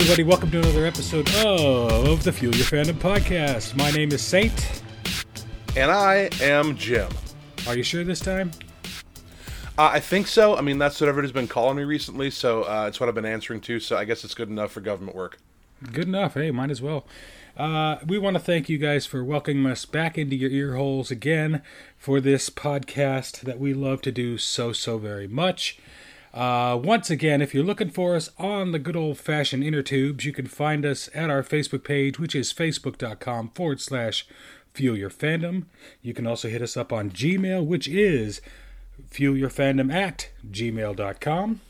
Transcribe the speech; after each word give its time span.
Everybody. 0.00 0.22
Welcome 0.22 0.52
to 0.52 0.58
another 0.60 0.86
episode 0.86 1.28
of 1.34 2.22
the 2.22 2.30
Fuel 2.30 2.54
Your 2.54 2.64
Fandom 2.66 2.92
podcast. 2.92 3.74
My 3.74 3.90
name 3.90 4.12
is 4.12 4.22
Saint. 4.22 4.80
And 5.76 5.90
I 5.90 6.30
am 6.40 6.76
Jim. 6.76 7.10
Are 7.66 7.76
you 7.76 7.82
sure 7.82 8.04
this 8.04 8.20
time? 8.20 8.52
Uh, 9.76 9.90
I 9.92 9.98
think 9.98 10.28
so. 10.28 10.56
I 10.56 10.60
mean, 10.60 10.78
that's 10.78 11.00
what 11.00 11.08
everybody's 11.08 11.32
been 11.32 11.48
calling 11.48 11.76
me 11.76 11.82
recently, 11.82 12.30
so 12.30 12.62
uh, 12.62 12.86
it's 12.86 13.00
what 13.00 13.08
I've 13.08 13.14
been 13.16 13.24
answering 13.24 13.60
to, 13.62 13.80
so 13.80 13.96
I 13.96 14.04
guess 14.04 14.22
it's 14.22 14.34
good 14.34 14.48
enough 14.48 14.70
for 14.70 14.80
government 14.80 15.16
work. 15.16 15.40
Good 15.92 16.06
enough. 16.06 16.34
Hey, 16.34 16.52
might 16.52 16.70
as 16.70 16.80
well. 16.80 17.04
Uh, 17.56 17.96
we 18.06 18.18
want 18.18 18.36
to 18.36 18.40
thank 18.40 18.68
you 18.68 18.78
guys 18.78 19.04
for 19.04 19.24
welcoming 19.24 19.66
us 19.66 19.84
back 19.84 20.16
into 20.16 20.36
your 20.36 20.50
ear 20.52 20.76
holes 20.76 21.10
again 21.10 21.60
for 21.96 22.20
this 22.20 22.50
podcast 22.50 23.40
that 23.40 23.58
we 23.58 23.74
love 23.74 24.00
to 24.02 24.12
do 24.12 24.38
so, 24.38 24.72
so 24.72 24.96
very 24.96 25.26
much. 25.26 25.76
Uh, 26.32 26.78
once 26.82 27.10
again, 27.10 27.40
if 27.40 27.54
you're 27.54 27.64
looking 27.64 27.90
for 27.90 28.14
us 28.14 28.30
on 28.38 28.72
the 28.72 28.78
good 28.78 28.96
old 28.96 29.18
fashioned 29.18 29.64
inner 29.64 29.82
tubes, 29.82 30.24
you 30.24 30.32
can 30.32 30.46
find 30.46 30.84
us 30.84 31.08
at 31.14 31.30
our 31.30 31.42
Facebook 31.42 31.84
page, 31.84 32.18
which 32.18 32.34
is 32.34 32.52
facebook.com 32.52 33.50
forward 33.54 33.80
slash 33.80 34.26
fuel 34.74 34.96
your 34.96 35.10
fandom. 35.10 35.64
You 36.02 36.14
can 36.14 36.26
also 36.26 36.48
hit 36.48 36.62
us 36.62 36.76
up 36.76 36.92
on 36.92 37.10
Gmail, 37.10 37.64
which 37.64 37.88
is 37.88 38.40
fuelyourfandom 39.10 39.92
at 39.92 40.30
gmail.com. 40.50 41.60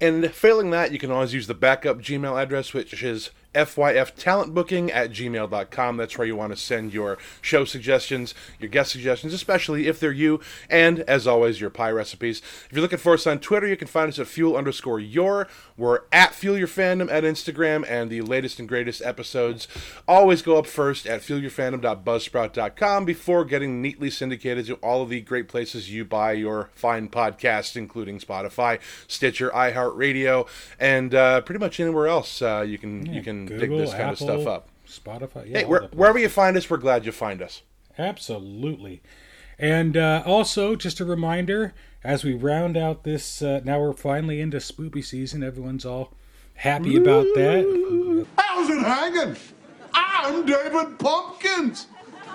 And 0.00 0.30
failing 0.32 0.70
that, 0.70 0.92
you 0.92 0.98
can 0.98 1.10
always 1.12 1.32
use 1.32 1.46
the 1.46 1.54
backup 1.54 1.98
Gmail 1.98 2.40
address, 2.40 2.74
which 2.74 3.02
is 3.02 3.30
fyftalentbooking 3.54 4.90
at 4.92 5.10
gmail.com. 5.10 5.96
That's 5.96 6.18
where 6.18 6.26
you 6.26 6.36
want 6.36 6.52
to 6.52 6.56
send 6.56 6.92
your 6.92 7.18
show 7.40 7.64
suggestions, 7.64 8.34
your 8.58 8.70
guest 8.70 8.92
suggestions, 8.92 9.32
especially 9.32 9.86
if 9.86 10.00
they're 10.00 10.12
you, 10.12 10.40
and 10.70 11.00
as 11.00 11.26
always, 11.26 11.60
your 11.60 11.70
pie 11.70 11.90
recipes. 11.90 12.40
If 12.66 12.72
you're 12.72 12.82
looking 12.82 12.98
for 12.98 13.14
us 13.14 13.26
on 13.26 13.38
Twitter, 13.38 13.66
you 13.66 13.76
can 13.76 13.88
find 13.88 14.08
us 14.08 14.18
at 14.18 14.26
fuel 14.26 14.56
underscore 14.56 15.00
your. 15.00 15.48
We're 15.76 16.00
at 16.12 16.34
Fuel 16.34 16.58
Your 16.58 16.68
Fandom 16.68 17.10
at 17.10 17.24
Instagram, 17.24 17.84
and 17.88 18.10
the 18.10 18.20
latest 18.20 18.58
and 18.58 18.68
greatest 18.68 19.02
episodes 19.02 19.68
always 20.06 20.42
go 20.42 20.58
up 20.58 20.66
first 20.66 21.06
at 21.06 21.22
fuelyourfandom.buzzsprout.com 21.22 23.04
before 23.04 23.44
getting 23.44 23.82
neatly 23.82 24.10
syndicated 24.10 24.66
to 24.66 24.74
all 24.76 25.02
of 25.02 25.08
the 25.08 25.20
great 25.20 25.48
places 25.48 25.90
you 25.90 26.04
buy 26.04 26.32
your 26.32 26.70
fine 26.74 27.08
podcasts, 27.08 27.76
including 27.76 28.18
Spotify, 28.18 28.78
Stitcher, 29.08 29.50
iHeartRadio, 29.50 30.46
and 30.78 31.14
uh, 31.14 31.40
pretty 31.40 31.58
much 31.58 31.80
anywhere 31.80 32.06
else 32.06 32.42
uh, 32.42 32.64
you 32.66 32.78
can 32.78 33.06
Yeah, 33.06 33.12
you 33.12 33.22
can 33.22 33.41
dig 33.46 33.60
Google, 33.60 33.78
this 33.78 33.90
kind 33.90 34.02
Apple, 34.12 34.30
of 34.30 34.40
stuff 34.42 34.46
up. 34.46 34.68
Spotify. 34.86 35.48
Yeah, 35.48 35.58
Hey, 35.60 35.64
where, 35.64 35.82
wherever 35.92 36.18
you 36.18 36.28
find 36.28 36.56
us, 36.56 36.68
we're 36.68 36.76
glad 36.76 37.06
you 37.06 37.12
find 37.12 37.40
us. 37.42 37.62
Absolutely. 37.98 39.02
And 39.58 39.96
uh, 39.96 40.22
also, 40.26 40.74
just 40.76 41.00
a 41.00 41.04
reminder 41.04 41.72
as 42.04 42.24
we 42.24 42.34
round 42.34 42.76
out 42.76 43.04
this, 43.04 43.42
uh, 43.42 43.60
now 43.64 43.80
we're 43.80 43.92
finally 43.92 44.40
into 44.40 44.56
spoopy 44.58 45.04
season. 45.04 45.42
Everyone's 45.42 45.84
all 45.84 46.12
happy 46.54 46.96
about 46.96 47.26
that. 47.34 48.26
How's 48.38 48.68
it 48.68 48.82
hanging? 48.82 49.36
I'm 49.94 50.44
David 50.46 50.98
Pumpkins, 50.98 51.86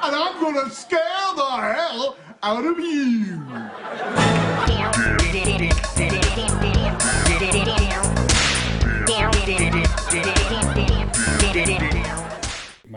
and 0.04 0.16
I'm 0.16 0.40
gonna 0.42 0.70
scare 0.70 1.00
the 1.36 1.44
hell 1.44 2.16
out 2.44 2.66
of 2.66 2.80
you. 2.80 3.44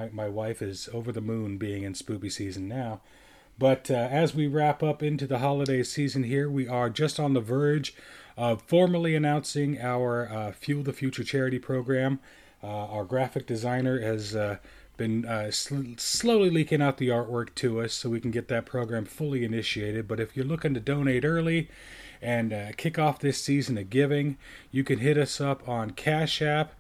My, 0.01 0.09
my 0.13 0.29
wife 0.29 0.63
is 0.63 0.89
over 0.95 1.13
the 1.13 1.21
moon 1.21 1.59
being 1.59 1.83
in 1.83 1.93
spoopy 1.93 2.33
season 2.33 2.69
now. 2.69 3.01
But 3.59 3.91
uh, 3.91 3.95
as 3.95 4.35
we 4.35 4.47
wrap 4.47 4.83
up 4.83 5.03
into 5.03 5.27
the 5.27 5.41
holiday 5.41 5.83
season 5.83 6.23
here, 6.23 6.49
we 6.49 6.67
are 6.67 6.89
just 6.89 7.21
on 7.21 7.35
the 7.35 7.41
verge 7.41 7.95
of 8.35 8.63
formally 8.63 9.15
announcing 9.15 9.79
our 9.79 10.27
uh, 10.33 10.53
Fuel 10.53 10.83
the 10.83 10.95
Future 10.95 11.25
charity 11.25 11.59
program. 11.59 12.19
Uh, 12.63 12.67
our 12.67 13.05
graphic 13.05 13.47
designer 13.47 14.01
has 14.01 14.35
uh, 14.35 14.57
been 14.97 15.27
uh, 15.27 15.51
sl- 15.51 15.97
slowly 15.99 16.49
leaking 16.49 16.81
out 16.81 16.97
the 16.97 17.09
artwork 17.09 17.55
to 17.57 17.83
us 17.83 17.93
so 17.93 18.09
we 18.09 18.21
can 18.21 18.31
get 18.31 18.49
that 18.49 18.65
program 18.65 19.05
fully 19.05 19.45
initiated. 19.45 20.09
But 20.09 20.21
if 20.21 20.35
you're 20.35 20.47
looking 20.47 20.73
to 20.73 20.81
donate 20.81 21.27
early 21.27 21.69
and 22.23 22.55
uh, 22.55 22.73
kick 22.79 22.99
off 22.99 23.19
this 23.19 23.43
season 23.43 23.77
of 23.77 23.91
giving, 23.91 24.39
you 24.73 24.83
can 24.83 25.01
hit 25.01 25.19
us 25.19 25.43
up 25.43 25.69
on 25.69 25.91
Cash 25.91 26.41
App 26.41 26.73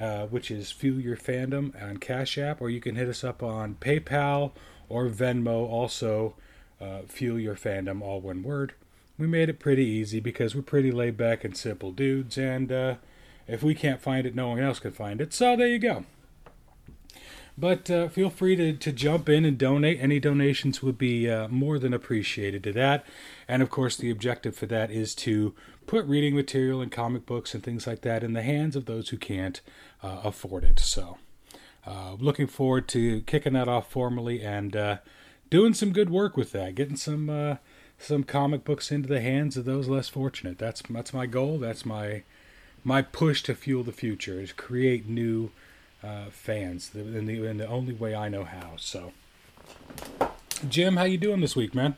uh, 0.00 0.26
which 0.26 0.50
is 0.50 0.70
Fuel 0.72 1.00
Your 1.00 1.16
Fandom 1.16 1.80
on 1.82 1.98
Cash 1.98 2.38
App, 2.38 2.60
or 2.60 2.70
you 2.70 2.80
can 2.80 2.96
hit 2.96 3.08
us 3.08 3.22
up 3.22 3.42
on 3.42 3.76
PayPal 3.80 4.52
or 4.88 5.08
Venmo, 5.08 5.68
also 5.68 6.34
uh, 6.80 7.00
Fuel 7.08 7.38
Your 7.38 7.54
Fandom, 7.54 8.02
all 8.02 8.20
one 8.20 8.42
word. 8.42 8.74
We 9.18 9.26
made 9.26 9.48
it 9.48 9.60
pretty 9.60 9.84
easy 9.84 10.20
because 10.20 10.54
we're 10.54 10.62
pretty 10.62 10.90
laid 10.90 11.16
back 11.16 11.44
and 11.44 11.56
simple 11.56 11.92
dudes, 11.92 12.38
and 12.38 12.72
uh, 12.72 12.94
if 13.46 13.62
we 13.62 13.74
can't 13.74 14.00
find 14.00 14.26
it, 14.26 14.34
no 14.34 14.48
one 14.48 14.58
else 14.58 14.78
can 14.78 14.92
find 14.92 15.20
it. 15.20 15.32
So 15.32 15.56
there 15.56 15.68
you 15.68 15.78
go. 15.78 16.04
But 17.56 17.90
uh, 17.90 18.08
feel 18.08 18.30
free 18.30 18.56
to, 18.56 18.72
to 18.72 18.92
jump 18.92 19.28
in 19.28 19.44
and 19.44 19.58
donate. 19.58 19.98
Any 20.00 20.18
donations 20.18 20.82
would 20.82 20.96
be 20.96 21.28
uh, 21.28 21.48
more 21.48 21.78
than 21.78 21.92
appreciated 21.92 22.64
to 22.64 22.72
that. 22.72 23.04
And 23.46 23.62
of 23.62 23.70
course, 23.70 23.96
the 23.96 24.10
objective 24.10 24.56
for 24.56 24.66
that 24.66 24.90
is 24.90 25.14
to 25.16 25.54
put 25.86 26.06
reading 26.06 26.34
material 26.34 26.80
and 26.80 26.90
comic 26.90 27.26
books 27.26 27.54
and 27.54 27.62
things 27.62 27.86
like 27.86 28.02
that 28.02 28.22
in 28.22 28.32
the 28.32 28.42
hands 28.42 28.76
of 28.76 28.86
those 28.86 29.10
who 29.10 29.16
can't 29.16 29.60
uh, 30.02 30.20
afford 30.24 30.64
it. 30.64 30.80
So, 30.80 31.18
uh, 31.86 32.14
looking 32.14 32.46
forward 32.46 32.88
to 32.88 33.22
kicking 33.22 33.52
that 33.54 33.68
off 33.68 33.90
formally 33.90 34.42
and 34.42 34.76
uh, 34.76 34.96
doing 35.50 35.74
some 35.74 35.92
good 35.92 36.10
work 36.10 36.36
with 36.36 36.52
that, 36.52 36.74
getting 36.74 36.96
some 36.96 37.28
uh, 37.28 37.56
some 37.98 38.24
comic 38.24 38.64
books 38.64 38.90
into 38.90 39.08
the 39.08 39.20
hands 39.20 39.56
of 39.56 39.64
those 39.64 39.88
less 39.88 40.08
fortunate. 40.08 40.58
That's 40.58 40.82
that's 40.88 41.14
my 41.14 41.26
goal. 41.26 41.58
That's 41.58 41.86
my 41.86 42.22
my 42.84 43.02
push 43.02 43.42
to 43.44 43.54
fuel 43.54 43.84
the 43.84 43.92
future 43.92 44.40
is 44.40 44.52
create 44.52 45.08
new 45.08 45.50
uh, 46.02 46.26
fans 46.30 46.90
in 46.94 47.26
the, 47.26 47.44
in 47.44 47.58
the 47.58 47.66
only 47.66 47.94
way 47.94 48.14
I 48.14 48.28
know 48.28 48.44
how. 48.44 48.72
So, 48.76 49.12
Jim, 50.68 50.96
how 50.96 51.04
you 51.04 51.18
doing 51.18 51.40
this 51.40 51.54
week, 51.54 51.74
man? 51.74 51.94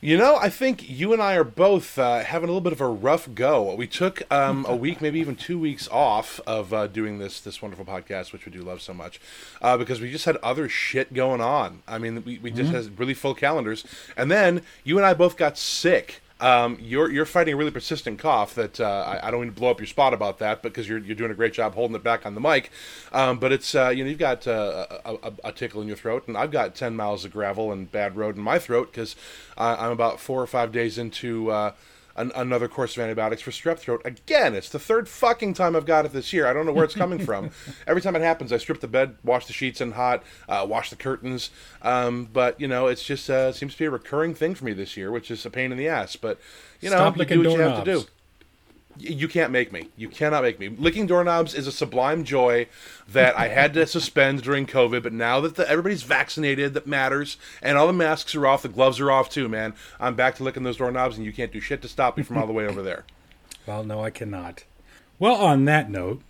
You 0.00 0.16
know, 0.16 0.36
I 0.36 0.48
think 0.48 0.88
you 0.88 1.12
and 1.12 1.20
I 1.20 1.34
are 1.34 1.42
both 1.42 1.98
uh, 1.98 2.20
having 2.20 2.48
a 2.48 2.52
little 2.52 2.60
bit 2.60 2.72
of 2.72 2.80
a 2.80 2.86
rough 2.86 3.28
go. 3.34 3.74
We 3.74 3.88
took 3.88 4.22
um, 4.32 4.64
a 4.68 4.76
week, 4.76 5.00
maybe 5.00 5.18
even 5.18 5.34
two 5.34 5.58
weeks 5.58 5.88
off 5.88 6.38
of 6.46 6.72
uh, 6.72 6.86
doing 6.86 7.18
this 7.18 7.40
this 7.40 7.60
wonderful 7.60 7.84
podcast, 7.84 8.32
which 8.32 8.46
we 8.46 8.52
do 8.52 8.60
love 8.60 8.80
so 8.80 8.94
much, 8.94 9.20
uh, 9.60 9.76
because 9.76 10.00
we 10.00 10.08
just 10.08 10.24
had 10.24 10.36
other 10.36 10.68
shit 10.68 11.12
going 11.12 11.40
on. 11.40 11.82
I 11.88 11.98
mean, 11.98 12.22
we, 12.24 12.38
we 12.38 12.52
just 12.52 12.70
had 12.70 12.96
really 12.96 13.12
full 13.12 13.34
calendars, 13.34 13.84
and 14.16 14.30
then 14.30 14.62
you 14.84 14.98
and 14.98 15.04
I 15.04 15.14
both 15.14 15.36
got 15.36 15.58
sick. 15.58 16.20
Um, 16.40 16.78
you're 16.80 17.10
you're 17.10 17.24
fighting 17.24 17.54
a 17.54 17.56
really 17.56 17.72
persistent 17.72 18.20
cough 18.20 18.54
that 18.54 18.78
uh, 18.78 19.18
I, 19.22 19.26
I 19.26 19.30
don't 19.30 19.40
mean 19.40 19.50
to 19.50 19.58
blow 19.58 19.70
up 19.70 19.80
your 19.80 19.88
spot 19.88 20.14
about 20.14 20.38
that 20.38 20.62
because 20.62 20.88
you're 20.88 20.98
you're 20.98 21.16
doing 21.16 21.32
a 21.32 21.34
great 21.34 21.52
job 21.52 21.74
holding 21.74 21.96
it 21.96 22.04
back 22.04 22.24
on 22.24 22.34
the 22.34 22.40
mic, 22.40 22.70
um, 23.12 23.38
but 23.38 23.50
it's 23.50 23.74
uh, 23.74 23.88
you 23.88 24.04
know 24.04 24.10
you've 24.10 24.18
got 24.20 24.46
uh, 24.46 24.86
a, 25.04 25.32
a, 25.44 25.52
tickle 25.52 25.82
in 25.82 25.88
your 25.88 25.96
throat 25.96 26.28
and 26.28 26.36
I've 26.36 26.52
got 26.52 26.76
ten 26.76 26.94
miles 26.94 27.24
of 27.24 27.32
gravel 27.32 27.72
and 27.72 27.90
bad 27.90 28.16
road 28.16 28.36
in 28.36 28.42
my 28.42 28.60
throat 28.60 28.92
because 28.92 29.16
I'm 29.56 29.90
about 29.90 30.20
four 30.20 30.40
or 30.40 30.46
five 30.46 30.70
days 30.70 30.96
into 30.96 31.50
uh, 31.50 31.72
an, 32.18 32.32
another 32.34 32.68
course 32.68 32.96
of 32.96 33.02
antibiotics 33.02 33.42
for 33.42 33.50
strep 33.50 33.78
throat. 33.78 34.02
Again, 34.04 34.54
it's 34.54 34.68
the 34.68 34.78
third 34.78 35.08
fucking 35.08 35.54
time 35.54 35.74
I've 35.76 35.86
got 35.86 36.04
it 36.04 36.12
this 36.12 36.32
year. 36.32 36.46
I 36.46 36.52
don't 36.52 36.66
know 36.66 36.72
where 36.72 36.84
it's 36.84 36.94
coming 36.94 37.18
from. 37.18 37.50
Every 37.86 38.02
time 38.02 38.16
it 38.16 38.22
happens, 38.22 38.52
I 38.52 38.58
strip 38.58 38.80
the 38.80 38.88
bed, 38.88 39.16
wash 39.24 39.46
the 39.46 39.52
sheets 39.52 39.80
in 39.80 39.92
hot, 39.92 40.22
uh, 40.48 40.66
wash 40.68 40.90
the 40.90 40.96
curtains. 40.96 41.50
Um, 41.82 42.28
but 42.32 42.60
you 42.60 42.68
know, 42.68 42.88
it's 42.88 43.02
just 43.02 43.30
uh, 43.30 43.52
seems 43.52 43.72
to 43.74 43.78
be 43.78 43.84
a 43.86 43.90
recurring 43.90 44.34
thing 44.34 44.54
for 44.54 44.64
me 44.64 44.72
this 44.72 44.96
year, 44.96 45.10
which 45.10 45.30
is 45.30 45.46
a 45.46 45.50
pain 45.50 45.72
in 45.72 45.78
the 45.78 45.88
ass. 45.88 46.16
But 46.16 46.38
you 46.80 46.90
know, 46.90 46.96
Stop 46.96 47.16
you 47.16 47.24
do 47.24 47.38
what 47.38 47.50
you 47.52 47.60
have 47.60 47.84
to 47.84 47.90
do. 47.90 48.04
Doorknobs. 48.96 49.10
Y- 49.10 49.16
You 49.16 49.28
can't 49.28 49.52
make 49.52 49.72
me. 49.72 49.88
You 49.96 50.08
cannot 50.08 50.42
make 50.42 50.58
me. 50.58 50.68
Licking 50.68 51.06
doorknobs 51.06 51.54
is 51.54 51.66
a 51.66 51.72
sublime 51.72 52.24
joy 52.24 52.66
that 53.08 53.38
I 53.38 53.48
had 53.48 53.74
to 53.74 53.86
suspend 53.86 54.42
during 54.42 54.66
COVID, 54.66 55.02
but 55.02 55.12
now 55.12 55.40
that 55.40 55.54
the, 55.56 55.68
everybody's 55.68 56.02
vaccinated, 56.02 56.74
that 56.74 56.86
matters, 56.86 57.36
and 57.62 57.78
all 57.78 57.86
the 57.86 57.92
masks 57.92 58.34
are 58.34 58.46
off, 58.46 58.62
the 58.62 58.68
gloves 58.68 59.00
are 59.00 59.10
off 59.10 59.30
too, 59.30 59.48
man. 59.48 59.74
I'm 60.00 60.14
back 60.14 60.34
to 60.36 60.42
licking 60.44 60.62
those 60.62 60.76
doorknobs, 60.78 61.16
and 61.16 61.24
you 61.26 61.32
can't 61.32 61.52
do 61.52 61.60
shit 61.60 61.82
to 61.82 61.88
stop 61.88 62.16
me 62.16 62.22
from 62.22 62.38
all 62.38 62.46
the 62.46 62.52
way 62.52 62.66
over 62.66 62.82
there. 62.82 63.04
Well, 63.66 63.84
no, 63.84 64.02
I 64.02 64.08
cannot. 64.08 64.64
Well, 65.18 65.34
on 65.34 65.66
that 65.66 65.90
note, 65.90 66.22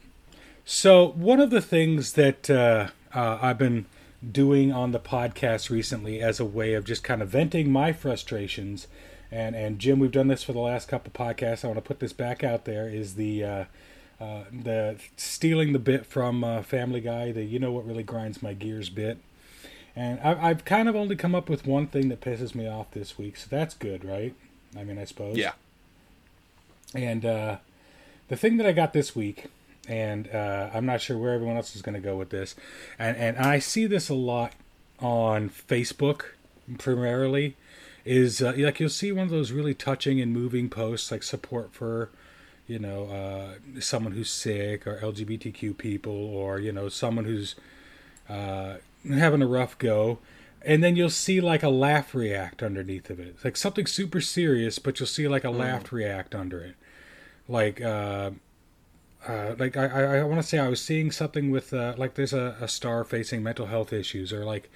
so 0.65 1.07
one 1.11 1.39
of 1.39 1.51
the 1.51 1.61
things 1.61 2.15
that 2.15 2.51
uh, 2.51 2.89
uh, 3.15 3.39
I've 3.41 3.59
been 3.59 3.87
doing 4.33 4.73
on 4.73 4.91
the 4.91 4.99
podcast 4.99 5.71
recently 5.71 6.21
as 6.21 6.41
a 6.41 6.45
way 6.45 6.75
of 6.75 6.85
just 6.85 7.05
kind 7.05 7.23
of 7.23 7.29
venting 7.29 7.71
my 7.71 7.93
frustrations, 7.93 8.89
and 9.31 9.55
and 9.55 9.79
Jim, 9.79 9.99
we've 9.99 10.13
done 10.13 10.29
this 10.29 10.43
for 10.43 10.53
the 10.53 10.61
last 10.61 10.89
couple 10.89 11.13
podcasts. 11.13 11.65
I 11.65 11.69
want 11.69 11.79
to 11.79 11.83
put 11.83 12.01
this 12.01 12.13
back 12.13 12.43
out 12.43 12.65
there. 12.65 12.89
Is 12.89 13.15
the 13.15 13.45
uh, 13.45 13.65
uh, 14.21 14.45
the 14.53 14.97
stealing 15.17 15.73
the 15.73 15.79
bit 15.79 16.07
from 16.07 16.43
uh, 16.43 16.63
Family 16.63 17.01
Guy? 17.01 17.33
The 17.33 17.45
you 17.45 17.59
know 17.59 17.73
what 17.73 17.87
really 17.87 18.03
grinds 18.03 18.43
my 18.43 18.55
gears 18.55 18.89
bit. 18.91 19.19
And 19.95 20.21
I've, 20.21 20.39
I've 20.39 20.65
kind 20.65 20.89
of 20.89 20.95
only 20.95 21.17
come 21.17 21.35
up 21.35 21.49
with 21.49 21.67
one 21.67 21.89
thing 21.89 22.09
that 22.09 22.21
pisses 22.21 22.55
me 22.55 22.69
off 22.69 22.93
this 22.93 23.19
week, 23.19 23.37
so 23.37 23.49
that's 23.51 23.75
good, 23.75 24.05
right? 24.05 24.33
I 24.79 24.85
mean, 24.85 24.97
I 24.97 25.05
suppose. 25.05 25.37
Yeah. 25.37 25.53
And 26.95 27.25
uh, 27.25 27.57
the 28.29 28.37
thing 28.37 28.59
that 28.59 28.67
I 28.67 28.71
got 28.71 28.93
this 28.93 29.17
week, 29.17 29.47
and 29.89 30.29
uh, 30.33 30.71
I'm 30.73 30.87
not 30.87 31.01
sure 31.01 31.19
where 31.19 31.35
everyone 31.35 31.57
else 31.57 31.75
is 31.75 31.83
going 31.83 31.97
to 31.97 32.01
go 32.01 32.17
with 32.17 32.31
this, 32.31 32.55
and 32.99 33.17
and 33.17 33.37
I 33.39 33.59
see 33.59 33.87
this 33.87 34.09
a 34.09 34.15
lot 34.15 34.53
on 35.01 35.49
Facebook 35.51 36.23
primarily, 36.79 37.57
is 38.09 38.41
uh, 38.41 38.55
like 38.57 38.81
you'll 38.81 38.89
see 38.89 39.13
one 39.13 39.25
of 39.25 39.31
those 39.31 39.53
really 39.53 39.75
touching 39.75 40.19
and 40.19 40.33
moving 40.33 40.71
posts 40.71 41.11
like 41.11 41.23
support 41.23 41.75
for, 41.75 42.09
you 42.67 42.79
know, 42.79 43.05
uh, 43.05 43.81
someone 43.81 44.15
who's 44.15 44.31
sick 44.31 44.87
or 44.87 44.99
LGBTQ 45.01 45.77
people 45.77 46.15
or, 46.15 46.59
you 46.59 46.73
know, 46.73 46.89
someone 46.89 47.27
who's 47.27 47.55
uh, 48.27 48.77
having 49.07 49.43
a 49.43 49.47
rough 49.47 49.77
go. 49.77 50.21
And 50.63 50.83
then 50.83 50.97
you'll 50.97 51.11
see 51.11 51.43
like 51.43 51.63
a 51.63 51.69
laugh 51.69 52.15
react 52.15 52.63
underneath 52.63 53.11
of 53.11 53.21
it. 53.21 53.29
It's 53.29 53.45
like 53.45 53.59
something 53.59 53.87
super 53.87 54.23
serious, 54.23 54.79
but 54.79 54.99
you'll 54.99 55.07
see 55.07 55.29
like 55.29 55.45
a 55.45 55.49
mm. 55.49 55.59
laugh 55.59 55.93
react 55.93 56.35
under 56.35 56.61
it. 56.63 56.77
Like, 57.47 57.83
uh, 57.83 58.31
uh, 59.27 59.55
like 59.59 59.77
I, 59.77 59.87
I, 59.87 60.17
I 60.21 60.23
want 60.23 60.41
to 60.41 60.49
say 60.49 60.59
I 60.59 60.69
was 60.69 60.81
seeing 60.81 61.11
something 61.11 61.51
with 61.51 61.75
uh, 61.75 61.93
like 61.99 62.15
there's 62.15 62.33
a, 62.33 62.57
a 62.59 62.69
star 62.69 63.05
facing 63.05 63.43
mental 63.43 63.67
health 63.67 63.93
issues 63.93 64.33
or 64.33 64.47
like 64.47 64.71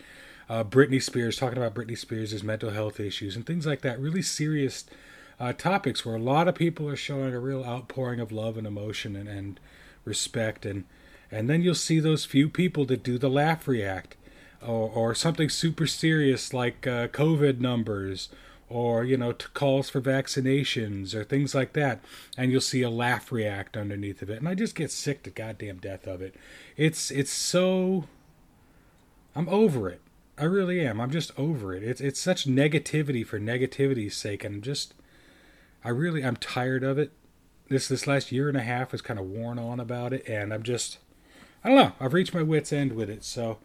uh, 0.49 0.65
Britney 0.65 1.03
Spears 1.03 1.37
talking 1.37 1.59
about 1.59 1.75
Britney 1.75 1.97
Spears' 1.97 2.43
mental 2.43 2.71
health 2.71 3.01
issues 3.01 3.37
and 3.37 3.47
things 3.47 3.67
like 3.67 3.81
that. 3.83 4.01
Really 4.01 4.23
serious 4.23 4.85
uh, 5.41 5.53
topics 5.53 6.05
where 6.05 6.17
a 6.17 6.21
lot 6.21 6.49
of 6.49 6.55
people 6.55 6.89
are 6.89 6.97
showing 6.97 7.35
a 7.35 7.41
real 7.41 7.65
outpouring 7.65 8.21
of 8.21 8.33
love 8.33 8.57
and 8.57 8.67
emotion 8.67 9.17
and, 9.17 9.29
and 9.29 9.61
respect. 10.05 10.67
And 10.67 10.85
and 11.31 11.49
then 11.49 11.63
you'll 11.63 11.75
see 11.75 11.99
those 11.99 12.27
few 12.27 12.49
people 12.49 12.85
that 12.87 13.03
do 13.03 13.17
the 13.17 13.31
laugh 13.31 13.67
react 13.67 14.17
or, 14.61 14.91
or 14.91 15.15
something 15.15 15.49
super 15.49 15.87
serious 15.87 16.53
like 16.53 16.87
uh, 16.87 17.09
COVID 17.09 17.59
numbers 17.59 18.29
or 18.69 19.05
you 19.05 19.17
know 19.17 19.33
calls 19.33 19.91
for 19.91 20.01
vaccinations 20.01 21.15
or 21.15 21.25
things 21.25 21.55
like 21.55 21.73
that. 21.73 22.01
And 22.37 22.53
you'll 22.53 22.61
see 22.61 22.83
a 22.83 22.91
laugh 22.91 23.33
react 23.33 23.77
underneath 23.77 24.23
of 24.23 24.31
it. 24.31 24.39
And 24.39 24.49
i 24.49 24.55
just 24.55 24.75
get 24.75 24.91
sick 24.91 25.23
to 25.23 25.31
goddamn 25.31 25.79
death 25.79 26.07
of 26.07 26.21
it. 26.21 26.35
It's 26.77 27.11
it's 27.11 27.33
so 27.33 28.05
i'm 29.35 29.49
over 29.49 29.89
it 29.89 30.03
i 30.43 30.45
really 30.45 30.85
am 30.85 31.01
i'm 31.01 31.11
just 31.11 31.31
over 31.39 31.75
it 31.75 31.83
it's 31.83 32.01
it's 32.01 32.21
such 32.21 32.47
negativity 32.47 33.25
for 33.27 33.39
negativity's 33.39 34.17
sake 34.17 34.45
and 34.45 34.57
I'm 34.57 34.63
just 34.63 34.95
I 35.85 35.89
really 35.89 36.25
I'm 36.25 36.37
tired 36.37 36.85
of 36.85 36.99
it. 36.99 37.13
This 37.69 37.89
this 37.89 38.07
last 38.07 38.33
year 38.33 38.49
and 38.49 38.57
a 38.57 38.63
half 38.63 38.91
has 38.91 39.03
kind 39.03 39.19
of 39.19 39.27
worn 39.27 39.59
on 39.59 39.81
about 39.81 40.13
it, 40.13 40.29
and 40.29 40.53
I'm 40.53 40.63
just 40.63 40.99
I 41.65 41.69
don't 41.69 41.79
know. 41.79 41.93
I've 42.01 42.13
reached 42.15 42.35
my 42.35 42.43
wits 42.43 42.73
end 42.73 42.93
with 42.93 43.11
it. 43.11 43.25
So 43.25 43.59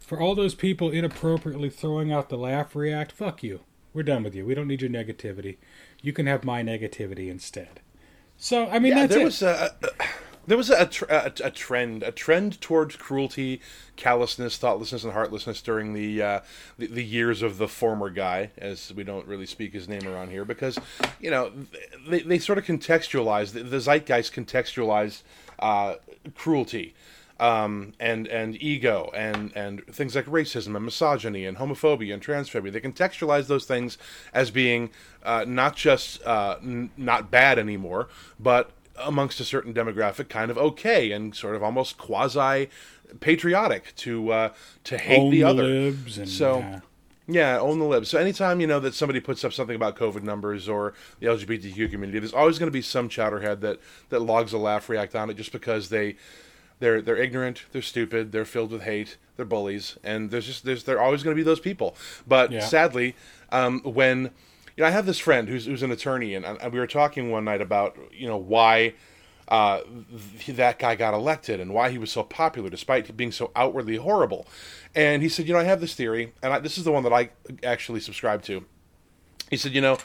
for 0.00 0.20
all 0.20 0.34
those 0.34 0.54
people 0.54 0.90
inappropriately 0.90 1.70
throwing 1.70 2.12
out 2.12 2.28
the 2.28 2.36
laugh 2.36 2.74
react, 2.74 3.12
fuck 3.12 3.42
you. 3.42 3.60
We're 3.94 4.02
done 4.02 4.22
with 4.22 4.34
you. 4.34 4.46
We 4.46 4.54
don't 4.54 4.68
need 4.68 4.82
your 4.82 4.90
negativity. 4.90 5.58
You 6.00 6.12
can 6.12 6.26
have 6.26 6.44
my 6.44 6.62
negativity 6.62 7.30
instead. 7.30 7.80
So 8.36 8.68
I 8.68 8.78
mean, 8.78 8.92
yeah, 8.92 9.06
that's 9.06 9.12
there 9.12 9.22
it. 9.22 9.24
was 9.24 9.42
a, 9.42 9.74
there 10.46 10.56
was 10.56 10.70
a, 10.70 10.90
a, 11.08 11.32
a, 11.44 11.50
trend, 11.50 12.02
a 12.02 12.10
trend 12.10 12.60
towards 12.60 12.96
cruelty, 12.96 13.60
callousness, 13.96 14.56
thoughtlessness, 14.56 15.04
and 15.04 15.12
heartlessness 15.12 15.62
during 15.62 15.92
the, 15.92 16.22
uh, 16.22 16.40
the, 16.78 16.86
the 16.88 17.04
years 17.04 17.42
of 17.42 17.58
the 17.58 17.68
former 17.68 18.10
guy, 18.10 18.50
as 18.58 18.92
we 18.94 19.04
don't 19.04 19.26
really 19.26 19.46
speak 19.46 19.72
his 19.72 19.88
name 19.88 20.06
around 20.06 20.30
here, 20.30 20.44
because 20.44 20.78
you 21.20 21.30
know 21.30 21.52
they, 22.08 22.20
they 22.20 22.38
sort 22.38 22.58
of 22.58 22.64
contextualized 22.64 23.52
the, 23.52 23.62
the 23.62 23.78
zeitgeist 23.78 24.32
contextualized 24.32 25.22
uh, 25.58 25.94
cruelty. 26.34 26.94
Um, 27.40 27.94
and 27.98 28.28
and 28.28 28.62
ego 28.62 29.10
and 29.14 29.50
and 29.56 29.84
things 29.86 30.14
like 30.14 30.26
racism 30.26 30.76
and 30.76 30.84
misogyny 30.84 31.44
and 31.44 31.56
homophobia 31.56 32.14
and 32.14 32.22
transphobia. 32.22 32.70
They 32.70 32.80
contextualize 32.80 33.48
those 33.48 33.64
things 33.64 33.98
as 34.32 34.52
being 34.52 34.90
uh, 35.24 35.44
not 35.48 35.74
just 35.74 36.22
uh, 36.24 36.58
n- 36.62 36.90
not 36.96 37.32
bad 37.32 37.58
anymore, 37.58 38.08
but 38.38 38.70
amongst 38.98 39.40
a 39.40 39.44
certain 39.44 39.72
demographic 39.72 40.28
kind 40.28 40.50
of 40.50 40.58
okay 40.58 41.12
and 41.12 41.34
sort 41.34 41.56
of 41.56 41.62
almost 41.62 41.98
quasi 41.98 42.68
patriotic 43.20 43.94
to 43.96 44.32
uh, 44.32 44.48
to 44.84 44.98
hate 44.98 45.20
own 45.20 45.30
the, 45.30 45.44
other. 45.44 45.64
And, 45.64 46.28
so 46.28 46.58
yeah. 46.58 46.80
yeah. 47.28 47.58
own 47.58 47.78
the 47.78 47.84
libs. 47.84 48.08
So 48.08 48.18
anytime 48.18 48.60
you 48.60 48.66
know 48.66 48.80
that 48.80 48.94
somebody 48.94 49.20
puts 49.20 49.44
up 49.44 49.52
something 49.52 49.76
about 49.76 49.96
COVID 49.96 50.22
numbers 50.22 50.68
or 50.68 50.94
the 51.20 51.26
LGBTQ 51.26 51.90
community, 51.90 52.18
there's 52.18 52.34
always 52.34 52.58
going 52.58 52.68
to 52.68 52.72
be 52.72 52.82
some 52.82 53.08
chowderhead 53.08 53.60
that 53.60 53.80
that 54.10 54.20
logs 54.20 54.52
a 54.52 54.58
laugh 54.58 54.88
react 54.88 55.14
on 55.14 55.30
it 55.30 55.34
just 55.34 55.52
because 55.52 55.88
they 55.88 56.16
they're 56.78 57.00
they're 57.00 57.16
ignorant, 57.16 57.64
they're 57.72 57.82
stupid, 57.82 58.32
they're 58.32 58.44
filled 58.44 58.72
with 58.72 58.82
hate, 58.82 59.16
they're 59.36 59.46
bullies, 59.46 59.98
and 60.02 60.30
there's 60.30 60.46
just 60.46 60.64
there's 60.64 60.84
they're 60.84 61.00
always 61.00 61.22
going 61.22 61.36
to 61.36 61.40
be 61.40 61.44
those 61.44 61.60
people. 61.60 61.96
But 62.26 62.50
yeah. 62.50 62.60
sadly, 62.60 63.14
um, 63.50 63.80
when 63.80 64.30
you 64.76 64.82
know, 64.82 64.88
I 64.88 64.90
have 64.90 65.06
this 65.06 65.18
friend 65.18 65.48
who's 65.48 65.66
who's 65.66 65.82
an 65.82 65.90
attorney, 65.90 66.34
and, 66.34 66.44
and 66.44 66.72
we 66.72 66.78
were 66.78 66.86
talking 66.86 67.30
one 67.30 67.44
night 67.44 67.60
about 67.60 67.96
you 68.12 68.26
know 68.26 68.36
why 68.36 68.94
uh, 69.48 69.80
th- 70.38 70.56
that 70.56 70.78
guy 70.78 70.94
got 70.94 71.14
elected 71.14 71.60
and 71.60 71.74
why 71.74 71.90
he 71.90 71.98
was 71.98 72.10
so 72.10 72.22
popular 72.22 72.70
despite 72.70 73.14
being 73.16 73.32
so 73.32 73.50
outwardly 73.54 73.96
horrible. 73.96 74.46
And 74.94 75.22
he 75.22 75.28
said, 75.28 75.46
you 75.46 75.52
know, 75.52 75.60
I 75.60 75.64
have 75.64 75.80
this 75.80 75.94
theory, 75.94 76.32
and 76.42 76.52
I, 76.52 76.58
this 76.58 76.78
is 76.78 76.84
the 76.84 76.92
one 76.92 77.02
that 77.02 77.12
I 77.12 77.30
actually 77.62 78.00
subscribe 78.00 78.42
to. 78.44 78.64
He 79.50 79.56
said, 79.56 79.72
you 79.72 79.80
know, 79.80 79.98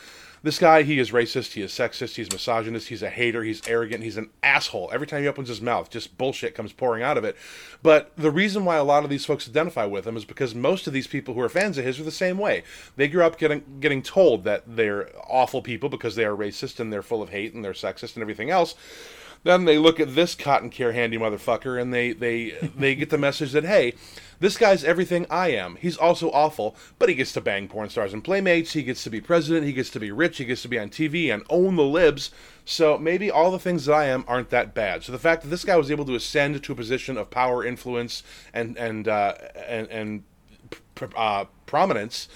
this 0.43 0.59
guy, 0.59 0.83
he 0.83 0.99
is 0.99 1.11
racist, 1.11 1.53
he 1.53 1.61
is 1.61 1.71
sexist, 1.71 2.15
he's 2.15 2.31
misogynist, 2.31 2.89
he's 2.89 3.01
a 3.01 3.09
hater, 3.09 3.43
he's 3.43 3.67
arrogant, 3.67 4.03
he's 4.03 4.17
an 4.17 4.29
asshole. 4.43 4.89
Every 4.93 5.07
time 5.07 5.21
he 5.21 5.27
opens 5.27 5.49
his 5.49 5.61
mouth, 5.61 5.89
just 5.89 6.17
bullshit 6.17 6.55
comes 6.55 6.73
pouring 6.73 7.03
out 7.03 7.17
of 7.17 7.23
it. 7.23 7.35
But 7.81 8.11
the 8.15 8.31
reason 8.31 8.63
why 8.63 8.77
a 8.77 8.83
lot 8.83 9.03
of 9.03 9.09
these 9.09 9.25
folks 9.25 9.49
identify 9.49 9.85
with 9.85 10.05
him 10.05 10.15
is 10.15 10.25
because 10.25 10.53
most 10.53 10.87
of 10.87 10.93
these 10.93 11.07
people 11.07 11.33
who 11.33 11.41
are 11.41 11.49
fans 11.49 11.77
of 11.77 11.85
his 11.85 11.99
are 11.99 12.03
the 12.03 12.11
same 12.11 12.37
way. 12.37 12.63
They 12.95 13.07
grew 13.07 13.23
up 13.23 13.37
getting 13.37 13.63
getting 13.79 14.01
told 14.01 14.43
that 14.43 14.63
they're 14.67 15.09
awful 15.27 15.61
people 15.61 15.89
because 15.89 16.15
they 16.15 16.25
are 16.25 16.35
racist 16.35 16.79
and 16.79 16.91
they're 16.93 17.01
full 17.01 17.21
of 17.21 17.29
hate 17.29 17.53
and 17.53 17.63
they're 17.63 17.73
sexist 17.73 18.15
and 18.15 18.21
everything 18.21 18.49
else. 18.49 18.75
Then 19.43 19.65
they 19.65 19.77
look 19.77 19.99
at 19.99 20.15
this 20.15 20.35
cotton 20.35 20.69
care 20.69 20.91
handy 20.91 21.17
motherfucker 21.17 21.81
and 21.81 21.93
they 21.93 22.13
they 22.13 22.51
they 22.75 22.95
get 22.95 23.09
the 23.09 23.17
message 23.17 23.51
that 23.53 23.63
hey, 23.63 23.93
this 24.39 24.57
guy's 24.57 24.83
everything 24.83 25.25
I 25.29 25.49
am. 25.49 25.77
He's 25.77 25.97
also 25.97 26.29
awful, 26.31 26.75
but 26.99 27.09
he 27.09 27.15
gets 27.15 27.33
to 27.33 27.41
bang 27.41 27.67
porn 27.67 27.89
stars 27.89 28.13
and 28.13 28.23
playmates. 28.23 28.73
He 28.73 28.83
gets 28.83 29.03
to 29.03 29.09
be 29.09 29.21
president. 29.21 29.65
He 29.65 29.73
gets 29.73 29.89
to 29.91 29.99
be 29.99 30.11
rich. 30.11 30.37
He 30.37 30.45
gets 30.45 30.61
to 30.63 30.67
be 30.67 30.79
on 30.79 30.89
TV 30.89 31.33
and 31.33 31.43
own 31.49 31.75
the 31.75 31.83
libs. 31.83 32.31
So 32.65 32.97
maybe 32.97 33.31
all 33.31 33.51
the 33.51 33.59
things 33.59 33.85
that 33.85 33.93
I 33.93 34.05
am 34.05 34.25
aren't 34.27 34.49
that 34.49 34.73
bad. 34.73 35.03
So 35.03 35.11
the 35.11 35.19
fact 35.19 35.43
that 35.43 35.49
this 35.49 35.63
guy 35.63 35.77
was 35.77 35.89
able 35.89 36.05
to 36.05 36.15
ascend 36.15 36.61
to 36.61 36.71
a 36.71 36.75
position 36.75 37.17
of 37.17 37.31
power, 37.31 37.65
influence, 37.65 38.23
and 38.53 38.77
and 38.77 39.07
uh, 39.07 39.33
and, 39.55 39.87
and 39.87 40.23
uh, 41.15 41.45
prominence 41.65 42.27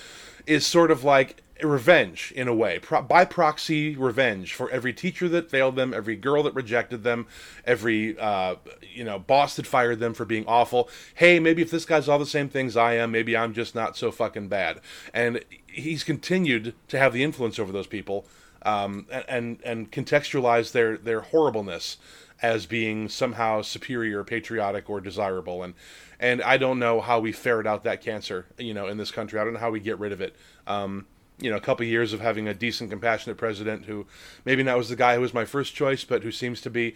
is 0.48 0.66
sort 0.66 0.92
of 0.92 1.04
like 1.04 1.44
revenge 1.64 2.34
in 2.36 2.48
a 2.48 2.54
way 2.54 2.80
Pro- 2.80 3.02
by 3.02 3.26
proxy 3.26 3.96
revenge 3.96 4.54
for 4.54 4.70
every 4.72 4.94
teacher 4.94 5.30
that 5.30 5.50
failed 5.50 5.76
them 5.76 5.94
every 5.94 6.16
girl 6.16 6.44
that 6.44 6.54
rejected 6.56 7.04
them 7.04 7.28
every 7.66 8.18
uh, 8.20 8.56
you 8.94 9.04
know 9.04 9.20
boss 9.20 9.56
that 9.56 9.68
fired 9.68 10.00
them 10.00 10.14
for 10.14 10.26
being 10.26 10.46
awful. 10.48 10.90
Hey 11.16 11.40
maybe 11.40 11.62
if 11.62 11.72
this 11.72 11.86
guy's 11.86 12.08
all 12.08 12.20
the 12.20 12.26
same 12.26 12.50
things 12.50 12.76
i 12.78 12.94
am 12.94 13.12
maybe 13.12 13.36
i'm 13.36 13.54
just 13.54 13.76
not 13.76 13.98
so 13.98 14.12
fucking 14.12 14.48
bad. 14.48 14.80
And 15.14 15.44
he's 15.68 16.04
continued 16.04 16.74
to 16.88 16.98
have 16.98 17.14
the 17.14 17.24
influence 17.24 17.60
over 17.60 17.72
those 17.72 17.88
people 17.88 18.26
um, 18.64 19.08
and 19.28 19.60
and 19.64 19.92
contextualize 19.92 20.72
their 20.72 20.98
their 20.98 21.22
horribleness 21.22 21.98
as 22.42 22.66
being 22.66 23.08
somehow 23.08 23.62
superior 23.62 24.24
patriotic 24.24 24.90
or 24.90 25.00
desirable. 25.00 25.64
And 25.64 25.74
and 26.20 26.42
i 26.44 26.58
don't 26.58 26.78
know 26.78 27.02
how 27.02 27.20
we 27.20 27.32
ferret 27.32 27.66
out 27.66 27.84
that 27.84 28.02
cancer 28.02 28.46
you 28.58 28.74
know 28.74 28.88
in 28.88 28.98
this 28.98 29.12
country. 29.12 29.40
I 29.40 29.44
don't 29.44 29.54
know 29.54 29.60
how 29.60 29.72
we 29.72 29.80
get 29.80 30.00
rid 30.00 30.12
of 30.12 30.22
it. 30.22 30.36
Um, 30.68 31.08
you 31.42 31.50
know 31.50 31.58
a 31.58 31.62
couple 31.62 31.84
of 31.84 31.90
years 31.90 32.14
of 32.14 32.22
having 32.22 32.48
a 32.48 32.54
decent, 32.54 32.90
compassionate 32.90 33.38
president 33.38 33.86
who 33.86 34.06
maybe 34.46 34.64
not 34.64 34.78
was 34.78 34.90
the 34.90 34.96
guy 34.96 35.16
who 35.16 35.22
was 35.22 35.34
my 35.34 35.46
first 35.46 35.76
choice, 35.76 36.04
but 36.04 36.24
who 36.24 36.32
seems 36.32 36.62
to 36.62 36.70
be 36.70 36.96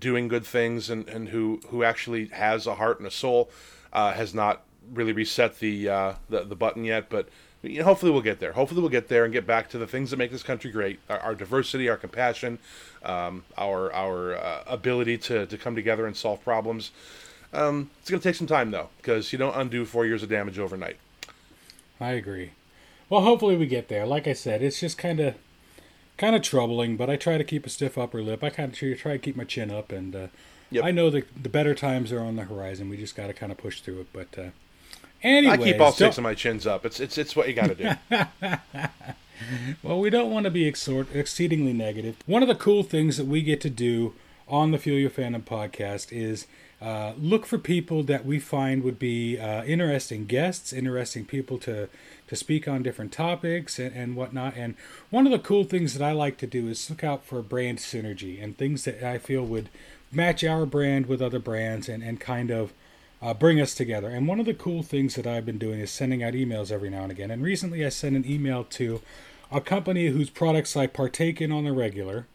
doing 0.00 0.26
good 0.26 0.44
things 0.44 0.90
and, 0.90 1.08
and 1.08 1.28
who 1.28 1.60
who 1.68 1.84
actually 1.84 2.26
has 2.28 2.66
a 2.66 2.74
heart 2.76 2.98
and 2.98 3.06
a 3.06 3.10
soul. 3.10 3.50
Uh, 3.92 4.14
has 4.14 4.34
not 4.34 4.62
really 4.90 5.12
reset 5.12 5.58
the, 5.58 5.86
uh, 5.86 6.14
the 6.30 6.44
the 6.44 6.56
button 6.56 6.82
yet, 6.82 7.10
but 7.10 7.28
you 7.62 7.78
know, 7.78 7.84
hopefully 7.84 8.10
we'll 8.10 8.22
get 8.22 8.40
there. 8.40 8.52
Hopefully 8.52 8.80
we'll 8.80 8.90
get 8.90 9.08
there 9.08 9.24
and 9.24 9.32
get 9.32 9.46
back 9.46 9.68
to 9.70 9.78
the 9.78 9.86
things 9.86 10.10
that 10.10 10.16
make 10.16 10.30
this 10.30 10.42
country 10.42 10.70
great: 10.70 10.98
our, 11.08 11.18
our 11.20 11.34
diversity, 11.34 11.88
our 11.88 11.96
compassion, 11.96 12.58
um, 13.04 13.44
our 13.56 13.92
our 13.92 14.34
uh, 14.34 14.64
ability 14.66 15.18
to 15.18 15.46
to 15.46 15.58
come 15.58 15.74
together 15.74 16.06
and 16.06 16.16
solve 16.16 16.42
problems. 16.42 16.90
Um, 17.52 17.90
it's 18.00 18.10
going 18.10 18.20
to 18.20 18.28
take 18.28 18.36
some 18.36 18.46
time 18.46 18.70
though, 18.70 18.88
because 18.96 19.32
you 19.32 19.38
don't 19.38 19.54
undo 19.54 19.84
four 19.84 20.06
years 20.06 20.22
of 20.22 20.28
damage 20.28 20.58
overnight. 20.58 20.96
I 22.00 22.12
agree. 22.12 22.52
Well, 23.12 23.20
hopefully 23.20 23.58
we 23.58 23.66
get 23.66 23.88
there. 23.88 24.06
Like 24.06 24.26
I 24.26 24.32
said, 24.32 24.62
it's 24.62 24.80
just 24.80 24.96
kind 24.96 25.20
of 25.20 25.34
kind 26.16 26.34
of 26.34 26.40
troubling, 26.40 26.96
but 26.96 27.10
I 27.10 27.16
try 27.16 27.36
to 27.36 27.44
keep 27.44 27.66
a 27.66 27.68
stiff 27.68 27.98
upper 27.98 28.22
lip. 28.22 28.42
I 28.42 28.48
kind 28.48 28.72
of 28.72 28.98
try 28.98 29.12
to 29.12 29.18
keep 29.18 29.36
my 29.36 29.44
chin 29.44 29.70
up, 29.70 29.92
and 29.92 30.16
uh, 30.16 30.26
yep. 30.70 30.82
I 30.82 30.92
know 30.92 31.10
that 31.10 31.26
the 31.42 31.50
better 31.50 31.74
times 31.74 32.10
are 32.10 32.20
on 32.20 32.36
the 32.36 32.44
horizon. 32.44 32.88
We 32.88 32.96
just 32.96 33.14
got 33.14 33.26
to 33.26 33.34
kind 33.34 33.52
of 33.52 33.58
push 33.58 33.82
through 33.82 34.00
it. 34.00 34.06
But 34.14 34.38
uh, 34.38 34.50
anyway, 35.22 35.52
I 35.52 35.56
keep 35.58 35.78
all 35.78 35.92
six 35.92 36.16
of 36.16 36.24
my 36.24 36.32
chins 36.32 36.66
up. 36.66 36.86
It's 36.86 37.00
it's 37.00 37.18
it's 37.18 37.36
what 37.36 37.48
you 37.48 37.52
got 37.52 37.76
to 37.76 37.98
do. 38.08 38.88
well, 39.82 40.00
we 40.00 40.08
don't 40.08 40.30
want 40.30 40.44
to 40.44 40.50
be 40.50 40.64
exor- 40.64 41.14
exceedingly 41.14 41.74
negative. 41.74 42.16
One 42.24 42.40
of 42.40 42.48
the 42.48 42.54
cool 42.54 42.82
things 42.82 43.18
that 43.18 43.26
we 43.26 43.42
get 43.42 43.60
to 43.60 43.68
do 43.68 44.14
on 44.48 44.70
the 44.70 44.78
Fuel 44.78 44.98
Your 44.98 45.10
Fandom 45.10 45.42
podcast 45.42 46.12
is 46.12 46.46
uh, 46.82 47.12
look 47.16 47.46
for 47.46 47.58
people 47.58 48.02
that 48.02 48.26
we 48.26 48.40
find 48.40 48.82
would 48.82 48.98
be 48.98 49.38
uh, 49.38 49.62
interesting 49.64 50.26
guests, 50.26 50.72
interesting 50.72 51.24
people 51.24 51.56
to 51.58 51.88
to 52.28 52.36
speak 52.36 52.66
on 52.66 52.82
different 52.82 53.12
topics 53.12 53.78
and, 53.78 53.94
and 53.94 54.16
whatnot. 54.16 54.56
And 54.56 54.74
one 55.10 55.26
of 55.26 55.32
the 55.32 55.38
cool 55.38 55.64
things 55.64 55.92
that 55.94 56.02
I 56.04 56.12
like 56.12 56.38
to 56.38 56.46
do 56.46 56.68
is 56.68 56.88
look 56.88 57.04
out 57.04 57.24
for 57.24 57.42
brand 57.42 57.78
synergy 57.78 58.42
and 58.42 58.56
things 58.56 58.84
that 58.84 59.02
I 59.02 59.18
feel 59.18 59.44
would 59.44 59.68
match 60.10 60.42
our 60.42 60.64
brand 60.66 61.06
with 61.06 61.20
other 61.20 61.38
brands 61.38 61.88
and, 61.88 62.02
and 62.02 62.18
kind 62.18 62.50
of 62.50 62.72
uh, 63.20 63.34
bring 63.34 63.60
us 63.60 63.74
together. 63.74 64.08
And 64.08 64.26
one 64.26 64.40
of 64.40 64.46
the 64.46 64.54
cool 64.54 64.82
things 64.82 65.14
that 65.14 65.26
I've 65.26 65.46
been 65.46 65.58
doing 65.58 65.78
is 65.78 65.90
sending 65.90 66.22
out 66.22 66.32
emails 66.32 66.72
every 66.72 66.90
now 66.90 67.02
and 67.02 67.12
again. 67.12 67.30
And 67.30 67.42
recently 67.42 67.84
I 67.84 67.90
sent 67.90 68.16
an 68.16 68.26
email 68.26 68.64
to 68.64 69.02
a 69.50 69.60
company 69.60 70.08
whose 70.08 70.30
products 70.30 70.76
I 70.76 70.86
partake 70.86 71.40
in 71.40 71.52
on 71.52 71.64
the 71.64 71.72
regular. 71.72 72.26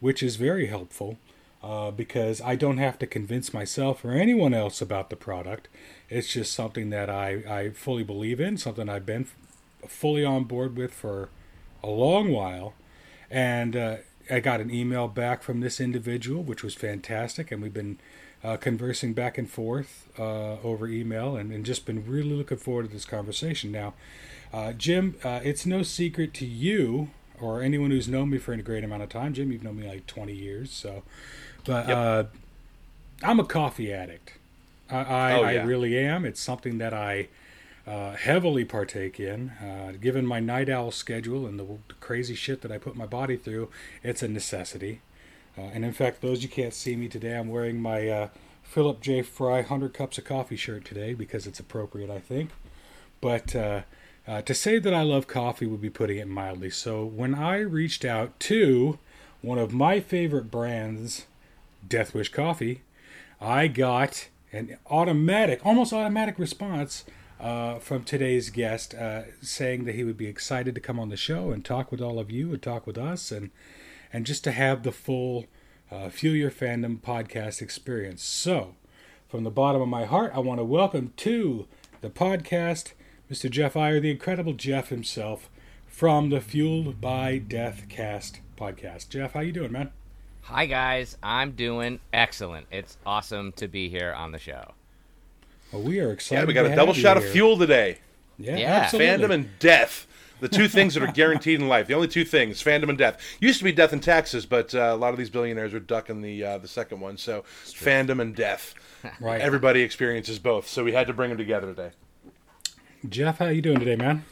which 0.00 0.22
is 0.22 0.36
very 0.36 0.66
helpful 0.66 1.18
uh, 1.66 1.90
because 1.90 2.40
I 2.40 2.54
don't 2.54 2.78
have 2.78 2.96
to 3.00 3.08
convince 3.08 3.52
myself 3.52 4.04
or 4.04 4.12
anyone 4.12 4.54
else 4.54 4.80
about 4.80 5.10
the 5.10 5.16
product. 5.16 5.66
It's 6.08 6.28
just 6.28 6.52
something 6.52 6.90
that 6.90 7.10
I, 7.10 7.42
I 7.48 7.70
fully 7.70 8.04
believe 8.04 8.38
in, 8.38 8.56
something 8.56 8.88
I've 8.88 9.04
been 9.04 9.26
fully 9.88 10.24
on 10.24 10.44
board 10.44 10.76
with 10.76 10.94
for 10.94 11.28
a 11.82 11.88
long 11.88 12.30
while. 12.30 12.74
And 13.28 13.74
uh, 13.74 13.96
I 14.30 14.38
got 14.38 14.60
an 14.60 14.70
email 14.70 15.08
back 15.08 15.42
from 15.42 15.58
this 15.58 15.80
individual, 15.80 16.44
which 16.44 16.62
was 16.62 16.76
fantastic, 16.76 17.50
and 17.50 17.60
we've 17.60 17.74
been 17.74 17.98
uh, 18.44 18.56
conversing 18.58 19.12
back 19.12 19.36
and 19.36 19.50
forth 19.50 20.08
uh, 20.20 20.60
over 20.60 20.86
email 20.86 21.34
and, 21.34 21.50
and, 21.50 21.66
just 21.66 21.84
been 21.84 22.06
really 22.06 22.34
looking 22.34 22.58
forward 22.58 22.86
to 22.86 22.92
this 22.92 23.04
conversation. 23.04 23.72
Now, 23.72 23.94
uh, 24.52 24.72
Jim, 24.72 25.16
uh, 25.24 25.40
it's 25.42 25.66
no 25.66 25.82
secret 25.82 26.32
to 26.34 26.46
you 26.46 27.10
or 27.40 27.60
anyone 27.60 27.90
who's 27.90 28.06
known 28.06 28.30
me 28.30 28.38
for 28.38 28.52
a 28.52 28.62
great 28.62 28.84
amount 28.84 29.02
of 29.02 29.08
time. 29.08 29.34
Jim, 29.34 29.50
you've 29.50 29.64
known 29.64 29.80
me 29.80 29.88
like 29.88 30.06
20 30.06 30.32
years, 30.32 30.70
so. 30.70 31.02
But 31.66 31.88
yep. 31.88 31.96
Uh, 31.96 32.24
I'm 33.22 33.40
a 33.40 33.44
coffee 33.44 33.92
addict. 33.92 34.32
I, 34.90 34.96
I, 34.96 35.32
oh, 35.32 35.48
yeah. 35.48 35.62
I, 35.62 35.64
really 35.64 35.98
am. 35.98 36.24
It's 36.24 36.40
something 36.40 36.78
that 36.78 36.94
I 36.94 37.28
uh, 37.86 38.12
heavily 38.12 38.64
partake 38.64 39.18
in. 39.18 39.52
given 40.00 40.26
my 40.26 40.40
night 40.40 40.68
owl 40.68 40.90
schedule 40.90 41.46
and 41.46 41.58
the, 41.58 41.64
the 41.64 41.94
crazy 42.00 42.34
shit 42.34 42.60
that 42.62 42.70
I 42.70 42.78
put 42.78 42.96
my 42.96 43.06
body 43.06 43.36
through, 43.36 43.68
it's 44.02 44.22
a 44.22 44.28
necessity. 44.28 45.00
Uh, 45.58 45.62
and 45.72 45.84
in 45.84 45.92
fact, 45.92 46.20
those 46.20 46.42
you 46.42 46.48
can't 46.48 46.74
see 46.74 46.96
me 46.96 47.08
today, 47.08 47.36
I'm 47.36 47.48
wearing 47.48 47.80
my 47.80 48.08
uh, 48.08 48.28
Philip 48.62 49.00
J. 49.00 49.22
Fry 49.22 49.56
100 49.56 49.94
Cups 49.94 50.18
of 50.18 50.24
Coffee 50.24 50.56
shirt 50.56 50.84
today 50.84 51.14
because 51.14 51.46
it's 51.46 51.60
appropriate, 51.60 52.10
I 52.10 52.18
think. 52.18 52.50
But 53.20 53.56
uh, 53.56 53.82
uh, 54.28 54.42
to 54.42 54.54
say 54.54 54.78
that 54.78 54.92
I 54.92 55.02
love 55.02 55.26
coffee 55.26 55.66
would 55.66 55.80
be 55.80 55.90
putting 55.90 56.18
it 56.18 56.28
mildly. 56.28 56.70
So 56.70 57.04
when 57.04 57.34
I 57.34 57.58
reached 57.58 58.04
out 58.04 58.38
to 58.40 58.98
one 59.40 59.58
of 59.58 59.72
my 59.72 60.00
favorite 60.00 60.50
brands, 60.50 61.26
Death 61.88 62.14
Wish 62.14 62.30
Coffee, 62.30 62.82
I 63.40 63.68
got 63.68 64.28
an 64.52 64.78
automatic, 64.90 65.64
almost 65.64 65.92
automatic 65.92 66.38
response 66.38 67.04
uh, 67.38 67.78
from 67.78 68.02
today's 68.02 68.50
guest 68.50 68.94
uh, 68.94 69.22
saying 69.42 69.84
that 69.84 69.94
he 69.94 70.04
would 70.04 70.16
be 70.16 70.26
excited 70.26 70.74
to 70.74 70.80
come 70.80 70.98
on 70.98 71.10
the 71.10 71.16
show 71.16 71.50
and 71.50 71.64
talk 71.64 71.90
with 71.90 72.00
all 72.00 72.18
of 72.18 72.30
you 72.30 72.52
and 72.52 72.62
talk 72.62 72.86
with 72.86 72.96
us 72.98 73.30
and 73.30 73.50
and 74.12 74.24
just 74.24 74.44
to 74.44 74.52
have 74.52 74.82
the 74.82 74.92
full 74.92 75.46
uh, 75.90 76.08
Fuel 76.08 76.34
Your 76.34 76.50
Fandom 76.50 76.98
podcast 77.00 77.60
experience. 77.60 78.22
So, 78.22 78.76
from 79.28 79.44
the 79.44 79.50
bottom 79.50 79.82
of 79.82 79.88
my 79.88 80.04
heart, 80.04 80.32
I 80.34 80.38
want 80.38 80.60
to 80.60 80.64
welcome 80.64 81.12
to 81.18 81.66
the 82.00 82.08
podcast 82.08 82.92
Mr. 83.30 83.50
Jeff 83.50 83.76
Iyer, 83.76 83.98
the 84.00 84.10
incredible 84.10 84.52
Jeff 84.52 84.88
himself, 84.88 85.50
from 85.86 86.30
the 86.30 86.40
Fueled 86.40 87.00
by 87.00 87.38
Death 87.38 87.86
Cast 87.88 88.40
podcast. 88.56 89.08
Jeff, 89.08 89.32
how 89.32 89.40
you 89.40 89.52
doing, 89.52 89.72
man? 89.72 89.90
Hi 90.48 90.66
guys, 90.66 91.18
I'm 91.24 91.56
doing 91.56 91.98
excellent. 92.12 92.68
It's 92.70 92.98
awesome 93.04 93.50
to 93.56 93.66
be 93.66 93.88
here 93.88 94.12
on 94.12 94.30
the 94.30 94.38
show. 94.38 94.74
Well, 95.72 95.82
we 95.82 95.98
are 95.98 96.12
excited. 96.12 96.42
Yeah, 96.42 96.46
we 96.46 96.52
got 96.52 96.66
a 96.66 96.76
double 96.76 96.92
shot 96.92 97.16
here. 97.16 97.26
of 97.26 97.32
fuel 97.32 97.58
today. 97.58 97.98
Yeah, 98.38 98.56
yeah. 98.56 98.84
fandom 98.84 99.32
and 99.32 99.58
death. 99.58 100.06
The 100.38 100.48
two 100.48 100.68
things 100.68 100.94
that 100.94 101.02
are 101.02 101.10
guaranteed 101.10 101.60
in 101.60 101.66
life. 101.66 101.88
The 101.88 101.94
only 101.94 102.06
two 102.06 102.24
things: 102.24 102.62
fandom 102.62 102.90
and 102.90 102.96
death. 102.96 103.20
Used 103.40 103.58
to 103.58 103.64
be 103.64 103.72
death 103.72 103.92
and 103.92 104.00
taxes, 104.00 104.46
but 104.46 104.72
uh, 104.72 104.92
a 104.92 104.96
lot 104.96 105.10
of 105.10 105.18
these 105.18 105.30
billionaires 105.30 105.74
are 105.74 105.80
ducking 105.80 106.22
the 106.22 106.44
uh, 106.44 106.58
the 106.58 106.68
second 106.68 107.00
one. 107.00 107.16
So 107.16 107.42
fandom 107.64 108.20
and 108.20 108.32
death. 108.32 108.72
right. 109.20 109.40
Everybody 109.40 109.82
experiences 109.82 110.38
both. 110.38 110.68
So 110.68 110.84
we 110.84 110.92
had 110.92 111.08
to 111.08 111.12
bring 111.12 111.30
them 111.30 111.38
together 111.38 111.74
today. 111.74 111.90
Jeff, 113.08 113.38
how 113.38 113.46
are 113.46 113.52
you 113.52 113.62
doing 113.62 113.80
today, 113.80 113.96
man? 113.96 114.24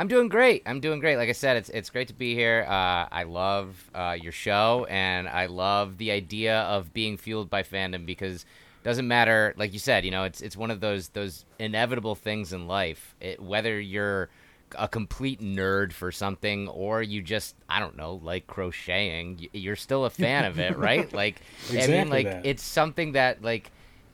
I'm 0.00 0.08
doing 0.08 0.30
great. 0.30 0.62
I'm 0.64 0.80
doing 0.80 0.98
great. 0.98 1.18
Like 1.18 1.28
I 1.28 1.32
said, 1.32 1.58
it's 1.58 1.68
it's 1.68 1.90
great 1.90 2.08
to 2.08 2.14
be 2.14 2.34
here. 2.34 2.64
Uh, 2.66 3.06
I 3.12 3.24
love 3.24 3.90
uh, 3.94 4.16
your 4.18 4.32
show, 4.32 4.86
and 4.88 5.28
I 5.28 5.44
love 5.44 5.98
the 5.98 6.10
idea 6.10 6.60
of 6.60 6.94
being 6.94 7.18
fueled 7.18 7.50
by 7.50 7.64
fandom 7.64 8.06
because 8.06 8.44
it 8.44 8.82
doesn't 8.82 9.06
matter. 9.06 9.52
Like 9.58 9.74
you 9.74 9.78
said, 9.78 10.06
you 10.06 10.10
know, 10.10 10.24
it's 10.24 10.40
it's 10.40 10.56
one 10.56 10.70
of 10.70 10.80
those 10.80 11.10
those 11.10 11.44
inevitable 11.58 12.14
things 12.14 12.54
in 12.54 12.66
life. 12.66 13.14
It, 13.20 13.42
whether 13.42 13.78
you're 13.78 14.30
a 14.78 14.88
complete 14.88 15.42
nerd 15.42 15.92
for 15.92 16.10
something 16.10 16.66
or 16.68 17.02
you 17.02 17.20
just 17.20 17.54
I 17.68 17.78
don't 17.78 17.96
know 17.96 18.20
like 18.22 18.46
crocheting 18.46 19.48
you're 19.52 19.74
still 19.74 20.04
a 20.04 20.10
fan 20.10 20.44
of 20.44 20.60
it 20.60 20.78
right 20.78 21.12
like 21.12 21.42
exactly 21.68 21.98
I 21.98 21.98
mean 22.04 22.08
like 22.08 22.26
that. 22.26 22.46
it's 22.46 22.62
something 22.62 23.12
that 23.12 23.42
like 23.42 23.72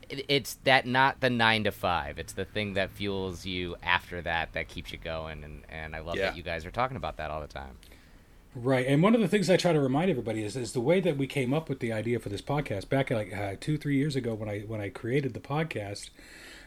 it's 0.09 0.55
that 0.65 0.87
not 0.87 1.21
the 1.21 1.31
9 1.31 1.65
to 1.65 1.71
5 1.71 2.19
it's 2.19 2.33
the 2.33 2.45
thing 2.45 2.75
that 2.75 2.91
fuels 2.91 3.45
you 3.45 3.77
after 3.83 4.23
that 4.23 4.53
that 4.53 4.69
keeps 4.69 4.93
you 4.93 4.99
going 4.99 5.45
and 5.45 5.63
and 5.69 5.97
I 5.97 6.01
love 6.01 6.17
yeah. 6.17 6.27
that 6.27 6.37
you 6.37 6.43
guys 6.43 6.65
are 6.65 6.71
talking 6.71 6.97
about 6.97 7.17
that 7.17 7.31
all 7.31 7.41
the 7.41 7.47
time 7.47 7.77
Right, 8.59 8.87
and 8.87 9.03
one 9.03 9.15
of 9.15 9.21
the 9.21 9.29
things 9.29 9.51
I 9.51 9.59
try 9.59 9.75
to 9.75 9.81
remind 9.81 10.11
everybody 10.11 10.43
is, 10.43 10.57
is 10.57 10.73
the 10.73 10.81
way 10.81 10.99
that 11.01 11.19
we 11.19 11.27
came 11.27 11.53
up 11.53 11.69
with 11.69 11.81
the 11.81 11.93
idea 11.93 12.19
for 12.19 12.31
this 12.31 12.41
podcast 12.41 12.89
back 12.89 13.11
like 13.11 13.37
uh, 13.37 13.57
two, 13.61 13.77
three 13.77 13.99
years 13.99 14.17
ago 14.17 14.33
when 14.33 14.49
I 14.49 14.61
when 14.61 14.81
I 14.81 14.89
created 14.89 15.35
the 15.35 15.41
podcast 15.41 16.09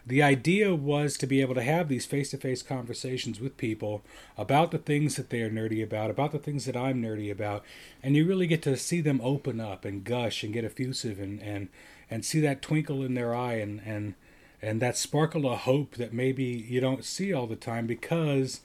the 0.05 0.23
idea 0.23 0.73
was 0.73 1.17
to 1.17 1.27
be 1.27 1.39
able 1.41 1.55
to 1.55 1.61
have 1.61 1.87
these 1.87 2.05
face 2.05 2.31
to 2.31 2.37
face 2.37 2.63
conversations 2.63 3.39
with 3.39 3.57
people 3.57 4.01
about 4.37 4.71
the 4.71 4.77
things 4.77 5.15
that 5.15 5.29
they 5.29 5.41
are 5.41 5.51
nerdy 5.51 5.83
about, 5.83 6.09
about 6.09 6.31
the 6.31 6.39
things 6.39 6.65
that 6.65 6.75
I'm 6.75 7.01
nerdy 7.01 7.31
about, 7.31 7.63
and 8.01 8.15
you 8.15 8.25
really 8.25 8.47
get 8.47 8.63
to 8.63 8.75
see 8.75 9.01
them 9.01 9.21
open 9.23 9.59
up 9.59 9.85
and 9.85 10.03
gush 10.03 10.43
and 10.43 10.53
get 10.53 10.65
effusive 10.65 11.19
and 11.19 11.41
and 11.41 11.69
and 12.09 12.25
see 12.25 12.39
that 12.39 12.61
twinkle 12.61 13.03
in 13.03 13.13
their 13.13 13.35
eye 13.35 13.55
and 13.55 13.81
and 13.85 14.15
and 14.61 14.81
that 14.81 14.97
sparkle 14.97 15.49
of 15.49 15.59
hope 15.59 15.95
that 15.95 16.13
maybe 16.13 16.43
you 16.43 16.81
don't 16.81 17.05
see 17.05 17.31
all 17.31 17.47
the 17.47 17.55
time 17.55 17.87
because 17.87 18.59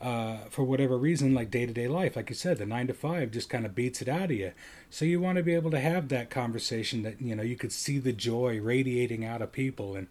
uh, 0.00 0.36
for 0.50 0.62
whatever 0.62 0.96
reason, 0.96 1.34
like 1.34 1.50
day 1.50 1.66
to 1.66 1.72
day 1.72 1.88
life, 1.88 2.14
like 2.14 2.28
you 2.28 2.36
said, 2.36 2.58
the 2.58 2.66
nine 2.66 2.86
to 2.86 2.94
five 2.94 3.30
just 3.32 3.50
kind 3.50 3.66
of 3.66 3.74
beats 3.74 4.00
it 4.00 4.08
out 4.08 4.30
of 4.30 4.32
you. 4.32 4.52
So 4.90 5.04
you 5.04 5.20
want 5.20 5.38
to 5.38 5.42
be 5.42 5.54
able 5.54 5.72
to 5.72 5.80
have 5.80 6.08
that 6.08 6.30
conversation 6.30 7.02
that 7.02 7.20
you 7.20 7.34
know 7.34 7.42
you 7.42 7.56
could 7.56 7.72
see 7.72 7.98
the 7.98 8.12
joy 8.12 8.60
radiating 8.60 9.24
out 9.24 9.42
of 9.42 9.52
people 9.52 9.96
and 9.96 10.08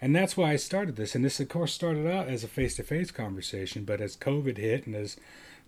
and 0.00 0.16
that's 0.16 0.36
why 0.36 0.52
I 0.52 0.56
started 0.56 0.96
this. 0.96 1.14
And 1.14 1.24
this, 1.24 1.40
of 1.40 1.48
course, 1.48 1.74
started 1.74 2.06
out 2.06 2.28
as 2.28 2.42
a 2.42 2.48
face 2.48 2.76
to 2.76 2.82
face 2.82 3.10
conversation, 3.10 3.84
but 3.84 4.00
as 4.00 4.16
COVID 4.16 4.56
hit 4.56 4.86
and 4.86 4.96
as 4.96 5.16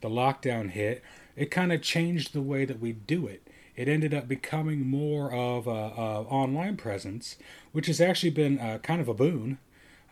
the 0.01 0.09
lockdown 0.09 0.71
hit, 0.71 1.03
it 1.37 1.51
kind 1.51 1.73
of 1.73 1.83
changed 1.83 2.33
the 2.33 2.41
way 2.41 2.65
that 2.65 2.81
we 2.81 2.93
do 2.93 3.27
it. 3.27 3.47
It 3.77 3.89
ended 3.89 4.13
up 4.13 4.29
becoming 4.29 4.87
more 4.87 5.33
of 5.33 5.67
a, 5.67 5.71
a 5.71 6.23
online 6.23 6.77
presence, 6.77 7.37
which 7.73 7.87
has 7.87 8.01
actually 8.01 8.31
been 8.31 8.59
uh, 8.59 8.79
kind 8.83 9.01
of 9.01 9.09
a 9.09 9.15
boon. 9.15 9.59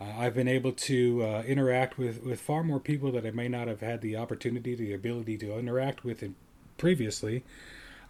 Uh, 0.00 0.04
I've 0.16 0.34
been 0.34 0.48
able 0.48 0.72
to 0.72 1.22
uh, 1.22 1.42
interact 1.42 1.98
with, 1.98 2.22
with 2.22 2.40
far 2.40 2.62
more 2.64 2.80
people 2.80 3.12
that 3.12 3.26
I 3.26 3.30
may 3.30 3.48
not 3.48 3.68
have 3.68 3.80
had 3.80 4.00
the 4.00 4.16
opportunity, 4.16 4.74
the 4.74 4.94
ability 4.94 5.36
to 5.38 5.58
interact 5.58 6.04
with 6.04 6.24
previously 6.78 7.44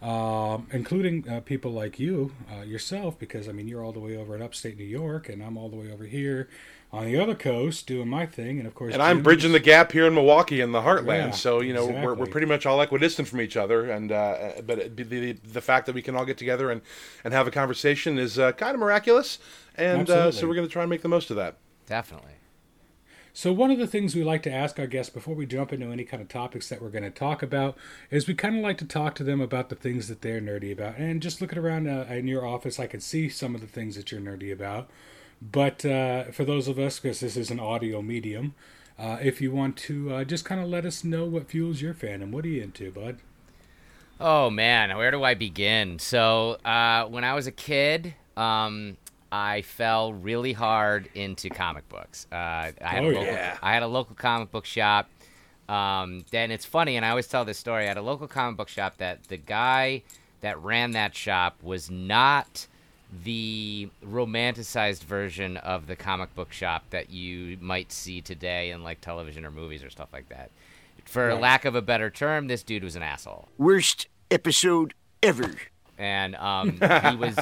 um, 0.01 0.67
including 0.71 1.29
uh, 1.29 1.41
people 1.41 1.71
like 1.71 1.99
you 1.99 2.31
uh, 2.51 2.61
yourself, 2.61 3.19
because 3.19 3.47
I 3.47 3.51
mean 3.51 3.67
you're 3.67 3.83
all 3.83 3.91
the 3.91 3.99
way 3.99 4.17
over 4.17 4.35
in 4.35 4.41
upstate 4.41 4.77
New 4.77 4.83
York, 4.83 5.29
and 5.29 5.43
I'm 5.43 5.57
all 5.57 5.69
the 5.69 5.75
way 5.75 5.91
over 5.91 6.05
here 6.05 6.49
on 6.93 7.05
the 7.05 7.17
other 7.17 7.35
coast 7.35 7.87
doing 7.87 8.07
my 8.07 8.25
thing, 8.25 8.59
and 8.59 8.67
of 8.67 8.75
course, 8.75 8.93
and 8.93 9.01
I'm 9.01 9.23
bridging 9.23 9.53
the 9.53 9.59
gap 9.59 9.91
here 9.91 10.05
in 10.05 10.13
Milwaukee 10.13 10.59
in 10.59 10.71
the 10.71 10.81
heartland. 10.81 11.27
Yeah, 11.27 11.31
so 11.31 11.61
you 11.61 11.73
know 11.73 11.85
exactly. 11.85 12.05
we're, 12.05 12.13
we're 12.15 12.25
pretty 12.25 12.47
much 12.47 12.65
all 12.65 12.81
equidistant 12.81 13.27
from 13.27 13.41
each 13.41 13.55
other, 13.55 13.89
and 13.89 14.11
uh, 14.11 14.53
but 14.65 14.97
the, 14.97 15.03
the, 15.03 15.31
the 15.33 15.61
fact 15.61 15.85
that 15.85 15.95
we 15.95 16.01
can 16.01 16.15
all 16.15 16.25
get 16.25 16.37
together 16.37 16.69
and 16.69 16.81
and 17.23 17.33
have 17.33 17.47
a 17.47 17.51
conversation 17.51 18.17
is 18.17 18.37
uh, 18.37 18.51
kind 18.53 18.73
of 18.73 18.79
miraculous, 18.79 19.39
and 19.75 20.09
uh, 20.09 20.31
so 20.31 20.47
we're 20.47 20.55
going 20.55 20.67
to 20.67 20.71
try 20.71 20.83
and 20.83 20.89
make 20.89 21.01
the 21.01 21.07
most 21.07 21.29
of 21.29 21.37
that. 21.37 21.57
Definitely. 21.87 22.33
So, 23.33 23.53
one 23.53 23.71
of 23.71 23.77
the 23.77 23.87
things 23.87 24.13
we 24.13 24.25
like 24.25 24.43
to 24.43 24.51
ask 24.51 24.77
our 24.77 24.87
guests 24.87 25.13
before 25.13 25.35
we 25.35 25.45
jump 25.45 25.71
into 25.71 25.87
any 25.87 26.03
kind 26.03 26.21
of 26.21 26.27
topics 26.27 26.67
that 26.67 26.81
we're 26.81 26.89
going 26.89 27.03
to 27.03 27.09
talk 27.09 27.41
about 27.41 27.77
is 28.09 28.27
we 28.27 28.33
kind 28.33 28.57
of 28.57 28.61
like 28.61 28.77
to 28.79 28.85
talk 28.85 29.15
to 29.15 29.23
them 29.23 29.39
about 29.39 29.69
the 29.69 29.75
things 29.75 30.09
that 30.09 30.21
they're 30.21 30.41
nerdy 30.41 30.73
about. 30.73 30.97
And 30.97 31.21
just 31.21 31.39
looking 31.39 31.57
around 31.57 31.87
uh, 31.87 32.05
in 32.09 32.27
your 32.27 32.45
office, 32.45 32.77
I 32.77 32.87
can 32.87 32.99
see 32.99 33.29
some 33.29 33.55
of 33.55 33.61
the 33.61 33.67
things 33.67 33.95
that 33.95 34.11
you're 34.11 34.19
nerdy 34.19 34.51
about. 34.51 34.89
But 35.41 35.83
uh, 35.85 36.25
for 36.31 36.45
those 36.45 36.67
of 36.67 36.77
us, 36.79 36.99
because 36.99 37.19
this 37.19 37.35
is 37.35 37.49
an 37.51 37.59
audio 37.59 38.01
medium, 38.01 38.53
uh, 38.97 39.17
if 39.21 39.41
you 39.41 39.51
want 39.51 39.75
to 39.77 40.13
uh, 40.13 40.23
just 40.23 40.45
kind 40.45 40.61
of 40.61 40.67
let 40.69 40.85
us 40.85 41.03
know 41.03 41.25
what 41.25 41.49
fuels 41.49 41.81
your 41.81 41.93
fandom, 41.93 42.31
what 42.31 42.45
are 42.45 42.49
you 42.49 42.61
into, 42.61 42.91
bud? 42.91 43.19
Oh 44.19 44.49
man, 44.49 44.95
where 44.97 45.11
do 45.11 45.23
I 45.23 45.33
begin? 45.33 45.97
So 45.99 46.53
uh, 46.63 47.05
when 47.05 47.23
I 47.23 47.33
was 47.33 47.47
a 47.47 47.51
kid, 47.51 48.13
um, 48.37 48.97
I 49.31 49.63
fell 49.63 50.13
really 50.13 50.53
hard 50.53 51.09
into 51.15 51.49
comic 51.49 51.89
books. 51.89 52.27
Uh, 52.31 52.35
I 52.35 52.73
had 52.81 53.03
Oh, 53.03 53.07
a 53.07 53.11
local, 53.11 53.23
yeah. 53.23 53.57
I 53.61 53.73
had 53.73 53.83
a 53.83 53.87
local 53.87 54.15
comic 54.15 54.51
book 54.51 54.65
shop. 54.65 55.09
Um, 55.67 56.25
then 56.31 56.51
it's 56.51 56.65
funny, 56.65 56.97
and 56.97 57.05
I 57.05 57.09
always 57.11 57.27
tell 57.27 57.45
this 57.45 57.57
story. 57.57 57.85
I 57.85 57.87
had 57.87 57.97
a 57.97 58.01
local 58.01 58.27
comic 58.27 58.57
book 58.57 58.69
shop 58.69 58.97
that 58.97 59.23
the 59.29 59.37
guy 59.37 60.03
that 60.41 60.61
ran 60.61 60.91
that 60.91 61.15
shop 61.15 61.63
was 61.63 61.89
not 61.89 62.67
the 63.23 63.89
romanticized 64.05 65.03
version 65.03 65.57
of 65.57 65.87
the 65.87 65.95
comic 65.95 66.33
book 66.35 66.51
shop 66.53 66.83
that 66.91 67.09
you 67.09 67.57
might 67.59 67.91
see 67.91 68.21
today 68.21 68.71
in 68.71 68.83
like 68.83 69.01
television 69.01 69.45
or 69.45 69.51
movies 69.51 69.83
or 69.83 69.89
stuff 69.89 70.09
like 70.13 70.29
that. 70.29 70.49
For 71.05 71.27
Right. 71.29 71.39
lack 71.41 71.65
of 71.65 71.75
a 71.75 71.81
better 71.81 72.09
term, 72.09 72.47
this 72.47 72.63
dude 72.63 72.83
was 72.83 72.95
an 72.95 73.03
asshole 73.03 73.47
Worst 73.57 74.07
episode 74.29 74.93
ever. 75.21 75.51
and 75.97 76.35
um, 76.35 76.71
he 77.09 77.15
was 77.15 77.37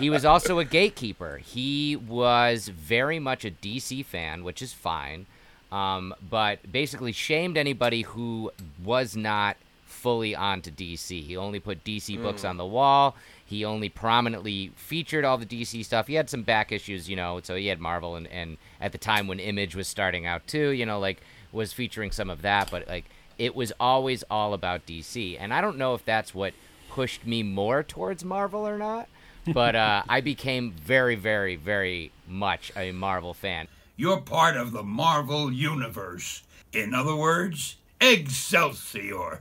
he 0.00 0.08
was 0.10 0.24
also 0.24 0.58
a 0.58 0.64
gatekeeper. 0.64 1.36
He 1.38 1.96
was 1.96 2.68
very 2.68 3.18
much 3.18 3.44
a 3.44 3.50
DC 3.50 4.04
fan, 4.06 4.42
which 4.42 4.62
is 4.62 4.72
fine, 4.72 5.26
um, 5.70 6.14
but 6.30 6.72
basically 6.72 7.12
shamed 7.12 7.56
anybody 7.58 8.02
who 8.02 8.52
was 8.82 9.16
not 9.16 9.56
fully 9.86 10.34
onto 10.34 10.70
DC. 10.70 11.22
He 11.24 11.36
only 11.36 11.60
put 11.60 11.84
DC 11.84 12.16
Mm. 12.16 12.22
books 12.22 12.44
on 12.44 12.56
the 12.56 12.64
wall. 12.64 13.16
He 13.50 13.64
only 13.64 13.88
prominently 13.88 14.70
featured 14.76 15.24
all 15.24 15.36
the 15.36 15.44
DC 15.44 15.84
stuff. 15.84 16.06
He 16.06 16.14
had 16.14 16.30
some 16.30 16.44
back 16.44 16.70
issues, 16.70 17.10
you 17.10 17.16
know, 17.16 17.40
so 17.42 17.56
he 17.56 17.66
had 17.66 17.80
Marvel 17.80 18.14
and, 18.14 18.28
and 18.28 18.58
at 18.80 18.92
the 18.92 18.98
time 18.98 19.26
when 19.26 19.40
Image 19.40 19.74
was 19.74 19.88
starting 19.88 20.24
out 20.24 20.46
too, 20.46 20.68
you 20.70 20.86
know, 20.86 21.00
like 21.00 21.20
was 21.50 21.72
featuring 21.72 22.12
some 22.12 22.30
of 22.30 22.42
that, 22.42 22.70
but 22.70 22.86
like 22.86 23.06
it 23.38 23.56
was 23.56 23.72
always 23.80 24.22
all 24.30 24.54
about 24.54 24.86
DC. 24.86 25.36
And 25.40 25.52
I 25.52 25.60
don't 25.60 25.78
know 25.78 25.94
if 25.94 26.04
that's 26.04 26.32
what 26.32 26.54
pushed 26.90 27.26
me 27.26 27.42
more 27.42 27.82
towards 27.82 28.24
Marvel 28.24 28.68
or 28.68 28.78
not, 28.78 29.08
but 29.52 29.74
uh, 29.74 30.04
I 30.08 30.20
became 30.20 30.70
very, 30.70 31.16
very, 31.16 31.56
very 31.56 32.12
much 32.28 32.70
a 32.76 32.92
Marvel 32.92 33.34
fan. 33.34 33.66
You're 33.96 34.20
part 34.20 34.56
of 34.56 34.70
the 34.70 34.84
Marvel 34.84 35.52
Universe. 35.52 36.42
In 36.72 36.94
other 36.94 37.16
words, 37.16 37.78
Excelsior. 38.00 39.40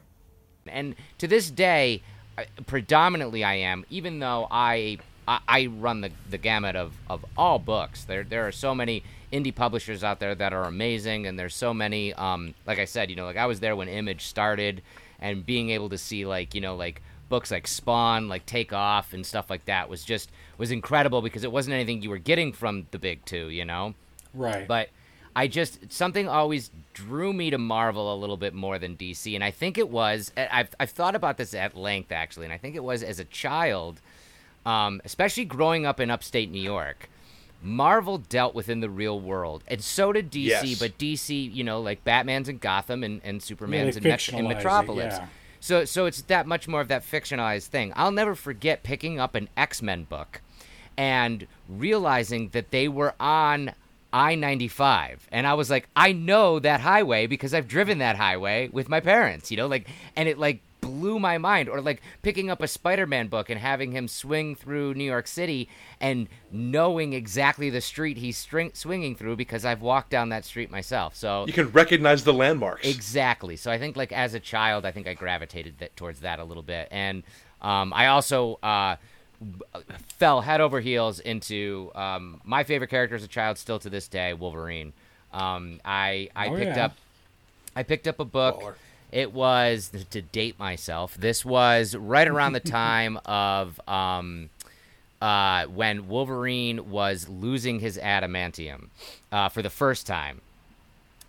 and 0.65 0.95
to 1.19 1.27
this 1.27 1.51
day, 1.51 2.01
I- 2.01 2.18
predominantly 2.65 3.43
I 3.43 3.55
am. 3.55 3.85
Even 3.89 4.19
though 4.19 4.47
I 4.49 4.99
I, 5.29 5.39
I 5.47 5.65
run 5.67 6.01
the, 6.01 6.11
the 6.29 6.39
gamut 6.39 6.75
of, 6.75 6.93
of 7.07 7.23
all 7.37 7.59
books. 7.59 8.03
There 8.03 8.23
there 8.23 8.47
are 8.47 8.51
so 8.51 8.73
many 8.73 9.03
indie 9.31 9.53
publishers 9.53 10.03
out 10.03 10.19
there 10.19 10.33
that 10.33 10.53
are 10.53 10.63
amazing, 10.63 11.27
and 11.27 11.37
there's 11.37 11.55
so 11.55 11.73
many. 11.73 12.13
Um, 12.15 12.55
like 12.65 12.79
I 12.79 12.85
said, 12.85 13.09
you 13.11 13.15
know, 13.15 13.25
like 13.25 13.37
I 13.37 13.45
was 13.45 13.59
there 13.59 13.75
when 13.75 13.87
Image 13.87 14.25
started, 14.25 14.81
and 15.19 15.45
being 15.45 15.69
able 15.69 15.89
to 15.89 15.97
see 15.97 16.25
like 16.25 16.55
you 16.55 16.61
know 16.61 16.75
like 16.75 17.01
books 17.29 17.51
like 17.51 17.67
Spawn, 17.67 18.27
like 18.27 18.47
Take 18.47 18.73
Off, 18.73 19.13
and 19.13 19.23
stuff 19.23 19.51
like 19.51 19.65
that 19.65 19.87
was 19.87 20.03
just 20.03 20.31
was 20.57 20.71
incredible 20.71 21.21
because 21.21 21.43
it 21.43 21.51
wasn't 21.51 21.75
anything 21.75 22.01
you 22.01 22.09
were 22.09 22.17
getting 22.17 22.51
from 22.51 22.87
the 22.89 22.97
big 22.97 23.23
two, 23.25 23.49
you 23.49 23.65
know. 23.65 23.93
Right. 24.33 24.67
But 24.67 24.89
I 25.39 25.47
just 25.47 25.89
something 25.89 26.27
always 26.27 26.69
drew 26.93 27.31
me 27.31 27.49
to 27.49 27.57
Marvel 27.57 28.13
a 28.13 28.17
little 28.17 28.35
bit 28.35 28.53
more 28.53 28.77
than 28.77 28.97
DC, 28.97 29.33
and 29.33 29.41
I 29.41 29.51
think 29.51 29.77
it 29.77 29.89
was 29.89 30.33
I've 30.35 30.67
I've 30.81 30.89
thought 30.89 31.15
about 31.15 31.37
this 31.37 31.53
at 31.53 31.77
length 31.77 32.11
actually, 32.11 32.43
and 32.43 32.51
I 32.51 32.57
think 32.57 32.75
it 32.75 32.83
was 32.83 33.03
as 33.03 33.19
a 33.19 33.23
child, 33.23 34.01
um, 34.65 34.99
especially 35.05 35.45
growing 35.45 35.85
up 35.85 36.01
in 36.01 36.11
upstate 36.11 36.51
New 36.51 36.61
York. 36.61 37.09
Marvel 37.63 38.17
dealt 38.17 38.53
within 38.53 38.81
the 38.81 38.89
real 38.89 39.17
world, 39.17 39.63
and 39.69 39.81
so 39.81 40.11
did 40.11 40.29
DC. 40.29 40.47
Yes. 40.47 40.77
But 40.77 40.97
DC, 40.97 41.55
you 41.55 41.63
know, 41.63 41.79
like 41.79 42.03
Batman's 42.03 42.49
in 42.49 42.57
Gotham 42.57 43.01
and, 43.01 43.21
and 43.23 43.41
Superman's 43.41 43.95
they 43.95 44.01
in, 44.01 44.09
Met- 44.09 44.19
fictionalize 44.19 44.39
in 44.39 44.45
it, 44.45 44.55
Metropolis. 44.55 45.13
yeah. 45.19 45.27
So 45.61 45.85
so 45.85 46.05
it's 46.05 46.21
that 46.23 46.47
much 46.47 46.67
more 46.67 46.81
of 46.81 46.89
that 46.89 47.03
fictionalized 47.03 47.67
thing. 47.67 47.93
I'll 47.95 48.11
never 48.11 48.35
forget 48.35 48.83
picking 48.83 49.21
up 49.21 49.35
an 49.35 49.47
X 49.55 49.81
Men 49.81 50.03
book 50.03 50.41
and 50.97 51.47
realizing 51.69 52.49
that 52.49 52.71
they 52.71 52.89
were 52.89 53.13
on 53.21 53.71
I 54.11 54.35
95. 54.35 55.27
And 55.31 55.45
I 55.45 55.53
was 55.53 55.69
like, 55.69 55.87
I 55.95 56.11
know 56.11 56.59
that 56.59 56.81
highway 56.81 57.27
because 57.27 57.53
I've 57.53 57.67
driven 57.67 57.99
that 57.99 58.15
highway 58.15 58.69
with 58.69 58.89
my 58.89 58.99
parents, 58.99 59.51
you 59.51 59.57
know, 59.57 59.67
like, 59.67 59.87
and 60.15 60.27
it 60.27 60.37
like 60.37 60.61
blew 60.81 61.19
my 61.19 61.37
mind. 61.37 61.69
Or 61.69 61.81
like 61.81 62.01
picking 62.21 62.49
up 62.49 62.61
a 62.61 62.67
Spider 62.67 63.05
Man 63.05 63.27
book 63.27 63.49
and 63.49 63.59
having 63.59 63.91
him 63.91 64.07
swing 64.07 64.55
through 64.55 64.93
New 64.93 65.03
York 65.03 65.27
City 65.27 65.69
and 65.99 66.27
knowing 66.51 67.13
exactly 67.13 67.69
the 67.69 67.81
street 67.81 68.17
he's 68.17 68.37
string- 68.37 68.71
swinging 68.73 69.15
through 69.15 69.35
because 69.35 69.65
I've 69.65 69.81
walked 69.81 70.09
down 70.09 70.29
that 70.29 70.45
street 70.45 70.71
myself. 70.71 71.15
So 71.15 71.45
You 71.45 71.53
can 71.53 71.71
recognize 71.71 72.23
the 72.23 72.33
landmarks. 72.33 72.87
Exactly. 72.87 73.55
So 73.55 73.71
I 73.71 73.77
think 73.77 73.95
like 73.95 74.11
as 74.11 74.33
a 74.33 74.39
child, 74.39 74.85
I 74.85 74.91
think 74.91 75.07
I 75.07 75.13
gravitated 75.13 75.79
that, 75.79 75.95
towards 75.95 76.21
that 76.21 76.39
a 76.39 76.43
little 76.43 76.63
bit, 76.63 76.87
and 76.91 77.23
um, 77.61 77.91
I 77.93 78.07
also 78.07 78.57
uh, 78.63 78.95
fell 80.17 80.41
head 80.41 80.61
over 80.61 80.79
heels 80.81 81.19
into 81.19 81.91
um, 81.95 82.41
my 82.43 82.63
favorite 82.63 82.89
character 82.89 83.15
as 83.15 83.23
a 83.23 83.27
child, 83.27 83.57
still 83.57 83.79
to 83.79 83.89
this 83.89 84.07
day, 84.07 84.33
Wolverine. 84.33 84.93
Um, 85.33 85.79
I 85.85 86.29
I 86.35 86.47
Oh, 86.49 86.55
picked 86.55 86.77
yeah. 86.77 86.85
up 86.85 86.93
I 87.75 87.83
picked 87.83 88.07
up 88.07 88.19
a 88.19 88.25
book. 88.25 88.61
Baller. 88.61 88.73
It 89.11 89.33
was 89.33 89.91
to 90.11 90.21
date 90.21 90.59
myself. 90.59 91.15
This 91.15 91.43
was 91.43 91.95
right 91.95 92.27
around 92.27 92.53
the 92.53 92.59
time 92.83 93.17
of 93.25 93.79
um, 93.87 94.49
uh, 95.21 95.65
when 95.65 96.07
Wolverine 96.07 96.89
was 96.91 97.27
losing 97.27 97.79
his 97.79 97.97
adamantium 97.97 98.89
uh, 99.31 99.49
for 99.49 99.61
the 99.63 99.69
first 99.69 100.05
time. 100.05 100.41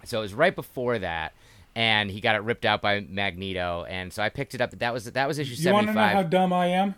So 0.05 0.19
it 0.19 0.23
was 0.23 0.35
right 0.35 0.55
before 0.55 0.99
that, 0.99 1.33
and 1.75 2.11
he 2.11 2.21
got 2.21 2.35
it 2.37 2.43
ripped 2.43 2.65
out 2.67 2.83
by 2.83 3.01
Magneto, 3.09 3.85
and 3.89 4.13
so 4.13 4.23
I 4.23 4.29
picked 4.29 4.55
it 4.55 4.61
up. 4.61 4.71
That 4.79 4.93
was 4.93 5.05
that 5.05 5.29
was 5.29 5.39
issue 5.39 5.55
you 5.55 5.73
want 5.73 5.87
to 5.87 5.93
know 5.95 6.01
how 6.01 6.23
dumb 6.23 6.53
I 6.53 6.67
am? 6.69 6.95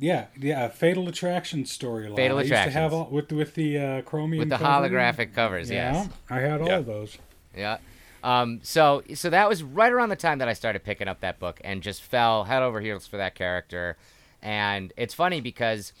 Yeah, 0.00 0.26
yeah. 0.38 0.68
Fatal 0.68 1.08
Attraction 1.08 1.64
storyline. 1.64 2.16
Fatal 2.16 2.38
I 2.38 2.42
used 2.42 2.52
to 2.52 2.70
have 2.70 2.92
all, 2.94 3.08
with 3.10 3.32
with 3.32 3.54
the 3.54 3.78
uh, 3.78 4.02
chromium 4.02 4.38
With 4.40 4.48
the 4.50 4.56
covering. 4.58 4.92
holographic 4.92 5.34
covers, 5.34 5.70
Yeah, 5.70 5.92
yes. 5.94 6.08
I 6.30 6.40
had 6.40 6.60
all 6.60 6.68
Yeah. 6.68 6.76
of 6.78 6.86
those. 6.86 7.18
Yeah. 7.56 7.78
Um, 8.22 8.60
so 8.62 9.02
so 9.14 9.30
that 9.30 9.48
was 9.48 9.62
right 9.62 9.92
around 9.92 10.08
the 10.10 10.16
time 10.16 10.38
that 10.38 10.48
I 10.48 10.52
started 10.52 10.84
picking 10.84 11.08
up 11.08 11.20
that 11.20 11.38
book 11.38 11.60
and 11.64 11.82
just 11.82 12.02
fell 12.02 12.44
head 12.44 12.62
over 12.62 12.80
heels 12.80 13.06
for 13.06 13.16
that 13.16 13.34
character. 13.34 13.96
And 14.42 14.92
it's 14.96 15.14
funny 15.14 15.40
because 15.40 15.92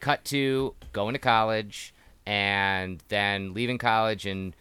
cut 0.00 0.24
to 0.26 0.74
going 0.92 1.12
to 1.14 1.18
college 1.18 1.94
and 2.26 3.02
then 3.08 3.54
leaving 3.54 3.78
college 3.78 4.26
and 4.26 4.54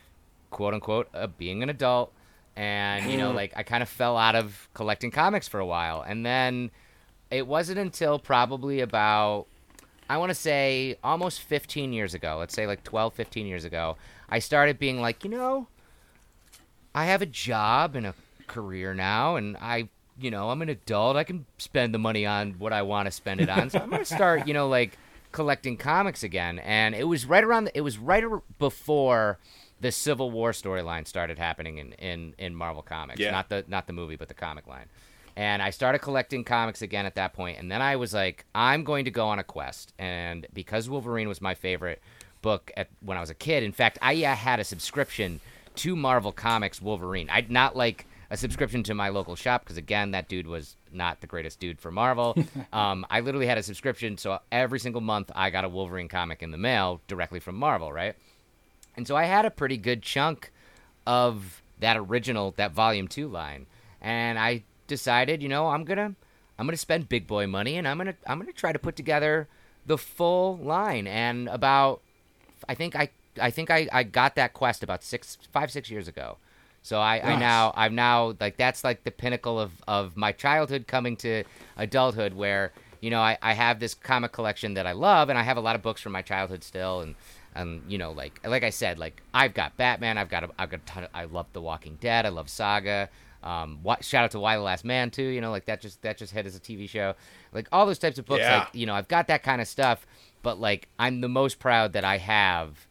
quote 0.51 0.73
unquote 0.73 1.09
uh, 1.13 1.27
being 1.27 1.63
an 1.63 1.69
adult 1.69 2.11
and 2.55 3.09
you 3.11 3.17
know 3.17 3.31
like 3.41 3.51
I 3.55 3.63
kind 3.63 3.81
of 3.83 3.89
fell 3.89 4.17
out 4.17 4.35
of 4.35 4.67
collecting 4.73 5.11
comics 5.11 5.47
for 5.47 5.59
a 5.59 5.65
while 5.65 6.01
and 6.01 6.25
then 6.25 6.71
it 7.33 7.47
wasn't 7.47 7.79
until 7.79 8.19
probably 8.19 8.79
about 8.79 9.47
I 10.09 10.17
want 10.17 10.29
to 10.29 10.35
say 10.35 10.97
almost 11.03 11.39
15 11.41 11.93
years 11.93 12.13
ago, 12.13 12.37
let's 12.37 12.53
say 12.53 12.67
like 12.67 12.83
12, 12.83 13.13
15 13.13 13.47
years 13.47 13.65
ago, 13.65 13.97
I 14.29 14.39
started 14.39 14.77
being 14.77 15.01
like, 15.01 15.23
you 15.23 15.29
know, 15.29 15.67
I 16.93 17.05
have 17.05 17.21
a 17.21 17.25
job 17.25 17.95
and 17.95 18.05
a 18.05 18.13
career 18.47 18.93
now, 18.93 19.37
and 19.37 19.57
I, 19.57 19.89
you 20.19 20.29
know, 20.29 20.49
I'm 20.49 20.61
an 20.61 20.69
adult. 20.69 21.15
I 21.15 21.23
can 21.23 21.45
spend 21.57 21.93
the 21.93 21.99
money 21.99 22.25
on 22.25 22.53
what 22.59 22.73
I 22.73 22.81
want 22.83 23.07
to 23.07 23.11
spend 23.11 23.41
it 23.41 23.49
on. 23.49 23.69
So 23.69 23.79
I'm 23.79 23.89
going 23.89 24.03
to 24.03 24.13
start, 24.13 24.47
you 24.47 24.53
know, 24.53 24.67
like 24.67 24.97
collecting 25.31 25.77
comics 25.77 26.21
again. 26.21 26.59
And 26.59 26.93
it 26.93 27.05
was 27.05 27.25
right 27.25 27.43
around, 27.43 27.65
the, 27.65 27.77
it 27.77 27.81
was 27.81 27.97
right 27.97 28.23
before 28.59 29.39
the 29.81 29.91
Civil 29.91 30.29
War 30.29 30.51
storyline 30.51 31.07
started 31.07 31.39
happening 31.39 31.79
in, 31.79 31.93
in, 31.93 32.35
in 32.37 32.55
Marvel 32.55 32.83
Comics. 32.83 33.19
Yeah. 33.19 33.31
Not 33.31 33.49
the, 33.49 33.65
not 33.67 33.87
the 33.87 33.93
movie, 33.93 34.17
but 34.17 34.27
the 34.27 34.35
comic 34.35 34.67
line. 34.67 34.85
And 35.35 35.61
I 35.61 35.71
started 35.71 35.99
collecting 35.99 36.43
comics 36.43 36.81
again 36.81 37.05
at 37.05 37.15
that 37.15 37.33
point. 37.33 37.59
And 37.59 37.71
then 37.71 37.81
I 37.81 37.95
was 37.95 38.13
like, 38.13 38.45
I'm 38.53 38.83
going 38.83 39.05
to 39.05 39.11
go 39.11 39.27
on 39.27 39.39
a 39.39 39.43
quest. 39.43 39.93
And 39.97 40.45
because 40.53 40.89
Wolverine 40.89 41.27
was 41.27 41.41
my 41.41 41.55
favorite 41.55 42.01
book 42.41 42.71
at, 42.77 42.89
when 43.01 43.17
I 43.17 43.21
was 43.21 43.31
a 43.31 43.35
kid, 43.35 43.63
in 43.63 43.71
fact, 43.71 43.97
I 44.01 44.23
uh, 44.23 44.35
had 44.35 44.59
a 44.59 44.63
subscription 44.63 45.39
to 45.75 45.95
Marvel 45.95 46.31
Comics 46.31 46.81
Wolverine. 46.81 47.29
I'd 47.31 47.49
not 47.49 47.75
like 47.75 48.05
a 48.29 48.37
subscription 48.37 48.83
to 48.83 48.93
my 48.93 49.09
local 49.09 49.35
shop 49.35 49.63
because, 49.63 49.77
again, 49.77 50.11
that 50.11 50.27
dude 50.27 50.45
was 50.45 50.75
not 50.91 51.21
the 51.21 51.27
greatest 51.27 51.59
dude 51.59 51.79
for 51.79 51.91
Marvel. 51.91 52.37
um, 52.73 53.05
I 53.09 53.21
literally 53.21 53.47
had 53.47 53.57
a 53.57 53.63
subscription. 53.63 54.17
So 54.17 54.39
every 54.51 54.79
single 54.79 55.01
month, 55.01 55.31
I 55.35 55.49
got 55.49 55.65
a 55.65 55.69
Wolverine 55.69 56.09
comic 56.09 56.43
in 56.43 56.51
the 56.51 56.57
mail 56.57 57.01
directly 57.07 57.39
from 57.39 57.55
Marvel, 57.55 57.91
right? 57.91 58.15
And 58.95 59.07
so 59.07 59.15
I 59.15 59.23
had 59.23 59.45
a 59.45 59.51
pretty 59.51 59.77
good 59.77 60.03
chunk 60.03 60.51
of 61.07 61.61
that 61.79 61.97
original, 61.97 62.53
that 62.57 62.71
volume 62.71 63.07
two 63.07 63.27
line. 63.27 63.65
And 64.01 64.37
I 64.37 64.63
decided, 64.93 65.41
you 65.41 65.49
know, 65.49 65.67
I'm 65.67 65.83
gonna 65.83 66.15
I'm 66.57 66.67
gonna 66.67 66.77
spend 66.77 67.09
big 67.09 67.25
boy 67.27 67.47
money 67.47 67.77
and 67.77 67.87
I'm 67.87 67.97
gonna 67.97 68.15
I'm 68.27 68.39
gonna 68.39 68.51
try 68.53 68.71
to 68.71 68.79
put 68.79 68.95
together 68.95 69.47
the 69.85 69.97
full 69.97 70.57
line. 70.57 71.07
And 71.07 71.49
about 71.49 72.01
I 72.69 72.75
think 72.75 72.95
I 72.95 73.09
I 73.41 73.49
think 73.49 73.71
I, 73.71 73.87
I 73.91 74.03
got 74.03 74.35
that 74.35 74.53
quest 74.53 74.83
about 74.83 75.03
six 75.03 75.37
five, 75.51 75.71
six 75.71 75.89
years 75.89 76.07
ago. 76.07 76.37
So 76.83 76.99
I, 76.99 77.21
I 77.31 77.39
now 77.39 77.73
I'm 77.75 77.95
now 77.95 78.35
like 78.39 78.57
that's 78.57 78.83
like 78.83 79.03
the 79.03 79.11
pinnacle 79.11 79.59
of, 79.59 79.71
of 79.87 80.17
my 80.17 80.31
childhood 80.33 80.85
coming 80.85 81.15
to 81.17 81.43
adulthood 81.77 82.33
where 82.33 82.73
you 82.99 83.09
know 83.09 83.21
I, 83.21 83.37
I 83.41 83.53
have 83.53 83.79
this 83.79 83.93
comic 83.93 84.33
collection 84.33 84.73
that 84.75 84.85
I 84.85 84.91
love 84.91 85.29
and 85.29 85.39
I 85.39 85.43
have 85.43 85.57
a 85.57 85.61
lot 85.61 85.75
of 85.75 85.81
books 85.81 86.01
from 86.01 86.11
my 86.11 86.21
childhood 86.21 86.63
still 86.63 86.99
and 87.01 87.15
and 87.55 87.81
you 87.87 87.97
know 87.97 88.11
like 88.11 88.45
like 88.45 88.63
I 88.63 88.69
said 88.69 88.99
like 88.99 89.21
I've 89.33 89.53
got 89.53 89.77
Batman 89.77 90.17
I've 90.17 90.29
got 90.29 90.43
a, 90.43 90.49
I've 90.59 90.69
got 90.69 90.81
a 90.81 90.85
ton 90.85 91.03
of, 91.05 91.09
I 91.13 91.23
love 91.23 91.47
The 91.53 91.61
Walking 91.61 91.97
Dead 92.01 92.25
I 92.25 92.29
love 92.29 92.49
Saga 92.49 93.09
um 93.43 93.79
what, 93.83 94.03
shout 94.03 94.23
out 94.23 94.31
to 94.31 94.39
Y 94.39 94.55
the 94.55 94.61
Last 94.61 94.85
Man 94.85 95.11
too 95.11 95.23
you 95.23 95.41
know 95.41 95.51
like 95.51 95.65
that 95.65 95.81
just 95.81 96.01
that 96.01 96.17
just 96.17 96.33
hit 96.33 96.45
as 96.45 96.55
a 96.55 96.59
TV 96.59 96.87
show 96.89 97.13
like 97.51 97.67
all 97.71 97.85
those 97.85 97.99
types 97.99 98.17
of 98.17 98.25
books 98.25 98.39
Yeah. 98.41 98.59
like 98.59 98.69
you 98.73 98.85
know 98.85 98.93
I've 98.95 99.07
got 99.07 99.27
that 99.27 99.43
kind 99.43 99.61
of 99.61 99.67
stuff 99.67 100.05
but 100.41 100.59
like 100.59 100.87
I'm 100.97 101.21
the 101.21 101.29
most 101.29 101.59
proud 101.59 101.93
that 101.93 102.03
I 102.05 102.17
have 102.17 102.87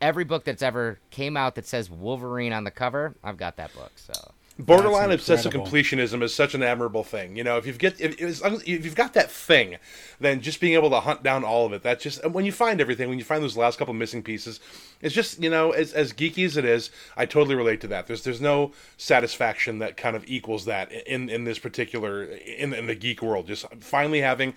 every 0.00 0.24
book 0.24 0.44
that's 0.44 0.62
ever 0.62 0.98
came 1.10 1.36
out 1.36 1.54
that 1.56 1.66
says 1.66 1.90
Wolverine 1.90 2.54
on 2.54 2.64
the 2.64 2.70
cover, 2.70 3.14
I've 3.22 3.36
got 3.36 3.56
that 3.56 3.74
book. 3.74 3.92
So 3.96 4.12
Borderline 4.64 5.10
obsessive 5.10 5.52
completionism 5.52 6.22
is 6.22 6.34
such 6.34 6.54
an 6.54 6.62
admirable 6.62 7.04
thing. 7.04 7.36
You 7.36 7.44
know, 7.44 7.56
if 7.56 7.66
you've 7.66 7.78
get 7.78 8.00
if, 8.00 8.20
if 8.20 8.84
you've 8.84 8.94
got 8.94 9.14
that 9.14 9.30
thing, 9.30 9.76
then 10.20 10.40
just 10.40 10.60
being 10.60 10.74
able 10.74 10.90
to 10.90 11.00
hunt 11.00 11.22
down 11.22 11.44
all 11.44 11.66
of 11.66 11.72
it. 11.72 11.82
That's 11.82 12.02
just 12.02 12.28
when 12.30 12.44
you 12.44 12.52
find 12.52 12.80
everything, 12.80 13.08
when 13.08 13.18
you 13.18 13.24
find 13.24 13.42
those 13.42 13.56
last 13.56 13.78
couple 13.78 13.94
missing 13.94 14.22
pieces, 14.22 14.60
it's 15.00 15.14
just 15.14 15.42
you 15.42 15.50
know 15.50 15.70
as 15.72 15.92
as 15.92 16.12
geeky 16.12 16.44
as 16.44 16.56
it 16.56 16.64
is, 16.64 16.90
I 17.16 17.26
totally 17.26 17.54
relate 17.54 17.80
to 17.82 17.88
that. 17.88 18.06
There's 18.06 18.22
there's 18.22 18.40
no 18.40 18.72
satisfaction 18.96 19.78
that 19.80 19.96
kind 19.96 20.16
of 20.16 20.24
equals 20.26 20.64
that 20.66 20.92
in 20.92 21.28
in 21.28 21.44
this 21.44 21.58
particular 21.58 22.24
in 22.24 22.72
in 22.72 22.86
the 22.86 22.94
geek 22.94 23.22
world. 23.22 23.46
Just 23.46 23.66
finally 23.80 24.20
having 24.20 24.54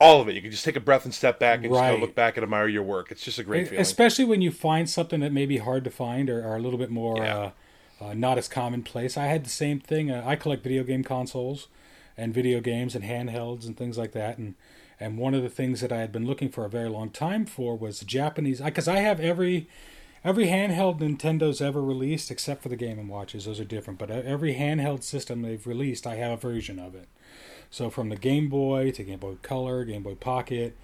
all 0.00 0.20
of 0.20 0.28
it. 0.28 0.34
You 0.34 0.40
can 0.40 0.50
just 0.50 0.64
take 0.64 0.76
a 0.76 0.80
breath 0.80 1.04
and 1.04 1.12
step 1.14 1.38
back 1.38 1.56
and 1.62 1.64
just 1.66 1.78
Right. 1.78 1.94
go 1.94 2.00
look 2.00 2.14
back 2.14 2.36
and 2.38 2.42
admire 2.42 2.66
your 2.68 2.82
work. 2.82 3.10
It's 3.12 3.22
just 3.22 3.38
a 3.38 3.44
great 3.44 3.68
feeling. 3.68 3.82
Especially 3.82 4.24
when 4.24 4.40
you 4.40 4.50
find 4.50 4.88
something 4.88 5.20
that 5.20 5.30
may 5.30 5.44
be 5.44 5.58
hard 5.58 5.84
to 5.84 5.90
find 5.90 6.30
or, 6.30 6.42
or 6.42 6.56
a 6.56 6.58
little 6.58 6.78
bit 6.78 6.88
more 6.90 7.18
Yeah. 7.18 7.36
uh, 7.38 7.50
uh, 8.00 8.14
not 8.14 8.38
as 8.38 8.48
commonplace. 8.48 9.16
I 9.16 9.26
had 9.26 9.44
the 9.44 9.50
same 9.50 9.80
thing. 9.80 10.10
Uh, 10.10 10.22
I 10.24 10.36
collect 10.36 10.62
video 10.62 10.82
game 10.84 11.04
consoles 11.04 11.68
and 12.16 12.34
video 12.34 12.60
games 12.60 12.94
and 12.94 13.04
handhelds 13.04 13.66
and 13.66 13.76
things 13.76 13.98
like 13.98 14.12
that. 14.12 14.38
And 14.38 14.54
and 15.02 15.16
one 15.16 15.32
of 15.32 15.42
the 15.42 15.48
things 15.48 15.80
that 15.80 15.92
I 15.92 16.00
had 16.00 16.12
been 16.12 16.26
looking 16.26 16.50
for 16.50 16.66
a 16.66 16.70
very 16.70 16.90
long 16.90 17.08
time 17.08 17.46
for 17.46 17.74
was 17.74 18.00
Japanese, 18.00 18.60
because 18.60 18.86
I 18.86 18.98
have 18.98 19.18
every 19.18 19.66
every 20.22 20.46
handheld 20.46 21.00
Nintendo's 21.00 21.62
ever 21.62 21.82
released 21.82 22.30
except 22.30 22.62
for 22.62 22.68
the 22.68 22.76
Game 22.76 22.98
and 22.98 23.08
Watches. 23.08 23.46
Those 23.46 23.60
are 23.60 23.64
different, 23.64 23.98
but 23.98 24.10
uh, 24.10 24.20
every 24.24 24.54
handheld 24.54 25.02
system 25.02 25.40
they've 25.40 25.66
released, 25.66 26.06
I 26.06 26.16
have 26.16 26.32
a 26.32 26.36
version 26.36 26.78
of 26.78 26.94
it. 26.94 27.08
So 27.70 27.88
from 27.88 28.10
the 28.10 28.16
Game 28.16 28.48
Boy 28.50 28.90
to 28.90 29.02
Game 29.02 29.20
Boy 29.20 29.36
Color, 29.42 29.84
Game 29.84 30.02
Boy 30.02 30.16
Pocket, 30.16 30.76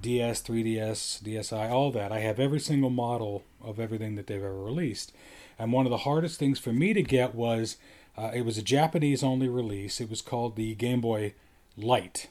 DS, 0.00 0.42
3DS, 0.42 1.22
DSi, 1.22 1.70
all 1.70 1.92
that, 1.92 2.10
I 2.10 2.20
have 2.20 2.40
every 2.40 2.60
single 2.60 2.90
model 2.90 3.44
of 3.62 3.78
everything 3.78 4.16
that 4.16 4.26
they've 4.26 4.42
ever 4.42 4.60
released. 4.60 5.12
And 5.60 5.72
one 5.72 5.86
of 5.86 5.90
the 5.90 5.98
hardest 5.98 6.38
things 6.38 6.58
for 6.58 6.72
me 6.72 6.94
to 6.94 7.02
get 7.02 7.34
was 7.34 7.76
uh, 8.16 8.30
it 8.34 8.44
was 8.44 8.58
a 8.58 8.62
Japanese 8.62 9.22
only 9.22 9.48
release. 9.48 10.00
It 10.00 10.08
was 10.08 10.22
called 10.22 10.56
the 10.56 10.74
Game 10.74 11.00
Boy 11.00 11.34
Light. 11.76 12.28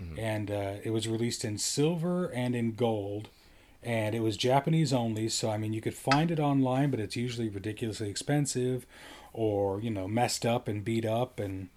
Mm-hmm. 0.00 0.18
And 0.18 0.50
uh, 0.50 0.74
it 0.84 0.90
was 0.90 1.08
released 1.08 1.44
in 1.44 1.56
silver 1.56 2.26
and 2.26 2.54
in 2.54 2.74
gold. 2.74 3.28
And 3.82 4.14
it 4.14 4.20
was 4.20 4.36
Japanese 4.36 4.92
only. 4.92 5.28
So, 5.28 5.50
I 5.50 5.56
mean, 5.56 5.72
you 5.72 5.80
could 5.80 5.94
find 5.94 6.30
it 6.30 6.38
online, 6.38 6.90
but 6.90 7.00
it's 7.00 7.16
usually 7.16 7.48
ridiculously 7.48 8.10
expensive 8.10 8.84
or, 9.32 9.80
you 9.80 9.90
know, 9.90 10.06
messed 10.06 10.44
up 10.44 10.68
and 10.68 10.84
beat 10.84 11.04
up. 11.04 11.40
And, 11.40 11.70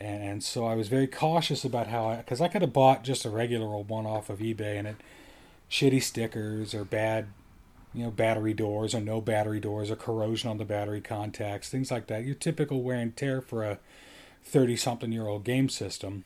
and, 0.00 0.22
and 0.22 0.44
so 0.44 0.66
I 0.66 0.74
was 0.74 0.88
very 0.88 1.06
cautious 1.06 1.64
about 1.64 1.86
how 1.86 2.08
I, 2.08 2.16
because 2.16 2.40
I 2.40 2.48
could 2.48 2.62
have 2.62 2.72
bought 2.72 3.04
just 3.04 3.24
a 3.24 3.30
regular 3.30 3.66
old 3.66 3.88
one 3.88 4.06
off 4.06 4.30
of 4.30 4.40
eBay 4.40 4.78
and 4.78 4.88
it, 4.88 4.96
shitty 5.70 6.02
stickers 6.02 6.74
or 6.74 6.84
bad 6.84 7.28
you 7.92 8.04
know, 8.04 8.10
battery 8.10 8.54
doors 8.54 8.94
or 8.94 9.00
no 9.00 9.20
battery 9.20 9.60
doors 9.60 9.90
or 9.90 9.96
corrosion 9.96 10.48
on 10.48 10.58
the 10.58 10.64
battery 10.64 11.00
contacts, 11.00 11.68
things 11.68 11.90
like 11.90 12.06
that. 12.06 12.24
Your 12.24 12.34
typical 12.34 12.82
wear 12.82 12.96
and 12.96 13.16
tear 13.16 13.40
for 13.40 13.64
a 13.64 13.78
30 14.44 14.76
something 14.76 15.12
year 15.12 15.26
old 15.26 15.44
game 15.44 15.68
system. 15.68 16.24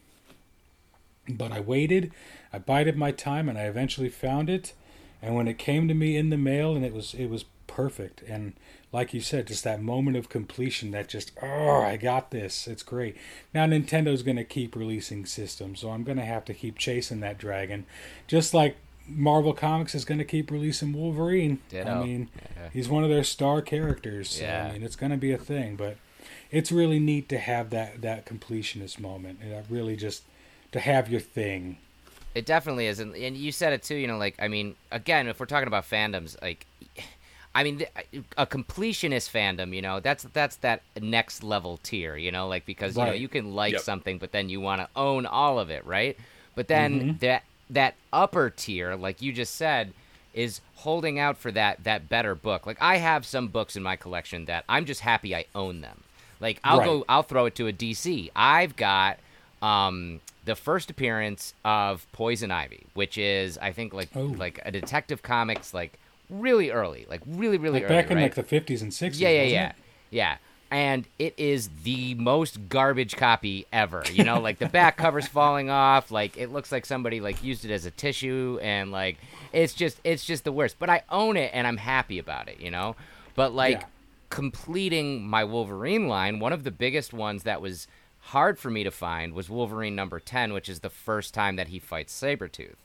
But 1.29 1.53
I 1.53 1.61
waited, 1.61 2.13
I 2.53 2.59
bided 2.59 2.97
my 2.97 3.11
time, 3.11 3.49
and 3.49 3.57
I 3.57 3.63
eventually 3.63 4.11
found 4.11 4.51
it. 4.51 4.75
And 5.23 5.35
when 5.35 5.49
it 5.49 5.57
came 5.57 5.89
to 5.89 5.95
me 5.95 6.19
in 6.19 6.29
the 6.29 6.37
mail, 6.37 6.77
and 6.77 6.85
it 6.85 6.93
was 6.93 7.15
it 7.15 7.31
was 7.31 7.47
perfect. 7.67 8.23
And 8.29 8.53
like 8.93 9.15
you 9.15 9.21
said, 9.21 9.47
just 9.47 9.65
that 9.65 9.83
moment 9.83 10.19
of 10.19 10.29
completion 10.29 10.91
that 10.91 11.09
just 11.09 11.33
oh, 11.43 11.81
I 11.81 11.97
got 11.97 12.31
this. 12.31 12.67
It's 12.67 12.83
great. 12.83 13.17
Now 13.55 13.65
Nintendo's 13.65 14.23
going 14.23 14.37
to 14.37 14.45
keep 14.45 14.77
releasing 14.77 15.25
systems, 15.25 15.81
so 15.81 15.91
I'm 15.91 16.05
going 16.05 16.19
to 16.19 16.25
have 16.25 16.45
to 16.45 16.55
keep 16.55 16.77
chasing 16.77 17.21
that 17.21 17.39
dragon, 17.39 17.87
just 18.27 18.53
like 18.53 18.77
Marvel 19.07 19.53
Comics 19.53 19.95
is 19.95 20.05
going 20.05 20.19
to 20.19 20.25
keep 20.25 20.51
releasing 20.51 20.93
Wolverine. 20.93 21.61
Ditto. 21.69 21.91
I 21.91 22.05
mean, 22.05 22.31
yeah. 22.37 22.69
he's 22.73 22.89
one 22.89 23.05
of 23.05 23.11
their 23.11 23.25
star 23.25 23.61
characters. 23.61 24.31
So, 24.31 24.45
yeah. 24.45 24.69
I 24.69 24.73
mean, 24.73 24.83
it's 24.83 24.97
going 24.97 25.13
to 25.13 25.19
be 25.19 25.33
a 25.33 25.39
thing, 25.39 25.77
but 25.77 25.97
it's 26.51 26.73
really 26.73 26.99
neat 26.99 27.29
to 27.29 27.39
have 27.39 27.71
that 27.71 28.03
that 28.03 28.27
completionist 28.27 28.99
moment. 28.99 29.41
That 29.41 29.65
really 29.69 29.97
just 29.97 30.25
to 30.73 30.81
have 30.81 31.09
your 31.09 31.21
thing. 31.21 31.79
It 32.35 32.47
definitely 32.47 32.89
is, 32.89 32.99
and, 32.99 33.15
and 33.15 33.37
you 33.37 33.53
said 33.53 33.73
it 33.73 33.83
too. 33.83 33.95
You 33.95 34.07
know, 34.07 34.19
like 34.19 34.37
I 34.39 34.49
mean, 34.49 34.75
again, 34.91 35.29
if 35.29 35.39
we're 35.39 35.47
talking 35.47 35.69
about 35.69 35.89
fandoms, 35.89 36.41
like. 36.43 36.67
I 37.57 37.63
mean, 37.63 37.87
a 38.37 38.49
completionist 38.49 39.31
fandom, 39.31 39.73
you 39.73 39.81
know, 39.81 40.01
that's 40.01 40.25
that's 40.33 40.57
that 40.57 40.83
next 41.01 41.45
level 41.45 41.79
tier, 41.85 42.17
you 42.17 42.33
know, 42.33 42.49
like 42.49 42.67
because 42.67 42.97
right. 42.97 43.05
you 43.05 43.11
know 43.11 43.17
you 43.17 43.29
can 43.29 43.55
like 43.55 43.75
yep. 43.75 43.81
something, 43.83 44.19
but 44.19 44.33
then 44.33 44.49
you 44.49 44.61
want 44.61 44.81
to 44.81 44.89
own 44.97 45.25
all 45.25 45.61
of 45.61 45.71
it, 45.71 45.87
right? 45.87 46.19
But 46.57 46.67
then 46.67 47.01
mm-hmm. 47.01 47.19
that 47.19 47.45
that 47.71 47.95
upper 48.13 48.51
tier, 48.51 48.95
like 48.95 49.23
you 49.23 49.33
just 49.33 49.55
said, 49.55 49.93
is 50.33 50.61
holding 50.77 51.19
out 51.19 51.39
for 51.39 51.51
that 51.53 51.85
that 51.85 52.09
better 52.09 52.35
book. 52.35 52.67
Like 52.67 52.79
I 52.81 52.97
have 52.97 53.25
some 53.25 53.49
books 53.49 53.77
in 53.77 53.83
my 53.83 53.97
collection 53.97 54.47
that 54.47 54.65
I'm 54.69 54.85
just 54.85 55.01
happy 55.01 55.35
I 55.35 55.47
own 55.55 55.81
them. 55.81 56.03
Like 56.41 56.61
I'll 56.65 56.79
right. 56.79 56.87
go 56.87 57.05
I'll 57.09 57.23
throw 57.23 57.47
it 57.47 57.55
to 57.57 57.69
a 57.69 57.73
DC. 57.73 58.31
I've 58.35 58.77
got 58.77 59.19
um 59.63 60.21
the 60.45 60.55
first 60.55 60.91
appearance 60.91 61.55
of 61.65 62.07
Poison 62.13 62.51
Ivy, 62.51 62.87
which 62.95 63.17
is 63.17 63.57
I 63.59 63.73
think 63.73 63.95
like 63.95 64.11
oh. 64.15 64.25
like 64.25 64.61
a 64.65 64.71
detective 64.71 65.23
comics 65.23 65.73
like 65.73 65.99
really 66.29 66.71
early, 66.71 67.07
like 67.09 67.23
really 67.27 67.59
really 67.59 67.81
like 67.81 67.91
early, 67.91 67.95
back 67.95 68.11
in 68.11 68.19
right? 68.19 68.25
like 68.25 68.35
the 68.35 68.43
50s 68.43 68.83
and 68.83 68.93
60s. 68.93 69.21
Yeah, 69.21 69.31
yeah, 69.31 69.43
yeah. 69.43 69.69
It? 69.69 69.75
Yeah 70.11 70.37
and 70.75 71.07
it 71.21 71.35
is 71.37 71.71
the 71.85 72.17
most 72.17 72.69
garbage 72.69 73.17
copy 73.17 73.65
ever. 73.73 74.03
You 74.13 74.25
know, 74.25 74.41
like 74.41 74.59
the 74.59 74.69
back 74.69 74.97
cover's 74.97 75.29
falling 75.29 75.71
off, 75.71 76.11
like 76.11 76.37
it 76.37 76.51
looks 76.51 76.73
like 76.73 76.85
somebody 76.85 77.21
like 77.21 77.45
used 77.45 77.65
it 77.65 77.71
as 77.71 77.87
a 77.87 77.93
tissue 77.93 78.59
and 78.61 78.91
like 78.91 79.19
it's 79.53 79.73
just 79.73 80.01
it's 80.03 80.25
just 80.25 80.43
the 80.43 80.51
worst. 80.51 80.81
But 80.81 80.91
I 80.91 81.05
own 81.11 81.37
it 81.37 81.53
and 81.55 81.69
I'm 81.69 81.77
happy 81.77 82.19
about 82.19 82.49
it, 82.49 82.59
you 82.59 82.73
know? 82.73 82.97
But 83.37 83.55
like 83.55 83.83
yeah. 83.83 83.87
completing 84.31 85.25
my 85.25 85.45
Wolverine 85.45 86.09
line, 86.09 86.41
one 86.41 86.53
of 86.53 86.65
the 86.65 86.73
biggest 86.73 87.13
ones 87.13 87.45
that 87.45 87.61
was 87.61 87.87
hard 88.19 88.59
for 88.59 88.69
me 88.69 88.83
to 88.83 88.91
find 88.91 89.33
was 89.33 89.49
Wolverine 89.49 89.95
number 89.95 90.19
10, 90.19 90.53
which 90.53 90.69
is 90.69 90.81
the 90.81 90.91
first 90.91 91.33
time 91.33 91.55
that 91.55 91.69
he 91.69 91.79
fights 91.79 92.21
Sabretooth. 92.21 92.83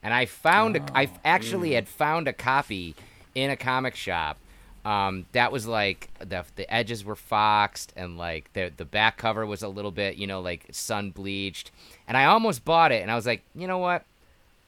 And 0.00 0.14
I 0.14 0.26
found 0.26 0.76
oh, 0.76 0.84
a, 0.94 0.96
I 0.96 1.04
oh, 1.06 1.18
actually 1.24 1.70
yeah. 1.70 1.78
had 1.78 1.88
found 1.88 2.28
a 2.28 2.32
copy 2.32 2.94
in 3.34 3.50
a 3.50 3.56
comic 3.56 3.96
shop 3.96 4.38
um, 4.84 5.26
that 5.32 5.52
was 5.52 5.66
like 5.66 6.10
the 6.18 6.44
the 6.56 6.72
edges 6.72 7.04
were 7.04 7.14
foxed 7.14 7.92
and 7.96 8.18
like 8.18 8.52
the 8.52 8.72
the 8.76 8.84
back 8.84 9.16
cover 9.16 9.46
was 9.46 9.62
a 9.62 9.68
little 9.68 9.92
bit 9.92 10.16
you 10.16 10.26
know 10.26 10.40
like 10.40 10.66
sun 10.72 11.10
bleached. 11.10 11.70
And 12.08 12.16
I 12.16 12.24
almost 12.24 12.64
bought 12.64 12.92
it 12.92 13.02
and 13.02 13.10
I 13.10 13.14
was 13.14 13.26
like 13.26 13.42
you 13.54 13.66
know 13.66 13.78
what? 13.78 14.04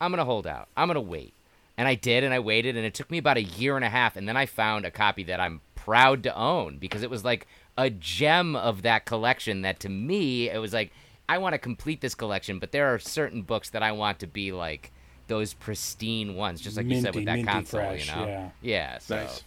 I'm 0.01 0.13
gonna 0.13 0.25
hold 0.25 0.47
out. 0.47 0.69
I'm 0.77 0.89
gonna 0.89 1.01
wait. 1.01 1.35
And 1.77 1.89
I 1.89 1.97
did 1.97 2.23
and 2.23 2.33
I 2.33 2.39
waited 2.39 2.77
and 2.77 2.87
it 2.87 2.95
took 2.95 3.11
me 3.11 3.19
about 3.19 3.37
a 3.37 3.43
year 3.43 3.75
and 3.75 3.85
a 3.85 3.89
half 3.89 4.17
and 4.17 4.29
then 4.29 4.37
I 4.37 4.47
found 4.47 4.85
a 4.85 4.91
copy 4.93 5.25
that 5.25 5.41
I'm 5.41 5.61
proud 5.75 6.23
to 6.23 6.37
own 6.37 6.79
because 6.79 7.03
it 7.03 7.11
was 7.11 7.25
like 7.25 7.49
a 7.77 7.91
gem 7.91 8.55
of 8.55 8.83
that 8.83 9.05
collection 9.07 9.63
that 9.63 9.81
to 9.81 9.89
me 9.89 10.49
it 10.49 10.59
was 10.59 10.73
like 10.73 10.93
I 11.29 11.39
want 11.39 11.55
to 11.55 11.59
complete 11.59 12.01
this 12.01 12.15
collection 12.15 12.61
but 12.61 12.71
there 12.71 12.95
are 12.95 13.01
certain 13.01 13.43
books 13.43 13.71
that 13.71 13.83
I 13.83 13.91
want 13.91 14.21
to 14.21 14.29
be 14.29 14.53
like 14.53 14.93
those 15.27 15.55
pristine 15.55 16.37
ones 16.37 16.61
just 16.61 16.77
like 16.77 16.87
minty, 16.87 16.97
you 16.99 17.03
said 17.03 17.15
with 17.17 17.25
that 17.25 17.45
console 17.45 17.81
fresh, 17.81 18.09
you 18.09 18.15
know? 18.15 18.27
yeah, 18.27 18.51
yeah 18.63 18.99
so. 18.99 19.17
Nice 19.17 19.43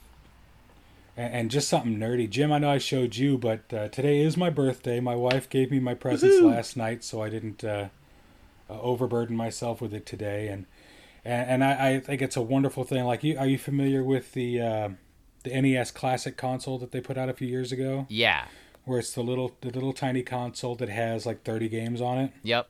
and, 1.17 1.49
just 1.51 1.67
something 1.67 1.97
nerdy. 1.97 2.29
Jim, 2.29 2.51
I 2.51 2.59
know 2.59 2.69
I 2.69 2.77
showed 2.77 3.15
you, 3.15 3.37
but 3.37 3.73
uh, 3.73 3.87
today 3.87 4.21
is 4.21 4.37
my 4.37 4.51
birthday. 4.51 4.99
My 4.99 5.15
wife 5.15 5.49
gave 5.49 5.71
me 5.71 5.79
my 5.79 5.95
presents 5.95 6.37
Woo-hoo! 6.37 6.51
last 6.51 6.77
night, 6.77 7.03
so 7.03 7.23
I 7.23 7.29
didn't 7.29 7.63
uh, 7.63 7.89
uh, 8.69 8.79
overburden 8.81 9.35
myself 9.35 9.81
with 9.81 9.93
it 9.93 10.05
today. 10.05 10.47
And 10.47 10.67
and, 11.25 11.49
and 11.49 11.63
I, 11.63 11.89
I, 11.89 11.99
think 11.99 12.21
it's 12.21 12.37
a 12.37 12.41
wonderful 12.41 12.83
thing. 12.83 13.03
Like, 13.03 13.23
you, 13.23 13.37
are 13.37 13.47
you 13.47 13.57
familiar 13.57 14.03
with 14.03 14.33
the 14.33 14.61
uh, 14.61 14.89
the 15.43 15.59
NES 15.59 15.91
Classic 15.91 16.37
console 16.37 16.77
that 16.77 16.91
they 16.91 17.01
put 17.01 17.17
out 17.17 17.29
a 17.29 17.33
few 17.33 17.47
years 17.47 17.71
ago? 17.71 18.05
Yeah. 18.09 18.45
Where 18.85 18.99
it's 18.99 19.11
the 19.11 19.23
little 19.23 19.57
the 19.61 19.71
little 19.71 19.93
tiny 19.93 20.21
console 20.21 20.75
that 20.75 20.89
has 20.89 21.25
like 21.25 21.43
thirty 21.43 21.67
games 21.67 21.99
on 21.99 22.19
it. 22.19 22.31
Yep. 22.43 22.69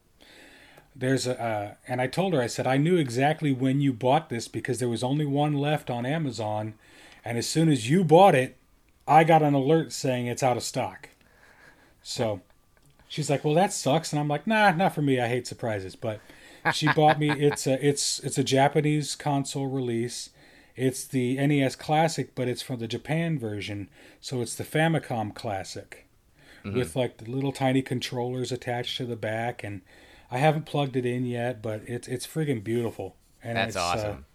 There's 0.96 1.28
a, 1.28 1.40
uh, 1.40 1.74
and 1.88 2.02
I 2.02 2.08
told 2.08 2.34
her 2.34 2.42
I 2.42 2.48
said 2.48 2.66
I 2.66 2.78
knew 2.78 2.96
exactly 2.96 3.52
when 3.52 3.82
you 3.82 3.94
bought 3.94 4.30
this 4.30 4.48
because 4.48 4.80
there 4.80 4.90
was 4.90 5.04
only 5.04 5.26
one 5.26 5.54
left 5.54 5.92
on 5.92 6.06
Amazon 6.08 6.74
and 7.28 7.38
as 7.38 7.46
soon 7.46 7.68
as 7.68 7.90
you 7.90 8.06
bought 8.06 8.36
it, 8.36 8.56
I 9.06 9.26
got 9.26 9.44
an 9.44 9.54
alert 9.54 9.92
saying 9.92 10.28
it's 10.28 10.42
out 10.42 10.56
of 10.56 10.64
stock. 10.64 11.10
So 12.02 12.40
she's 13.10 13.30
like, 13.30 13.44
"Well, 13.44 13.54
that 13.56 13.74
sucks," 13.74 14.14
and 14.14 14.20
I'm 14.20 14.30
like, 14.30 14.48
"Nah, 14.48 14.72
not 14.72 14.96
for 14.96 15.02
me. 15.02 15.20
I 15.20 15.28
hate 15.28 15.46
surprises." 15.46 15.98
But 15.98 16.22
she 16.74 16.88
bought 16.94 17.20
me. 17.20 17.30
It's 17.48 17.68
a 17.68 17.86
it's 17.86 18.20
it's 18.20 18.38
a 18.38 18.46
Japanese 18.46 19.14
console 19.16 19.68
release. 19.68 20.30
It's 20.78 21.04
the 21.04 21.36
NES 21.36 21.76
Classic, 21.76 22.34
but 22.34 22.48
it's 22.48 22.62
from 22.62 22.80
the 22.80 22.88
Japan 22.88 23.38
version, 23.38 23.90
so 24.22 24.42
it's 24.42 24.56
the 24.56 24.64
Famicom 24.64 25.36
Classic, 25.36 26.06
mm-hmm. 26.64 26.78
with 26.78 26.96
like 26.96 27.18
the 27.18 27.30
little 27.30 27.52
tiny 27.52 27.82
controllers 27.82 28.54
attached 28.54 28.96
to 28.98 29.06
the 29.06 29.18
back. 29.18 29.66
And 29.66 29.82
I 30.32 30.38
haven't 30.38 30.66
plugged 30.66 30.96
it 30.96 31.06
in 31.06 31.26
yet, 31.26 31.62
but 31.62 31.82
it's 31.88 32.08
it's 32.08 32.26
friggin' 32.26 32.64
beautiful. 32.64 33.18
And 33.44 33.58
That's 33.58 33.76
uh, 33.76 33.82
awesome. 33.82 34.26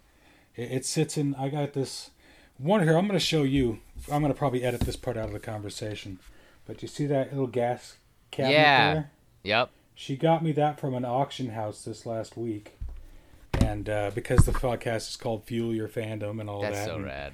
Uh, 0.57 0.61
it, 0.61 0.71
it 0.71 0.85
sits 0.85 1.17
in. 1.17 1.33
I 1.35 1.49
got 1.49 1.73
this 1.73 2.11
one 2.57 2.81
here. 2.81 2.97
I'm 2.97 3.07
going 3.07 3.19
to 3.19 3.25
show 3.25 3.43
you. 3.43 3.79
I'm 4.11 4.21
going 4.21 4.33
to 4.33 4.37
probably 4.37 4.63
edit 4.63 4.81
this 4.81 4.95
part 4.95 5.17
out 5.17 5.27
of 5.27 5.33
the 5.33 5.39
conversation. 5.39 6.19
But 6.65 6.81
you 6.81 6.87
see 6.87 7.05
that 7.07 7.31
little 7.31 7.47
gas 7.47 7.97
cabinet 8.31 8.53
yeah. 8.53 8.93
there? 8.93 9.11
Yep. 9.43 9.69
She 9.95 10.15
got 10.15 10.43
me 10.43 10.51
that 10.53 10.79
from 10.79 10.93
an 10.93 11.05
auction 11.05 11.49
house 11.49 11.83
this 11.83 12.05
last 12.05 12.37
week. 12.37 12.77
And 13.61 13.89
uh, 13.89 14.11
because 14.13 14.45
the 14.45 14.51
podcast 14.51 15.09
is 15.09 15.17
called 15.17 15.45
Fuel 15.45 15.73
Your 15.73 15.87
Fandom 15.87 16.39
and 16.39 16.49
all 16.49 16.61
That's 16.61 16.79
that. 16.79 16.85
so 16.87 16.95
and, 16.95 17.05
rad. 17.05 17.33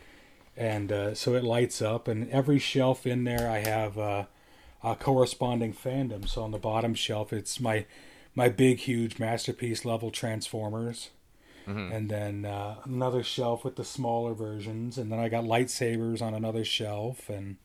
And 0.58 0.92
uh, 0.92 1.16
so 1.16 1.36
it 1.36 1.44
lights 1.44 1.82
up. 1.82 2.08
And 2.08 2.30
every 2.32 2.60
shelf 2.60 3.08
in 3.08 3.24
there, 3.24 3.50
I 3.50 3.60
have 3.60 3.98
uh, 3.98 4.26
a 4.84 4.96
corresponding 4.96 5.74
fandom. 5.74 6.28
So 6.28 6.44
on 6.44 6.52
the 6.52 6.58
bottom 6.58 6.94
shelf, 6.94 7.32
it's 7.32 7.60
my 7.60 7.86
my 8.36 8.48
big, 8.48 8.80
huge 8.80 9.20
masterpiece 9.20 9.86
level 9.86 10.12
Transformers 10.12 11.10
mm-hmm. 11.70 11.92
and 11.92 12.10
then 12.10 12.46
uh, 12.46 12.76
another 12.86 13.24
shelf 13.24 13.64
with 13.64 13.76
the 13.76 13.86
smaller 13.86 14.34
versions, 14.34 14.98
and 14.98 15.12
then 15.12 15.20
I 15.20 15.30
got 15.30 15.44
lightsabers 15.44 16.22
on 16.22 16.34
another 16.34 16.66
shelf, 16.66 17.30
and 17.30 17.58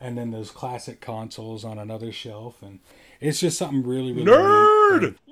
and 0.00 0.18
then 0.18 0.30
those 0.30 0.50
classic 0.50 1.00
consoles 1.00 1.64
on 1.64 1.78
another 1.78 2.12
shelf, 2.12 2.62
and 2.62 2.80
it's 3.20 3.40
just 3.40 3.58
something 3.58 3.82
really, 3.82 4.12
really 4.12 4.30
nerd. 4.30 5.00
Nerd. 5.00 5.16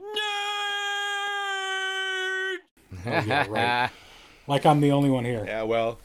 Oh, 3.07 3.09
yeah, 3.09 3.47
right. 3.49 3.91
like 4.49 4.67
I'm 4.67 4.81
the 4.81 4.91
only 4.91 5.11
one 5.11 5.25
here. 5.25 5.45
Yeah, 5.47 5.63
well, 5.63 6.01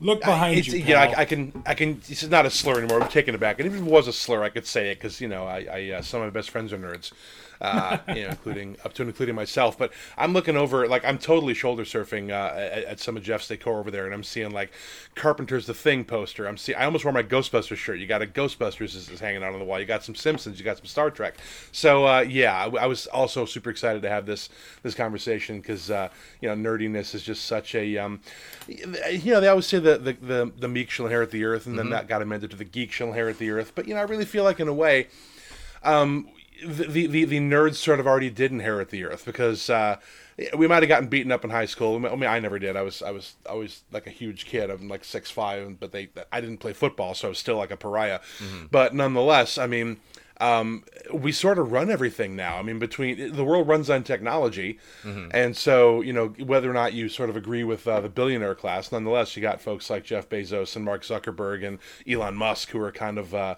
Look 0.00 0.20
behind 0.20 0.58
it's, 0.58 0.68
you. 0.68 0.78
yeah. 0.78 1.02
I, 1.02 1.20
I 1.20 1.24
can, 1.26 1.62
I 1.66 1.74
can. 1.74 2.00
This 2.08 2.22
is 2.22 2.30
not 2.30 2.46
a 2.46 2.50
slur 2.50 2.78
anymore. 2.78 3.02
I'm 3.02 3.08
taking 3.10 3.34
it 3.34 3.40
back. 3.40 3.60
And 3.60 3.66
even 3.66 3.80
if 3.80 3.86
it 3.86 3.90
was 3.90 4.08
a 4.08 4.12
slur, 4.12 4.42
I 4.42 4.48
could 4.48 4.66
say 4.66 4.90
it 4.90 4.94
because 4.94 5.20
you 5.20 5.28
know, 5.28 5.44
I, 5.44 5.66
I 5.70 5.90
uh, 5.96 6.02
some 6.02 6.22
of 6.22 6.26
my 6.26 6.30
best 6.30 6.50
friends 6.50 6.72
are 6.72 6.78
nerds, 6.78 7.12
uh, 7.60 7.98
you 8.08 8.22
know, 8.22 8.28
including 8.28 8.76
up 8.84 8.92
to 8.94 9.02
and 9.02 9.10
including 9.10 9.34
myself. 9.34 9.76
But 9.78 9.92
I'm 10.16 10.32
looking 10.32 10.56
over, 10.56 10.86
like 10.88 11.04
I'm 11.04 11.18
totally 11.18 11.54
shoulder 11.54 11.84
surfing 11.84 12.30
uh, 12.30 12.56
at, 12.56 12.84
at 12.84 13.00
some 13.00 13.16
of 13.16 13.22
Jeff's 13.22 13.48
decor 13.48 13.78
over 13.78 13.90
there, 13.90 14.04
and 14.06 14.14
I'm 14.14 14.24
seeing 14.24 14.50
like 14.50 14.70
Carpenter's 15.14 15.66
The 15.66 15.74
Thing 15.74 16.04
poster. 16.04 16.46
I'm 16.46 16.56
see, 16.56 16.74
I 16.74 16.84
almost 16.84 17.04
wore 17.04 17.12
my 17.12 17.22
Ghostbusters 17.22 17.76
shirt. 17.76 17.98
You 17.98 18.06
got 18.06 18.22
a 18.22 18.26
Ghostbusters 18.26 18.96
is, 18.96 19.08
is 19.08 19.20
hanging 19.20 19.42
out 19.42 19.52
on 19.52 19.58
the 19.58 19.64
wall. 19.64 19.78
You 19.80 19.86
got 19.86 20.04
some 20.04 20.14
Simpsons. 20.14 20.58
You 20.58 20.64
got 20.64 20.78
some 20.78 20.86
Star 20.86 21.10
Trek. 21.10 21.36
So 21.72 22.06
uh, 22.06 22.20
yeah, 22.20 22.56
I, 22.56 22.84
I 22.84 22.86
was 22.86 23.06
also 23.08 23.44
super 23.44 23.70
excited 23.70 24.02
to 24.02 24.08
have 24.08 24.26
this 24.26 24.48
this 24.82 24.94
conversation 24.94 25.60
because 25.60 25.90
uh, 25.90 26.08
you 26.40 26.48
know 26.48 26.54
nerdiness 26.54 27.14
is 27.14 27.22
just 27.22 27.44
such 27.44 27.74
a 27.74 27.98
um, 27.98 28.20
you 28.68 29.32
know 29.32 29.40
they 29.40 29.48
always 29.48 29.66
say 29.66 29.78
that 29.78 30.04
the, 30.04 30.12
the 30.14 30.52
the 30.58 30.68
meek 30.68 30.90
shall 30.90 31.06
inherit 31.06 31.30
the 31.30 31.44
earth, 31.44 31.66
and 31.66 31.78
then 31.78 31.90
that 31.90 32.08
got 32.08 32.22
amended 32.22 32.50
to 32.50 32.56
the 32.56 32.64
geek 32.64 32.92
shall 32.92 33.08
inherit 33.08 33.38
the 33.38 33.50
earth. 33.50 33.72
But 33.74 33.86
you 33.86 33.94
know 33.94 34.00
I 34.00 34.04
really 34.04 34.24
feel 34.24 34.44
like 34.44 34.60
in 34.60 34.68
a 34.68 34.74
way 34.74 35.08
um, 35.82 36.28
the, 36.64 37.06
the 37.06 37.24
the 37.24 37.38
nerds 37.40 37.76
sort 37.76 38.00
of 38.00 38.06
already 38.06 38.30
did 38.30 38.52
inherit 38.52 38.90
the 38.90 39.04
earth 39.04 39.24
because 39.24 39.68
uh, 39.70 39.96
we 40.56 40.66
might 40.66 40.82
have 40.82 40.88
gotten 40.88 41.08
beaten 41.08 41.32
up 41.32 41.44
in 41.44 41.50
high 41.50 41.66
school. 41.66 41.96
I 41.96 42.14
mean, 42.14 42.24
I 42.24 42.38
never 42.40 42.58
did. 42.58 42.76
I 42.76 42.82
was 42.82 43.02
I 43.02 43.10
was 43.10 43.34
always 43.48 43.82
like 43.92 44.06
a 44.06 44.10
huge 44.10 44.46
kid. 44.46 44.70
I'm 44.70 44.88
like 44.88 45.04
six 45.04 45.30
five, 45.30 45.78
but 45.80 45.92
they 45.92 46.08
I 46.32 46.40
didn't 46.40 46.58
play 46.58 46.72
football, 46.72 47.14
so 47.14 47.28
I 47.28 47.30
was 47.30 47.38
still 47.38 47.56
like 47.56 47.70
a 47.70 47.76
pariah. 47.76 48.20
But 48.70 48.94
nonetheless, 48.94 49.58
I 49.58 49.66
mean. 49.66 49.98
Um, 50.42 50.84
we 51.12 51.32
sort 51.32 51.58
of 51.58 51.70
run 51.70 51.90
everything 51.90 52.34
now. 52.34 52.56
I 52.56 52.62
mean, 52.62 52.78
between 52.78 53.36
the 53.36 53.44
world 53.44 53.68
runs 53.68 53.90
on 53.90 54.02
technology, 54.04 54.78
and 55.34 55.54
so 55.54 56.00
you 56.00 56.14
know 56.14 56.28
whether 56.28 56.70
or 56.70 56.72
not 56.72 56.94
you 56.94 57.10
sort 57.10 57.28
of 57.28 57.36
agree 57.36 57.62
with 57.62 57.86
uh, 57.86 58.00
the 58.00 58.08
billionaire 58.08 58.54
class, 58.54 58.90
nonetheless, 58.90 59.36
you 59.36 59.42
got 59.42 59.60
folks 59.60 59.90
like 59.90 60.02
Jeff 60.02 60.30
Bezos 60.30 60.76
and 60.76 60.84
Mark 60.86 61.02
Zuckerberg 61.02 61.62
and 61.62 61.78
Elon 62.08 62.36
Musk 62.36 62.70
who 62.70 62.80
are 62.80 62.90
kind 62.90 63.18
of 63.18 63.34
uh, 63.34 63.56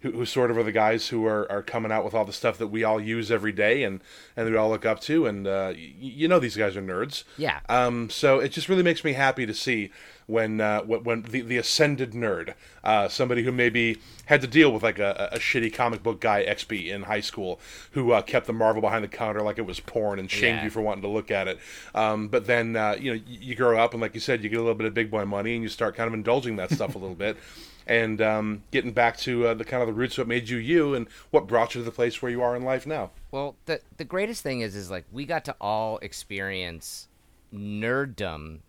who, 0.00 0.12
who 0.12 0.24
sort 0.24 0.50
of 0.50 0.56
are 0.58 0.62
the 0.62 0.72
guys 0.72 1.08
who 1.08 1.26
are, 1.26 1.50
are 1.50 1.62
coming 1.62 1.92
out 1.92 2.04
with 2.04 2.14
all 2.14 2.24
the 2.24 2.32
stuff 2.32 2.56
that 2.58 2.68
we 2.68 2.84
all 2.84 3.00
use 3.00 3.30
every 3.30 3.52
day 3.52 3.82
and 3.82 4.00
and 4.36 4.48
we 4.50 4.56
all 4.56 4.70
look 4.70 4.86
up 4.86 5.00
to. 5.02 5.26
And 5.26 5.46
uh, 5.46 5.72
y- 5.74 5.92
you 5.98 6.28
know 6.28 6.38
these 6.38 6.56
guys 6.56 6.76
are 6.76 6.82
nerds. 6.82 7.24
Yeah. 7.36 7.60
Um, 7.68 8.08
so 8.10 8.38
it 8.38 8.48
just 8.50 8.68
really 8.68 8.82
makes 8.82 9.04
me 9.04 9.12
happy 9.12 9.44
to 9.46 9.54
see 9.54 9.90
when 10.26 10.60
uh, 10.60 10.82
when, 10.82 11.22
the, 11.22 11.40
the 11.40 11.56
ascended 11.58 12.12
nerd, 12.12 12.54
uh, 12.84 13.08
somebody 13.08 13.42
who 13.42 13.50
maybe 13.50 13.98
had 14.26 14.40
to 14.40 14.46
deal 14.46 14.72
with 14.72 14.82
like 14.82 15.00
a, 15.00 15.28
a 15.32 15.38
shitty 15.40 15.74
comic 15.74 16.02
book 16.04 16.20
guy 16.20 16.44
XP 16.46 16.86
in 16.86 17.02
high 17.02 17.20
school 17.20 17.58
who 17.90 18.12
uh, 18.12 18.22
kept 18.22 18.46
the 18.46 18.52
Marvel 18.52 18.80
behind 18.80 19.02
the 19.02 19.08
counter 19.08 19.42
like 19.42 19.58
it 19.58 19.66
was 19.66 19.80
porn 19.80 20.18
and 20.20 20.30
shamed 20.30 20.58
Yeah. 20.58 20.64
you 20.64 20.70
for 20.70 20.80
wanting 20.80 21.02
to 21.02 21.08
look 21.08 21.30
at 21.32 21.48
it. 21.48 21.58
Um, 21.96 22.28
but 22.28 22.46
then 22.46 22.76
uh, 22.76 22.96
you 22.98 23.10
know 23.12 23.20
you, 23.26 23.38
you 23.40 23.54
grow 23.56 23.78
up 23.82 23.92
and 23.92 24.00
like 24.00 24.14
you 24.14 24.20
said, 24.20 24.42
you 24.44 24.48
get 24.48 24.56
a 24.56 24.62
little 24.62 24.74
bit 24.76 24.86
of 24.86 24.94
big 24.94 25.10
boy 25.10 25.24
money 25.24 25.54
and 25.54 25.62
you 25.64 25.68
start 25.68 25.96
kind 25.96 26.06
of 26.08 26.14
indulging 26.14 26.56
that 26.56 26.70
stuff 26.70 26.94
a 26.94 26.98
little 26.98 27.16
bit. 27.16 27.36
And 27.90 28.22
um, 28.22 28.62
getting 28.70 28.92
back 28.92 29.16
to 29.18 29.48
uh, 29.48 29.54
the 29.54 29.64
kind 29.64 29.82
of 29.82 29.88
the 29.88 29.92
roots 29.92 30.14
of 30.16 30.22
what 30.22 30.28
made 30.28 30.48
you 30.48 30.58
you 30.58 30.94
and 30.94 31.08
what 31.32 31.48
brought 31.48 31.74
you 31.74 31.80
to 31.80 31.84
the 31.84 31.90
place 31.90 32.22
where 32.22 32.30
you 32.30 32.40
are 32.40 32.54
in 32.54 32.62
life 32.62 32.86
now. 32.86 33.10
Well, 33.32 33.56
the 33.66 33.80
the 33.96 34.04
greatest 34.04 34.42
thing 34.44 34.60
is 34.60 34.76
is 34.76 34.90
like 34.90 35.06
we 35.10 35.26
got 35.26 35.44
to 35.46 35.56
all 35.60 35.98
experience 35.98 37.08
nerddom 37.52 38.60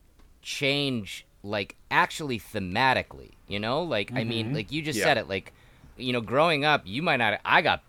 change 0.42 1.26
like 1.44 1.76
actually 1.92 2.40
thematically, 2.40 3.32
you 3.48 3.60
know? 3.60 3.84
Like 3.84 4.12
I 4.16 4.24
mean, 4.24 4.54
like 4.54 4.72
you 4.72 4.82
just 4.82 4.98
Yeah. 5.00 5.06
said 5.06 5.18
it 5.18 5.28
like 5.30 5.54
you 5.98 6.14
know, 6.14 6.22
growing 6.22 6.66
up, 6.66 6.82
you 6.86 7.04
might 7.04 7.18
not 7.18 7.40
I 7.46 7.62
got 7.62 7.84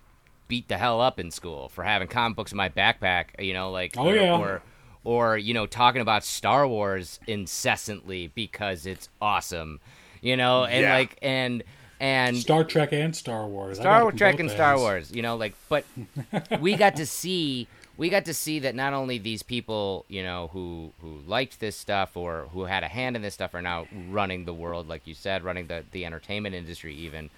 beat 0.49 0.69
the 0.69 0.77
hell 0.77 1.01
up 1.01 1.19
in 1.19 1.31
school 1.31 1.71
for 1.71 1.83
having 1.85 2.09
comic 2.09 2.37
books 2.37 2.53
in 2.53 2.59
my 2.59 2.69
backpack, 2.69 3.43
you 3.43 3.55
know, 3.55 3.71
like 3.71 3.95
Oh, 3.97 4.09
or, 4.09 4.15
yeah. 4.15 4.37
or 4.39 4.63
or 5.05 5.39
you 5.39 5.55
know, 5.55 5.67
talking 5.67 6.03
about 6.03 6.25
Star 6.25 6.69
Wars 6.69 7.21
incessantly 7.27 8.29
because 8.29 8.85
it's 8.87 9.09
awesome. 9.21 9.81
You 10.23 10.37
know, 10.37 10.65
and 10.65 10.81
Yeah. 10.83 10.95
like 10.95 11.19
and 11.21 11.63
and 12.01 12.37
Star 12.37 12.65
Trek 12.65 12.93
and 12.93 13.15
Star 13.15 13.47
Wars. 13.47 13.79
Star 13.79 14.11
Trek 14.13 14.35
both 14.35 14.41
and 14.41 14.51
Star. 14.51 14.79
Wars, 14.79 15.13
you 15.13 15.23
know, 15.23 15.37
like 15.37 15.55
but 15.69 15.85
we 16.61 16.75
got 16.77 16.97
to 16.97 17.07
see 17.07 17.69
we 17.97 18.09
got 18.09 18.25
to 18.25 18.35
see 18.35 18.59
that 18.61 18.75
not 18.75 18.95
only 18.95 19.19
these 19.19 19.43
people, 19.43 20.05
you 20.09 20.23
know, 20.23 20.49
who 20.53 20.93
who 21.01 21.19
liked 21.27 21.61
this 21.61 21.77
stuff 21.77 22.17
or 22.17 22.49
who 22.53 22.65
had 22.65 22.83
a 22.83 22.89
hand 22.89 23.17
in 23.17 23.23
this 23.23 23.35
stuff 23.35 23.55
are 23.55 23.63
now 23.63 23.87
running 24.09 24.45
the 24.45 24.55
world, 24.55 24.89
like 24.89 25.07
you 25.07 25.15
said, 25.15 25.45
running 25.45 25.67
the 25.67 25.85
the 25.93 26.05
entertainment 26.05 26.55
industry 26.55 26.95
even, 26.95 27.31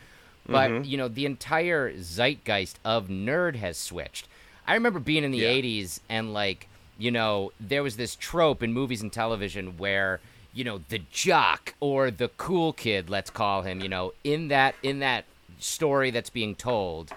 but 0.47 0.71
mm-hmm. 0.71 0.85
you 0.85 0.97
know, 0.97 1.09
the 1.09 1.27
entire 1.27 1.93
zeitgeist 1.99 2.79
of 2.85 3.09
nerd 3.09 3.57
has 3.57 3.77
switched. 3.77 4.29
I 4.67 4.75
remember 4.75 4.99
being 5.01 5.25
in 5.25 5.31
the 5.33 5.39
Yeah. 5.39 5.49
'80s 5.51 6.01
and 6.09 6.33
like 6.33 6.69
you 6.97 7.11
know 7.11 7.53
there 7.59 7.83
was 7.83 7.97
this 7.97 8.15
trope 8.15 8.63
in 8.63 8.73
movies 8.73 9.03
and 9.03 9.13
television 9.13 9.77
where 9.77 10.21
you 10.55 10.65
know 10.65 10.81
the 10.89 11.03
jock 11.11 11.75
or 11.81 12.11
the 12.11 12.29
cool 12.29 12.73
kid, 12.73 13.11
let's 13.11 13.31
call 13.31 13.63
him, 13.63 13.81
you 13.81 13.89
know, 13.89 14.13
in 14.23 14.49
that 14.49 14.75
in 14.83 15.01
that 15.01 15.25
story 15.59 16.11
that's 16.11 16.31
being 16.31 16.55
told, 16.55 17.13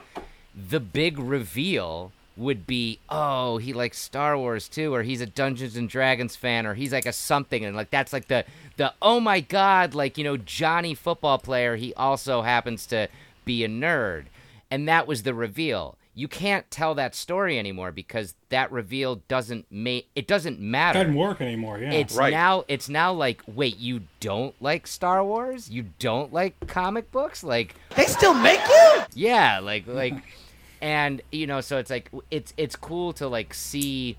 the 0.56 0.80
big 0.80 1.19
reveal 1.19 2.12
would 2.36 2.67
be, 2.67 3.00
oh, 3.10 3.58
he 3.58 3.73
likes 3.73 3.97
Star 3.97 4.38
Wars 4.38 4.67
too, 4.67 4.93
or 4.93 5.04
he's 5.04 5.21
a 5.21 5.26
Dungeons 5.26 5.76
and 5.76 5.89
Dragons 5.89 6.36
fan, 6.36 6.65
or 6.65 6.76
he's 6.76 6.93
like 6.93 7.06
a 7.06 7.13
something, 7.13 7.65
and 7.65 7.76
like 7.76 7.89
that's 7.89 8.13
like 8.13 8.28
the 8.28 8.45
the 8.78 8.93
oh 9.02 9.19
my 9.19 9.39
god, 9.39 9.93
like 9.93 10.17
you 10.17 10.23
know 10.23 10.38
Johnny 10.38 10.93
football 10.93 11.38
player, 11.38 11.76
he 11.76 11.93
also 11.93 12.41
happens 12.41 12.86
to 12.88 13.08
be 13.45 13.63
a 13.63 13.69
nerd, 13.69 14.26
and 14.69 14.88
that 14.88 15.08
was 15.08 15.23
the 15.23 15.34
reveal. 15.34 15.95
You 16.18 16.28
can't 16.28 16.70
tell 16.72 16.96
that 16.96 17.14
story 17.14 17.60
anymore 17.60 17.92
because 17.92 18.34
that 18.50 18.72
reveal 18.72 19.18
doesn't 19.28 19.68
make 19.70 20.10
it 20.16 20.26
doesn't 20.28 20.60
matter. 20.60 21.00
It 21.00 21.04
doesn't 21.04 21.16
work 21.16 21.42
anymore. 21.42 21.78
Yeah. 21.78 21.92
It's 21.92 22.16
Right. 22.16 22.32
now 22.34 22.64
it's 22.68 22.90
now 22.90 23.14
like 23.14 23.42
wait, 23.48 23.78
you 23.78 24.02
don't 24.20 24.56
like 24.60 24.88
Star 24.88 25.24
Wars? 25.24 25.70
You 25.70 25.86
don't 26.00 26.34
like 26.34 26.56
comic 26.68 27.12
books? 27.12 27.44
Like 27.44 27.76
They 27.96 28.06
still 28.06 28.34
make 28.34 28.60
you? 28.68 29.02
yeah, 29.14 29.60
like 29.60 29.86
like 29.86 30.16
and 30.82 31.22
you 31.32 31.46
know, 31.46 31.62
so 31.62 31.78
it's 31.78 31.92
like 31.92 32.10
it's 32.32 32.52
it's 32.58 32.76
cool 32.76 33.14
to 33.14 33.28
like 33.28 33.54
see 33.54 34.18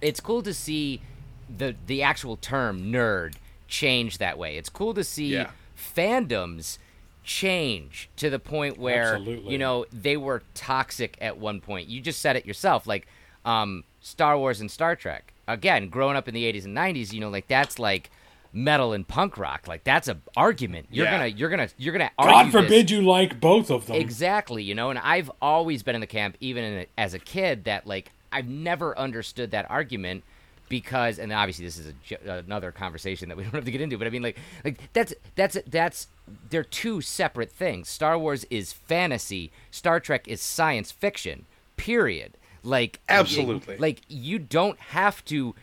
it's 0.00 0.20
cool 0.20 0.42
to 0.42 0.54
see 0.54 1.00
the 1.54 1.74
the 1.88 2.02
actual 2.04 2.36
term 2.36 2.92
nerd 2.92 3.34
change 3.66 4.18
that 4.18 4.38
way. 4.38 4.56
It's 4.56 4.68
cool 4.68 4.94
to 4.94 5.02
see 5.02 5.32
Yeah. 5.34 5.50
fandoms 5.76 6.78
change 7.28 8.08
to 8.16 8.30
the 8.30 8.38
point 8.38 8.78
where 8.78 9.14
Absolutely. 9.16 9.52
you 9.52 9.58
know 9.58 9.84
they 9.92 10.16
were 10.16 10.42
toxic 10.54 11.16
at 11.20 11.36
one 11.38 11.60
point. 11.60 11.86
You 11.88 12.00
just 12.00 12.20
said 12.22 12.36
it 12.36 12.46
yourself, 12.46 12.86
like 12.86 13.06
um, 13.44 13.84
Star 14.00 14.38
Wars 14.38 14.60
and 14.62 14.70
Star 14.70 14.96
Trek. 14.96 15.34
Again, 15.46 15.88
growing 15.90 16.16
up 16.16 16.26
in 16.26 16.34
the 16.34 16.50
'80s 16.50 16.64
and 16.64 16.76
'90s, 16.76 17.12
you 17.12 17.20
know, 17.20 17.28
like 17.28 17.46
that's 17.46 17.78
like 17.78 18.10
metal 18.52 18.94
and 18.94 19.06
punk 19.06 19.36
rock. 19.36 19.68
Like 19.68 19.84
that's 19.84 20.08
a 20.08 20.16
argument. 20.38 20.86
You're 20.90 21.04
Yeah. 21.04 21.12
gonna 21.18 21.26
you're 21.26 21.50
gonna 21.50 21.68
you're 21.76 21.92
gonna 21.92 22.10
God 22.18 22.28
argue 22.28 22.52
this. 22.52 22.62
forbid 22.62 22.90
you 22.90 23.02
like 23.02 23.40
both 23.40 23.70
of 23.70 23.86
them. 23.86 23.96
Exactly, 23.96 24.62
you 24.62 24.74
know, 24.74 24.88
and 24.90 24.98
I've 24.98 25.30
always 25.42 25.82
been 25.82 25.94
in 25.94 26.00
the 26.00 26.06
camp, 26.06 26.36
even 26.40 26.64
in 26.64 26.78
a, 26.80 26.86
as 26.96 27.12
a 27.12 27.18
kid, 27.18 27.64
that 27.64 27.86
like 27.86 28.10
I've 28.32 28.48
never 28.48 28.98
understood 28.98 29.50
that 29.50 29.70
argument 29.70 30.24
because, 30.70 31.18
and 31.18 31.32
obviously 31.32 31.64
this 31.66 31.78
is 31.78 31.92
a, 32.26 32.30
another 32.46 32.72
conversation 32.72 33.28
that 33.28 33.36
we 33.38 33.42
don't 33.42 33.52
have 33.54 33.64
to 33.64 33.70
get 33.70 33.80
into, 33.80 33.96
but 33.96 34.06
I 34.06 34.10
mean, 34.10 34.22
like, 34.22 34.38
like 34.64 34.80
that's 34.92 35.14
that's 35.34 35.56
that's 35.66 36.08
they're 36.50 36.64
two 36.64 37.00
separate 37.00 37.50
things. 37.50 37.88
Star 37.88 38.18
Wars 38.18 38.44
is 38.50 38.72
fantasy, 38.72 39.50
Star 39.70 40.00
Trek 40.00 40.26
is 40.28 40.40
science 40.40 40.90
fiction. 40.90 41.46
Period. 41.76 42.36
Like 42.62 43.00
Absolutely. 43.08 43.76
like 43.78 44.00
you 44.08 44.38
don't 44.38 44.78
have 44.78 45.24
to 45.26 45.54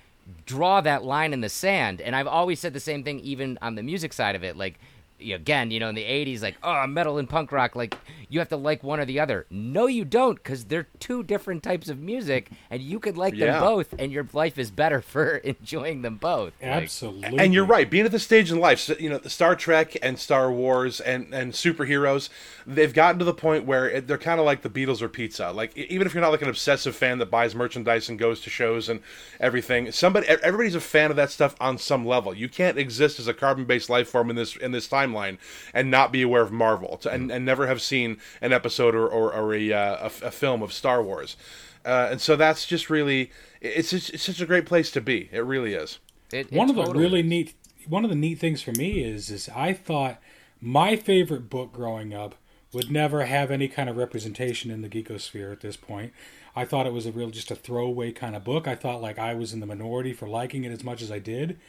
draw 0.46 0.82
that 0.82 1.04
line 1.04 1.34
in 1.34 1.42
the 1.42 1.50
sand. 1.50 2.02
And 2.02 2.16
I've 2.16 2.28
always 2.28 2.60
said 2.60 2.74
the 2.74 2.80
same 2.80 3.04
thing, 3.04 3.20
even 3.20 3.60
on 3.62 3.76
the 3.76 3.84
music 3.84 4.14
side 4.14 4.36
of 4.36 4.44
it. 4.44 4.58
Like, 4.58 4.80
again, 5.20 5.72
you 5.72 5.80
know, 5.80 5.90
in 5.90 5.96
the 5.96 6.04
80s, 6.04 6.42
like, 6.42 6.58
oh, 6.64 6.86
metal 6.88 7.18
and 7.18 7.30
punk 7.30 7.52
rock, 7.52 7.76
like, 7.76 7.98
you 8.30 8.40
have 8.40 8.50
to 8.50 8.58
like 8.58 8.84
one 8.84 9.00
or 9.00 9.06
the 9.06 9.20
other. 9.20 9.46
No, 9.50 9.88
you 9.88 10.04
don't, 10.06 10.36
because 10.36 10.66
they're 10.66 10.88
two 11.00 11.24
different 11.24 11.64
types 11.64 11.90
of 11.90 12.00
music, 12.00 12.50
and 12.70 12.82
you 12.82 13.00
could 13.00 13.18
like 13.18 13.34
Yeah. 13.36 13.54
them 13.54 13.62
both, 13.62 13.94
and 13.98 14.12
your 14.12 14.28
life 14.34 14.58
is 14.58 14.72
better 14.72 15.02
for 15.16 15.38
enjoying 15.38 16.02
them 16.02 16.18
both. 16.18 16.54
Like, 16.62 16.84
Absolutely. 16.84 17.40
And 17.40 17.54
you're 17.54 17.66
right. 17.66 17.90
Being 17.90 18.06
at 18.06 18.12
the 18.12 18.20
stage 18.20 18.52
in 18.52 18.60
life, 18.60 18.80
so, 18.80 18.96
you 19.00 19.10
know, 19.10 19.20
Star 19.26 19.56
Trek 19.56 19.96
and 20.02 20.20
Star 20.20 20.52
Wars 20.52 21.00
and, 21.00 21.34
and 21.34 21.54
superheroes, 21.54 22.30
they've 22.68 22.94
gotten 22.94 23.20
to 23.20 23.26
the 23.26 23.34
point 23.34 23.66
where 23.66 23.90
it, 23.90 24.08
they're 24.08 24.18
kind 24.18 24.40
of 24.40 24.46
like 24.46 24.62
the 24.62 24.70
Beatles 24.70 25.02
or 25.02 25.10
pizza. 25.10 25.52
Like 25.52 25.76
even 25.78 26.08
if 26.08 26.14
you're 26.14 26.22
not 26.22 26.32
like 26.32 26.42
an 26.42 26.50
obsessive 26.50 26.96
fan 26.96 27.20
that 27.20 27.28
buys 27.32 27.56
merchandise 27.56 28.10
and 28.10 28.18
goes 28.20 28.42
to 28.42 28.50
shows 28.50 28.90
and 28.90 29.00
everything, 29.40 29.92
somebody, 29.92 30.28
everybody's 30.28 30.76
a 30.76 30.82
fan 30.82 31.10
of 31.12 31.16
that 31.18 31.32
stuff 31.32 31.56
on 31.60 31.78
some 31.78 32.06
level. 32.06 32.34
You 32.34 32.50
can't 32.50 32.78
exist 32.78 33.20
as 33.20 33.28
a 33.28 33.34
carbon-based 33.34 33.90
life 33.90 34.10
form 34.10 34.30
in 34.30 34.36
this 34.36 34.56
in 34.56 34.72
this 34.72 34.88
timeline 35.16 35.38
and 35.74 35.90
not 35.92 36.12
be 36.12 36.22
aware 36.22 36.42
of 36.42 36.52
Marvel 36.52 36.98
to, 36.98 37.10
and, 37.12 37.32
and 37.32 37.46
never 37.46 37.68
have 37.68 37.82
seen 37.82 38.18
an 38.42 38.54
episode 38.54 38.96
or 38.96 39.08
or, 39.08 39.34
or 39.34 39.54
a, 39.54 39.72
uh, 39.74 39.96
a 39.98 40.06
f- 40.06 40.22
a 40.24 40.32
film 40.32 40.62
of 40.62 40.74
Star 40.74 41.02
Wars. 41.02 41.38
Uh, 41.86 42.08
and 42.12 42.22
so 42.22 42.36
that's 42.36 42.66
just 42.66 42.90
really 42.90 43.32
it's, 43.62 43.94
it's 43.94 44.10
it's 44.10 44.24
such 44.24 44.42
a 44.42 44.46
great 44.46 44.66
place 44.66 44.92
to 44.92 45.02
be. 45.02 45.30
It 45.32 45.40
really 45.46 45.74
is. 45.74 46.00
it- 46.32 46.48
it 46.48 46.52
one 46.52 46.70
of 46.70 46.76
the 46.76 46.84
totally 46.84 47.04
really 47.04 47.20
is. 47.22 47.26
neat 47.26 47.54
one 47.88 48.04
of 48.04 48.10
the 48.10 48.16
neat 48.16 48.40
things 48.40 48.62
for 48.62 48.72
me 48.72 49.04
is 49.04 49.30
is 49.30 49.50
I 49.56 49.74
thought 49.74 50.20
my 50.62 50.96
favorite 50.96 51.50
book 51.50 51.72
growing 51.74 52.14
up 52.14 52.36
would 52.74 52.92
never 52.92 53.26
have 53.26 53.52
any 53.52 53.68
kind 53.68 53.90
of 53.90 53.96
representation 53.96 54.70
in 54.72 54.82
the 54.82 54.90
geekosphere 54.90 55.52
at 55.52 55.62
this 55.62 55.78
point. 55.78 56.12
I 56.58 56.66
thought 56.66 56.88
it 56.88 56.94
was 56.94 57.06
a 57.06 57.12
real 57.12 57.30
just 57.30 57.52
a 57.52 57.56
throwaway 57.56 58.12
kind 58.12 58.36
of 58.36 58.44
book. 58.44 58.68
I 58.68 58.76
thought 58.76 59.02
like 59.02 59.20
I 59.20 59.34
was 59.34 59.54
in 59.54 59.60
the 59.60 59.66
minority 59.66 60.14
for 60.14 60.28
liking 60.28 60.64
it 60.64 60.72
as 60.72 60.84
much 60.84 61.02
as 61.02 61.12
I 61.12 61.20
did. 61.20 61.60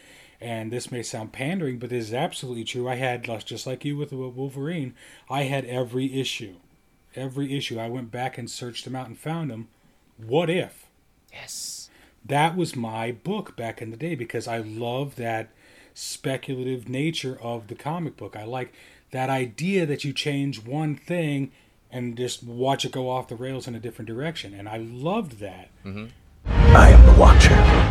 And 0.40 0.72
this 0.72 0.90
may 0.92 1.02
sound 1.02 1.32
pandering, 1.32 1.78
but 1.78 1.90
this 1.90 2.08
is 2.08 2.14
absolutely 2.14 2.64
true. 2.64 2.88
I 2.88 2.96
had 2.96 3.24
just 3.44 3.66
like 3.66 3.84
you 3.84 3.96
with 3.96 4.12
Wolverine. 4.12 4.94
I 5.30 5.44
had 5.44 5.64
every 5.64 6.18
issue, 6.20 6.56
every 7.14 7.56
issue. 7.56 7.78
I 7.78 7.88
went 7.88 8.10
back 8.10 8.36
and 8.36 8.50
searched 8.50 8.84
them 8.84 8.96
out 8.96 9.06
and 9.06 9.18
found 9.18 9.50
them. 9.50 9.68
What 10.16 10.50
if? 10.50 10.86
Yes. 11.32 11.90
That 12.24 12.56
was 12.56 12.74
my 12.74 13.12
book 13.12 13.56
back 13.56 13.80
in 13.80 13.90
the 13.90 13.96
day 13.96 14.14
because 14.14 14.48
I 14.48 14.58
love 14.58 15.16
that 15.16 15.50
speculative 15.94 16.88
nature 16.88 17.38
of 17.40 17.68
the 17.68 17.74
comic 17.74 18.16
book. 18.16 18.36
I 18.36 18.44
like 18.44 18.74
that 19.12 19.30
idea 19.30 19.86
that 19.86 20.04
you 20.04 20.12
change 20.12 20.64
one 20.64 20.96
thing 20.96 21.52
and 21.90 22.16
just 22.16 22.42
watch 22.42 22.84
it 22.84 22.92
go 22.92 23.08
off 23.08 23.28
the 23.28 23.36
rails 23.36 23.68
in 23.68 23.74
a 23.74 23.80
different 23.80 24.08
direction. 24.08 24.52
And 24.52 24.68
I 24.68 24.78
loved 24.78 25.38
that. 25.38 25.70
Mm-hmm. 25.84 26.06
I 26.46 26.90
am 26.90 27.06
the 27.06 27.12
Watcher. 27.20 27.85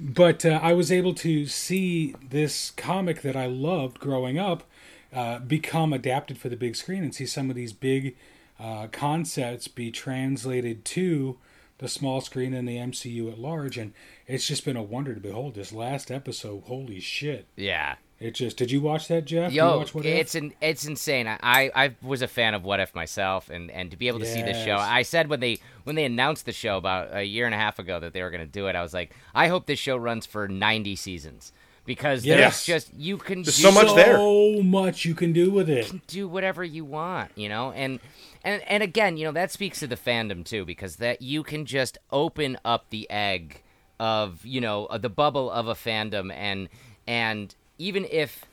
But 0.00 0.46
uh, 0.46 0.58
I 0.62 0.72
was 0.72 0.90
able 0.90 1.14
to 1.14 1.46
see 1.46 2.14
this 2.26 2.70
comic 2.70 3.22
that 3.22 3.36
I 3.36 3.46
loved 3.46 4.00
growing 4.00 4.38
up 4.38 4.64
uh, 5.12 5.40
become 5.40 5.92
adapted 5.92 6.38
for 6.38 6.48
the 6.48 6.56
big 6.56 6.76
screen 6.76 7.02
and 7.02 7.14
see 7.14 7.26
some 7.26 7.50
of 7.50 7.56
these 7.56 7.72
big 7.72 8.16
uh, 8.58 8.86
concepts 8.92 9.68
be 9.68 9.90
translated 9.90 10.84
to 10.86 11.38
the 11.78 11.88
small 11.88 12.20
screen 12.20 12.54
and 12.54 12.68
the 12.68 12.76
MCU 12.76 13.30
at 13.30 13.38
large. 13.38 13.76
And 13.76 13.92
it's 14.26 14.46
just 14.46 14.64
been 14.64 14.76
a 14.76 14.82
wonder 14.82 15.14
to 15.14 15.20
behold. 15.20 15.54
This 15.54 15.72
last 15.72 16.10
episode, 16.10 16.64
holy 16.64 17.00
shit. 17.00 17.46
Yeah. 17.56 17.96
It 18.20 18.34
just 18.34 18.58
did 18.58 18.70
you 18.70 18.82
watch 18.82 19.08
that, 19.08 19.24
Jeff? 19.24 19.50
Yo, 19.50 19.82
it's 19.94 20.34
an 20.34 20.52
it's 20.60 20.84
insane. 20.84 21.26
I 21.26 21.70
I 21.74 21.96
was 22.02 22.20
a 22.20 22.28
fan 22.28 22.52
of 22.52 22.62
What 22.64 22.78
If 22.78 22.94
myself, 22.94 23.48
and 23.48 23.70
and 23.70 23.90
to 23.90 23.96
be 23.96 24.08
able 24.08 24.18
to 24.18 24.26
yes. 24.26 24.34
see 24.34 24.42
this 24.42 24.62
show, 24.62 24.76
I 24.76 25.02
said 25.02 25.30
when 25.30 25.40
they 25.40 25.58
when 25.84 25.96
they 25.96 26.04
announced 26.04 26.44
the 26.44 26.52
show 26.52 26.76
about 26.76 27.16
a 27.16 27.24
year 27.24 27.46
and 27.46 27.54
a 27.54 27.58
half 27.58 27.78
ago 27.78 27.98
that 27.98 28.12
they 28.12 28.22
were 28.22 28.28
going 28.28 28.42
to 28.42 28.46
do 28.46 28.66
it, 28.66 28.76
I 28.76 28.82
was 28.82 28.92
like, 28.92 29.16
I 29.34 29.48
hope 29.48 29.64
this 29.64 29.78
show 29.78 29.96
runs 29.96 30.26
for 30.26 30.48
ninety 30.48 30.96
seasons 30.96 31.50
because 31.86 32.26
yes. 32.26 32.66
there's 32.66 32.82
just 32.82 32.94
you 32.94 33.16
can 33.16 33.42
there's 33.42 33.56
do 33.56 33.62
so 33.62 33.72
much 33.72 33.94
there, 33.94 34.16
so 34.16 34.62
much 34.62 35.06
you 35.06 35.14
can 35.14 35.32
do 35.32 35.50
with 35.50 35.70
it. 35.70 36.06
do 36.06 36.28
whatever 36.28 36.62
you 36.62 36.84
want, 36.84 37.30
you 37.36 37.48
know, 37.48 37.72
and 37.72 38.00
and 38.44 38.62
and 38.68 38.82
again, 38.82 39.16
you 39.16 39.24
know 39.24 39.32
that 39.32 39.50
speaks 39.50 39.80
to 39.80 39.86
the 39.86 39.96
fandom 39.96 40.44
too, 40.44 40.66
because 40.66 40.96
that 40.96 41.22
you 41.22 41.42
can 41.42 41.64
just 41.64 41.96
open 42.12 42.58
up 42.66 42.90
the 42.90 43.10
egg 43.10 43.62
of 43.98 44.44
you 44.44 44.60
know 44.60 44.88
the 45.00 45.08
bubble 45.08 45.50
of 45.50 45.68
a 45.68 45.74
fandom 45.74 46.30
and 46.34 46.68
and 47.06 47.54
even 47.80 48.06
if 48.10 48.44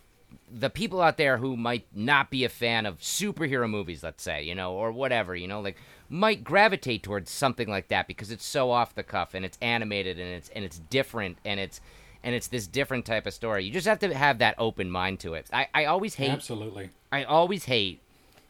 the 0.50 0.70
people 0.70 1.02
out 1.02 1.18
there 1.18 1.38
who 1.38 1.58
might 1.58 1.86
not 1.94 2.30
be 2.32 2.46
a 2.46 2.50
fan 2.50 2.86
of 2.86 3.00
superhero 3.00 3.70
movies, 3.70 4.02
let's 4.02 4.24
say, 4.24 4.42
you 4.44 4.56
know, 4.56 4.74
or 4.74 4.92
whatever, 4.92 5.36
you 5.36 5.48
know, 5.48 5.60
like 5.60 5.76
might 6.10 6.46
gravitate 6.46 7.04
towards 7.04 7.30
something 7.30 7.68
like 7.68 7.90
that 7.90 8.08
because 8.08 8.32
it's 8.32 8.46
so 8.46 8.72
off 8.72 8.96
the 8.96 9.04
cuff 9.04 9.34
and 9.34 9.44
it's 9.44 9.58
animated 9.62 10.18
and 10.18 10.30
it's 10.30 10.50
and 10.50 10.64
it's 10.64 10.80
different 10.80 11.38
and 11.44 11.60
it's 11.60 11.82
and 12.24 12.34
it's 12.34 12.48
this 12.48 12.68
different 12.68 13.06
type 13.06 13.28
of 13.28 13.34
story. 13.34 13.66
You 13.66 13.72
just 13.72 13.86
have 13.86 14.00
to 14.00 14.14
have 14.14 14.40
that 14.40 14.56
open 14.58 14.90
mind 14.90 15.20
to 15.20 15.34
it. 15.34 15.48
I, 15.52 15.68
I 15.74 15.86
always 15.86 16.16
hate 16.16 16.32
Absolutely. 16.32 16.90
I 17.12 17.26
always 17.26 17.66
hate 17.66 18.00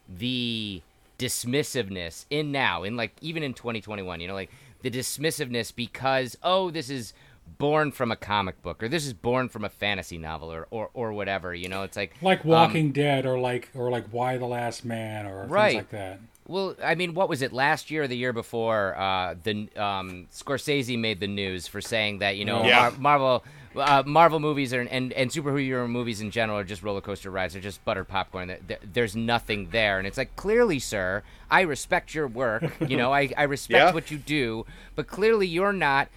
the 0.07 0.81
dismissiveness 1.17 2.25
in 2.29 2.51
now, 2.51 2.83
in 2.83 2.95
like 2.95 3.13
even 3.21 3.41
in 3.41 3.55
2021, 3.55 4.21
you 4.21 4.27
know, 4.27 4.35
like 4.35 4.51
the 4.83 4.91
dismissiveness 4.91 5.75
because 5.75 6.37
oh, 6.43 6.69
this 6.69 6.91
is 6.91 7.13
born 7.57 7.91
from 7.91 8.11
a 8.11 8.15
comic 8.15 8.61
book 8.61 8.81
or 8.83 8.87
this 8.87 9.05
is 9.05 9.13
born 9.13 9.49
from 9.49 9.63
a 9.63 9.69
fantasy 9.69 10.17
novel 10.17 10.51
or 10.51 10.67
or, 10.71 10.89
or 10.93 11.13
whatever 11.13 11.53
you 11.53 11.69
know 11.69 11.83
it's 11.83 11.97
like 11.97 12.15
like 12.21 12.43
walking 12.45 12.87
um, 12.87 12.91
dead 12.91 13.25
or 13.25 13.39
like 13.39 13.69
or 13.75 13.89
like 13.89 14.05
Y 14.11 14.37
the 14.37 14.45
Last 14.45 14.85
Man 14.85 15.25
or 15.25 15.45
right. 15.45 15.69
things 15.69 15.75
like 15.77 15.89
that 15.89 16.19
well 16.47 16.75
i 16.83 16.95
mean 16.95 17.13
what 17.13 17.27
was 17.27 17.41
it 17.41 17.51
last 17.51 17.91
year 17.91 18.03
or 18.03 18.07
the 18.07 18.17
year 18.17 18.33
before 18.33 18.95
uh, 18.97 19.35
the 19.43 19.67
um, 19.75 20.27
scorsese 20.31 20.97
made 20.97 21.19
the 21.19 21.27
news 21.27 21.67
for 21.67 21.81
saying 21.81 22.19
that 22.19 22.37
you 22.37 22.45
know 22.45 22.63
yeah. 22.63 22.91
Mar- 22.99 22.99
marvel 22.99 23.43
uh, 23.77 24.03
Marvel 24.05 24.39
movies 24.39 24.73
are, 24.73 24.81
and 24.81 25.13
and 25.13 25.29
superhero 25.29 25.87
movies 25.87 26.21
in 26.21 26.31
general 26.31 26.57
are 26.57 26.63
just 26.63 26.83
roller 26.83 27.01
coaster 27.01 27.29
rides. 27.29 27.53
They're 27.53 27.61
just 27.61 27.83
buttered 27.85 28.07
popcorn. 28.07 28.55
There's 28.81 29.15
nothing 29.15 29.69
there, 29.71 29.97
and 29.97 30.07
it's 30.07 30.17
like 30.17 30.35
clearly, 30.35 30.79
sir, 30.79 31.23
I 31.49 31.61
respect 31.61 32.13
your 32.15 32.27
work. 32.27 32.63
You 32.87 32.97
know, 32.97 33.13
I 33.13 33.31
I 33.37 33.43
respect 33.43 33.89
yeah. 33.89 33.93
what 33.93 34.11
you 34.11 34.17
do, 34.17 34.65
but 34.95 35.07
clearly 35.07 35.45
you're 35.45 35.73
not 35.73 36.09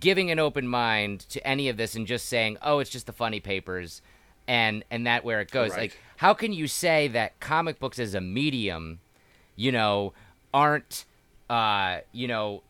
giving 0.00 0.30
an 0.30 0.38
open 0.38 0.66
mind 0.66 1.20
to 1.30 1.46
any 1.46 1.68
of 1.68 1.76
this 1.76 1.94
and 1.94 2.06
just 2.06 2.26
saying, 2.26 2.58
"Oh, 2.62 2.78
it's 2.78 2.90
just 2.90 3.06
the 3.06 3.12
funny 3.12 3.40
papers," 3.40 4.02
and 4.46 4.84
and 4.90 5.06
that 5.06 5.24
where 5.24 5.40
it 5.40 5.50
goes. 5.50 5.70
Right. 5.70 5.82
Like, 5.82 5.98
how 6.16 6.34
can 6.34 6.52
you 6.52 6.66
say 6.66 7.08
that 7.08 7.38
comic 7.40 7.78
books 7.78 7.98
as 7.98 8.14
a 8.14 8.20
medium, 8.20 9.00
you 9.54 9.72
know, 9.72 10.12
aren't, 10.52 11.04
uh, 11.50 11.98
you 12.12 12.28
know, 12.28 12.62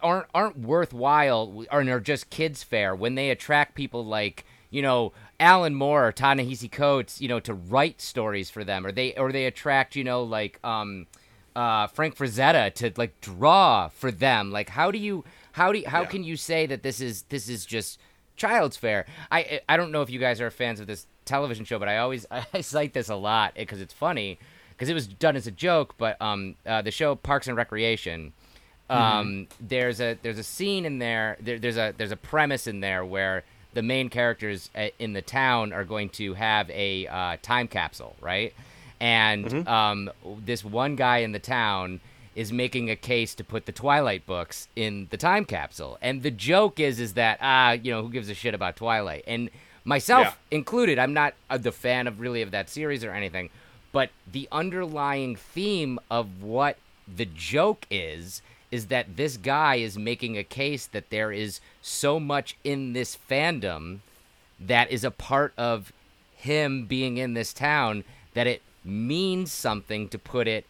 aren't 0.00 0.26
aren't 0.34 0.58
worthwhile 0.58 1.64
or 1.70 1.82
are 1.82 2.00
just 2.00 2.30
kids 2.30 2.62
fare 2.62 2.94
when 2.94 3.14
they 3.14 3.30
attract 3.30 3.74
people 3.74 4.04
like 4.04 4.44
you 4.70 4.82
know 4.82 5.12
Alan 5.40 5.74
Moore 5.74 6.08
or 6.08 6.12
Ta-Nehisi 6.12 6.70
Coates, 6.70 7.20
you 7.20 7.28
know, 7.28 7.40
to 7.40 7.54
write 7.54 8.00
stories 8.00 8.50
for 8.50 8.64
them, 8.64 8.84
or 8.84 8.92
they 8.92 9.14
or 9.14 9.32
they 9.32 9.46
attract 9.46 9.96
you 9.96 10.04
know 10.04 10.22
like 10.22 10.58
um, 10.64 11.06
uh, 11.54 11.86
Frank 11.88 12.16
Frazetta 12.16 12.72
to 12.74 12.92
like 12.96 13.20
draw 13.20 13.88
for 13.88 14.10
them. 14.10 14.50
Like, 14.50 14.70
how 14.70 14.90
do 14.90 14.98
you 14.98 15.24
how 15.52 15.72
do 15.72 15.78
you, 15.78 15.88
how 15.88 16.02
yeah. 16.02 16.08
can 16.08 16.24
you 16.24 16.36
say 16.36 16.66
that 16.66 16.82
this 16.82 17.00
is 17.00 17.22
this 17.22 17.48
is 17.48 17.66
just 17.66 17.98
child's 18.36 18.76
fare? 18.76 19.06
I 19.30 19.60
I 19.68 19.76
don't 19.76 19.92
know 19.92 20.02
if 20.02 20.10
you 20.10 20.18
guys 20.18 20.40
are 20.40 20.50
fans 20.50 20.80
of 20.80 20.86
this 20.86 21.06
television 21.24 21.64
show, 21.64 21.78
but 21.78 21.88
I 21.88 21.98
always 21.98 22.26
I 22.30 22.60
cite 22.60 22.92
this 22.92 23.08
a 23.08 23.16
lot 23.16 23.54
because 23.56 23.80
it's 23.80 23.94
funny 23.94 24.38
because 24.70 24.88
it 24.88 24.94
was 24.94 25.06
done 25.06 25.36
as 25.36 25.46
a 25.46 25.50
joke. 25.50 25.94
But 25.98 26.20
um, 26.20 26.56
uh, 26.66 26.82
the 26.82 26.90
show 26.90 27.14
Parks 27.14 27.48
and 27.48 27.56
Recreation, 27.56 28.32
um, 28.90 29.00
mm-hmm. 29.00 29.66
there's 29.66 30.00
a 30.00 30.18
there's 30.22 30.38
a 30.38 30.44
scene 30.44 30.84
in 30.84 30.98
there, 30.98 31.36
there. 31.40 31.58
There's 31.58 31.76
a 31.76 31.94
there's 31.96 32.12
a 32.12 32.16
premise 32.16 32.66
in 32.66 32.80
there 32.80 33.04
where 33.04 33.44
the 33.74 33.82
main 33.82 34.08
characters 34.08 34.70
uh, 34.74 34.88
in 34.98 35.12
the 35.12 35.22
town 35.22 35.72
are 35.72 35.84
going 35.84 36.08
to 36.08 36.34
have 36.34 36.70
a 36.70 37.06
uh, 37.06 37.36
time 37.42 37.68
capsule, 37.68 38.16
right? 38.20 38.54
And 39.00 39.44
mm-hmm. 39.44 39.68
um, 39.68 40.10
this 40.44 40.64
one 40.64 40.96
guy 40.96 41.18
in 41.18 41.32
the 41.32 41.38
town 41.38 42.00
is 42.38 42.52
making 42.52 42.88
a 42.88 42.94
case 42.94 43.34
to 43.34 43.42
put 43.42 43.66
the 43.66 43.72
Twilight 43.72 44.24
books 44.24 44.68
in 44.76 45.08
the 45.10 45.16
time 45.16 45.44
capsule. 45.44 45.98
And 46.00 46.22
the 46.22 46.30
joke 46.30 46.78
is 46.78 47.00
is 47.00 47.14
that 47.14 47.38
ah, 47.42 47.72
you 47.72 47.90
know, 47.90 48.02
who 48.02 48.10
gives 48.10 48.28
a 48.28 48.34
shit 48.34 48.54
about 48.54 48.76
Twilight? 48.76 49.24
And 49.26 49.50
myself 49.84 50.24
yeah. 50.24 50.56
included, 50.56 51.00
I'm 51.00 51.12
not 51.12 51.34
uh, 51.50 51.58
the 51.58 51.72
fan 51.72 52.06
of 52.06 52.20
really 52.20 52.40
of 52.42 52.52
that 52.52 52.70
series 52.70 53.02
or 53.02 53.10
anything, 53.10 53.50
but 53.90 54.10
the 54.30 54.46
underlying 54.52 55.34
theme 55.34 55.98
of 56.12 56.40
what 56.40 56.78
the 57.12 57.24
joke 57.24 57.86
is 57.90 58.40
is 58.70 58.86
that 58.86 59.16
this 59.16 59.36
guy 59.36 59.74
is 59.74 59.98
making 59.98 60.38
a 60.38 60.44
case 60.44 60.86
that 60.86 61.10
there 61.10 61.32
is 61.32 61.58
so 61.82 62.20
much 62.20 62.56
in 62.62 62.92
this 62.92 63.18
fandom 63.28 63.98
that 64.60 64.92
is 64.92 65.02
a 65.02 65.10
part 65.10 65.52
of 65.58 65.92
him 66.36 66.84
being 66.84 67.16
in 67.16 67.34
this 67.34 67.52
town 67.52 68.04
that 68.34 68.46
it 68.46 68.62
means 68.84 69.50
something 69.50 70.08
to 70.08 70.18
put 70.18 70.46
it 70.46 70.64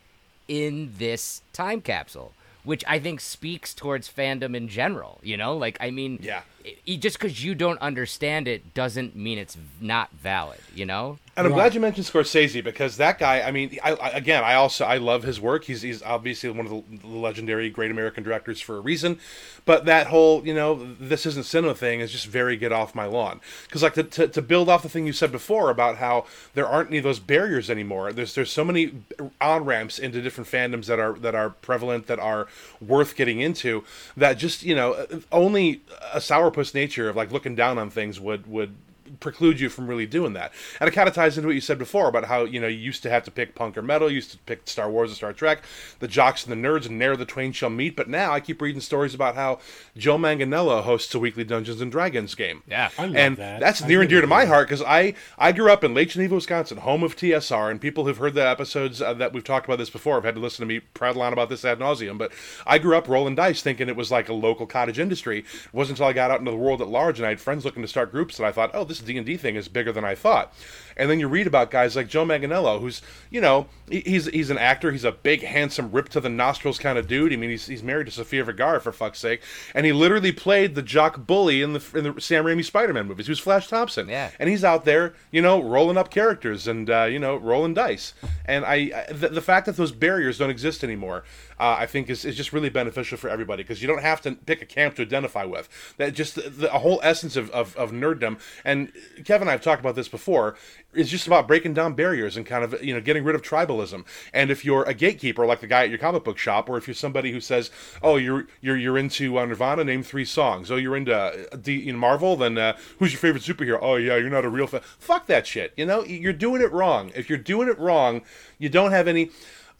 in 0.49 0.95
this 0.97 1.43
time 1.53 1.81
capsule, 1.81 2.33
which 2.65 2.83
I 2.89 2.99
think 2.99 3.21
speaks 3.21 3.75
towards 3.75 4.11
fandom 4.11 4.57
in 4.57 4.69
general. 4.69 5.21
You 5.23 5.37
know, 5.37 5.57
like 5.57 5.77
I 5.81 5.91
mean, 5.91 6.19
yeah, 6.21 6.43
just 6.87 7.19
because 7.19 7.43
you 7.43 7.55
don't 7.55 7.81
understand 7.81 8.49
it 8.49 8.75
doesn't 8.75 9.17
mean 9.17 9.39
it's 9.39 9.57
not 9.81 10.11
valid. 10.13 10.61
You 10.75 10.87
know. 10.87 11.19
And 11.39 11.47
I'm 11.47 11.53
glad 11.53 11.73
you 11.73 11.81
mentioned 11.81 12.05
Scorsese 12.05 12.65
because 12.65 12.97
that 12.97 13.21
guy. 13.21 13.43
I 13.43 13.53
mean, 13.53 13.79
I, 13.85 13.93
I, 13.93 14.09
again, 14.11 14.43
I 14.43 14.55
also 14.55 14.85
I 14.85 14.97
love 14.97 15.23
his 15.23 15.41
work. 15.41 15.65
He's 15.65 15.83
he's 15.83 16.03
obviously 16.03 16.51
one 16.51 16.67
of 16.67 16.73
the 17.01 17.07
legendary 17.07 17.71
great 17.71 17.93
American 17.93 18.25
directors 18.25 18.61
for 18.61 18.77
a 18.77 18.81
reason. 18.81 19.21
But 19.65 19.85
that 19.85 20.09
whole 20.09 20.45
you 20.45 20.53
know 20.53 20.75
this 20.99 21.27
isn't 21.27 21.45
cinema 21.45 21.77
thing 21.77 22.01
is 22.01 22.11
just 22.11 22.27
very 22.27 22.57
get 22.57 22.73
off 22.73 22.93
my 22.93 23.05
lawn. 23.05 23.41
Because 23.67 23.85
like 23.85 23.95
to, 23.95 24.03
to, 24.03 24.27
to 24.27 24.43
build 24.43 24.69
off 24.69 24.83
the 24.83 24.89
thing 24.89 25.07
you 25.07 25.13
said 25.13 25.31
before 25.31 25.71
about 25.71 25.99
how 25.99 26.27
there 26.55 26.67
aren't 26.67 26.89
any 26.89 26.99
of 26.99 27.05
those 27.05 27.21
barriers 27.21 27.71
anymore. 27.71 28.13
There's 28.13 28.35
there's 28.35 28.51
so 28.51 28.65
many 28.65 28.93
on 29.41 29.65
ramps 29.65 30.01
into 30.01 30.21
different 30.21 30.51
fandoms 30.51 30.87
that 30.87 30.99
are 30.99 31.13
that 31.21 31.37
are 31.37 31.51
prevalent 31.51 32.09
that 32.09 32.19
are 32.19 32.49
worth 32.81 33.15
getting 33.15 33.41
into. 33.41 33.85
That 34.17 34.39
just 34.39 34.65
you 34.65 34.75
know 34.75 35.07
only 35.31 35.83
a 36.13 36.21
sourpuss 36.51 36.75
nature 36.75 37.09
of 37.09 37.17
like 37.17 37.33
looking 37.33 37.55
down 37.55 37.79
on 37.79 37.91
things 37.91 38.21
would 38.21 38.47
would 38.47 38.75
preclude 39.21 39.61
you 39.61 39.69
from 39.69 39.87
really 39.87 40.07
doing 40.07 40.33
that. 40.35 40.53
And 40.81 40.89
it 40.89 40.93
kind 40.93 41.09
of 41.09 41.15
ties 41.15 41.37
into 41.37 41.49
what 41.49 41.55
you 41.55 41.61
said 41.61 41.79
before 41.79 42.09
about 42.09 42.25
how 42.27 42.45
you 42.45 42.61
know 42.61 42.67
you 42.67 42.79
used 42.79 43.03
to 43.03 43.11
have 43.11 43.25
to 43.25 43.31
pick 43.31 43.55
punk 43.55 43.77
or 43.77 43.83
metal, 43.83 44.09
you 44.09 44.17
used 44.17 44.33
to 44.33 44.39
pick 44.39 44.69
Star 44.69 44.91
Wars 44.91 45.13
or 45.13 45.15
Star 45.15 45.33
Trek, 45.33 45.63
the 45.99 46.09
jocks 46.09 46.47
and 46.47 46.53
the 46.53 46.69
nerds, 46.69 46.87
and 46.87 46.99
ne'er 46.99 47.17
the 47.17 47.25
twain 47.25 47.53
shall 47.53 47.71
meet. 47.71 47.97
But 47.97 48.09
now 48.09 48.33
I 48.33 48.41
keep 48.41 48.61
reading 48.63 48.81
stories 48.81 49.15
about 49.15 49.35
how 49.35 49.59
Joe 49.97 50.19
Manganiello 50.19 50.83
hosts 50.83 51.15
a 51.15 51.19
weekly 51.19 51.45
Dungeons 51.45 51.81
and 51.81 51.93
Dragons 51.93 52.35
game. 52.35 52.63
Yeah, 52.67 52.91
I 52.99 53.07
love 53.07 53.17
and 53.17 53.37
that. 53.37 53.61
that's 53.61 53.85
near 53.85 54.01
and 54.01 54.09
dear 54.09 54.21
to 54.21 54.27
my 54.27 54.45
heart 54.45 54.69
because 54.69 54.83
I 54.83 55.15
I 55.37 55.53
grew 55.53 55.71
up 55.71 55.85
in 55.85 55.95
Lake 55.95 56.11
Geneva, 56.11 56.35
Wisconsin, 56.35 56.79
home 56.79 57.03
of 57.03 57.17
TSR, 57.17 57.71
and 57.71 57.81
people 57.81 58.07
who've 58.07 58.17
heard 58.17 58.35
the 58.35 58.47
episodes 58.47 59.03
uh, 59.03 59.15
that 59.15 59.33
we've 59.33 59.45
talked 59.45 59.67
about 59.67 59.79
this 59.79 59.91
before 59.91 60.15
have 60.17 60.25
had 60.25 60.35
to 60.37 60.41
listen 60.41 60.63
to 60.63 60.67
me 60.67 60.81
prattle 60.81 61.23
on 61.23 61.33
about 61.33 61.49
this 61.49 61.65
ad 61.65 61.79
nauseum. 61.79 62.19
But 62.19 62.33
I 62.67 62.79
grew 62.79 62.97
up 62.97 63.09
rolling 63.09 63.35
dice, 63.35 63.63
thinking 63.63 63.89
it 63.89 63.97
was 63.97 64.11
like 64.11 64.29
a 64.29 64.35
local 64.35 64.67
cottage 64.67 64.99
industry. 64.99 65.41
It 65.41 65.75
wasn't 65.75 65.99
until 65.99 66.09
I 66.09 66.13
got 66.13 66.31
out 66.31 66.39
into 66.39 66.51
the 66.51 66.57
world 66.57 66.81
at 66.81 66.89
large 66.89 67.19
and 67.19 67.27
I 67.27 67.31
had 67.31 67.41
friends 67.41 67.65
looking 67.65 67.83
to 67.83 67.89
start 67.89 68.13
groups 68.13 68.37
that 68.37 68.47
I 68.47 68.53
thought, 68.53 68.71
oh, 68.73 68.85
this 68.85 68.98
this 68.99 69.07
D 69.07 69.17
and 69.17 69.27
D 69.27 69.37
thing 69.37 69.57
is 69.57 69.69
bigger 69.69 69.93
than 69.93 70.05
I 70.05 70.15
thought. 70.15 70.53
And 70.97 71.09
then 71.09 71.21
you 71.21 71.29
read 71.29 71.47
about 71.47 71.71
guys 71.71 71.95
like 71.95 72.09
Joe 72.09 72.25
Manganiello, 72.25 72.81
who's 72.81 73.03
you 73.31 73.41
know 73.41 73.69
he's 73.89 74.27
he's 74.27 74.51
an 74.51 74.59
actor. 74.59 74.91
He's 74.91 75.05
a 75.05 75.13
big, 75.13 75.43
handsome, 75.43 75.93
ripped 75.93 76.13
to 76.13 76.21
the 76.21 76.29
nostrils 76.29 76.79
kind 76.79 76.99
of 76.99 77.07
dude. 77.07 77.33
I 77.33 77.37
mean, 77.37 77.51
he's 77.51 77.67
he's 77.67 77.83
married 77.83 78.07
to 78.07 78.13
Sofia 78.13 78.45
Vergara 78.45 78.81
for 78.81 78.93
fuck's 78.93 79.21
sake, 79.21 79.41
and 79.75 79.87
he 79.87 79.93
literally 79.93 80.33
played 80.33 80.75
the 80.75 80.83
jock 80.83 81.27
bully 81.27 81.63
in 81.63 81.73
the 81.73 81.85
in 81.95 82.05
the 82.05 82.21
Sam 82.21 82.45
Raimi 82.45 82.65
Spider-Man 82.65 83.07
movies. 83.07 83.27
He 83.27 83.31
was 83.31 83.39
Flash 83.39 83.69
Thompson. 83.69 84.09
Yeah. 84.09 84.31
And 84.39 84.49
he's 84.49 84.65
out 84.65 84.85
there, 84.85 85.15
you 85.31 85.41
know, 85.41 85.63
rolling 85.63 85.97
up 85.97 86.11
characters 86.11 86.67
and 86.67 86.91
uh, 86.91 87.05
you 87.05 87.19
know 87.19 87.37
rolling 87.37 87.75
dice. 87.75 88.15
And 88.45 88.65
I, 88.65 89.07
I 89.09 89.13
the, 89.13 89.29
the 89.29 89.43
fact 89.43 89.67
that 89.67 89.77
those 89.77 89.93
barriers 89.93 90.39
don't 90.39 90.51
exist 90.51 90.83
anymore, 90.83 91.25
uh, 91.61 91.77
I 91.79 91.87
think 91.87 92.11
is, 92.11 92.25
is 92.25 92.37
just 92.37 92.53
really 92.53 92.71
beneficial 92.71 93.19
for 93.19 93.29
everybody 93.29 93.63
because 93.63 93.83
you 93.83 93.89
don't 93.89 94.03
have 94.03 94.21
to 94.23 94.33
pick 94.33 94.63
a 94.63 94.67
camp 94.67 94.97
to 94.97 95.03
identify 95.03 95.45
with. 95.45 95.69
That 95.97 96.15
just 96.15 96.35
the, 96.37 96.49
the 96.49 96.71
whole 96.71 97.01
essence 97.03 97.37
of, 97.37 97.51
of, 97.51 97.77
of 97.77 97.93
nerddom. 97.93 98.39
And 98.65 98.93
Kevin 99.25 99.43
and 99.43 99.51
I 99.51 99.53
have 99.53 99.63
talked 99.63 99.81
about 99.81 99.95
this 99.95 100.09
before. 100.09 100.57
Is 100.95 101.11
just 101.11 101.27
about 101.27 101.47
breaking 101.47 101.75
down 101.75 101.93
barriers 101.93 102.37
and 102.37 102.47
kind 102.47 102.65
of 102.65 102.83
you 102.83 102.95
know 102.95 103.01
getting 103.01 103.23
rid 103.23 103.35
of 103.35 103.43
tribalism. 103.43 104.07
And 104.33 104.51
if 104.51 104.65
you're 104.65 104.85
a 104.85 104.95
gatekeeper 104.95 105.45
like 105.45 105.61
the 105.61 105.67
guy 105.67 105.85
at 105.85 105.91
your 105.91 105.99
comic 105.99 106.25
book 106.25 106.39
shop, 106.39 106.69
or 106.69 106.79
if 106.79 106.89
you're 106.89 106.95
somebody 106.95 107.31
who 107.31 107.41
says, 107.41 107.71
"Oh, 108.03 108.17
you're 108.17 108.47
you're 108.63 108.77
you're 108.77 108.97
into 108.97 109.39
uh, 109.39 109.45
Nirvana, 109.45 109.85
name 109.85 110.03
three 110.03 110.25
songs." 110.25 110.71
Oh, 110.71 110.77
you're 110.77 110.97
into 110.97 111.15
uh, 111.15 111.57
D, 111.57 111.93
know, 111.93 111.99
Marvel, 111.99 112.37
then 112.37 112.57
uh, 112.57 112.77
who's 112.99 113.13
your 113.13 113.21
favorite 113.21 113.43
superhero? 113.43 113.79
Oh, 113.81 113.97
yeah, 113.97 114.17
you're 114.17 114.31
not 114.31 114.45
a 114.45 114.49
real 114.49 114.67
fan. 114.67 114.81
Fuck 114.99 115.27
that 115.27 115.47
shit. 115.47 115.73
You 115.77 115.87
know, 115.87 116.05
you're 116.05 116.33
doing 116.33 116.63
it 116.63 116.73
wrong. 116.73 117.13
If 117.15 117.29
you're 117.29 117.39
doing 117.39 117.69
it 117.69 117.79
wrong, 117.79 118.23
you 118.59 118.69
don't 118.69 118.93
have 118.93 119.09
any. 119.09 119.31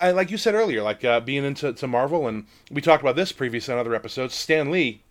I, 0.01 0.13
like 0.13 0.31
you 0.31 0.37
said 0.37 0.55
earlier, 0.55 0.83
like 0.83 1.05
uh, 1.05 1.21
being 1.21 1.45
into 1.45 1.73
to 1.73 1.87
Marvel, 1.87 2.29
and 2.29 2.47
we 2.71 2.81
talked 2.81 3.03
about 3.03 3.17
this 3.17 3.33
previously 3.33 3.75
on 3.75 3.81
other 3.81 3.95
episodes. 3.95 4.35
Stan 4.35 4.71
Lee 4.71 5.03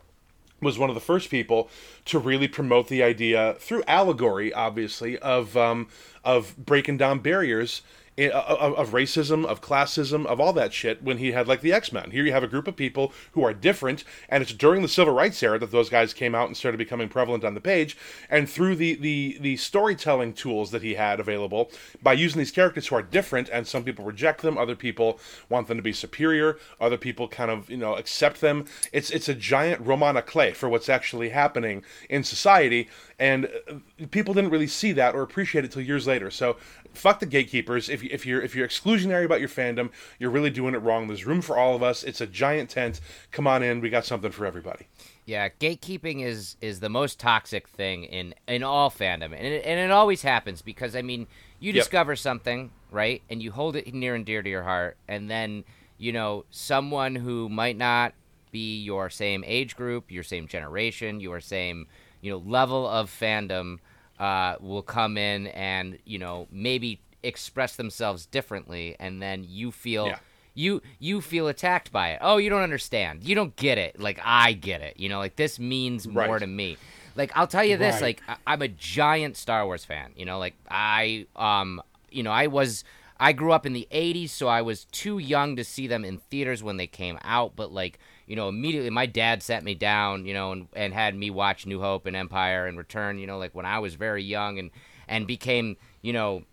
was 0.62 0.80
one 0.80 0.90
of 0.90 0.96
the 0.96 1.02
first 1.02 1.30
people 1.30 1.70
to 2.06 2.18
really 2.18 2.48
promote 2.48 2.88
the 2.88 3.04
idea 3.04 3.56
through 3.60 3.84
allegory, 3.88 4.54
obviously, 4.54 5.18
of 5.20 5.56
um, 5.58 5.88
of 6.24 6.56
breaking 6.58 6.98
down 6.98 7.20
barriers 7.20 7.82
of, 8.18 8.74
of 8.74 8.90
racism, 8.90 9.46
of 9.46 9.62
classism, 9.62 10.26
of 10.26 10.40
all 10.40 10.54
that 10.54 10.74
shit. 10.74 11.04
When 11.04 11.18
he 11.18 11.32
had 11.32 11.48
like 11.48 11.62
the 11.62 11.74
X 11.74 11.92
Men, 11.92 12.12
here 12.12 12.26
you 12.26 12.32
have 12.32 12.44
a 12.44 12.48
group 12.48 12.68
of 12.68 12.76
people 12.76 13.14
who 13.34 13.44
are 13.44 13.54
different, 13.54 14.04
and 14.30 14.42
it's 14.42 14.54
during 14.54 14.82
the 14.82 14.88
civil 14.88 15.14
rights 15.14 15.42
era 15.44 15.60
that 15.60 15.72
those 15.72 15.90
guys 15.90 16.14
came 16.14 16.34
out 16.34 16.48
and 16.48 16.58
started 16.58 16.78
becoming 16.78 17.10
prevalent 17.10 17.44
on 17.44 17.54
the 17.54 17.62
page. 17.62 17.98
And 18.30 18.50
through 18.50 18.76
the 18.76 18.96
the 18.96 19.38
the 19.40 19.58
storytelling 19.58 20.34
tools 20.34 20.72
that 20.72 20.82
he 20.82 20.96
had 20.96 21.20
available, 21.20 21.70
by 22.02 22.14
using 22.14 22.40
these 22.40 22.52
characters 22.52 22.88
who 22.88 22.96
are 22.96 23.04
different, 23.04 23.50
and 23.50 23.68
some 23.68 23.84
people 23.84 24.06
reject 24.06 24.42
them, 24.42 24.58
other 24.58 24.76
people 24.76 25.20
want 25.50 25.68
them 25.68 25.78
to 25.78 25.84
be 25.84 25.94
superior, 25.94 26.58
other 26.82 26.98
people 26.98 27.28
kind 27.28 27.52
of 27.52 27.70
you 27.70 27.78
know 27.78 27.96
accept 27.96 28.42
them. 28.42 28.66
It's 28.92 29.12
it's 29.12 29.30
a 29.30 29.36
giant 29.36 29.86
roman 29.86 30.16
à 30.16 30.26
clef 30.26 30.58
for 30.58 30.70
what's 30.70 30.90
actually 30.90 31.30
happening 31.30 31.84
in 32.10 32.24
society, 32.24 32.90
and 33.20 33.46
uh, 33.70 33.76
people 34.12 34.34
didn't 34.34 34.50
really 34.52 34.68
see 34.68 34.92
that 34.94 35.14
or 35.14 35.22
appreciate 35.22 35.66
it 35.66 35.72
till 35.72 35.82
years 35.82 36.08
later. 36.08 36.32
So 36.32 36.58
fuck 36.94 37.20
the 37.20 37.26
gatekeepers. 37.26 37.90
If, 37.90 38.04
if 38.12 38.26
you're 38.26 38.42
if 38.42 38.56
you're 38.56 38.68
exclusionary 38.68 39.26
about 39.26 39.40
your 39.40 39.50
fandom, 39.50 39.90
you're 40.20 40.32
really 40.32 40.50
doing 40.50 40.74
it 40.76 40.80
wrong. 40.80 41.08
There's 41.08 41.26
room 41.26 41.42
for 41.42 41.58
all 41.58 41.76
of 41.76 41.84
us. 41.84 42.04
It's 42.04 42.22
a 42.22 42.28
giant 42.28 42.70
tent. 42.70 43.02
Come 43.32 43.48
on 43.48 43.64
in. 43.64 43.82
We 43.82 43.90
got 43.90 44.06
something 44.06 44.32
for 44.32 44.46
everybody. 44.46 44.88
Yeah, 45.26 45.50
gatekeeping 45.50 46.24
is 46.24 46.56
is 46.62 46.80
the 46.80 46.90
most 46.90 47.20
toxic 47.20 47.68
thing 47.68 48.06
in 48.06 48.34
in 48.48 48.64
all 48.64 48.90
fandom, 48.90 49.34
and 49.34 49.46
it, 49.46 49.66
and 49.66 49.80
it 49.80 49.92
always 49.92 50.22
happens 50.22 50.62
because 50.62 50.96
I 50.96 51.02
mean, 51.02 51.28
you 51.60 51.74
Yep. 51.74 51.90
discover 51.90 52.16
something 52.16 52.72
right, 52.92 53.22
and 53.30 53.42
you 53.44 53.52
hold 53.52 53.76
it 53.76 53.94
near 53.94 54.16
and 54.16 54.26
dear 54.26 54.42
to 54.42 54.50
your 54.50 54.64
heart, 54.64 54.98
and 55.08 55.30
then 55.30 55.66
you 55.98 56.14
know 56.14 56.46
someone 56.50 57.16
who 57.16 57.50
might 57.50 57.78
not 57.78 58.14
be 58.52 58.80
your 58.82 59.10
same 59.10 59.44
age 59.46 59.76
group, 59.76 60.12
your 60.12 60.24
same 60.24 60.48
generation, 60.48 61.20
your 61.20 61.42
same 61.42 61.88
you 62.22 62.32
know 62.32 62.38
level 62.38 62.88
of 62.88 63.10
fandom 63.10 63.80
uh, 64.20 64.56
will 64.62 64.82
come 64.82 65.18
in 65.18 65.48
and 65.48 66.00
you 66.06 66.20
know 66.20 66.48
maybe 66.52 67.02
express 67.24 67.76
themselves 67.76 68.26
differently, 68.26 68.96
and 69.00 69.22
then 69.22 69.44
you 69.48 69.72
feel 69.72 70.08
Yeah. 70.08 70.20
you 70.54 70.82
you 71.00 71.22
feel 71.22 71.48
attacked 71.48 71.92
by 71.92 72.12
it. 72.12 72.20
Oh, 72.22 72.38
you 72.38 72.50
don't 72.50 72.62
understand. 72.64 73.24
You 73.24 73.36
don't 73.36 73.56
get 73.56 73.78
it. 73.78 74.00
Like 74.00 74.20
I 74.24 74.54
get 74.54 74.82
it. 74.82 74.98
You 74.98 75.10
know, 75.10 75.20
like 75.20 75.36
this 75.36 75.60
means 75.60 76.08
more 76.08 76.40
to 76.40 76.48
me. 76.48 76.78
Like 77.16 77.32
I'll 77.36 77.48
tell 77.48 77.64
you 77.64 77.78
this. 77.78 77.96
Right. 77.96 78.02
Like 78.02 78.22
I- 78.28 78.54
I'm 78.54 78.62
a 78.62 78.68
giant 78.68 79.38
Star 79.38 79.66
Wars 79.66 79.84
fan. 79.86 80.14
You 80.16 80.26
know, 80.26 80.40
like 80.40 80.56
I 80.70 81.26
um 81.36 81.82
you 82.12 82.24
know 82.24 82.32
I 82.32 82.48
was 82.48 82.84
I 83.20 83.34
grew 83.34 83.52
up 83.52 83.66
in 83.66 83.74
the 83.74 83.88
'80s, 83.92 84.30
so 84.30 84.48
I 84.48 84.62
was 84.62 84.86
too 84.86 85.18
young 85.18 85.56
to 85.56 85.64
see 85.64 85.88
them 85.88 86.06
in 86.06 86.20
theaters 86.20 86.62
when 86.62 86.78
they 86.78 86.86
came 86.86 87.18
out. 87.24 87.56
But 87.56 87.72
like 87.72 88.00
you 88.28 88.36
know, 88.36 88.48
immediately 88.50 88.90
my 88.90 89.06
dad 89.08 89.42
sat 89.42 89.64
me 89.64 89.74
down, 89.74 90.26
you 90.26 90.34
know, 90.34 90.52
and, 90.52 90.68
and 90.76 90.94
had 90.94 91.16
me 91.16 91.30
watch 91.32 91.66
New 91.66 91.80
Hope 91.82 92.06
and 92.06 92.16
Empire 92.16 92.68
and 92.68 92.78
Return. 92.78 93.18
You 93.18 93.26
know, 93.26 93.38
like 93.40 93.56
when 93.56 93.66
I 93.66 93.80
was 93.80 93.96
very 93.96 94.24
young 94.24 94.60
and 94.60 94.70
and 95.08 95.26
became 95.26 95.78
you 96.02 96.14
know 96.14 96.44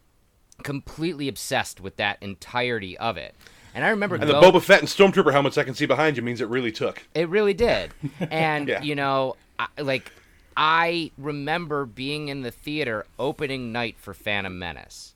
completely 0.62 1.28
obsessed 1.28 1.80
with 1.80 1.96
that 1.96 2.18
entirety 2.20 2.96
of 2.98 3.16
it. 3.16 3.34
And 3.74 3.84
I 3.84 3.88
remember 3.90 4.14
And 4.16 4.28
the 4.28 4.40
go- 4.40 4.52
Boba 4.52 4.62
Fett 4.62 4.80
and 4.80 4.88
Stormtrooper 4.88 5.32
helmets 5.32 5.58
I 5.58 5.64
can 5.64 5.74
see 5.74 5.86
behind 5.86 6.16
you 6.16 6.22
means 6.22 6.40
it 6.40 6.48
really 6.48 6.70
took. 6.72 7.02
it 7.14 7.28
really 7.28 7.54
did. 7.54 7.92
And 8.30 8.68
Yeah. 8.68 8.82
you 8.82 8.94
know, 8.94 9.36
I, 9.58 9.66
like 9.80 10.12
I 10.56 11.10
remember 11.18 11.84
being 11.84 12.28
in 12.28 12.42
the 12.42 12.52
theater 12.52 13.04
opening 13.18 13.72
night 13.72 13.96
for 13.98 14.14
Phantom 14.14 14.56
Menace. 14.58 15.14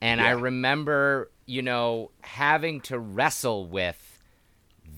And 0.00 0.20
I 0.20 0.30
remember, 0.30 1.30
you 1.46 1.62
know, 1.62 2.10
having 2.22 2.80
to 2.82 2.98
wrestle 2.98 3.66
with 3.66 4.20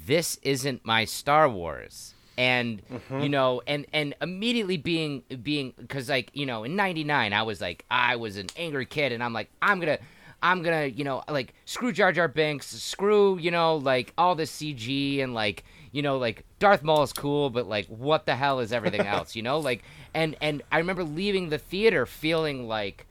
this 0.07 0.39
isn't 0.43 0.85
my 0.85 1.05
Star 1.05 1.49
Wars. 1.49 2.15
And 2.39 2.83
mm-hmm. 2.89 3.21
you 3.21 3.29
know, 3.29 3.63
and 3.67 3.87
and 3.93 4.15
immediately 4.21 4.77
being 4.77 5.23
being 5.43 5.73
because 5.79 6.09
like 6.09 6.31
you 6.35 6.45
know 6.47 6.65
in 6.65 6.77
'99 6.77 7.33
I 7.33 7.43
was 7.43 7.61
like 7.61 7.85
I 7.91 8.17
was 8.17 8.37
an 8.37 8.49
angry 8.57 8.87
kid 8.87 9.13
and 9.13 9.23
I'm 9.23 9.33
like 9.33 9.49
I'm 9.63 9.81
gonna 9.81 9.99
I'm 10.43 10.63
gonna 10.63 10.87
you 10.87 11.05
know 11.05 11.23
like 11.29 11.55
screw 11.65 11.93
Jar 11.93 12.13
Jar 12.13 12.29
Binks 12.29 12.67
screw 12.67 13.39
you 13.39 13.51
know 13.51 13.77
like 13.77 14.13
all 14.19 14.35
this 14.35 14.53
CG 14.53 15.23
and 15.23 15.35
like 15.35 15.65
you 15.93 16.03
know 16.03 16.19
like 16.19 16.45
Darth 16.59 16.83
Maul 16.83 17.03
is 17.03 17.13
cool 17.13 17.49
but 17.49 17.67
like 17.67 17.87
what 17.87 18.27
the 18.27 18.37
hell 18.37 18.61
is 18.61 18.73
everything 18.73 19.01
else 19.07 19.35
you 19.35 19.43
know? 19.43 19.59
Like 19.59 19.83
and 20.15 20.37
and 20.41 20.63
I 20.71 20.79
remember 20.79 21.05
leaving 21.05 21.49
the 21.49 21.59
theater 21.59 22.05
feeling 22.07 22.69
like 22.69 23.07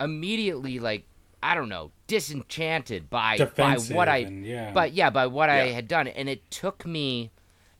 immediately 0.00 0.80
like 0.80 1.04
I 1.42 1.54
don't 1.54 1.68
know 1.68 1.92
disenchanted 2.06 3.08
by 3.10 3.38
by 3.56 3.76
what 3.76 4.08
I 4.08 4.18
and- 4.18 4.44
yeah. 4.44 4.72
but 4.72 4.92
yeah 4.92 5.10
by 5.10 5.26
what 5.26 5.50
I 5.50 5.68
had 5.68 5.88
done 5.88 6.08
and 6.08 6.28
it 6.28 6.50
took 6.50 6.84
me 6.84 7.30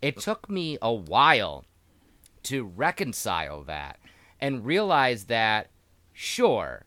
it 0.04 0.20
took 0.20 0.50
me 0.50 0.76
a 0.82 0.92
while 0.92 1.64
to 2.42 2.62
reconcile 2.62 3.62
that 3.62 3.98
and 4.38 4.66
realize 4.66 5.24
that 5.24 5.70
sure 6.12 6.84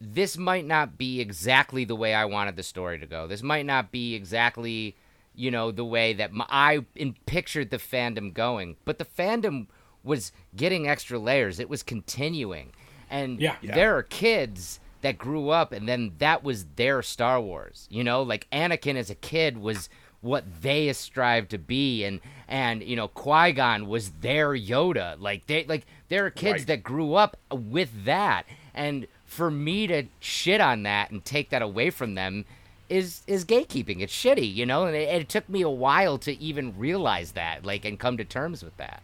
this 0.00 0.38
might 0.38 0.64
not 0.64 0.96
be 0.96 1.20
exactly 1.20 1.84
the 1.84 1.96
way 1.96 2.14
I 2.14 2.24
wanted 2.24 2.54
the 2.54 2.62
story 2.62 2.98
to 3.00 3.06
go. 3.06 3.26
This 3.26 3.42
might 3.42 3.66
not 3.66 3.90
be 3.90 4.14
exactly, 4.14 4.96
you 5.34 5.50
know, 5.50 5.72
the 5.72 5.84
way 5.84 6.12
that 6.12 6.32
my, 6.32 6.46
I 6.48 6.84
in, 6.94 7.16
pictured 7.26 7.70
the 7.70 7.78
fandom 7.78 8.32
going. 8.32 8.76
But 8.84 8.98
the 8.98 9.04
fandom 9.04 9.66
was 10.04 10.30
getting 10.54 10.88
extra 10.88 11.18
layers. 11.18 11.58
It 11.58 11.68
was 11.68 11.82
continuing, 11.82 12.72
and 13.10 13.40
Yeah. 13.40 13.56
Yeah. 13.62 13.74
there 13.74 13.96
are 13.96 14.02
kids 14.04 14.78
that 15.00 15.18
grew 15.18 15.48
up, 15.48 15.72
and 15.72 15.88
then 15.88 16.12
that 16.18 16.44
was 16.44 16.66
their 16.76 17.02
Star 17.02 17.40
Wars. 17.40 17.88
You 17.90 18.04
know, 18.04 18.22
like 18.22 18.48
Anakin 18.52 18.94
as 18.94 19.10
a 19.10 19.16
kid 19.16 19.58
was 19.58 19.88
what 20.22 20.44
they 20.62 20.90
strive 20.94 21.48
to 21.48 21.58
be, 21.58 22.04
and 22.04 22.20
and 22.48 22.82
you 22.82 22.96
know 22.96 23.08
Qui 23.08 23.52
Gon 23.52 23.86
was 23.86 24.10
their 24.22 24.50
Yoda. 24.52 25.20
Like 25.20 25.46
they 25.46 25.64
like 25.64 25.84
there 26.08 26.24
are 26.24 26.30
kids 26.30 26.60
Right. 26.60 26.66
that 26.68 26.82
grew 26.82 27.14
up 27.14 27.36
with 27.50 28.04
that 28.04 28.44
and 28.74 29.06
for 29.26 29.50
me 29.50 29.86
to 29.86 30.04
shit 30.20 30.60
on 30.60 30.82
that 30.84 31.10
and 31.10 31.24
take 31.24 31.50
that 31.50 31.60
away 31.62 31.90
from 31.90 32.14
them 32.14 32.44
is 32.88 33.22
is 33.26 33.44
gatekeeping 33.46 34.00
it's 34.00 34.12
shitty 34.14 34.54
you 34.54 34.66
know 34.66 34.84
and 34.84 34.94
it, 34.94 35.08
it 35.08 35.28
took 35.28 35.48
me 35.48 35.62
a 35.62 35.68
while 35.70 36.18
to 36.18 36.38
even 36.38 36.76
realize 36.78 37.32
that 37.32 37.64
like 37.64 37.84
and 37.86 37.98
come 37.98 38.18
to 38.18 38.24
terms 38.24 38.62
with 38.62 38.76
that 38.76 39.02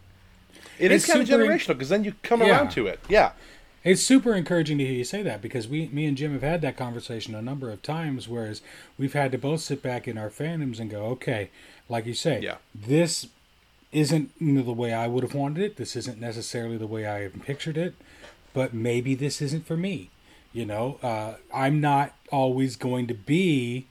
It 0.77 0.91
is 0.91 1.03
It's 1.03 1.11
kind 1.11 1.21
of 1.23 1.27
generational 1.27 1.69
because 1.69 1.89
then 1.89 2.03
you 2.03 2.13
come 2.21 2.41
Yeah. 2.41 2.49
around 2.57 2.69
to 2.71 2.85
it. 2.87 2.99
Yeah. 3.09 3.31
It's 3.83 4.01
super 4.01 4.35
encouraging 4.35 4.77
to 4.79 4.85
hear 4.85 4.93
you 4.93 5.03
say 5.05 5.23
that 5.23 5.41
because 5.41 5.67
we, 5.67 5.87
me 5.87 6.05
and 6.05 6.17
Jim 6.17 6.33
have 6.33 6.41
had 6.41 6.61
that 6.61 6.75
conversation 6.77 7.33
a 7.33 7.41
number 7.41 7.71
of 7.71 7.81
times. 7.81 8.27
Whereas 8.27 8.61
we've 8.97 9.13
had 9.13 9.31
to 9.31 9.37
both 9.37 9.61
sit 9.61 9.81
back 9.81 10.07
in 10.07 10.17
our 10.17 10.29
fandoms 10.29 10.79
and 10.79 10.89
go, 10.89 11.05
okay, 11.05 11.49
like 11.87 12.05
you 12.05 12.13
say, 12.13 12.41
Yeah. 12.41 12.57
this 12.75 13.27
isn't 13.91 14.31
the 14.39 14.73
way 14.73 14.93
I 14.93 15.07
would 15.07 15.23
have 15.23 15.33
wanted 15.33 15.63
it. 15.63 15.77
This 15.77 15.95
isn't 15.95 16.19
necessarily 16.19 16.77
the 16.77 16.87
way 16.87 17.05
I 17.07 17.21
have 17.21 17.41
pictured 17.41 17.77
it, 17.77 17.95
but 18.53 18.73
maybe 18.73 19.15
this 19.15 19.41
isn't 19.41 19.65
for 19.65 19.77
me. 19.77 20.09
You 20.51 20.65
know, 20.65 20.99
uh, 21.01 21.35
I'm 21.53 21.79
not 21.79 22.13
always 22.31 22.75
going 22.75 23.07
to 23.07 23.13
be 23.13 23.85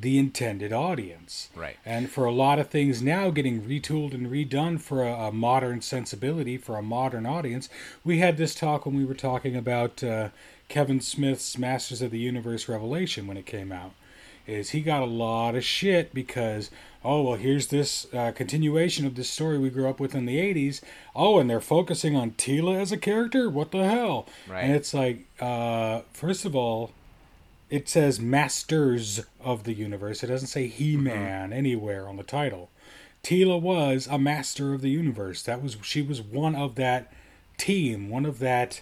the 0.00 0.18
intended 0.18 0.72
audience. 0.72 1.48
Right. 1.54 1.76
And 1.84 2.10
for 2.10 2.24
a 2.24 2.32
lot 2.32 2.58
of 2.58 2.68
things 2.68 3.02
now 3.02 3.30
getting 3.30 3.62
retooled 3.62 4.14
and 4.14 4.26
redone 4.28 4.80
for 4.80 5.02
a, 5.02 5.12
a 5.28 5.32
modern 5.32 5.80
sensibility, 5.82 6.56
for 6.58 6.76
a 6.76 6.82
modern 6.82 7.26
audience, 7.26 7.68
we 8.04 8.18
had 8.18 8.36
this 8.36 8.54
talk 8.54 8.86
when 8.86 8.96
we 8.96 9.04
were 9.04 9.14
talking 9.14 9.56
about 9.56 10.02
uh, 10.02 10.28
Kevin 10.68 11.00
Smith's 11.00 11.56
Masters 11.58 12.02
of 12.02 12.10
the 12.10 12.18
Universe 12.18 12.68
Revelation 12.68 13.26
when 13.26 13.36
it 13.36 13.46
came 13.46 13.70
out. 13.72 13.92
is 14.46 14.70
he 14.70 14.80
got 14.80 15.02
a 15.02 15.06
lot 15.06 15.54
of 15.54 15.64
shit 15.64 16.12
because 16.12 16.70
oh 17.02 17.22
well 17.22 17.36
here's 17.36 17.68
this 17.68 18.06
uh, 18.12 18.30
continuation 18.32 19.06
of 19.06 19.14
this 19.14 19.30
story 19.30 19.58
we 19.58 19.70
grew 19.70 19.88
up 19.88 19.98
with 20.00 20.14
in 20.14 20.26
the 20.26 20.36
80s 20.38 20.82
oh 21.16 21.38
and 21.38 21.48
they're 21.48 21.60
focusing 21.62 22.14
on 22.16 22.32
Teela 22.32 22.78
as 22.80 22.92
a 22.92 22.96
character 22.98 23.48
what 23.48 23.70
the 23.70 23.84
hell 23.88 24.26
Right. 24.48 24.64
and 24.64 24.72
it's 24.74 24.92
like 24.92 25.24
uh, 25.40 26.00
first 26.12 26.44
of 26.44 26.54
all 26.54 26.90
it 27.70 27.88
says 27.88 28.20
masters 28.20 29.22
of 29.40 29.64
the 29.64 29.74
universe. 29.74 30.22
It 30.22 30.28
doesn't 30.28 30.48
say 30.48 30.66
he-man 30.66 31.52
anywhere 31.52 32.08
on 32.08 32.16
the 32.16 32.22
title. 32.22 32.70
Teela 33.22 33.60
was 33.60 34.06
a 34.06 34.18
master 34.18 34.74
of 34.74 34.82
the 34.82 34.90
universe. 34.90 35.42
That 35.42 35.62
was 35.62 35.76
she 35.82 36.02
was 36.02 36.20
one 36.20 36.54
of 36.54 36.74
that 36.74 37.12
team 37.56 38.10
one 38.10 38.26
of 38.26 38.40
that 38.40 38.80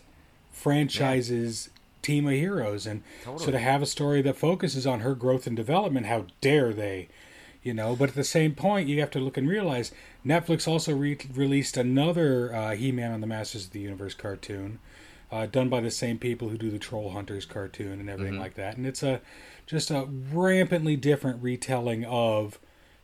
franchise's 0.50 1.70
team 2.00 2.26
of 2.26 2.32
heroes. 2.32 2.86
And 2.86 3.02
so 3.38 3.50
to 3.50 3.58
have 3.58 3.82
a 3.82 3.86
story 3.86 4.22
that 4.22 4.36
focuses 4.36 4.86
on 4.86 5.00
her 5.00 5.14
growth 5.14 5.46
and 5.46 5.56
development 5.56 6.06
how 6.06 6.26
dare 6.40 6.72
they 6.72 7.08
you 7.62 7.72
know? 7.72 7.94
But 7.94 8.08
at 8.08 8.14
the 8.16 8.24
same 8.24 8.56
point 8.56 8.88
you 8.88 8.98
have 9.00 9.10
to 9.12 9.20
look 9.20 9.36
and 9.36 9.48
realize 9.48 9.92
netflix 10.26 10.66
also 10.66 10.94
re- 10.94 11.18
released 11.32 11.76
another 11.76 12.54
uh, 12.54 12.74
he-man 12.74 13.12
on 13.12 13.20
the 13.20 13.26
masters 13.26 13.66
of 13.66 13.70
the 13.70 13.80
universe 13.80 14.14
cartoon 14.14 14.80
uh, 15.32 15.46
done 15.46 15.68
by 15.68 15.80
the 15.80 15.90
same 15.90 16.18
people 16.18 16.48
who 16.48 16.56
do 16.56 16.70
the 16.70 16.78
troll 16.78 17.10
hunters 17.10 17.44
cartoon 17.44 17.98
and 17.98 18.08
everything 18.08 18.38
like 18.38 18.54
that 18.54 18.76
and 18.76 18.86
it's 18.86 19.02
a 19.02 19.20
just 19.66 19.90
a 19.90 20.06
rampantly 20.32 20.94
different 20.94 21.42
retelling 21.42 22.04
of 22.04 22.58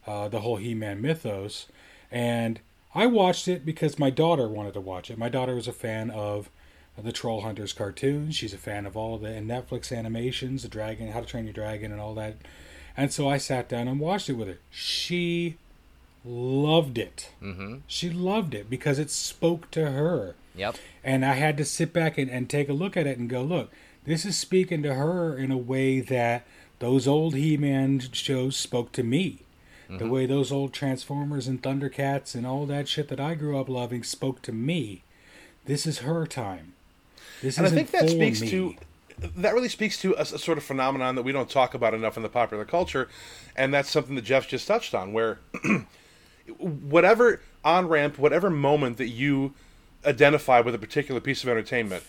uh, 0.07 0.29
the 0.29 0.41
whole 0.41 0.57
he-man 0.57 1.01
mythos 1.01 1.67
and 2.13 2.61
i 2.95 3.07
watched 3.07 3.49
it 3.49 3.65
because 3.65 3.99
my 3.99 4.11
daughter 4.11 4.49
wanted 4.49 4.75
to 4.75 4.81
watch 4.81 5.11
it 5.11 5.19
my 5.19 5.29
daughter 5.29 5.55
was 5.55 5.67
a 5.67 5.73
fan 5.73 6.11
of 6.11 6.51
the 7.03 7.13
Troll 7.13 7.43
Hunters 7.43 7.73
cartoon. 7.73 8.31
She's 8.31 8.53
a 8.53 8.59
fan 8.59 8.87
of 8.87 8.97
all 8.97 9.15
of 9.15 9.21
the 9.21 9.29
Netflix 9.29 9.97
animations, 9.97 10.63
the 10.63 10.69
Dragon, 10.69 11.13
How 11.13 11.21
to 11.21 11.27
Train 11.27 11.45
Your 11.45 11.53
Dragon, 11.53 11.93
and 11.93 12.01
all 12.01 12.15
that. 12.15 12.37
And 12.97 13.13
so 13.13 13.29
I 13.29 13.39
sat 13.39 13.69
down 13.69 13.87
and 13.87 14.01
watched 14.01 14.29
it 14.29 14.35
with 14.35 14.49
her. 14.49 14.59
She 14.71 15.57
loved 16.25 16.99
it. 16.99 17.31
Mm-hmm. 17.43 17.77
She 17.87 18.11
loved 18.11 18.55
it 18.55 18.69
because 18.69 18.99
it 18.99 19.11
spoke 19.11 19.71
to 19.73 19.91
her. 19.91 20.35
Yep. 20.59 20.77
And 21.05 21.25
I 21.25 21.35
had 21.35 21.57
to 21.59 21.65
sit 21.65 21.93
back 21.93 22.19
and, 22.19 22.31
and 22.31 22.51
take 22.51 22.69
a 22.69 22.73
look 22.73 22.97
at 22.97 23.07
it 23.07 23.19
and 23.19 23.29
go, 23.29 23.43
look, 23.43 23.71
this 24.05 24.25
is 24.25 24.37
speaking 24.37 24.83
to 24.83 24.95
her 24.95 25.37
in 25.37 25.51
a 25.51 25.57
way 25.57 26.01
that 26.01 26.47
those 26.79 27.07
old 27.07 27.35
He 27.35 27.57
Man 27.57 28.01
shows 28.13 28.57
spoke 28.57 28.93
to 28.93 29.03
me. 29.03 29.41
The 29.89 29.95
mm-hmm. 29.95 30.11
way 30.11 30.27
those 30.27 30.53
old 30.53 30.75
Transformers 30.75 31.49
and 31.49 31.63
Thundercats 31.63 32.35
and 32.35 32.47
all 32.47 32.67
that 32.67 32.89
shit 32.89 33.09
that 33.09 33.21
I 33.21 33.35
grew 33.35 33.59
up 33.59 33.71
loving 33.71 34.03
spoke 34.03 34.43
to 34.43 34.53
me. 34.53 35.03
This 35.65 35.87
is 35.87 36.01
her 36.01 36.27
time. 36.27 36.75
This 37.41 37.57
and 37.57 37.67
I 37.67 37.71
think 37.71 37.91
that 37.93 38.11
speaks 38.11 38.43
me. 38.43 38.51
to 38.51 38.75
that 39.37 39.55
really 39.55 39.69
speaks 39.69 40.01
to 40.03 40.15
a, 40.15 40.23
a 40.23 40.27
sort 40.27 40.59
of 40.59 40.65
phenomenon 40.65 41.15
that 41.15 41.23
we 41.23 41.33
don't 41.33 41.49
talk 41.49 41.75
about 41.75 41.95
enough 41.95 42.17
in 42.17 42.23
the 42.23 42.29
popular 42.29 42.65
culture, 42.65 43.09
and 43.57 43.73
that's 43.73 43.91
something 43.91 44.15
that 44.15 44.25
Jeff 44.25 44.47
just 44.47 44.67
touched 44.67 44.95
on, 44.95 45.13
where 45.13 45.41
whatever 46.59 47.41
on 47.65 47.89
ramp, 47.89 48.19
whatever 48.19 48.51
moment 48.51 48.99
that 48.99 49.09
you 49.09 49.55
identify 50.05 50.61
with 50.61 50.75
a 50.75 50.79
particular 50.79 51.21
piece 51.21 51.43
of 51.43 51.49
entertainment, 51.49 52.05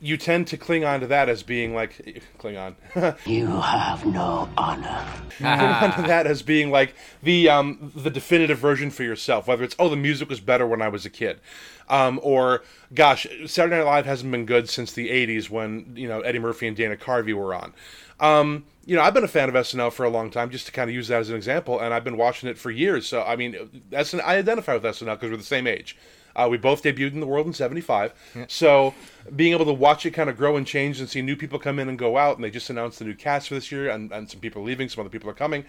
you 0.00 0.16
tend 0.18 0.46
to 0.48 0.56
cling 0.58 0.84
on 0.84 1.00
to 1.00 1.06
that 1.06 1.28
as 1.30 1.42
being 1.42 1.74
like 1.74 2.22
cling 2.38 2.56
on. 2.56 2.76
You 3.24 3.46
have 3.46 4.04
no 4.04 4.48
honor. 4.58 5.06
cling 5.38 5.48
on 5.48 5.96
to 5.96 6.02
that 6.02 6.26
as 6.26 6.42
being 6.42 6.70
like 6.70 6.94
the 7.22 7.48
um 7.48 7.90
the 7.94 8.10
definitive 8.10 8.58
version 8.58 8.90
for 8.90 9.04
yourself 9.04 9.46
whether 9.46 9.64
it's 9.64 9.74
oh 9.78 9.88
the 9.88 9.96
music 9.96 10.28
was 10.28 10.38
better 10.40 10.66
when 10.66 10.82
i 10.82 10.88
was 10.88 11.06
a 11.06 11.10
kid 11.10 11.40
um 11.88 12.20
or 12.22 12.62
gosh 12.92 13.26
saturday 13.46 13.78
night 13.78 13.84
live 13.84 14.04
hasn't 14.04 14.30
been 14.30 14.44
good 14.44 14.68
since 14.68 14.92
the 14.92 15.08
80s 15.08 15.48
when 15.48 15.92
you 15.96 16.08
know 16.08 16.20
eddie 16.20 16.38
murphy 16.38 16.66
and 16.66 16.76
dana 16.76 16.96
carvey 16.96 17.32
were 17.32 17.54
on. 17.54 17.72
Um 18.18 18.64
you 18.84 18.96
know 18.96 19.02
i've 19.02 19.14
been 19.14 19.24
a 19.24 19.28
fan 19.28 19.48
of 19.48 19.54
snl 19.54 19.90
for 19.90 20.04
a 20.04 20.10
long 20.10 20.30
time 20.30 20.50
just 20.50 20.66
to 20.66 20.72
kind 20.72 20.90
of 20.90 20.94
use 20.94 21.08
that 21.08 21.20
as 21.20 21.30
an 21.30 21.36
example 21.36 21.80
and 21.80 21.94
i've 21.94 22.04
been 22.04 22.18
watching 22.18 22.50
it 22.50 22.58
for 22.58 22.70
years 22.70 23.06
so 23.06 23.22
i 23.22 23.34
mean 23.34 23.56
SN- 24.02 24.20
i 24.20 24.36
identify 24.36 24.74
with 24.74 24.82
snl 24.82 25.14
because 25.14 25.30
we're 25.30 25.36
the 25.38 25.42
same 25.42 25.66
age 25.66 25.96
uh, 26.44 26.48
we 26.48 26.56
both 26.56 26.82
debuted 26.82 27.12
in 27.12 27.20
the 27.20 27.26
world 27.26 27.46
in 27.46 27.52
75 27.52 28.12
so 28.48 28.94
being 29.36 29.52
able 29.52 29.64
to 29.64 29.72
watch 29.72 30.06
it 30.06 30.12
kind 30.12 30.30
of 30.30 30.36
grow 30.36 30.56
and 30.56 30.66
change 30.66 31.00
and 31.00 31.08
see 31.08 31.22
new 31.22 31.36
people 31.36 31.58
come 31.58 31.78
in 31.78 31.88
and 31.88 31.98
go 31.98 32.16
out 32.16 32.36
and 32.36 32.44
they 32.44 32.50
just 32.50 32.70
announced 32.70 32.98
the 32.98 33.04
new 33.04 33.14
cast 33.14 33.48
for 33.48 33.54
this 33.54 33.70
year 33.70 33.90
and, 33.90 34.12
and 34.12 34.30
some 34.30 34.40
people 34.40 34.62
are 34.62 34.64
leaving 34.64 34.88
some 34.88 35.00
other 35.00 35.10
people 35.10 35.28
are 35.28 35.34
coming 35.34 35.64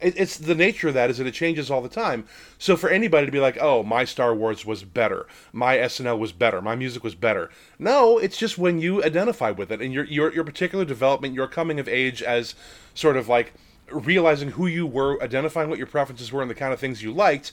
it, 0.00 0.14
it's 0.16 0.36
the 0.36 0.54
nature 0.54 0.88
of 0.88 0.94
that 0.94 1.10
is 1.10 1.18
that 1.18 1.26
it 1.26 1.34
changes 1.34 1.70
all 1.70 1.82
the 1.82 1.88
time. 1.88 2.24
So 2.58 2.76
for 2.76 2.88
anybody 2.88 3.26
to 3.26 3.32
be 3.32 3.40
like 3.40 3.58
oh 3.60 3.82
my 3.82 4.04
star 4.04 4.34
wars 4.34 4.64
was 4.64 4.84
better. 4.84 5.26
My 5.52 5.76
snl 5.78 6.18
was 6.18 6.32
better. 6.32 6.62
My 6.62 6.76
music 6.76 7.02
was 7.04 7.14
better. 7.14 7.50
No 7.78 8.18
it's 8.18 8.36
just 8.36 8.58
when 8.58 8.80
you 8.80 9.02
identify 9.02 9.50
with 9.50 9.70
it 9.72 9.80
and 9.80 9.92
your 9.92 10.04
your, 10.04 10.32
your 10.32 10.44
particular 10.44 10.84
development 10.84 11.34
your 11.34 11.48
coming 11.48 11.80
of 11.80 11.88
age 11.88 12.22
as 12.22 12.54
sort 12.94 13.16
of 13.16 13.28
like 13.28 13.52
realizing 13.90 14.52
who 14.52 14.66
you 14.66 14.86
were 14.86 15.22
identifying 15.22 15.70
what 15.70 15.78
your 15.78 15.86
preferences 15.86 16.30
were 16.30 16.42
and 16.42 16.50
the 16.50 16.54
kind 16.54 16.72
of 16.72 16.80
things 16.80 17.02
you 17.02 17.12
liked 17.12 17.52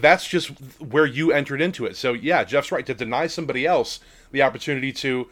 that's 0.00 0.26
just 0.26 0.48
where 0.80 1.06
you 1.06 1.32
entered 1.32 1.60
into 1.60 1.86
it. 1.86 1.96
So 1.96 2.12
yeah, 2.12 2.44
Jeff's 2.44 2.72
right 2.72 2.86
to 2.86 2.94
deny 2.94 3.26
somebody 3.26 3.66
else 3.66 4.00
the 4.30 4.42
opportunity 4.42 4.92
to, 4.92 5.28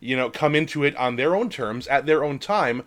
you 0.00 0.16
know, 0.16 0.30
come 0.30 0.54
into 0.54 0.84
it 0.84 0.96
on 0.96 1.16
their 1.16 1.34
own 1.34 1.50
terms 1.50 1.86
at 1.86 2.06
their 2.06 2.24
own 2.24 2.38
time, 2.38 2.82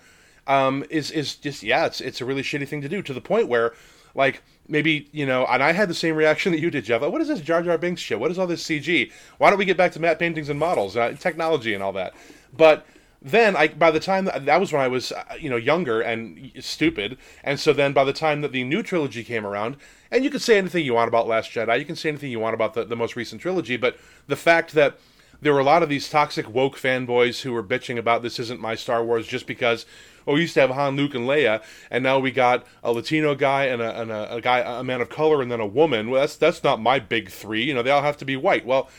um, 0.47 0.83
is 0.89 1.11
is 1.11 1.35
just 1.35 1.63
yeah, 1.63 1.85
it's 1.85 2.01
it's 2.01 2.21
a 2.21 2.25
really 2.25 2.41
shitty 2.41 2.67
thing 2.67 2.81
to 2.81 2.89
do 2.89 3.01
to 3.01 3.13
the 3.13 3.21
point 3.21 3.47
where, 3.47 3.73
like 4.15 4.41
maybe 4.67 5.07
you 5.11 5.25
know, 5.25 5.45
and 5.45 5.61
I 5.61 5.73
had 5.73 5.89
the 5.89 5.93
same 5.93 6.15
reaction 6.15 6.51
that 6.53 6.59
you 6.59 6.71
did, 6.71 6.85
Jeff. 6.85 7.01
Like, 7.01 7.11
what 7.11 7.21
is 7.21 7.27
this 7.27 7.41
Jar 7.41 7.61
Jar 7.61 7.77
Binks 7.77 8.01
shit? 8.01 8.19
What 8.19 8.31
is 8.31 8.39
all 8.39 8.47
this 8.47 8.63
CG? 8.63 9.11
Why 9.37 9.49
don't 9.49 9.59
we 9.59 9.65
get 9.65 9.77
back 9.77 9.91
to 9.93 9.99
matte 9.99 10.19
paintings 10.19 10.49
and 10.49 10.59
models, 10.59 10.97
uh, 10.97 11.15
technology, 11.19 11.73
and 11.73 11.83
all 11.83 11.93
that? 11.93 12.13
But 12.55 12.85
then 13.21 13.55
I 13.55 13.67
by 13.67 13.91
the 13.91 13.99
time 13.99 14.25
that, 14.25 14.45
that 14.45 14.59
was 14.59 14.71
when 14.71 14.81
I 14.81 14.87
was 14.87 15.11
uh, 15.11 15.23
you 15.39 15.49
know 15.49 15.57
younger 15.57 15.99
and 16.01 16.51
stupid, 16.59 17.17
and 17.43 17.59
so 17.59 17.73
then 17.73 17.91
by 17.93 18.03
the 18.03 18.13
time 18.13 18.41
that 18.41 18.51
the 18.51 18.63
new 18.63 18.81
trilogy 18.81 19.23
came 19.23 19.45
around, 19.45 19.75
and 20.09 20.23
you 20.23 20.29
can 20.29 20.39
say 20.39 20.57
anything 20.57 20.85
you 20.85 20.93
want 20.93 21.09
about 21.09 21.27
Last 21.27 21.51
Jedi, 21.51 21.79
you 21.79 21.85
can 21.85 21.95
say 21.95 22.09
anything 22.09 22.31
you 22.31 22.39
want 22.39 22.53
about 22.53 22.73
the, 22.73 22.85
the 22.85 22.95
most 22.95 23.15
recent 23.15 23.41
trilogy, 23.41 23.75
but 23.75 23.97
the 24.27 24.37
fact 24.37 24.73
that 24.73 24.97
there 25.41 25.53
were 25.53 25.59
a 25.59 25.65
lot 25.65 25.83
of 25.83 25.89
these 25.89 26.09
toxic 26.09 26.53
woke 26.53 26.77
fanboys 26.77 27.41
who 27.41 27.53
were 27.53 27.63
bitching 27.63 27.97
about 27.97 28.21
this 28.21 28.39
isn't 28.39 28.59
my 28.59 28.75
Star 28.75 29.03
Wars 29.03 29.27
just 29.27 29.47
because 29.47 29.85
oh 30.27 30.33
we 30.33 30.41
used 30.41 30.53
to 30.53 30.61
have 30.61 30.69
Han, 30.69 30.95
Luke, 30.95 31.15
and 31.15 31.27
Leia, 31.27 31.61
and 31.91 32.03
now 32.03 32.19
we 32.19 32.31
got 32.31 32.65
a 32.83 32.91
Latino 32.91 33.35
guy 33.35 33.65
and 33.65 33.81
a, 33.81 34.01
and 34.01 34.11
a, 34.11 34.35
a 34.35 34.41
guy 34.41 34.59
a 34.59 34.83
man 34.83 35.01
of 35.01 35.09
color 35.09 35.41
and 35.41 35.51
then 35.51 35.59
a 35.59 35.67
woman. 35.67 36.09
Well, 36.09 36.21
that's 36.21 36.37
that's 36.37 36.63
not 36.63 36.81
my 36.81 36.99
big 36.99 37.29
three. 37.29 37.63
You 37.63 37.73
know, 37.73 37.83
they 37.83 37.91
all 37.91 38.01
have 38.01 38.17
to 38.17 38.25
be 38.25 38.37
white. 38.37 38.65
Well, 38.65 38.89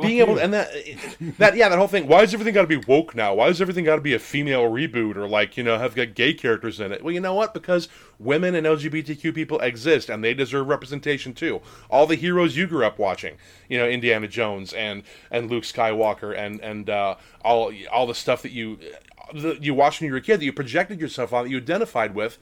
being 0.00 0.20
able 0.20 0.36
to, 0.36 0.42
and 0.42 0.54
that 0.54 0.72
that 1.38 1.54
yeah 1.54 1.68
that 1.68 1.78
whole 1.78 1.88
thing 1.88 2.06
why 2.06 2.22
does 2.22 2.32
everything 2.32 2.54
got 2.54 2.62
to 2.62 2.66
be 2.66 2.82
woke 2.88 3.14
now? 3.14 3.34
Why 3.34 3.48
does 3.48 3.60
everything 3.60 3.84
got 3.84 3.96
to 3.96 4.02
be 4.02 4.14
a 4.14 4.18
female 4.18 4.62
reboot 4.62 5.16
or 5.16 5.28
like 5.28 5.56
you 5.56 5.62
know 5.62 5.78
have 5.78 5.94
got 5.94 6.14
gay 6.14 6.32
characters 6.32 6.80
in 6.80 6.92
it? 6.92 7.04
Well 7.04 7.12
you 7.12 7.20
know 7.20 7.34
what? 7.34 7.52
Because 7.52 7.88
women 8.18 8.54
and 8.54 8.66
lgbtq 8.66 9.34
people 9.34 9.58
exist 9.60 10.08
and 10.08 10.24
they 10.24 10.32
deserve 10.32 10.68
representation 10.68 11.34
too. 11.34 11.60
All 11.90 12.06
the 12.06 12.14
heroes 12.14 12.56
you 12.56 12.66
grew 12.66 12.86
up 12.86 12.98
watching 12.98 13.36
you 13.68 13.78
know 13.78 13.86
indiana 13.86 14.28
jones 14.28 14.72
and 14.72 15.02
and 15.30 15.50
luke 15.50 15.64
skywalker 15.64 16.36
and 16.36 16.60
and 16.60 16.88
uh, 16.88 17.16
all 17.44 17.72
all 17.92 18.06
the 18.06 18.14
stuff 18.14 18.42
that 18.42 18.52
you 18.52 18.78
that 19.34 19.62
you 19.62 19.74
watched 19.74 20.00
when 20.00 20.06
you 20.06 20.12
were 20.12 20.18
a 20.18 20.22
kid 20.22 20.40
that 20.40 20.44
you 20.44 20.52
projected 20.52 21.00
yourself 21.00 21.34
on 21.34 21.44
that 21.44 21.50
you 21.50 21.58
identified 21.58 22.14
with 22.14 22.38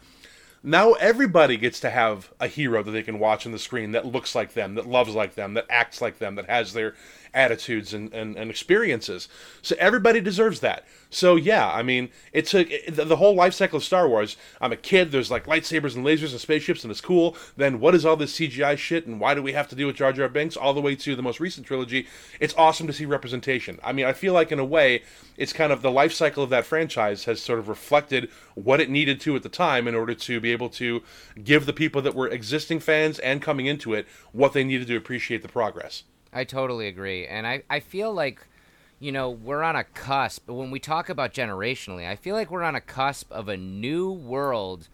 now 0.62 0.92
everybody 0.92 1.56
gets 1.56 1.80
to 1.80 1.90
have 1.90 2.30
a 2.38 2.46
hero 2.46 2.82
that 2.82 2.90
they 2.90 3.02
can 3.02 3.18
watch 3.18 3.46
on 3.46 3.52
the 3.52 3.58
screen 3.58 3.92
that 3.92 4.04
looks 4.04 4.34
like 4.34 4.52
them, 4.52 4.74
that 4.74 4.86
loves 4.86 5.14
like 5.14 5.34
them, 5.34 5.54
that 5.54 5.66
acts 5.70 6.02
like 6.02 6.18
them, 6.18 6.34
that 6.34 6.50
has 6.50 6.74
their 6.74 6.94
attitudes 7.34 7.94
and, 7.94 8.12
and, 8.12 8.36
and 8.36 8.50
experiences. 8.50 9.28
So 9.62 9.76
everybody 9.78 10.20
deserves 10.20 10.60
that. 10.60 10.86
So 11.10 11.34
yeah, 11.36 11.70
I 11.70 11.82
mean, 11.82 12.10
it 12.32 12.46
took 12.46 12.68
the 12.88 13.16
whole 13.16 13.34
life 13.34 13.54
cycle 13.54 13.78
of 13.78 13.84
Star 13.84 14.08
Wars. 14.08 14.36
I'm 14.60 14.72
a 14.72 14.76
kid. 14.76 15.10
There's 15.10 15.30
like 15.30 15.46
lightsabers 15.46 15.96
and 15.96 16.06
lasers 16.06 16.30
and 16.30 16.40
spaceships, 16.40 16.84
and 16.84 16.90
it's 16.90 17.00
cool. 17.00 17.36
Then 17.56 17.80
what 17.80 17.94
is 17.96 18.06
all 18.06 18.16
this 18.16 18.38
CGI 18.38 18.78
shit, 18.78 19.06
and 19.06 19.20
why 19.20 19.34
do 19.34 19.42
we 19.42 19.52
have 19.52 19.68
to 19.68 19.74
deal 19.74 19.88
with 19.88 19.96
Jar 19.96 20.12
Jar 20.12 20.28
Binks? 20.28 20.56
All 20.56 20.72
the 20.72 20.80
way 20.80 20.94
to 20.94 21.16
the 21.16 21.22
most 21.22 21.40
recent 21.40 21.66
trilogy. 21.66 22.06
It's 22.38 22.54
awesome 22.56 22.86
to 22.86 22.92
see 22.92 23.06
representation. 23.06 23.80
I 23.82 23.92
mean, 23.92 24.06
I 24.06 24.12
feel 24.12 24.32
like 24.32 24.52
in 24.52 24.60
a 24.60 24.64
way, 24.64 25.02
it's 25.36 25.52
kind 25.52 25.72
of 25.72 25.82
the 25.82 25.90
life 25.90 26.12
cycle 26.12 26.44
of 26.44 26.50
that 26.50 26.64
franchise 26.64 27.24
has 27.24 27.42
sort 27.42 27.58
of 27.58 27.68
reflected 27.68 28.30
what 28.54 28.80
it 28.80 28.88
needed 28.90 29.20
to 29.22 29.34
at 29.34 29.42
the 29.42 29.48
time 29.48 29.88
in 29.88 29.94
order 29.94 30.14
to 30.14 30.40
be 30.40 30.52
able 30.52 30.68
to 30.68 31.02
give 31.42 31.66
the 31.66 31.72
people 31.72 32.02
that 32.02 32.14
were 32.14 32.28
existing 32.28 32.78
fans 32.78 33.18
and 33.18 33.42
coming 33.42 33.66
into 33.66 33.94
it 33.94 34.06
what 34.32 34.52
they 34.52 34.62
needed 34.62 34.86
to 34.86 34.96
appreciate 34.96 35.42
the 35.42 35.48
progress. 35.48 36.04
I 36.32 36.44
totally 36.44 36.86
agree. 36.86 37.26
And 37.26 37.46
I, 37.46 37.62
I 37.68 37.80
feel 37.80 38.12
like, 38.12 38.46
you 38.98 39.12
know, 39.12 39.30
we're 39.30 39.62
on 39.62 39.76
a 39.76 39.84
cusp. 39.84 40.48
When 40.48 40.70
we 40.70 40.78
talk 40.78 41.08
about 41.08 41.32
generationally, 41.32 42.08
I 42.08 42.16
feel 42.16 42.34
like 42.34 42.50
we're 42.50 42.62
on 42.62 42.76
a 42.76 42.80
cusp 42.80 43.30
of 43.32 43.48
a 43.48 43.56
new 43.56 44.10
world 44.10 44.88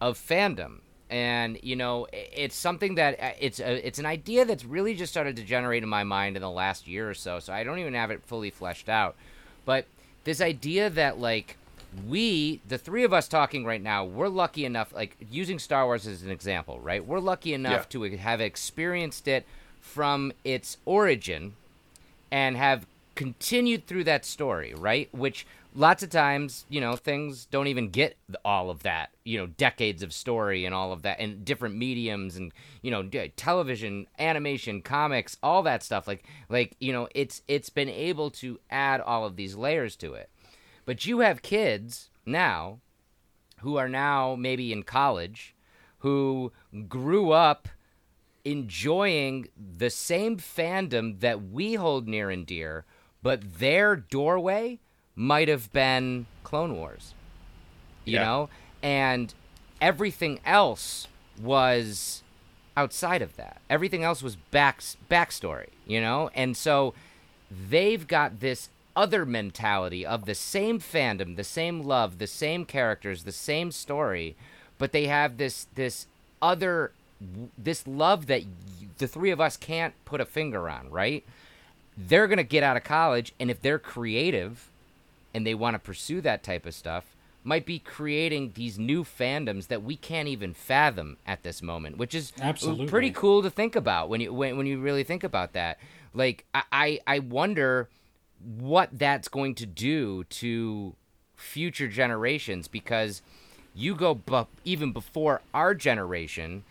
of 0.00 0.18
fandom. 0.18 0.80
And 1.08 1.58
you 1.62 1.74
know, 1.74 2.06
it's 2.12 2.54
something 2.54 2.94
that 2.94 3.20
uh, 3.20 3.32
it's 3.40 3.58
a, 3.58 3.86
it's 3.86 3.98
an 3.98 4.06
idea 4.06 4.44
that's 4.44 4.64
really 4.64 4.94
just 4.94 5.12
started 5.12 5.34
to 5.36 5.42
generate 5.42 5.82
in 5.82 5.88
my 5.88 6.04
mind 6.04 6.36
in 6.36 6.40
the 6.42 6.50
last 6.50 6.86
year 6.86 7.10
or 7.10 7.14
so. 7.14 7.40
So 7.40 7.52
I 7.52 7.64
don't 7.64 7.80
even 7.80 7.94
have 7.94 8.12
it 8.12 8.22
fully 8.24 8.50
fleshed 8.50 8.88
out. 8.88 9.16
But 9.64 9.86
this 10.22 10.40
idea 10.40 10.88
that 10.90 11.18
like 11.18 11.56
we, 12.06 12.60
the 12.68 12.78
three 12.78 13.02
of 13.02 13.12
us 13.12 13.26
talking 13.26 13.64
right 13.64 13.82
now, 13.82 14.04
we're 14.04 14.28
lucky 14.28 14.64
enough, 14.64 14.92
like 14.92 15.16
using 15.30 15.58
Star 15.58 15.84
Wars 15.84 16.06
as 16.06 16.22
an 16.22 16.30
example, 16.30 16.78
right? 16.78 17.04
We're 17.04 17.18
lucky 17.18 17.54
enough 17.54 17.88
to 17.90 18.02
have 18.02 18.40
experienced 18.40 19.26
it 19.26 19.44
from 19.80 20.32
its 20.44 20.76
origin 20.84 21.54
and 22.30 22.56
have 22.56 22.86
continued 23.14 23.86
through 23.86 24.04
that 24.04 24.24
story, 24.24 24.74
right? 24.74 25.08
Which 25.12 25.46
lots 25.74 26.02
of 26.02 26.10
times, 26.10 26.64
you 26.68 26.80
know, 26.80 26.96
things 26.96 27.46
don't 27.46 27.66
even 27.66 27.90
get 27.90 28.16
all 28.44 28.70
of 28.70 28.82
that, 28.82 29.10
you 29.24 29.38
know, 29.38 29.46
decades 29.46 30.02
of 30.02 30.12
story 30.12 30.64
and 30.64 30.74
all 30.74 30.92
of 30.92 31.02
that, 31.02 31.20
and 31.20 31.44
different 31.44 31.76
mediums 31.76 32.36
and 32.36 32.52
you 32.82 32.90
know, 32.90 33.08
television, 33.36 34.06
animation, 34.18 34.82
comics, 34.82 35.36
all 35.42 35.62
that 35.62 35.82
stuff. 35.82 36.08
Like, 36.08 36.24
like 36.48 36.76
you 36.80 36.92
know, 36.92 37.08
it's 37.14 37.42
it's 37.48 37.70
been 37.70 37.88
able 37.88 38.30
to 38.32 38.58
add 38.70 39.00
all 39.00 39.24
of 39.24 39.36
these 39.36 39.54
layers 39.54 39.96
to 39.96 40.14
it. 40.14 40.30
But 40.84 41.04
you 41.06 41.20
have 41.20 41.42
kids 41.42 42.10
now 42.24 42.78
who 43.58 43.76
are 43.76 43.88
now 43.88 44.34
maybe 44.38 44.72
in 44.72 44.82
college 44.82 45.54
who 45.98 46.52
grew 46.88 47.32
up 47.32 47.68
enjoying 48.50 49.48
the 49.56 49.90
same 49.90 50.36
fandom 50.38 51.20
that 51.20 51.50
we 51.50 51.74
hold 51.74 52.08
near 52.08 52.30
and 52.30 52.46
dear, 52.46 52.84
but 53.22 53.58
their 53.58 53.96
doorway 53.96 54.78
might 55.14 55.48
have 55.48 55.72
been 55.72 56.26
Clone 56.42 56.74
Wars. 56.74 57.14
You 58.04 58.14
Yeah. 58.14 58.24
know? 58.24 58.50
And 58.82 59.34
everything 59.80 60.40
else 60.44 61.08
was 61.40 62.22
outside 62.76 63.22
of 63.22 63.36
that. 63.36 63.60
Everything 63.68 64.02
else 64.04 64.22
was 64.22 64.36
back 64.36 64.80
backstory, 65.10 65.68
you 65.86 66.00
know? 66.00 66.30
And 66.34 66.56
so 66.56 66.94
they've 67.50 68.06
got 68.06 68.40
this 68.40 68.70
other 68.96 69.24
mentality 69.24 70.04
of 70.04 70.24
the 70.24 70.34
same 70.34 70.80
fandom, 70.80 71.36
the 71.36 71.44
same 71.44 71.82
love, 71.82 72.18
the 72.18 72.26
same 72.26 72.64
characters, 72.64 73.24
the 73.24 73.32
same 73.32 73.70
story, 73.70 74.36
but 74.78 74.92
they 74.92 75.06
have 75.06 75.36
this 75.36 75.66
this 75.74 76.06
other 76.42 76.92
this 77.58 77.86
love 77.86 78.26
that 78.26 78.42
y- 78.42 78.48
the 78.98 79.06
three 79.08 79.30
of 79.30 79.40
us 79.40 79.56
can't 79.56 79.94
put 80.04 80.20
a 80.20 80.24
finger 80.24 80.68
on, 80.68 80.90
right? 80.90 81.24
They're 81.96 82.26
going 82.26 82.38
to 82.38 82.44
get 82.44 82.62
out 82.62 82.76
of 82.76 82.84
college 82.84 83.34
and 83.38 83.50
if 83.50 83.60
they're 83.60 83.78
creative 83.78 84.70
and 85.34 85.46
they 85.46 85.54
want 85.54 85.74
to 85.74 85.78
pursue 85.78 86.20
that 86.22 86.42
type 86.42 86.66
of 86.66 86.74
stuff, 86.74 87.04
might 87.44 87.64
be 87.64 87.78
creating 87.78 88.52
these 88.54 88.78
new 88.78 89.02
fandoms 89.04 89.68
that 89.68 89.82
we 89.82 89.96
can't 89.96 90.28
even 90.28 90.52
fathom 90.52 91.16
at 91.26 91.42
this 91.42 91.62
moment, 91.62 91.96
which 91.96 92.14
is 92.14 92.32
Absolutely. 92.40 92.86
pretty 92.86 93.10
cool 93.10 93.42
to 93.42 93.48
think 93.50 93.74
about 93.76 94.08
when 94.08 94.20
you 94.20 94.32
when, 94.32 94.56
when 94.58 94.66
you 94.66 94.78
really 94.80 95.04
think 95.04 95.24
about 95.24 95.52
that. 95.54 95.78
Like 96.12 96.44
I, 96.54 96.62
I 96.72 97.00
I 97.06 97.18
wonder 97.20 97.88
what 98.58 98.90
that's 98.92 99.28
going 99.28 99.54
to 99.56 99.66
do 99.66 100.24
to 100.24 100.94
future 101.36 101.88
generations 101.88 102.68
because 102.68 103.22
you 103.74 103.94
go 103.94 104.14
bu- 104.14 104.44
even 104.64 104.92
before 104.92 105.40
our 105.54 105.74
generation 105.74 106.64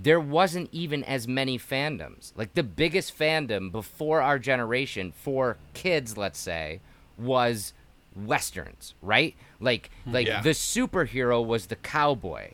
there 0.00 0.20
wasn't 0.20 0.68
even 0.72 1.04
as 1.04 1.28
many 1.28 1.58
fandoms. 1.58 2.32
Like 2.36 2.54
the 2.54 2.62
biggest 2.62 3.16
fandom 3.16 3.70
before 3.70 4.20
our 4.20 4.38
generation 4.38 5.12
for 5.12 5.56
kids 5.72 6.16
let's 6.16 6.38
say 6.38 6.80
was 7.18 7.72
westerns 8.16 8.94
right? 9.02 9.34
Like 9.60 9.90
hmm. 10.04 10.12
like 10.12 10.26
Yeah. 10.26 10.40
the 10.42 10.50
superhero 10.50 11.44
was 11.44 11.66
the 11.66 11.76
cowboy. 11.76 12.50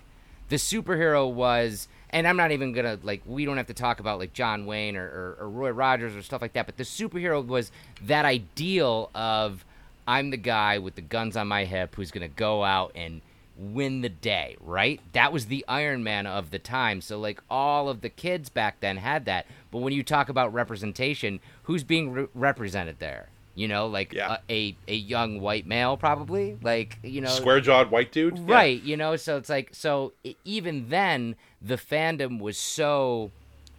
The 0.48 0.56
superhero 0.56 1.30
was 1.32 1.86
and 2.12 2.26
i'm 2.26 2.36
not 2.36 2.50
even 2.50 2.72
gonna 2.72 2.98
like 3.04 3.22
we 3.24 3.44
don't 3.44 3.56
have 3.56 3.68
to 3.68 3.74
talk 3.74 4.00
about 4.00 4.18
like 4.18 4.32
john 4.32 4.66
wayne 4.66 4.96
or, 4.96 5.04
or, 5.04 5.36
or 5.40 5.48
roy 5.48 5.70
rogers 5.70 6.16
or 6.16 6.22
stuff 6.22 6.42
like 6.42 6.54
that 6.54 6.66
but 6.66 6.76
the 6.76 6.82
superhero 6.82 7.46
was 7.46 7.70
that 8.02 8.24
ideal 8.24 9.10
of 9.14 9.64
i'm 10.08 10.30
the 10.30 10.36
guy 10.36 10.76
with 10.78 10.96
the 10.96 11.00
guns 11.00 11.36
on 11.36 11.46
my 11.46 11.64
hip 11.64 11.94
who's 11.94 12.10
gonna 12.10 12.26
go 12.26 12.64
out 12.64 12.90
and 12.96 13.20
win 13.60 14.00
the 14.00 14.08
day 14.08 14.56
right? 14.60 15.00
That 15.12 15.32
was 15.32 15.46
the 15.46 15.64
iron 15.68 16.02
man 16.02 16.26
of 16.26 16.50
the 16.50 16.58
time. 16.58 17.00
So 17.02 17.18
like 17.18 17.42
all 17.50 17.88
of 17.90 18.00
the 18.00 18.08
kids 18.08 18.48
back 18.48 18.80
then 18.80 18.96
had 18.96 19.26
that. 19.26 19.46
But 19.70 19.78
when 19.78 19.92
you 19.92 20.02
talk 20.02 20.28
about 20.30 20.52
representation 20.54 21.40
who's 21.64 21.84
being 21.84 22.10
re- 22.12 22.26
represented 22.34 22.98
there? 23.00 23.28
You 23.54 23.68
know 23.68 23.86
like 23.88 24.12
Yeah. 24.14 24.38
a, 24.48 24.52
a 24.54 24.76
a 24.88 24.94
young 24.94 25.40
white 25.40 25.66
male 25.66 25.96
probably? 25.98 26.56
Like 26.62 26.98
you 27.02 27.20
know 27.20 27.28
Square 27.28 27.60
jawed 27.62 27.90
white 27.90 28.12
dude. 28.12 28.38
Yeah. 28.38 28.44
right 28.54 28.82
you 28.82 28.96
know? 28.96 29.16
So 29.16 29.36
it's 29.36 29.50
like 29.50 29.70
so 29.74 30.12
even 30.44 30.88
then 30.88 31.36
the 31.60 31.76
fandom 31.76 32.40
was 32.40 32.56
so 32.56 33.30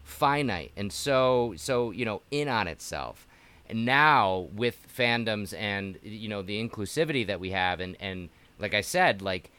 finite 0.03 0.71
and 0.75 0.91
so 0.91 1.53
so 1.57 1.91
you 1.91 2.05
know 2.05 2.21
in 2.31 2.47
on 2.47 2.67
itself. 2.67 3.27
And 3.69 3.85
now 3.85 4.49
with 4.53 4.85
fandoms 4.95 5.57
and 5.57 5.97
you 6.03 6.27
know 6.29 6.41
the 6.41 6.61
inclusivity 6.61 7.25
that 7.27 7.39
we 7.39 7.51
have 7.51 7.79
and 7.79 7.95
and 7.99 8.29
like 8.59 8.73
i 8.73 8.81
said 8.81 9.21
like 9.21 9.49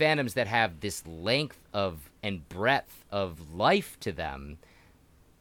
fandoms 0.00 0.34
that 0.34 0.46
have 0.46 0.80
this 0.80 1.06
length 1.06 1.58
of 1.72 2.10
and 2.22 2.48
breadth 2.48 3.04
of 3.10 3.52
life 3.54 3.98
to 4.00 4.12
them 4.12 4.58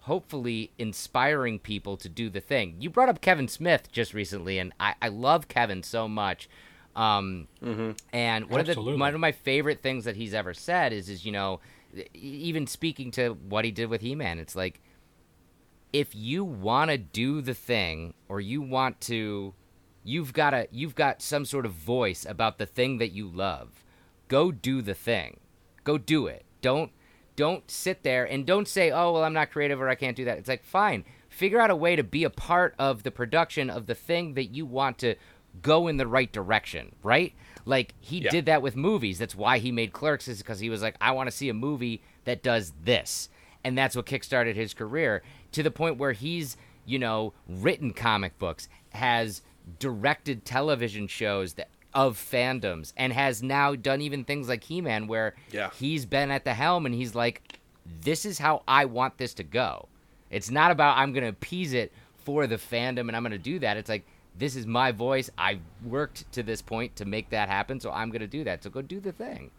hopefully 0.04 0.72
inspiring 0.80 1.60
people 1.60 1.96
to 1.98 2.10
do 2.10 2.30
the 2.30 2.40
thing. 2.40 2.76
You 2.80 2.90
brought 2.90 3.10
up 3.10 3.22
Kevin 3.22 3.48
Smith 3.48 3.92
just 3.92 4.14
recently, 4.14 4.58
and 4.58 4.74
I, 4.80 4.96
I 5.02 5.10
love 5.10 5.48
Kevin 5.48 5.84
so 5.84 6.08
much. 6.08 6.50
Um, 6.96 7.48
And 8.12 8.50
one 8.50 8.60
of 8.62 8.66
the 8.66 8.74
one 8.98 9.14
of 9.14 9.20
my 9.20 9.32
favorite 9.32 9.82
things 9.84 10.06
that 10.06 10.16
he's 10.16 10.34
ever 10.34 10.54
said 10.54 10.94
is 10.94 11.10
is 11.10 11.26
you 11.26 11.32
know, 11.32 11.60
even 12.14 12.66
speaking 12.66 13.12
to 13.12 13.34
what 13.48 13.66
he 13.66 13.72
did 13.72 13.90
with 13.90 14.02
He 14.02 14.16
Man, 14.16 14.40
it's 14.40 14.56
like 14.56 14.82
if 15.94 16.16
you 16.16 16.44
want 16.44 16.90
to 16.92 16.98
do 16.98 17.42
the 17.42 17.54
thing 17.54 18.14
or 18.28 18.42
you 18.42 18.62
want 18.62 19.00
to 19.02 19.54
you've 20.04 20.34
got 20.34 20.54
a 20.54 20.68
you've 20.72 20.96
got 20.96 21.22
some 21.22 21.46
sort 21.46 21.66
of 21.66 21.74
voice 21.74 22.26
about 22.28 22.58
the 22.58 22.66
thing 22.66 22.98
that 22.98 23.12
you 23.12 23.28
love 23.28 23.84
go 24.30 24.52
do 24.52 24.82
the 24.82 24.94
thing. 24.94 25.42
Go 25.84 25.98
do 25.98 26.28
it. 26.28 26.46
Don't 26.62 26.92
don't 27.36 27.70
sit 27.72 28.04
there 28.04 28.26
and 28.26 28.46
don't 28.46 28.68
say 28.68 28.92
oh 28.92 29.14
well 29.14 29.24
i'm 29.24 29.32
not 29.34 29.50
creative 29.50 29.80
or 29.82 29.88
i 29.90 29.96
can't 29.96 30.16
do 30.18 30.26
that. 30.26 30.38
It's 30.38 30.48
like 30.50 30.64
fine. 30.64 31.04
Figure 31.30 31.60
out 31.62 31.70
a 31.72 31.76
way 31.76 31.96
to 31.98 32.04
be 32.04 32.24
a 32.24 32.30
part 32.30 32.74
of 32.80 33.04
the 33.04 33.12
production 33.12 33.70
of 33.70 33.86
the 33.86 33.96
thing 33.96 34.34
that 34.36 34.46
you 34.54 34.66
want 34.66 34.98
to 35.00 35.16
go 35.62 35.88
in 35.88 35.98
the 35.98 36.08
right 36.08 36.32
direction 36.32 36.96
right? 37.04 37.34
Like 37.66 37.94
he 38.00 38.20
Yeah. 38.20 38.32
did 38.32 38.46
that 38.46 38.62
with 38.62 38.76
movies. 38.76 39.20
That's 39.20 39.36
why 39.36 39.58
he 39.60 39.72
made 39.72 39.92
clerks 39.94 40.28
is 40.28 40.38
because 40.40 40.60
he 40.60 40.70
was 40.70 40.82
like 40.82 40.96
i 41.02 41.12
want 41.12 41.30
to 41.30 41.36
see 41.36 41.50
a 41.50 41.54
movie 41.54 42.02
that 42.26 42.42
does 42.44 42.74
this. 42.84 43.30
And 43.64 43.78
that's 43.78 43.96
what 43.96 44.06
kickstarted 44.06 44.56
his 44.56 44.74
career 44.74 45.22
to 45.52 45.64
the 45.64 45.72
point 45.72 45.98
where 45.98 46.14
he's 46.14 46.56
you 46.86 47.00
know 47.00 47.34
written 47.48 47.94
comic 47.94 48.38
books 48.40 48.68
has 48.92 49.42
directed 49.80 50.44
television 50.46 51.08
shows 51.08 51.54
that 51.54 51.70
of 51.94 52.18
fandoms 52.18 52.94
and 52.98 53.12
has 53.14 53.42
now 53.42 53.76
done 53.76 54.02
even 54.02 54.24
things 54.24 54.48
like 54.48 54.64
he-man 54.64 55.08
where 55.08 55.34
Yeah. 55.52 55.70
he's 55.80 56.06
been 56.06 56.30
at 56.32 56.44
the 56.46 56.54
helm 56.54 56.86
and 56.86 56.94
he's 56.94 57.16
like 57.16 57.60
this 58.04 58.26
is 58.26 58.38
how 58.38 58.62
i 58.68 58.86
want 58.86 59.18
this 59.18 59.34
to 59.36 59.44
go 59.44 59.88
it's 60.30 60.52
not 60.52 60.70
about 60.70 60.98
i'm 60.98 61.14
gonna 61.14 61.30
appease 61.30 61.74
it 61.74 61.92
for 62.24 62.46
the 62.46 62.58
fandom 62.58 63.08
and 63.08 63.16
i'm 63.16 63.24
gonna 63.24 63.38
do 63.40 63.58
that 63.60 63.76
it's 63.78 63.90
like 63.90 64.06
this 64.38 64.56
is 64.56 64.68
my 64.68 64.92
voice 64.92 65.32
i 65.38 65.60
worked 65.84 66.32
to 66.32 66.44
this 66.44 66.62
point 66.62 66.96
to 66.96 67.06
make 67.06 67.32
that 67.32 67.50
happen 67.50 67.80
so 67.80 67.92
i'm 67.92 68.12
gonna 68.12 68.28
do 68.28 68.44
that 68.44 68.64
so 68.64 68.70
go 68.70 68.82
do 68.84 69.00
the 69.00 69.12
thing 69.12 69.50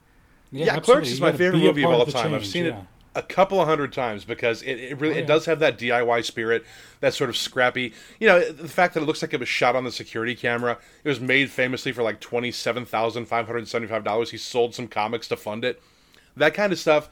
Yeah, 0.53 0.66
absolutely. 0.76 0.83
Clerks 0.85 1.09
is 1.11 1.20
my 1.20 1.33
favorite 1.33 1.59
movie 1.59 1.83
of 1.85 1.91
all 1.91 2.05
the 2.05 2.12
time. 2.12 2.33
I've 2.35 2.47
seen 2.47 2.66
yeah. 2.66 2.78
it 2.78 2.85
a 3.15 3.23
couple 3.23 3.61
of 3.61 3.67
hundred 3.67 3.93
times 3.93 4.25
because 4.25 4.63
it, 4.63 4.75
it 4.79 5.01
really 5.01 5.15
Oh, 5.15 5.19
yeah. 5.19 5.25
it 5.25 5.27
does 5.27 5.45
have 5.47 5.59
that 5.61 5.79
DIY 5.79 6.25
spirit, 6.25 6.65
that 7.01 7.13
sort 7.13 7.29
of 7.29 7.37
scrappy. 7.37 7.93
You 8.21 8.29
know, 8.29 8.53
the 8.53 8.69
fact 8.69 8.95
that 8.95 9.03
it 9.03 9.07
looks 9.07 9.21
like 9.23 9.35
it 9.35 9.41
was 9.41 9.49
shot 9.49 9.75
on 9.75 9.85
the 9.85 9.91
security 9.91 10.35
camera. 10.37 10.79
It 11.03 11.09
was 11.09 11.21
made 11.21 11.51
famously 11.51 11.91
for 11.93 12.03
like 12.03 12.21
twenty 12.21 12.53
seven 12.53 12.85
thousand 12.85 13.27
five 13.27 13.47
hundred 13.47 13.67
seventy 13.69 13.89
five 13.91 14.05
dollars. 14.05 14.31
He 14.31 14.37
sold 14.39 14.75
some 14.75 14.87
comics 14.89 15.27
to 15.29 15.37
fund 15.37 15.65
it. 15.65 15.83
That 16.37 16.55
kind 16.55 16.73
of 16.73 16.79
stuff. 16.79 17.09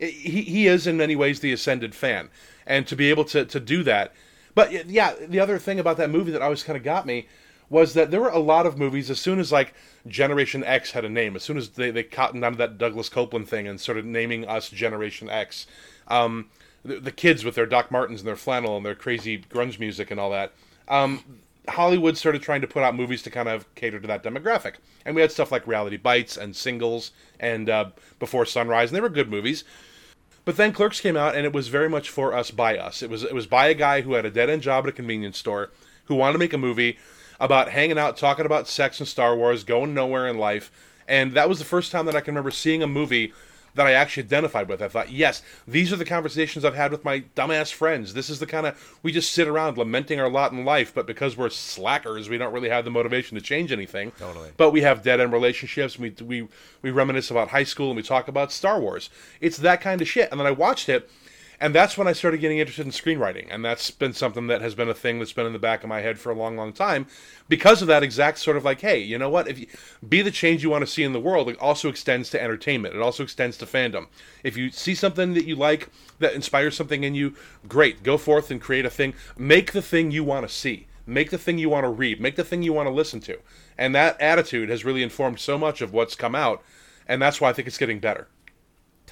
i- 0.00 0.04
He 0.06 0.42
he 0.42 0.66
is 0.66 0.86
in 0.86 0.96
many 0.96 1.16
ways 1.16 1.40
the 1.40 1.52
ascended 1.52 1.94
fan, 1.94 2.30
and 2.66 2.86
to 2.86 2.96
be 2.96 3.10
able 3.10 3.24
to 3.26 3.44
to 3.44 3.60
do 3.60 3.82
that. 3.82 4.14
But 4.54 4.86
yeah, 4.88 5.14
the 5.28 5.40
other 5.40 5.58
thing 5.58 5.78
about 5.80 5.96
that 5.98 6.10
movie 6.10 6.30
that 6.32 6.42
always 6.42 6.62
kind 6.62 6.76
of 6.76 6.82
got 6.84 7.06
me 7.06 7.26
was 7.72 7.94
that 7.94 8.10
there 8.10 8.20
were 8.20 8.28
a 8.28 8.38
lot 8.38 8.66
of 8.66 8.78
movies 8.78 9.10
as 9.10 9.18
soon 9.18 9.40
as 9.40 9.50
like 9.50 9.72
Generation 10.06 10.62
X 10.62 10.90
had 10.90 11.06
a 11.06 11.08
name, 11.08 11.34
as 11.34 11.42
soon 11.42 11.56
as 11.56 11.70
they, 11.70 11.90
they 11.90 12.02
cottoned 12.02 12.44
onto 12.44 12.58
that 12.58 12.76
Douglas 12.76 13.08
Coupland 13.08 13.48
thing 13.48 13.66
and 13.66 13.80
started 13.80 14.04
naming 14.04 14.46
us 14.46 14.68
Generation 14.68 15.30
X, 15.30 15.66
um, 16.08 16.50
the, 16.84 17.00
the 17.00 17.10
kids 17.10 17.46
with 17.46 17.54
their 17.54 17.64
Doc 17.64 17.90
Martens 17.90 18.20
and 18.20 18.28
their 18.28 18.36
flannel 18.36 18.76
and 18.76 18.84
their 18.84 18.94
crazy 18.94 19.38
grunge 19.38 19.80
music 19.80 20.10
and 20.10 20.20
all 20.20 20.28
that, 20.30 20.52
um, 20.88 21.24
Hollywood 21.66 22.18
started 22.18 22.42
trying 22.42 22.60
to 22.60 22.66
put 22.66 22.82
out 22.82 22.94
movies 22.94 23.22
to 23.22 23.30
kind 23.30 23.48
of 23.48 23.74
cater 23.74 23.98
to 23.98 24.06
that 24.06 24.22
demographic. 24.22 24.74
And 25.06 25.14
we 25.14 25.22
had 25.22 25.32
stuff 25.32 25.50
like 25.50 25.66
Reality 25.66 25.96
Bites 25.96 26.36
and 26.36 26.54
Singles 26.54 27.12
and 27.40 27.70
uh, 27.70 27.86
Before 28.18 28.44
Sunrise, 28.44 28.90
and 28.90 28.96
they 28.96 29.00
were 29.00 29.08
good 29.08 29.30
movies. 29.30 29.64
But 30.44 30.58
then 30.58 30.74
Clerks 30.74 31.00
came 31.00 31.16
out, 31.16 31.34
and 31.34 31.46
it 31.46 31.54
was 31.54 31.68
very 31.68 31.88
much 31.88 32.10
for 32.10 32.34
us 32.34 32.50
by 32.50 32.76
us. 32.76 33.00
It 33.02 33.08
was 33.08 33.22
it 33.22 33.32
was 33.32 33.46
by 33.46 33.68
a 33.68 33.74
guy 33.74 34.02
who 34.02 34.12
had 34.12 34.26
a 34.26 34.30
dead 34.30 34.50
end 34.50 34.60
job 34.60 34.84
at 34.84 34.90
a 34.90 34.92
convenience 34.92 35.38
store, 35.38 35.70
who 36.06 36.16
wanted 36.16 36.34
to 36.34 36.38
make 36.40 36.52
a 36.52 36.58
movie 36.58 36.98
about 37.42 37.68
hanging 37.68 37.98
out, 37.98 38.16
talking 38.16 38.46
about 38.46 38.68
sex 38.68 39.00
and 39.00 39.08
Star 39.08 39.36
Wars, 39.36 39.64
going 39.64 39.92
nowhere 39.92 40.28
in 40.28 40.38
life, 40.38 40.70
and 41.08 41.32
that 41.32 41.48
was 41.48 41.58
the 41.58 41.64
first 41.64 41.90
time 41.92 42.06
that 42.06 42.16
I 42.16 42.20
can 42.20 42.34
remember 42.34 42.52
seeing 42.52 42.82
a 42.82 42.86
movie 42.86 43.32
that 43.74 43.86
I 43.86 43.92
actually 43.92 44.24
identified 44.24 44.68
with. 44.68 44.82
I 44.82 44.88
thought, 44.88 45.10
yes, 45.10 45.42
these 45.66 45.92
are 45.92 45.96
the 45.96 46.04
conversations 46.04 46.64
I've 46.64 46.74
had 46.74 46.92
with 46.92 47.04
my 47.04 47.20
dumbass 47.34 47.72
friends. 47.72 48.14
This 48.14 48.28
is 48.28 48.38
the 48.38 48.46
kind 48.46 48.66
of 48.66 48.98
we 49.02 49.12
just 49.12 49.32
sit 49.32 49.48
around 49.48 49.78
lamenting 49.78 50.20
our 50.20 50.28
lot 50.28 50.52
in 50.52 50.64
life, 50.64 50.94
but 50.94 51.06
because 51.06 51.36
we're 51.36 51.50
slackers, 51.50 52.28
we 52.28 52.38
don't 52.38 52.52
really 52.52 52.68
have 52.68 52.84
the 52.84 52.90
motivation 52.90 53.36
to 53.36 53.42
change 53.42 53.72
anything. 53.72 54.12
Totally. 54.18 54.50
But 54.56 54.70
we 54.70 54.82
have 54.82 55.02
dead 55.02 55.20
end 55.20 55.32
relationships. 55.32 55.98
We 55.98 56.14
we 56.22 56.48
we 56.82 56.90
reminisce 56.90 57.30
about 57.30 57.48
high 57.48 57.64
school 57.64 57.88
and 57.88 57.96
we 57.96 58.02
talk 58.02 58.28
about 58.28 58.52
Star 58.52 58.80
Wars. 58.80 59.10
It's 59.40 59.56
that 59.58 59.80
kind 59.80 60.00
of 60.00 60.08
shit. 60.08 60.30
And 60.30 60.38
then 60.38 60.46
I 60.46 60.52
watched 60.52 60.88
it, 60.88 61.10
and 61.62 61.72
that's 61.72 61.96
when 61.96 62.08
I 62.08 62.12
started 62.12 62.40
getting 62.40 62.58
interested 62.58 62.84
in 62.84 62.90
screenwriting, 62.92 63.46
and 63.48 63.64
that's 63.64 63.92
been 63.92 64.12
something 64.12 64.48
that 64.48 64.60
has 64.60 64.74
been 64.74 64.88
a 64.88 64.94
thing 64.94 65.20
that's 65.20 65.32
been 65.32 65.46
in 65.46 65.52
the 65.52 65.60
back 65.60 65.84
of 65.84 65.88
my 65.88 66.00
head 66.00 66.18
for 66.18 66.32
a 66.32 66.34
long, 66.34 66.56
long 66.56 66.72
time, 66.72 67.06
because 67.48 67.80
of 67.80 67.88
that 67.88 68.02
exact 68.02 68.38
sort 68.38 68.56
of 68.56 68.64
like, 68.64 68.80
hey, 68.80 68.98
you 68.98 69.16
know 69.16 69.30
what? 69.30 69.46
If 69.46 69.60
you 69.60 69.68
be 70.06 70.22
the 70.22 70.32
change 70.32 70.64
you 70.64 70.70
want 70.70 70.82
to 70.82 70.90
see 70.90 71.04
in 71.04 71.12
the 71.12 71.20
world, 71.20 71.48
it 71.48 71.58
also 71.60 71.88
extends 71.88 72.30
to 72.30 72.42
entertainment. 72.42 72.96
It 72.96 73.00
also 73.00 73.22
extends 73.22 73.56
to 73.58 73.66
fandom. 73.66 74.08
If 74.42 74.56
you 74.56 74.70
see 74.72 74.96
something 74.96 75.34
that 75.34 75.46
you 75.46 75.54
like 75.54 75.88
that 76.18 76.34
inspires 76.34 76.76
something 76.76 77.04
in 77.04 77.14
you, 77.14 77.36
great, 77.68 78.02
go 78.02 78.18
forth 78.18 78.50
and 78.50 78.60
create 78.60 78.84
a 78.84 78.90
thing. 78.90 79.14
Make 79.38 79.70
the 79.70 79.82
thing 79.82 80.10
you 80.10 80.24
want 80.24 80.46
to 80.46 80.52
see. 80.52 80.88
Make 81.06 81.30
the 81.30 81.38
thing 81.38 81.58
you 81.58 81.70
want 81.70 81.84
to 81.84 81.90
read. 81.90 82.20
Make 82.20 82.34
the 82.34 82.44
thing 82.44 82.64
you 82.64 82.72
want 82.72 82.88
to 82.88 82.92
listen 82.92 83.20
to. 83.20 83.38
And 83.78 83.94
that 83.94 84.20
attitude 84.20 84.68
has 84.68 84.84
really 84.84 85.02
informed 85.04 85.38
so 85.38 85.56
much 85.56 85.80
of 85.80 85.92
what's 85.92 86.16
come 86.16 86.34
out, 86.34 86.60
and 87.06 87.22
that's 87.22 87.40
why 87.40 87.50
I 87.50 87.52
think 87.52 87.68
it's 87.68 87.78
getting 87.78 88.00
better. 88.00 88.26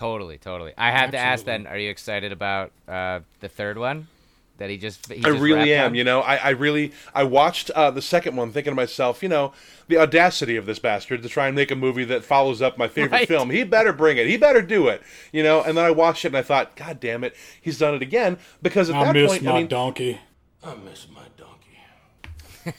Totally, 0.01 0.39
totally. 0.39 0.73
I 0.79 0.91
had 0.91 1.13
to 1.13 1.19
ask 1.19 1.45
then, 1.45 1.67
are 1.67 1.77
you 1.77 1.91
excited 1.91 2.33
about 2.33 2.73
uh, 2.89 3.21
the 3.41 3.49
third 3.49 3.77
one? 3.77 4.09
That 4.57 4.71
he 4.71 4.79
just 4.79 5.13
he 5.13 5.19
I 5.19 5.29
just 5.31 5.41
really 5.43 5.75
am. 5.75 5.89
on? 5.91 5.95
You 5.95 6.05
know, 6.05 6.21
I, 6.23 6.37
I 6.37 6.49
really 6.51 6.93
I 7.15 7.25
watched 7.25 7.69
uh, 7.73 7.91
the 7.91 8.01
second 8.01 8.35
one, 8.35 8.51
thinking 8.51 8.71
to 8.71 8.75
myself, 8.75 9.23
you 9.23 9.29
know, 9.29 9.53
the 9.89 9.99
audacity 9.99 10.57
of 10.57 10.65
this 10.65 10.79
bastard 10.79 11.23
to 11.23 11.29
try 11.29 11.49
and 11.49 11.55
make 11.55 11.71
a 11.71 11.75
movie 11.77 12.05
that 12.05 12.25
follows 12.25 12.63
up 12.63 12.79
my 12.79 12.89
favorite 12.97 13.13
Right. 13.13 13.29
film. 13.29 13.51
He 13.51 13.63
better 13.63 13.93
bring 13.93 14.17
it. 14.17 14.27
He 14.27 14.39
better 14.39 14.63
do 14.63 14.89
it. 14.89 15.03
You 15.33 15.43
know. 15.43 15.63
And 15.63 15.77
then 15.77 15.85
I 15.85 15.91
watched 15.91 16.25
it 16.25 16.29
and 16.29 16.37
I 16.39 16.43
thought, 16.43 16.77
God 16.77 16.99
damn 16.99 17.25
it, 17.25 17.35
he's 17.61 17.79
done 17.79 17.95
it 17.95 18.01
again. 18.03 18.39
Because 18.63 18.89
at 18.89 18.97
I 18.97 19.05
that 19.05 19.15
miss 19.15 19.31
point, 19.31 19.43
my 19.43 19.53
I 19.53 19.55
mean, 19.59 19.67
donkey. 19.67 20.19
I 20.65 20.75
miss 20.77 21.07
my 21.15 21.23
donkey. 21.37 21.40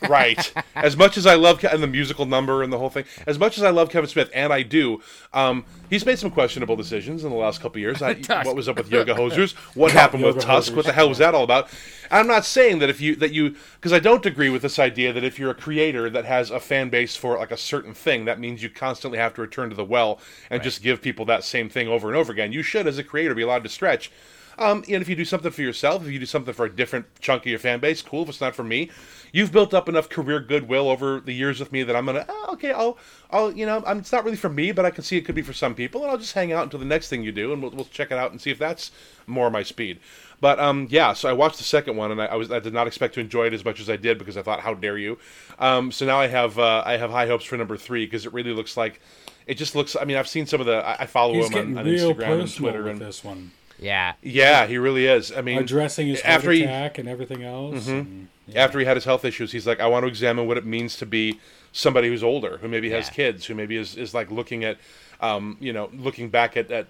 Right. 0.07 0.53
As 0.75 0.95
much 0.97 1.17
as 1.17 1.25
I 1.25 1.35
love 1.35 1.59
Ke- 1.59 1.65
and 1.65 1.81
the 1.81 1.87
musical 1.87 2.25
number 2.25 2.63
and 2.63 2.71
the 2.71 2.77
whole 2.77 2.89
thing, 2.89 3.05
as 3.27 3.39
much 3.39 3.57
as 3.57 3.63
I 3.63 3.69
love 3.69 3.89
Kevin 3.89 4.09
Smith, 4.09 4.29
and 4.33 4.53
I 4.53 4.63
do, 4.63 5.01
um, 5.33 5.65
he's 5.89 6.05
made 6.05 6.19
some 6.19 6.31
questionable 6.31 6.75
decisions 6.75 7.23
in 7.23 7.29
the 7.29 7.35
last 7.35 7.61
couple 7.61 7.77
of 7.77 7.81
years. 7.81 8.01
I, 8.01 8.13
what 8.43 8.55
was 8.55 8.67
up 8.67 8.77
with 8.77 8.91
Yoga 8.91 9.13
Hosers? 9.13 9.53
What 9.75 9.91
happened 10.01 10.23
with 10.23 10.39
Tusk? 10.39 10.71
Hosers. 10.71 10.75
What 10.75 10.85
the 10.85 10.93
hell 10.93 11.09
was 11.09 11.17
that 11.19 11.35
all 11.35 11.43
about? 11.43 11.69
I'm 12.11 12.27
not 12.27 12.45
saying 12.45 12.79
that 12.79 12.89
if 12.89 12.99
you 12.99 13.15
that 13.17 13.31
you 13.31 13.55
because 13.75 13.93
I 13.93 13.99
don't 13.99 14.25
agree 14.25 14.49
with 14.49 14.61
this 14.61 14.79
idea 14.79 15.13
that 15.13 15.23
if 15.23 15.39
you're 15.39 15.51
a 15.51 15.55
creator 15.55 16.09
that 16.09 16.25
has 16.25 16.51
a 16.51 16.59
fan 16.59 16.89
base 16.89 17.15
for 17.15 17.37
like 17.37 17.51
a 17.51 17.57
certain 17.57 17.93
thing, 17.93 18.25
that 18.25 18.39
means 18.39 18.61
you 18.61 18.69
constantly 18.69 19.17
have 19.17 19.33
to 19.35 19.41
return 19.41 19.69
to 19.69 19.75
the 19.75 19.85
well 19.85 20.19
and 20.49 20.61
just 20.61 20.83
give 20.83 21.01
people 21.01 21.25
that 21.25 21.43
same 21.43 21.69
thing 21.69 21.87
over 21.87 22.09
and 22.09 22.17
over 22.17 22.31
again. 22.33 22.51
You 22.51 22.63
should, 22.63 22.85
as 22.85 22.97
a 22.97 23.03
creator, 23.03 23.33
be 23.33 23.43
allowed 23.43 23.63
to 23.63 23.69
stretch. 23.69 24.11
Um, 24.57 24.83
and 24.89 25.01
if 25.01 25.09
you 25.09 25.15
do 25.15 25.25
something 25.25 25.51
for 25.51 25.61
yourself, 25.61 26.05
if 26.05 26.11
you 26.11 26.19
do 26.19 26.25
something 26.25 26.53
for 26.53 26.65
a 26.65 26.69
different 26.69 27.05
chunk 27.19 27.43
of 27.43 27.47
your 27.47 27.59
fan 27.59 27.79
base, 27.79 28.01
cool. 28.01 28.23
If 28.23 28.29
it's 28.29 28.41
not 28.41 28.55
for 28.55 28.63
me, 28.63 28.89
you've 29.31 29.51
built 29.51 29.73
up 29.73 29.89
enough 29.89 30.09
career 30.09 30.39
goodwill 30.39 30.89
over 30.89 31.19
the 31.19 31.33
years 31.33 31.59
with 31.59 31.71
me 31.71 31.83
that 31.83 31.95
I'm 31.95 32.05
gonna, 32.05 32.25
oh, 32.27 32.49
okay, 32.53 32.71
I'll, 32.71 32.97
I'll, 33.31 33.51
you 33.51 33.65
know, 33.65 33.83
I'm, 33.85 33.99
it's 33.99 34.11
not 34.11 34.23
really 34.23 34.37
for 34.37 34.49
me, 34.49 34.71
but 34.71 34.85
I 34.85 34.91
can 34.91 35.03
see 35.03 35.17
it 35.17 35.21
could 35.21 35.35
be 35.35 35.41
for 35.41 35.53
some 35.53 35.75
people, 35.75 36.01
and 36.03 36.11
I'll 36.11 36.17
just 36.17 36.33
hang 36.33 36.51
out 36.51 36.63
until 36.63 36.79
the 36.79 36.85
next 36.85 37.09
thing 37.09 37.23
you 37.23 37.31
do, 37.31 37.53
and 37.53 37.61
we'll, 37.61 37.71
we'll 37.71 37.85
check 37.85 38.11
it 38.11 38.17
out 38.17 38.31
and 38.31 38.39
see 38.39 38.51
if 38.51 38.59
that's 38.59 38.91
more 39.27 39.49
my 39.49 39.63
speed. 39.63 39.99
But 40.41 40.59
um, 40.59 40.87
yeah, 40.89 41.13
so 41.13 41.29
I 41.29 41.33
watched 41.33 41.59
the 41.59 41.63
second 41.63 41.95
one, 41.97 42.11
and 42.11 42.21
I, 42.21 42.25
I 42.25 42.35
was 42.35 42.51
I 42.51 42.59
did 42.59 42.73
not 42.73 42.87
expect 42.87 43.13
to 43.13 43.19
enjoy 43.19 43.45
it 43.45 43.53
as 43.53 43.63
much 43.63 43.79
as 43.79 43.89
I 43.89 43.95
did 43.95 44.17
because 44.17 44.37
I 44.37 44.41
thought, 44.41 44.59
how 44.59 44.73
dare 44.73 44.97
you? 44.97 45.19
Um, 45.59 45.91
so 45.91 46.05
now 46.05 46.19
I 46.19 46.27
have 46.27 46.57
uh, 46.57 46.81
I 46.83 46.97
have 46.97 47.11
high 47.11 47.27
hopes 47.27 47.45
for 47.45 47.57
number 47.57 47.77
three 47.77 48.05
because 48.05 48.25
it 48.25 48.33
really 48.33 48.51
looks 48.51 48.75
like. 48.75 48.99
It 49.45 49.55
just 49.55 49.75
looks. 49.75 49.95
I 49.95 50.05
mean, 50.05 50.17
I've 50.17 50.27
seen 50.27 50.47
some 50.47 50.59
of 50.59 50.65
the. 50.65 50.77
I 50.77 51.03
I 51.03 51.05
follow 51.05 51.35
He's 51.35 51.49
him 51.49 51.77
on, 51.77 51.85
on 51.85 51.85
Instagram 51.85 52.41
and 52.41 52.55
Twitter, 52.55 52.87
and 52.87 52.99
this 52.99 53.23
one. 53.23 53.51
Yeah, 53.81 54.13
yeah, 54.21 54.67
he 54.67 54.77
really 54.77 55.07
is. 55.07 55.31
I 55.35 55.41
mean, 55.41 55.57
Addressing 55.57 56.07
his 56.07 56.21
heart 56.21 56.35
after 56.35 56.51
he- 56.51 56.63
attack 56.63 56.97
and 56.99 57.09
everything 57.09 57.43
else. 57.43 57.85
Mm-hmm. 57.87 57.91
and- 57.91 58.27
after 58.55 58.79
he 58.79 58.85
had 58.85 58.97
his 58.97 59.05
health 59.05 59.23
issues, 59.25 59.51
he's 59.53 59.65
like, 59.65 59.79
I 59.79 59.87
want 59.87 60.03
to 60.03 60.07
examine 60.07 60.45
what 60.45 60.57
it 60.57 60.65
means 60.65 60.97
to 60.97 61.05
be 61.05 61.39
somebody 61.71 62.09
who's 62.09 62.21
older, 62.23 62.57
who 62.57 62.67
maybe 62.67 62.89
has 62.91 63.07
Yeah. 63.07 63.13
kids, 63.13 63.45
who 63.45 63.55
maybe 63.55 63.77
is, 63.77 63.95
is 63.95 64.13
like 64.13 64.29
looking 64.29 64.63
at, 64.65 64.77
um, 65.21 65.55
you 65.61 65.71
know, 65.71 65.89
looking 65.93 66.29
back 66.29 66.57
at, 66.57 66.69
at 66.69 66.87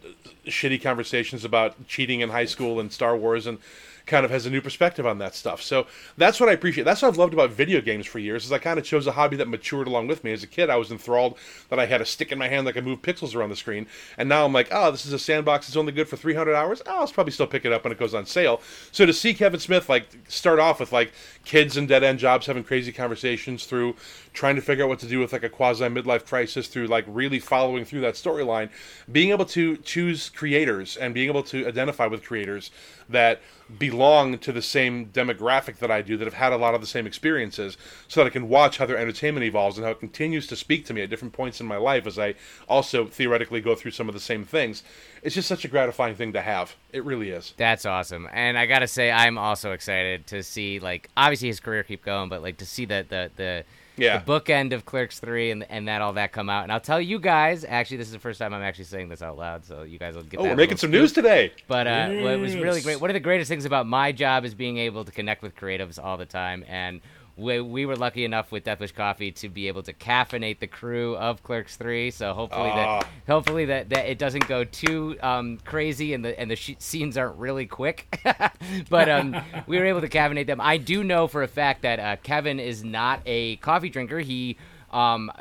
shitty 0.48 0.82
conversations 0.82 1.46
about 1.46 1.88
cheating 1.88 2.22
in 2.22 2.30
high 2.30 2.46
school 2.46 2.80
and 2.80 2.92
Star 2.92 3.16
Wars 3.16 3.46
and 3.46 3.60
kind 4.06 4.26
of 4.26 4.32
has 4.32 4.46
a 4.46 4.50
new 4.50 4.62
perspective 4.62 5.06
on 5.06 5.18
that 5.20 5.36
stuff. 5.36 5.62
So 5.62 5.88
that's 6.18 6.40
what 6.40 6.50
I 6.50 6.54
appreciate. 6.54 6.84
That's 6.84 7.02
what 7.02 7.10
I've 7.10 7.18
loved 7.18 7.34
about 7.34 7.52
video 7.52 7.82
games 7.82 8.06
for 8.06 8.20
years 8.20 8.46
is 8.46 8.52
I 8.52 8.58
kind 8.58 8.80
of 8.80 8.86
chose 8.86 9.08
a 9.08 9.12
hobby 9.12 9.38
that 9.38 9.48
matured 9.48 9.88
along 9.88 10.08
with 10.08 10.24
me. 10.24 10.32
As 10.32 10.44
a 10.44 10.48
kid, 10.48 10.70
I 10.70 10.76
was 10.76 10.92
enthralled 10.92 11.38
that 11.70 11.80
I 11.80 11.86
had 11.86 12.02
a 12.02 12.06
stick 12.06 12.32
in 12.32 12.38
my 12.38 12.48
hand 12.48 12.68
that 12.68 12.74
could 12.74 12.86
move 12.86 13.02
pixels 13.02 13.36
around 13.36 13.50
the 13.50 13.56
screen. 13.56 13.88
And 14.18 14.28
now 14.30 14.46
I'm 14.46 14.54
like, 14.54 14.70
oh, 14.72 14.92
this 14.92 15.06
is 15.06 15.14
a 15.14 15.20
sandbox. 15.20 15.68
It's 15.68 15.78
only 15.78 15.92
good 15.92 16.08
for 16.08 16.18
300 16.18 16.56
hours. 16.56 16.82
Oh, 16.86 17.02
I'll 17.02 17.08
probably 17.08 17.32
still 17.32 17.48
pick 17.48 17.66
it 17.66 17.72
up 17.72 17.84
when 17.84 17.94
it 17.94 18.00
goes 18.00 18.14
on 18.14 18.26
sale. 18.26 18.62
So 18.92 19.06
to 19.06 19.14
see 19.14 19.34
Kevin 19.34 19.60
Smith 19.60 19.90
like 19.90 20.08
start 20.28 20.60
off 20.60 20.80
with 20.80 20.92
like 20.92 21.12
kids 21.46 21.78
and 21.78 21.88
dead 21.88 22.04
end 22.04 22.20
jobs 22.20 22.46
having 22.46 22.64
crazy 22.64 22.92
conversations 22.92 23.66
through 23.66 23.96
trying 24.34 24.56
to 24.56 24.62
figure 24.62 24.84
out 24.84 24.90
what 24.90 25.00
to 25.00 25.08
do 25.08 25.20
with 25.20 25.34
like 25.34 25.44
a 25.44 25.50
quasi 25.50 25.86
midlife 25.86 26.26
crisis 26.26 26.68
through 26.68 26.88
like 26.88 27.06
really 27.08 27.40
following 27.40 27.86
through 27.86 28.02
that 28.02 28.16
storyline, 28.16 28.70
being 29.12 29.32
able 29.32 29.46
to 29.46 29.78
choose 29.78 30.30
creators 30.30 30.98
and 30.98 31.14
being 31.14 31.28
able 31.28 31.44
to 31.44 31.68
identify 31.68 32.08
with 32.08 32.24
creators 32.24 32.72
that 33.10 33.42
belong 33.78 34.38
to 34.38 34.52
the 34.52 34.62
same 34.62 35.08
demographic 35.08 35.78
that 35.78 35.92
I 35.92 36.02
do 36.02 36.18
that 36.18 36.26
have 36.26 36.34
had 36.34 36.54
a 36.54 36.58
lot 36.58 36.74
of 36.74 36.82
the 36.82 36.88
same 36.88 37.08
experiences 37.08 37.78
so 38.08 38.22
that 38.22 38.28
I 38.28 38.30
can 38.30 38.50
watch 38.50 38.78
how 38.78 38.86
their 38.86 38.98
entertainment 38.98 39.46
evolves 39.46 39.78
and 39.78 39.86
how 39.86 39.92
it 39.92 40.00
continues 40.00 40.48
to 40.48 40.56
speak 40.56 40.86
to 40.86 40.94
me 40.94 41.02
at 41.02 41.10
different 41.10 41.34
points 41.34 41.62
in 41.62 41.68
my 41.68 41.78
life 41.78 42.06
as 42.08 42.20
I 42.20 42.36
also 42.68 43.06
theoretically 43.06 43.62
go 43.62 43.76
through 43.76 43.92
some 43.92 44.08
of 44.08 44.14
the 44.14 44.20
same 44.20 44.44
things. 44.44 44.84
It's 45.24 45.36
just 45.36 45.48
such 45.48 45.66
a 45.66 45.68
gratifying 45.68 46.16
thing 46.16 46.34
to 46.34 46.42
have. 46.42 46.76
It 46.92 47.06
really 47.06 47.30
is. 47.30 47.54
that's 47.58 47.86
awesome. 47.86 48.28
And 48.32 48.58
I 48.58 48.66
gotta 48.66 48.88
say, 48.88 49.12
I'm 49.12 49.38
also 49.38 49.72
excited 49.72 50.28
to 50.28 50.44
see 50.44 50.80
like 50.80 51.10
obviously 51.16 51.48
his 51.48 51.60
career 51.60 51.84
keep 51.84 52.04
going, 52.04 52.30
but 52.30 52.42
like 52.42 52.58
to 52.58 52.66
see 52.66 52.86
the 52.86 53.06
the 53.08 53.32
the, 53.36 53.64
Yeah. 54.02 54.18
the 54.18 54.26
bookend 54.26 54.74
of 54.74 54.86
Clerks 54.86 55.20
three 55.20 55.52
and 55.52 55.64
and 55.70 55.88
that 55.88 56.02
all 56.02 56.14
that 56.14 56.32
come 56.32 56.50
out. 56.50 56.64
And 56.64 56.72
I'll 56.72 56.80
tell 56.80 57.00
you 57.00 57.20
guys, 57.20 57.64
actually, 57.64 57.98
this 57.98 58.08
is 58.08 58.14
the 58.14 58.20
first 58.20 58.40
time 58.40 58.54
I'm 58.54 58.62
actually 58.62 58.86
saying 58.86 59.10
this 59.10 59.22
out 59.22 59.38
loud, 59.38 59.66
so 59.66 59.84
you 59.84 60.00
guys 60.00 60.16
will 60.16 60.24
get. 60.24 60.40
Oh, 60.40 60.44
that 60.44 60.50
we're 60.50 60.56
making 60.56 60.76
little 60.76 60.90
some 60.90 60.92
news 60.92 61.14
today. 61.14 61.52
But 61.68 61.88
uh, 61.88 62.10
what 62.10 62.40
was 62.40 62.56
really 62.56 62.82
great, 62.82 63.00
one 63.00 63.10
of 63.10 63.14
the 63.14 63.20
greatest 63.20 63.50
things 63.50 63.66
about 63.66 63.88
my 63.88 64.12
job 64.12 64.46
is 64.46 64.54
being 64.54 64.78
able 64.78 65.06
to 65.06 65.12
connect 65.12 65.42
with 65.42 65.56
creatives 65.56 66.04
all 66.04 66.18
the 66.18 66.26
time. 66.26 66.66
And 66.68 67.02
we, 67.38 67.62
we 67.62 67.86
were 67.86 67.96
lucky 67.96 68.26
enough 68.26 68.52
with 68.52 68.66
Deathwish 68.66 68.94
Coffee 68.94 69.32
to 69.34 69.50
be 69.50 69.68
able 69.68 69.84
to 69.84 69.94
caffeinate 69.94 70.60
the 70.60 70.68
crew 70.68 71.16
of 71.18 71.42
Clerks 71.44 71.76
3. 71.78 72.12
So 72.12 72.34
hopefully 72.34 72.70
Ah. 72.74 73.00
that 73.02 73.08
hopefully 73.32 73.66
that, 73.66 73.90
that 73.90 74.10
it 74.10 74.18
doesn't 74.18 74.48
go 74.48 74.64
too 74.64 75.18
um, 75.22 75.58
crazy 75.66 76.14
and 76.14 76.24
the 76.26 76.38
and 76.40 76.50
the 76.52 76.56
sh- 76.56 76.76
scenes 76.80 77.18
aren't 77.18 77.38
really 77.38 77.66
quick. 77.66 78.08
but 78.90 79.10
um, 79.10 79.36
we 79.68 79.78
were 79.78 79.86
able 79.86 80.02
to 80.02 80.10
caffeinate 80.10 80.48
them. 80.48 80.60
I 80.62 80.78
do 80.78 81.04
know 81.04 81.28
for 81.28 81.44
a 81.44 81.48
fact 81.48 81.82
that 81.84 82.00
uh, 82.00 82.16
Kevin 82.24 82.60
is 82.60 82.84
not 82.84 83.22
a 83.26 83.56
coffee 83.58 83.90
drinker. 83.90 84.20
He 84.20 84.58
um, 84.92 85.32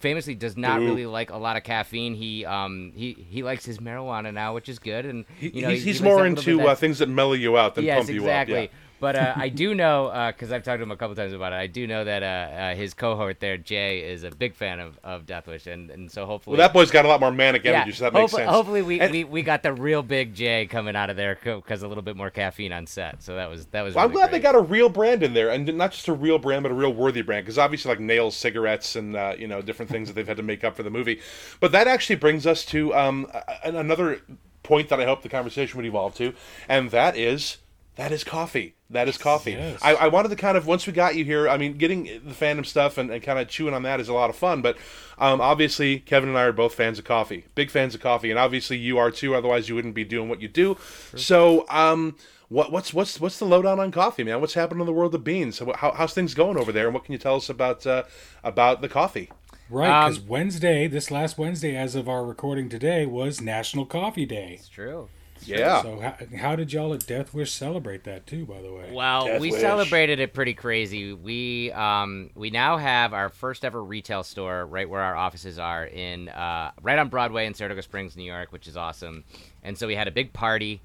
famously 0.00 0.34
does 0.34 0.56
not 0.56 0.78
Boo. 0.80 0.84
really 0.86 1.06
like 1.06 1.30
a 1.30 1.36
lot 1.36 1.56
of 1.56 1.62
caffeine. 1.62 2.14
He 2.14 2.44
um 2.44 2.92
he 2.94 3.12
he 3.12 3.42
likes 3.42 3.64
his 3.64 3.78
marijuana 3.78 4.32
now, 4.34 4.52
which 4.54 4.68
is 4.68 4.78
good. 4.78 5.06
And 5.06 5.24
you 5.40 5.62
know 5.62 5.70
he's 5.70 5.80
he- 5.84 5.90
he's 5.92 5.98
he 5.98 6.04
more 6.04 6.16
that 6.16 6.28
little 6.30 6.34
bit 6.44 6.48
into 6.52 6.68
uh, 6.68 6.74
things 6.74 6.98
that 6.98 7.08
mellow 7.08 7.32
you 7.34 7.56
out 7.56 7.76
than 7.76 7.84
yes, 7.84 7.98
pump 7.98 8.10
you 8.10 8.20
exactly. 8.22 8.64
up. 8.64 8.70
Yeah. 8.70 8.78
But 8.98 9.16
uh, 9.16 9.34
I 9.36 9.48
do 9.50 9.74
know 9.74 10.32
because 10.34 10.52
I've 10.52 10.62
talked 10.62 10.78
to 10.78 10.82
him 10.82 10.90
a 10.90 10.96
couple 10.96 11.14
times 11.14 11.32
about 11.32 11.52
it. 11.52 11.56
I 11.56 11.66
do 11.66 11.86
know 11.86 12.04
that 12.04 12.22
uh, 12.22 12.26
uh, 12.26 12.74
his 12.74 12.94
cohort 12.94 13.40
there, 13.40 13.56
Jay, 13.58 14.00
is 14.00 14.24
a 14.24 14.30
big 14.30 14.54
fan 14.54 14.80
of, 14.80 14.98
of 15.04 15.26
Deathwish, 15.26 15.66
and, 15.66 15.90
and 15.90 16.10
so 16.10 16.24
hopefully 16.24 16.56
Well, 16.56 16.66
that 16.66 16.72
boy's 16.72 16.90
got 16.90 17.04
a 17.04 17.08
lot 17.08 17.20
more 17.20 17.30
manic 17.30 17.64
yeah, 17.64 17.72
energy, 17.72 17.92
so 17.92 18.04
that 18.04 18.12
makes 18.14 18.22
hopefully, 18.22 18.42
sense. 18.42 18.52
hopefully 18.52 18.82
we, 18.82 19.00
And- 19.00 19.12
we, 19.12 19.24
we 19.24 19.42
got 19.42 19.62
the 19.62 19.72
real 19.72 20.02
big 20.02 20.34
Jay 20.34 20.66
coming 20.66 20.96
out 20.96 21.10
of 21.10 21.16
there 21.16 21.38
because 21.42 21.82
a 21.82 21.88
little 21.88 22.02
bit 22.02 22.16
more 22.16 22.30
caffeine 22.30 22.72
on 22.72 22.86
set. 22.86 23.22
So 23.22 23.36
that 23.36 23.50
was 23.50 23.66
that 23.66 23.82
was. 23.82 23.94
Well, 23.94 24.04
I'm 24.04 24.12
glad 24.12 24.30
great. 24.30 24.38
they 24.38 24.42
got 24.42 24.54
a 24.54 24.60
real 24.60 24.88
brand 24.88 25.22
in 25.22 25.34
there, 25.34 25.50
and 25.50 25.66
not 25.76 25.92
just 25.92 26.08
a 26.08 26.12
real 26.14 26.38
brand, 26.38 26.62
but 26.62 26.72
a 26.72 26.74
real 26.74 26.92
worthy 26.92 27.22
brand. 27.22 27.44
Because 27.44 27.58
obviously, 27.58 27.90
like 27.90 28.00
nails, 28.00 28.36
cigarettes, 28.36 28.96
and 28.96 29.14
uh, 29.16 29.34
you 29.38 29.46
know 29.46 29.60
different 29.60 29.90
things 29.90 30.08
that 30.08 30.14
they've 30.14 30.26
had 30.26 30.36
to 30.38 30.42
make 30.42 30.64
up 30.64 30.74
for 30.76 30.82
the 30.82 30.90
movie. 30.90 31.20
But 31.60 31.72
that 31.72 31.86
actually 31.86 32.16
brings 32.16 32.46
us 32.46 32.64
to 32.66 32.94
um, 32.94 33.26
another 33.62 34.20
point 34.62 34.88
that 34.88 35.00
I 35.00 35.04
hope 35.04 35.22
the 35.22 35.28
conversation 35.28 35.76
would 35.76 35.86
evolve 35.86 36.14
to, 36.16 36.32
and 36.68 36.90
that 36.90 37.16
is 37.16 37.58
that 37.96 38.12
is 38.12 38.24
coffee. 38.24 38.74
That 38.90 39.08
is 39.08 39.18
coffee. 39.18 39.52
Yes. 39.52 39.80
I, 39.82 39.94
I 39.94 40.08
wanted 40.08 40.28
to 40.28 40.36
kind 40.36 40.56
of 40.56 40.66
once 40.66 40.86
we 40.86 40.92
got 40.92 41.16
you 41.16 41.24
here. 41.24 41.48
I 41.48 41.56
mean, 41.56 41.76
getting 41.76 42.04
the 42.04 42.34
fandom 42.34 42.64
stuff 42.64 42.98
and, 42.98 43.10
and 43.10 43.22
kind 43.22 43.38
of 43.38 43.48
chewing 43.48 43.74
on 43.74 43.82
that 43.82 43.98
is 44.00 44.08
a 44.08 44.12
lot 44.12 44.30
of 44.30 44.36
fun. 44.36 44.62
But 44.62 44.76
um, 45.18 45.40
obviously, 45.40 45.98
Kevin 45.98 46.28
and 46.28 46.38
I 46.38 46.42
are 46.42 46.52
both 46.52 46.74
fans 46.74 46.98
of 46.98 47.04
coffee, 47.04 47.46
big 47.54 47.70
fans 47.70 47.94
of 47.94 48.00
coffee, 48.00 48.30
and 48.30 48.38
obviously 48.38 48.76
you 48.76 48.98
are 48.98 49.10
too. 49.10 49.34
Otherwise, 49.34 49.68
you 49.68 49.74
wouldn't 49.74 49.94
be 49.94 50.04
doing 50.04 50.28
what 50.28 50.40
you 50.40 50.48
do. 50.48 50.76
So, 51.16 51.66
um, 51.68 52.16
what, 52.48 52.70
what's 52.70 52.94
what's 52.94 53.20
what's 53.20 53.38
the 53.40 53.44
lowdown 53.44 53.80
on 53.80 53.90
coffee, 53.90 54.22
man? 54.22 54.40
What's 54.40 54.54
happening 54.54 54.80
in 54.80 54.86
the 54.86 54.92
world 54.92 55.14
of 55.14 55.24
beans? 55.24 55.56
So, 55.56 55.72
how, 55.74 55.92
how's 55.92 56.14
things 56.14 56.32
going 56.34 56.56
over 56.56 56.70
there, 56.70 56.86
and 56.86 56.94
what 56.94 57.04
can 57.04 57.12
you 57.12 57.18
tell 57.18 57.36
us 57.36 57.48
about 57.48 57.84
uh, 57.86 58.04
about 58.44 58.82
the 58.82 58.88
coffee? 58.88 59.30
Right, 59.68 60.04
because 60.06 60.20
Um, 60.22 60.28
Wednesday, 60.28 60.86
this 60.86 61.10
last 61.10 61.38
Wednesday, 61.38 61.74
as 61.74 61.96
of 61.96 62.08
our 62.08 62.24
recording 62.24 62.68
today, 62.68 63.04
was 63.04 63.40
National 63.40 63.84
Coffee 63.84 64.26
Day. 64.26 64.58
It's 64.60 64.68
true. 64.68 65.08
Yeah, 65.44 65.82
So 65.82 66.00
how, 66.00 66.16
how 66.38 66.56
did 66.56 66.72
y'all 66.72 66.92
at 66.94 67.06
Death 67.06 67.32
Wish 67.34 67.52
celebrate 67.52 68.04
that 68.04 68.26
too? 68.26 68.46
By 68.46 68.60
the 68.62 68.72
way, 68.72 68.90
Well, 68.92 69.26
Death 69.26 69.40
we 69.40 69.50
Wish. 69.52 69.60
celebrated 69.60 70.18
it 70.20 70.32
pretty 70.34 70.54
crazy. 70.54 71.12
We 71.12 71.70
um 71.72 72.30
we 72.34 72.50
now 72.50 72.76
have 72.78 73.12
our 73.12 73.28
first 73.28 73.64
ever 73.64 73.82
retail 73.82 74.22
store 74.22 74.66
right 74.66 74.88
where 74.88 75.02
our 75.02 75.14
offices 75.16 75.58
are 75.58 75.84
in 75.86 76.28
uh, 76.28 76.72
right 76.82 76.98
on 76.98 77.08
Broadway 77.08 77.46
in 77.46 77.54
Saratoga 77.54 77.82
Springs, 77.82 78.16
New 78.16 78.24
York, 78.24 78.52
which 78.52 78.66
is 78.66 78.76
awesome. 78.76 79.24
And 79.62 79.76
so 79.76 79.86
we 79.86 79.94
had 79.94 80.08
a 80.08 80.12
big 80.12 80.32
party, 80.32 80.80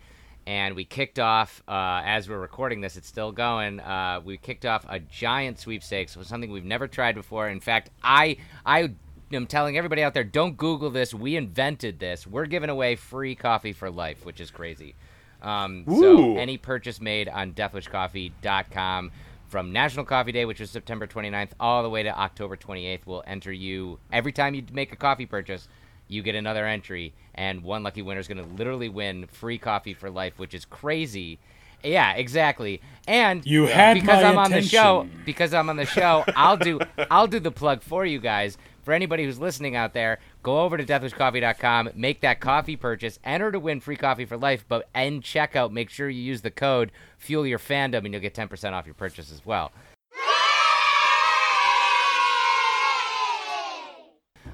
and 0.48 0.76
we 0.76 0.86
kicked 0.86 1.20
off 1.20 1.62
uh, 1.68 2.02
as 2.04 2.28
we're 2.28 2.40
recording 2.40 2.82
this. 2.82 2.98
It's 2.98 3.08
still 3.08 3.32
going. 3.32 3.80
Uh, 3.80 4.22
we 4.24 4.38
kicked 4.38 4.66
off 4.66 4.86
a 4.90 5.00
giant 5.00 5.60
sweepstakes, 5.60 6.18
was 6.18 6.28
something 6.28 6.52
we've 6.52 6.66
never 6.66 6.88
tried 6.88 7.16
before. 7.16 7.48
In 7.50 7.60
fact, 7.60 7.90
I 8.04 8.38
I. 8.66 8.92
am 9.34 9.48
telling 9.48 9.78
everybody 9.78 10.04
out 10.04 10.14
there, 10.14 10.24
don't 10.24 10.58
Google 10.58 10.90
this. 10.90 11.14
We 11.14 11.36
invented 11.36 12.00
this. 12.00 12.26
We're 12.28 12.46
giving 12.46 12.70
away 12.70 12.96
free 12.96 13.36
coffee 13.36 13.74
for 13.74 13.90
life, 13.90 14.26
which 14.26 14.40
is 14.40 14.52
crazy. 14.52 14.96
Um, 15.42 15.86
so 15.88 16.38
any 16.38 16.58
purchase 16.58 17.02
made 17.02 17.28
on 17.28 17.54
deathwishcoffee.com 17.54 19.12
from 19.48 19.74
National 19.74 20.06
Coffee 20.06 20.32
Day, 20.32 20.46
which 20.46 20.60
was 20.60 20.70
September 20.70 21.08
29th, 21.08 21.50
all 21.60 21.84
the 21.84 21.90
way 21.90 22.04
to 22.04 22.18
October 22.18 22.56
28th 22.56 23.06
will 23.06 23.24
enter 23.28 23.52
you. 23.52 24.00
Every 24.12 24.32
time 24.32 24.54
you 24.54 24.64
make 24.72 24.94
a 24.94 24.96
coffee 24.96 25.26
purchase, 25.26 25.68
you 26.08 26.22
get 26.22 26.36
another 26.36 26.66
entry, 26.66 27.14
and 27.36 27.64
one 27.64 27.84
lucky 27.84 28.02
winner 28.02 28.20
is 28.20 28.28
going 28.28 28.38
to 28.38 28.56
literally 28.56 28.90
win 28.90 29.28
free 29.28 29.58
coffee 29.58 29.94
for 29.94 30.10
life, 30.10 30.38
which 30.38 30.54
is 30.54 30.66
crazy. 30.66 31.40
Yeah, 31.84 32.14
exactly. 32.14 32.82
And 33.08 33.46
You 33.46 33.66
had 33.66 33.96
because 33.96 34.24
I'm 34.24 34.38
on 34.38 34.52
the 34.52 34.62
show, 34.62 35.08
because 35.26 35.54
I'm 35.54 35.70
on 35.70 35.78
the 35.78 35.86
show, 35.86 36.24
I'll 36.36 36.58
do 36.58 36.80
I'll 37.10 37.28
do 37.28 37.40
the 37.40 37.52
plug 37.52 37.82
for 37.82 38.06
you 38.06 38.20
guys. 38.20 38.58
For 38.84 38.94
anybody 38.94 39.26
who's 39.26 39.40
listening 39.40 39.76
out 39.76 39.94
there, 39.94 40.20
go 40.44 40.62
over 40.62 40.76
to 40.78 40.84
deathwishcoffee.com, 40.84 41.90
make 41.96 42.22
that 42.22 42.40
coffee 42.40 42.76
purchase, 42.76 43.20
enter 43.24 43.52
to 43.52 43.60
win 43.60 43.80
free 43.80 43.96
coffee 43.96 44.26
for 44.26 44.38
life, 44.38 44.66
but 44.68 44.90
end 44.96 45.22
checkout, 45.24 45.72
make 45.72 45.90
sure 45.90 46.10
you 46.10 46.22
use 46.22 46.42
the 46.42 46.52
code 46.52 46.92
fuel 47.18 47.46
your 47.46 47.60
fandom 47.60 48.04
and 48.06 48.14
you'll 48.14 48.22
get 48.22 48.34
10% 48.34 48.74
off 48.74 48.86
your 48.86 48.96
purchase 48.96 49.32
as 49.32 49.46
well. 49.46 49.72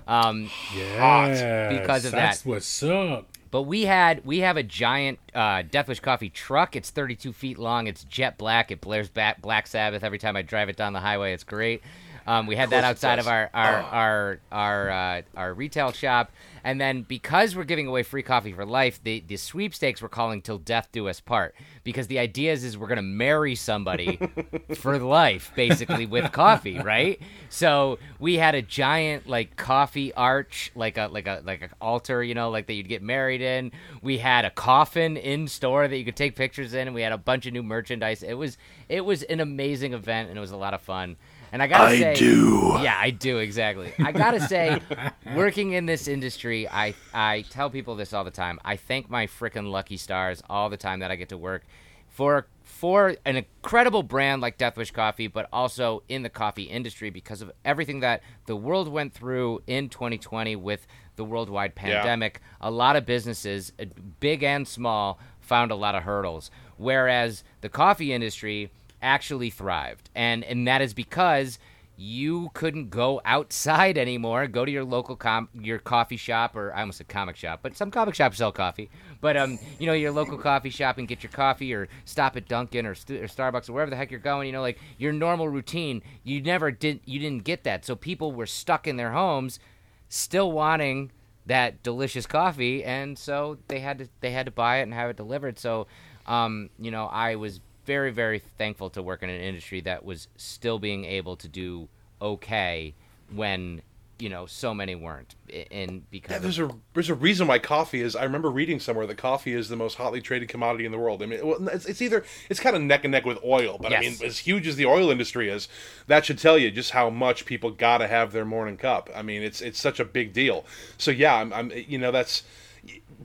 Um, 0.07 0.49
Yes, 0.75 1.79
because 1.79 2.05
of 2.05 2.11
that's 2.13 2.41
that. 2.41 2.49
what's 2.49 2.83
up. 2.83 3.25
But 3.51 3.63
we 3.63 3.83
had 3.83 4.25
we 4.25 4.39
have 4.39 4.57
a 4.57 4.63
giant 4.63 5.19
uh, 5.33 5.63
Deathwish 5.63 6.01
Coffee 6.01 6.29
truck. 6.29 6.75
It's 6.75 6.89
32 6.89 7.31
feet 7.33 7.57
long. 7.57 7.87
It's 7.87 8.03
jet 8.03 8.37
black. 8.37 8.71
It 8.71 8.81
blares 8.81 9.09
back 9.09 9.41
Black 9.41 9.67
Sabbath 9.67 10.03
every 10.03 10.17
time 10.17 10.35
I 10.35 10.41
drive 10.41 10.67
it 10.69 10.75
down 10.75 10.93
the 10.93 10.99
highway. 10.99 11.33
It's 11.33 11.43
great. 11.45 11.81
Um, 12.27 12.45
we 12.45 12.57
had 12.57 12.71
that 12.71 12.83
outside 12.83 13.19
of 13.19 13.27
our 13.27 13.49
our 13.53 13.81
our 13.81 14.39
our, 14.51 14.89
uh, 14.89 15.21
our 15.37 15.53
retail 15.53 15.93
shop, 15.93 16.33
and 16.61 16.79
then 16.79 17.03
because 17.03 17.55
we're 17.55 17.63
giving 17.63 17.87
away 17.87 18.03
free 18.03 18.21
coffee 18.21 18.51
for 18.51 18.65
life, 18.65 19.01
the 19.01 19.23
the 19.25 19.37
sweepstakes 19.37 20.01
we're 20.01 20.09
calling 20.09 20.41
"Till 20.41 20.57
Death 20.57 20.89
Do 20.91 21.07
Us 21.07 21.21
Part" 21.21 21.55
because 21.85 22.07
the 22.07 22.19
idea 22.19 22.51
is 22.51 22.65
is 22.65 22.77
we're 22.77 22.89
gonna 22.89 23.01
marry 23.01 23.55
somebody 23.55 24.19
for 24.75 24.99
life, 24.99 25.53
basically 25.55 26.05
with 26.05 26.33
coffee, 26.33 26.77
right? 26.79 27.21
So 27.47 27.97
we 28.19 28.35
had 28.35 28.55
a 28.55 28.61
giant 28.61 29.27
like 29.27 29.55
coffee 29.55 30.13
arch, 30.13 30.73
like 30.75 30.97
a 30.97 31.07
like 31.07 31.27
a 31.27 31.41
like 31.45 31.61
an 31.61 31.69
altar, 31.79 32.21
you 32.21 32.35
know, 32.35 32.49
like 32.49 32.67
that 32.67 32.73
you'd 32.73 32.89
get 32.89 33.01
married 33.01 33.41
in. 33.41 33.71
We 34.01 34.17
had 34.17 34.43
a 34.43 34.49
coffin 34.49 35.15
in 35.15 35.47
store 35.47 35.87
that 35.87 35.95
you 35.97 36.03
could 36.03 36.17
take 36.17 36.35
pictures 36.35 36.73
in, 36.73 36.89
and 36.89 36.93
we 36.93 37.03
had 37.03 37.13
a 37.13 37.17
bunch 37.17 37.45
of 37.45 37.53
new 37.53 37.63
merchandise. 37.63 38.21
It 38.21 38.33
was 38.33 38.57
it 38.89 39.05
was 39.05 39.23
an 39.23 39.39
amazing 39.39 39.93
event, 39.93 40.27
and 40.27 40.37
it 40.37 40.41
was 40.41 40.51
a 40.51 40.57
lot 40.57 40.73
of 40.73 40.81
fun. 40.81 41.15
And 41.51 41.61
I 41.63 41.67
gotta 41.67 41.85
I 41.85 41.99
say, 41.99 42.15
do. 42.15 42.77
yeah, 42.81 42.97
I 42.99 43.09
do 43.09 43.37
exactly. 43.37 43.93
I 43.99 44.11
gotta 44.11 44.39
say, 44.41 44.81
working 45.35 45.73
in 45.73 45.85
this 45.85 46.07
industry, 46.07 46.67
I 46.67 46.93
I 47.13 47.45
tell 47.49 47.69
people 47.69 47.95
this 47.95 48.13
all 48.13 48.23
the 48.23 48.31
time. 48.31 48.59
I 48.65 48.75
thank 48.75 49.09
my 49.09 49.27
frickin' 49.27 49.71
lucky 49.71 49.97
stars 49.97 50.43
all 50.49 50.69
the 50.69 50.77
time 50.77 50.99
that 50.99 51.11
I 51.11 51.15
get 51.15 51.29
to 51.29 51.37
work 51.37 51.63
for 52.09 52.47
for 52.63 53.15
an 53.25 53.37
incredible 53.37 54.03
brand 54.03 54.41
like 54.41 54.57
Deathwish 54.57 54.91
Coffee, 54.91 55.27
but 55.27 55.47
also 55.53 56.03
in 56.09 56.23
the 56.23 56.29
coffee 56.29 56.63
industry 56.63 57.09
because 57.09 57.41
of 57.41 57.51
everything 57.63 58.01
that 58.01 58.21
the 58.45 58.55
world 58.55 58.87
went 58.87 59.13
through 59.13 59.61
in 59.67 59.87
2020 59.89 60.55
with 60.55 60.85
the 61.15 61.23
worldwide 61.23 61.75
pandemic. 61.75 62.41
A 62.59 62.69
lot 62.69 62.95
of 62.95 63.05
businesses, 63.05 63.71
big 64.19 64.43
and 64.43 64.67
small, 64.67 65.19
found 65.39 65.71
a 65.71 65.75
lot 65.75 65.95
of 65.95 66.03
hurdles, 66.03 66.51
whereas 66.75 67.43
the 67.61 67.69
coffee 67.69 68.11
industry 68.11 68.71
actually 69.01 69.49
thrived, 69.49 70.09
and 70.15 70.43
and 70.43 70.67
that 70.67 70.81
is 70.81 70.93
because 70.93 71.59
you 71.99 72.51
couldn't 72.53 72.91
go 72.91 73.19
outside 73.25 73.97
anymore. 73.97 74.47
Go 74.47 74.63
to 74.65 74.71
your 74.71 74.83
local 74.83 75.15
com- 75.15 75.49
your 75.53 75.79
coffee 75.79 76.17
shop, 76.17 76.55
or 76.55 76.73
I 76.73 76.81
almost 76.81 76.99
said 76.99 77.07
comic 77.07 77.35
shop, 77.35 77.59
but 77.63 77.75
some 77.75 77.91
comic 77.91 78.15
shops 78.15 78.37
sell 78.37 78.51
coffee. 78.51 78.89
But 79.19 79.35
um, 79.35 79.57
you 79.79 79.87
know, 79.87 79.93
your 79.93 80.11
local 80.11 80.37
coffee 80.37 80.69
shop 80.69 80.97
and 80.97 81.07
get 81.07 81.23
your 81.23 81.31
coffee, 81.31 81.73
or 81.73 81.87
stop 82.05 82.37
at 82.37 82.47
Dunkin' 82.47 82.85
or, 82.85 82.95
st- 82.95 83.21
or 83.21 83.27
Starbucks 83.27 83.69
or 83.69 83.73
wherever 83.73 83.89
the 83.89 83.97
heck 83.97 84.11
you're 84.11 84.19
going. 84.19 84.47
You 84.47 84.53
know, 84.53 84.61
like 84.61 84.79
your 84.97 85.11
normal 85.11 85.49
routine. 85.49 86.01
You 86.23 86.41
never 86.41 86.71
did. 86.71 87.01
You 87.05 87.19
didn't 87.19 87.43
get 87.43 87.63
that. 87.63 87.83
So 87.85 87.95
people 87.95 88.31
were 88.31 88.45
stuck 88.45 88.87
in 88.87 88.97
their 88.97 89.11
homes, 89.11 89.59
still 90.07 90.51
wanting 90.51 91.11
that 91.47 91.81
delicious 91.81 92.25
coffee, 92.25 92.83
and 92.83 93.17
so 93.17 93.57
they 93.69 93.79
had 93.79 93.97
to 93.97 94.09
they 94.21 94.31
had 94.31 94.45
to 94.45 94.51
buy 94.51 94.77
it 94.79 94.83
and 94.83 94.93
have 94.93 95.09
it 95.09 95.17
delivered. 95.17 95.57
So, 95.57 95.87
um, 96.27 96.69
you 96.77 96.91
know, 96.91 97.05
I 97.05 97.35
was 97.35 97.59
very 97.87 98.11
very 98.11 98.37
thankful 98.37 98.91
to 98.91 99.01
work 99.01 99.23
in 99.23 99.29
an 99.29 99.41
industry 99.41 99.81
that 99.81 100.05
was 100.05 100.27
still 100.35 100.77
being 100.77 101.05
able 101.05 101.35
to 101.37 101.47
do 101.47 101.87
okay 102.21 102.93
when 103.33 103.81
you 104.19 104.29
know 104.29 104.45
so 104.45 104.73
many 104.73 104.95
weren't, 104.95 105.35
and 105.71 106.09
because 106.09 106.31
Yeah, 106.31 106.39
there's 106.39 106.59
a 106.59 106.69
there's 106.93 107.09
a 107.09 107.15
reason 107.15 107.47
why 107.47 107.59
coffee 107.59 108.01
is. 108.01 108.15
I 108.15 108.23
remember 108.23 108.49
reading 108.49 108.79
somewhere 108.79 109.05
that 109.05 109.17
coffee 109.17 109.53
is 109.53 109.69
the 109.69 109.75
most 109.75 109.95
hotly 109.95 110.21
traded 110.21 110.49
commodity 110.49 110.85
in 110.85 110.91
the 110.91 110.97
world. 110.97 111.21
I 111.21 111.27
mean, 111.27 111.45
well, 111.45 111.67
it's, 111.69 111.85
it's 111.85 112.01
either 112.01 112.25
it's 112.49 112.59
kind 112.59 112.75
of 112.75 112.81
neck 112.81 113.03
and 113.03 113.11
neck 113.11 113.25
with 113.25 113.37
oil, 113.43 113.77
but 113.79 113.93
I 113.93 113.99
mean, 113.99 114.15
as 114.23 114.39
huge 114.39 114.67
as 114.67 114.75
the 114.75 114.85
oil 114.85 115.11
industry 115.11 115.49
is, 115.49 115.67
that 116.07 116.25
should 116.25 116.39
tell 116.39 116.57
you 116.57 116.71
just 116.71 116.91
how 116.91 117.09
much 117.09 117.45
people 117.45 117.71
got 117.71 117.99
to 117.99 118.07
have 118.07 118.31
their 118.31 118.45
morning 118.45 118.77
cup. 118.77 119.09
I 119.15 119.21
mean, 119.21 119.43
it's 119.43 119.61
it's 119.61 119.79
such 119.79 119.99
a 119.99 120.05
big 120.05 120.33
deal. 120.33 120.65
So 120.97 121.11
yeah, 121.11 121.35
I'm, 121.35 121.53
I'm 121.53 121.71
you 121.75 121.97
know 121.97 122.11
that's 122.11 122.43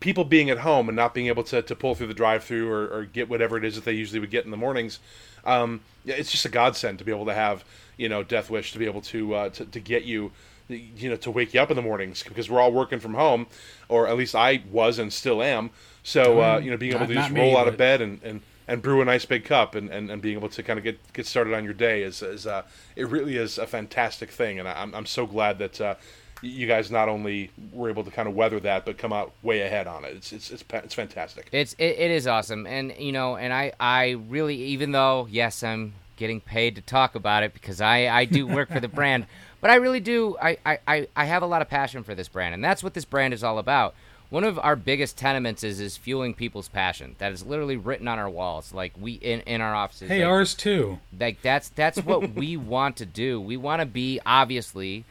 people 0.03 0.25
being 0.25 0.51
at 0.51 0.59
home 0.59 0.89
and 0.89 0.97
not 0.97 1.15
being 1.15 1.29
able 1.29 1.45
to, 1.45 1.63
to 1.63 1.75
pull 1.75 1.95
through 1.95 2.09
the 2.09 2.15
drive-through 2.15 2.69
or, 2.71 2.89
or 2.89 3.05
get 3.05 3.29
whatever 3.31 3.57
it 3.57 3.65
is 3.65 3.77
that 3.77 3.85
they 3.85 3.93
usually 3.93 4.21
would 4.21 4.31
get 4.31 4.45
in 4.45 4.51
the 4.51 4.57
mornings. 4.57 4.99
Um, 5.45 5.81
it's 6.05 6.31
just 6.31 6.45
a 6.45 6.49
godsend 6.49 6.99
to 6.99 7.05
be 7.05 7.13
able 7.13 7.27
to 7.27 7.35
have 7.35 7.65
you 7.97 8.09
know 8.09 8.23
Death 8.23 8.51
Wish 8.51 8.73
to 8.73 8.79
be 8.79 8.85
able 8.85 9.01
to 9.03 9.35
uh, 9.35 9.49
to, 9.51 9.65
to 9.65 9.81
get 9.81 10.05
you 10.05 10.33
you 10.69 11.09
know 11.09 11.17
to 11.17 11.31
wake 11.31 11.55
you 11.55 11.61
up 11.61 11.71
in 11.71 11.77
the 11.77 11.83
mornings 11.83 12.23
because 12.23 12.51
we're 12.51 12.61
all 12.61 12.73
working 12.73 12.99
from 12.99 13.15
home, 13.15 13.47
or 13.89 14.07
at 14.09 14.17
least 14.17 14.35
I 14.35 14.63
was 14.71 14.99
and 14.99 15.13
still 15.13 15.43
am. 15.43 15.71
So 16.03 16.41
uh, 16.43 16.59
you 16.59 16.71
know, 16.71 16.77
being 16.77 16.95
able 16.95 17.07
to 17.07 17.15
not 17.15 17.29
just 17.29 17.37
roll 17.37 17.57
out 17.57 17.65
but- 17.65 17.75
of 17.75 17.79
bed 17.79 18.01
and, 18.01 18.21
and, 18.23 18.41
and 18.67 18.83
brew 18.83 19.01
a 19.01 19.05
nice 19.05 19.25
big 19.25 19.45
cup 19.45 19.75
and, 19.75 19.91
and, 19.91 20.11
and 20.11 20.21
being 20.23 20.37
able 20.37 20.49
to 20.49 20.63
kind 20.63 20.79
of 20.79 20.85
get, 20.85 21.13
get 21.13 21.27
started 21.27 21.53
on 21.55 21.65
your 21.65 21.75
day 21.75 22.03
is, 22.03 22.23
is 22.23 22.47
uh, 22.47 22.63
it 22.97 23.09
really 23.09 23.37
is 23.37 23.59
a 23.59 23.67
fantastic 23.67 24.31
thing, 24.31 24.59
and 24.59 24.69
I'm 24.69 24.95
I'm 24.95 25.07
so 25.07 25.27
glad 25.27 25.59
that. 25.59 25.81
Uh, 25.81 25.95
you 26.43 26.67
guys 26.67 26.91
not 26.91 27.09
only 27.09 27.51
were 27.73 27.89
able 27.89 28.05
to 28.05 28.11
kind 28.11 28.29
of 28.29 28.35
weather 28.35 28.61
that, 28.61 28.85
but 28.85 28.99
come 28.99 29.13
out 29.13 29.33
way 29.43 29.63
ahead 29.63 29.87
on 29.87 30.05
it. 30.05 30.17
It's 30.17 30.33
it's 30.33 30.51
it's, 30.51 30.65
it's 30.71 30.95
fantastic. 30.95 31.49
It's 31.53 31.75
it, 31.75 31.99
it 31.99 32.11
is 32.11 32.27
awesome, 32.27 32.67
and 32.67 32.93
you 32.99 33.13
know, 33.13 33.37
and 33.37 33.53
I 33.53 33.73
I 33.79 34.11
really 34.29 34.57
even 34.57 34.93
though 34.93 35.29
yes 35.31 35.63
I'm 35.63 35.95
getting 36.17 36.41
paid 36.41 36.77
to 36.77 36.83
talk 36.83 37.15
about 37.15 37.43
it 37.43 37.55
because 37.55 37.81
I 37.81 38.09
I 38.09 38.25
do 38.25 38.47
work 38.47 38.71
for 38.71 38.81
the 38.81 38.89
brand, 39.01 39.27
but 39.61 39.71
I 39.71 39.77
really 39.77 40.01
do 40.01 40.37
I, 40.43 40.59
I 40.67 40.79
I 40.87 41.09
I 41.17 41.25
have 41.25 41.43
a 41.43 41.47
lot 41.47 41.63
of 41.63 41.69
passion 41.69 42.03
for 42.03 42.15
this 42.15 42.29
brand, 42.29 42.55
and 42.55 42.63
that's 42.63 42.83
what 42.83 42.95
this 42.95 43.05
brand 43.05 43.33
is 43.33 43.45
all 43.45 43.59
about. 43.59 43.95
One 44.29 44.45
of 44.45 44.59
our 44.59 44.77
biggest 44.77 45.19
tenements 45.19 45.63
is 45.63 45.79
is 45.79 45.97
fueling 45.97 46.35
people's 46.35 46.69
passion. 46.69 47.17
That 47.19 47.33
is 47.33 47.45
literally 47.45 47.77
written 47.77 48.09
on 48.09 48.19
our 48.19 48.31
walls, 48.31 48.73
like 48.73 48.95
we 48.99 49.13
in 49.13 49.41
in 49.41 49.61
our 49.61 49.75
offices. 49.75 50.09
Hey, 50.09 50.25
like, 50.25 50.29
ours 50.29 50.55
too. 50.55 50.99
like 51.19 51.41
that's 51.43 51.69
that's 51.69 51.99
what 51.99 52.33
we 52.33 52.57
want 52.75 52.97
to 52.97 53.07
do. 53.07 53.41
We 53.41 53.57
want 53.57 53.81
to 53.81 53.87
be 53.87 54.21
obviously 54.25 55.05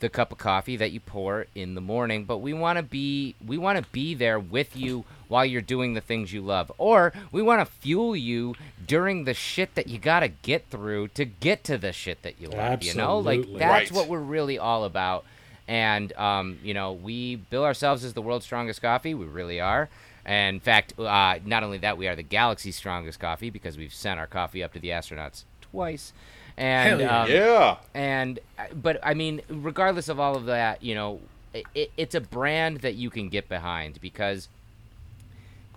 the 0.00 0.08
cup 0.08 0.32
of 0.32 0.38
coffee 0.38 0.76
that 0.76 0.92
you 0.92 1.00
pour 1.00 1.46
in 1.54 1.74
the 1.74 1.80
morning, 1.80 2.24
but 2.24 2.38
we 2.38 2.52
want 2.52 2.76
to 2.78 2.82
be 2.82 3.34
we 3.46 3.56
want 3.56 3.82
to 3.82 3.90
be 3.92 4.14
there 4.14 4.38
with 4.38 4.76
you 4.76 5.04
while 5.28 5.44
you're 5.46 5.62
doing 5.62 5.94
the 5.94 6.00
things 6.00 6.32
you 6.32 6.42
love. 6.42 6.70
Or 6.78 7.12
we 7.32 7.40
want 7.42 7.60
to 7.66 7.72
fuel 7.80 8.14
you 8.14 8.54
during 8.86 9.24
the 9.24 9.34
shit 9.34 9.74
that 9.76 9.88
you 9.88 9.98
got 9.98 10.20
to 10.20 10.28
get 10.28 10.68
through 10.68 11.08
to 11.08 11.24
get 11.24 11.64
to 11.64 11.78
the 11.78 11.92
shit 11.92 12.22
that 12.22 12.40
you 12.40 12.48
love, 12.48 12.82
you 12.82 12.92
know? 12.94 13.18
Like 13.18 13.42
that's 13.58 13.90
Right. 13.90 13.92
what 13.92 14.08
we're 14.08 14.18
really 14.18 14.58
all 14.58 14.84
about. 14.84 15.24
And 15.66 16.12
um, 16.14 16.58
you 16.62 16.74
know, 16.74 16.92
we 16.92 17.36
bill 17.36 17.64
ourselves 17.64 18.04
as 18.04 18.12
the 18.12 18.20
world's 18.22 18.44
strongest 18.44 18.82
coffee. 18.82 19.14
We 19.14 19.24
really 19.26 19.60
are. 19.60 19.88
And 20.26 20.54
in 20.56 20.60
fact, 20.60 20.98
uh, 20.98 21.38
not 21.44 21.62
only 21.62 21.78
that, 21.78 21.96
we 21.98 22.08
are 22.08 22.16
the 22.16 22.22
galaxy's 22.22 22.76
strongest 22.76 23.20
coffee 23.20 23.50
because 23.50 23.76
we've 23.76 23.92
sent 23.94 24.18
our 24.18 24.26
coffee 24.26 24.62
up 24.62 24.72
to 24.74 24.78
the 24.78 24.88
astronauts 24.88 25.44
twice. 25.60 26.12
And 26.56 27.00
Hell 27.00 27.00
yeah. 27.00 27.22
um, 27.22 27.30
yeah, 27.30 27.76
and 27.94 28.38
but 28.80 29.00
I 29.02 29.14
mean, 29.14 29.42
regardless 29.48 30.08
of 30.08 30.20
all 30.20 30.36
of 30.36 30.46
that, 30.46 30.82
you 30.82 30.94
know, 30.94 31.20
it, 31.74 31.90
it's 31.96 32.14
a 32.14 32.20
brand 32.20 32.78
that 32.78 32.94
you 32.94 33.10
can 33.10 33.28
get 33.28 33.48
behind 33.48 34.00
because 34.00 34.48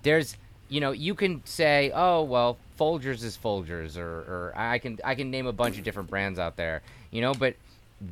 there's, 0.04 0.38
you 0.70 0.80
know, 0.80 0.92
you 0.92 1.16
can 1.16 1.44
say, 1.46 1.92
oh 1.96 2.22
well, 2.22 2.58
Folgers 2.80 3.24
is 3.24 3.38
Folgers, 3.38 3.98
or 3.98 4.06
or 4.06 4.54
I 4.56 4.78
can 4.78 5.00
I 5.04 5.16
can 5.16 5.32
name 5.32 5.48
a 5.48 5.54
bunch 5.54 5.78
of 5.78 5.84
different 5.84 6.10
brands 6.10 6.38
out 6.38 6.58
there, 6.58 6.82
you 7.12 7.22
know, 7.22 7.34
but 7.34 7.56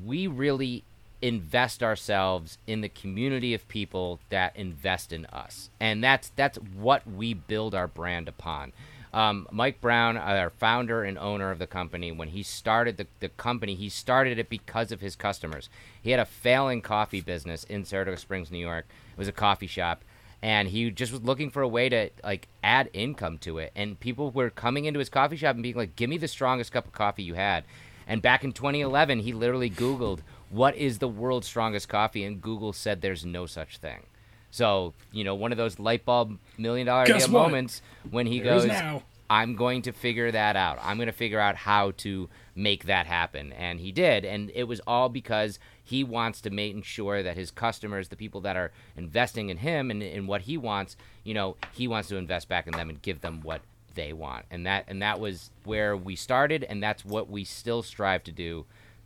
we 0.04 0.26
really 0.26 0.84
invest 1.22 1.82
ourselves 1.82 2.58
in 2.68 2.82
the 2.82 2.90
community 2.90 3.54
of 3.54 3.68
people 3.68 4.20
that 4.30 4.56
invest 4.56 5.14
in 5.14 5.26
us, 5.28 5.70
and 5.80 6.04
that's 6.04 6.32
that's 6.36 6.58
what 6.58 7.08
we 7.08 7.34
build 7.34 7.76
our 7.76 7.88
brand 7.88 8.28
upon. 8.28 8.74
Um, 9.16 9.48
Mike 9.50 9.80
Brown, 9.80 10.18
our 10.18 10.50
founder 10.50 11.06
and 11.06 11.18
owner 11.18 11.50
of 11.50 11.58
the 11.58 11.68
company, 11.68 12.12
when 12.12 12.28
he 12.28 12.44
started 12.44 12.98
the, 12.98 13.08
the 13.22 13.30
company, 13.30 13.74
he 13.74 13.88
started 13.88 14.38
it 14.38 14.50
because 14.50 14.92
of 14.92 15.00
his 15.00 15.16
customers. 15.16 15.70
He 16.02 16.12
had 16.12 16.20
a 16.20 16.26
failing 16.26 16.82
coffee 16.82 17.22
business 17.22 17.64
in 17.64 17.86
Saratoga 17.86 18.18
Springs, 18.18 18.52
New 18.52 18.58
York. 18.58 18.86
It 19.14 19.18
was 19.18 19.30
a 19.30 19.32
coffee 19.32 19.68
shop, 19.68 20.04
and 20.42 20.68
he 20.68 20.92
just 20.92 21.14
was 21.14 21.22
looking 21.22 21.50
for 21.50 21.62
a 21.62 21.68
way 21.68 21.88
to 21.88 22.10
like 22.26 22.50
add 22.62 22.90
income 22.92 23.38
to 23.38 23.58
it. 23.58 23.72
And 23.74 23.98
people 23.98 24.32
were 24.32 24.50
coming 24.50 24.84
into 24.84 25.00
his 25.00 25.08
coffee 25.08 25.38
shop 25.38 25.56
and 25.56 25.64
being 25.64 25.78
like, 25.78 25.96
"Give 25.96 26.10
me 26.10 26.18
the 26.18 26.28
strongest 26.28 26.74
cup 26.74 26.86
of 26.86 26.92
coffee 26.92 27.24
you 27.24 27.36
had." 27.36 27.64
And 28.06 28.22
back 28.22 28.44
in 28.44 28.52
2011, 28.52 29.20
he 29.20 29.32
literally 29.32 29.70
Googled 29.70 30.20
what 30.50 30.76
is 30.76 31.00
the 31.00 31.08
world's 31.08 31.48
strongest 31.48 31.88
coffee, 31.88 32.26
and 32.26 32.42
Google 32.42 32.74
said 32.74 33.00
there's 33.00 33.26
no 33.26 33.46
such 33.46 33.78
thing. 33.78 34.08
So 34.56 34.94
you 35.12 35.26
know, 35.26 35.36
one 35.36 35.52
of 35.52 35.58
those 35.58 35.80
light 35.80 36.06
bulb 36.06 36.38
million 36.58 36.88
dollar 36.88 37.04
idea 37.04 37.28
moments 37.28 37.82
when 38.10 38.26
he 38.26 38.40
goes, 38.40 38.66
now. 38.66 39.04
I'm 39.30 39.56
going 39.56 39.82
to 39.82 39.92
figure 39.92 40.32
that 40.32 40.56
out. 40.56 40.80
I'm 40.82 40.96
going 40.96 41.08
to 41.08 41.14
figure 41.14 41.42
out 41.42 41.58
how 41.58 41.92
to 41.98 42.30
make 42.56 42.86
that 42.86 43.06
happen. 43.06 43.52
And 43.52 43.82
he 43.82 43.92
did. 43.92 44.24
And 44.24 44.50
it 44.56 44.64
was 44.64 44.80
all 44.88 45.10
because 45.10 45.60
he 45.84 46.06
wants 46.06 46.40
to 46.42 46.50
make 46.50 46.86
sure 46.86 47.22
that 47.22 47.36
his 47.36 47.52
customers, 47.52 48.08
the 48.08 48.16
people 48.16 48.40
that 48.42 48.56
are 48.56 48.72
investing 48.96 49.50
in 49.50 49.58
him 49.58 49.92
and 49.92 50.02
in 50.02 50.26
what 50.26 50.44
he 50.44 50.58
wants, 50.58 50.96
you 51.26 51.34
know, 51.34 51.58
he 51.74 51.88
wants 51.88 52.08
to 52.10 52.16
invest 52.16 52.48
back 52.48 52.66
in 52.66 52.74
them 52.74 52.90
and 52.90 53.02
give 53.02 53.20
them 53.20 53.42
what 53.42 53.62
they 53.96 54.14
want. 54.14 54.46
And 54.50 54.66
that 54.66 54.86
and 54.88 55.02
that 55.02 55.20
was 55.20 55.50
where 55.66 55.98
we 55.98 56.16
started 56.16 56.64
and 56.64 56.82
that's 56.82 57.04
what 57.04 57.30
we 57.30 57.44
still 57.44 57.84
strive 57.84 58.24
to 58.24 58.32
do 58.32 58.66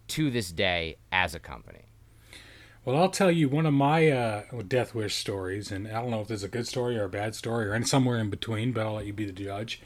to 0.10 0.30
this 0.30 0.52
day 0.52 0.98
as 1.12 1.34
a 1.34 1.40
company. 1.40 1.89
Well, 2.86 2.96
I'll 2.96 3.10
tell 3.10 3.30
you 3.30 3.50
one 3.50 3.66
of 3.66 3.74
my 3.74 4.10
uh, 4.10 4.44
Death 4.68 4.96
Wish 4.96 5.16
stories, 5.16 5.70
and 5.70 5.88
I 5.88 6.02
don't 6.02 6.12
know 6.12 6.22
if 6.22 6.30
this 6.30 6.38
is 6.38 6.44
a 6.46 6.48
good 6.48 6.66
story 6.66 6.98
or 6.98 7.04
a 7.04 7.10
bad 7.10 7.36
story 7.36 7.68
or 7.68 7.74
any 7.74 7.86
somewhere 7.86 8.18
in 8.18 8.30
between, 8.30 8.72
but 8.72 8.86
I'll 8.86 8.94
let 8.94 9.06
you 9.06 9.12
be 9.12 9.26
the 9.26 9.34
judge. 9.34 9.82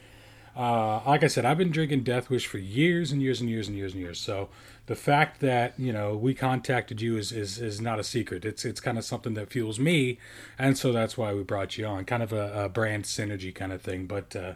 Uh, 0.56 1.00
like 1.04 1.24
I 1.24 1.26
said, 1.26 1.44
I've 1.44 1.58
been 1.58 1.72
drinking 1.72 2.04
Death 2.04 2.30
Wish 2.30 2.46
for 2.46 2.58
years 2.58 3.10
and 3.10 3.20
years 3.20 3.40
and 3.40 3.50
years 3.50 3.66
and 3.66 3.76
years 3.76 3.92
and 3.92 4.00
years. 4.00 4.20
So 4.20 4.48
the 4.86 4.94
fact 4.94 5.40
that 5.40 5.74
you 5.76 5.92
know 5.92 6.16
we 6.16 6.34
contacted 6.34 7.00
you 7.00 7.16
is 7.16 7.32
is, 7.32 7.58
is 7.58 7.80
not 7.80 7.98
a 7.98 8.04
secret. 8.04 8.44
It's 8.44 8.64
it's 8.64 8.78
kind 8.78 8.96
of 8.96 9.04
something 9.04 9.34
that 9.34 9.50
fuels 9.50 9.80
me, 9.80 10.18
and 10.56 10.78
so 10.78 10.92
that's 10.92 11.18
why 11.18 11.34
we 11.34 11.42
brought 11.42 11.76
you 11.76 11.86
on. 11.86 12.04
Kind 12.04 12.22
of 12.22 12.32
a, 12.32 12.66
a 12.66 12.68
brand 12.68 13.04
synergy 13.04 13.52
kind 13.52 13.72
of 13.72 13.82
thing. 13.82 14.06
But 14.06 14.36
uh, 14.36 14.52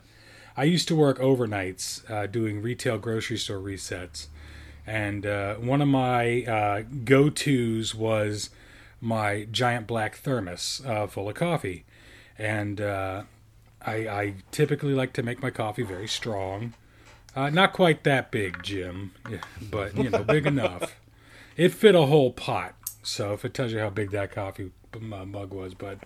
I 0.57 0.63
used 0.63 0.87
to 0.89 0.97
work 0.97 1.19
overnights 1.19 2.09
uh, 2.09 2.29
doing 2.29 2.63
retail 2.63 2.99
grocery 2.99 3.39
store 3.39 3.59
resets, 3.59 4.29
and 4.89 5.27
uh, 5.27 5.57
one 5.57 5.83
of 5.83 5.89
my 5.89 6.45
uh, 6.45 6.83
go 7.05 7.29
tos 7.29 7.95
was 7.95 8.49
my 9.03 9.47
giant 9.53 9.87
black 9.87 10.17
thermos 10.17 10.81
uh, 10.87 11.07
full 11.07 11.29
of 11.29 11.35
coffee, 11.35 11.85
and 12.39 12.81
uh, 12.81 13.25
I, 13.85 13.93
I 14.09 14.35
typically 14.51 14.95
like 14.95 15.13
to 15.13 15.23
make 15.23 15.43
my 15.43 15.51
coffee 15.51 15.83
very 15.83 16.09
strong. 16.09 16.73
Uh, 17.37 17.51
not 17.51 17.75
quite 17.75 18.03
that 18.05 18.31
big, 18.31 18.63
Jim, 18.63 19.13
but 19.71 19.95
you 19.97 20.09
know, 20.09 20.25
big 20.25 20.47
enough. 20.47 20.97
It 21.57 21.75
fit 21.75 21.95
a 21.95 22.07
whole 22.07 22.33
pot, 22.33 22.75
so 23.03 23.35
if 23.35 23.45
it 23.45 23.53
tells 23.53 23.73
you 23.73 23.81
how 23.81 23.91
big 23.91 24.11
that 24.13 24.33
coffee 24.33 24.71
uh, 24.95 24.99
mug 24.99 25.53
was, 25.53 25.75
but 25.75 25.99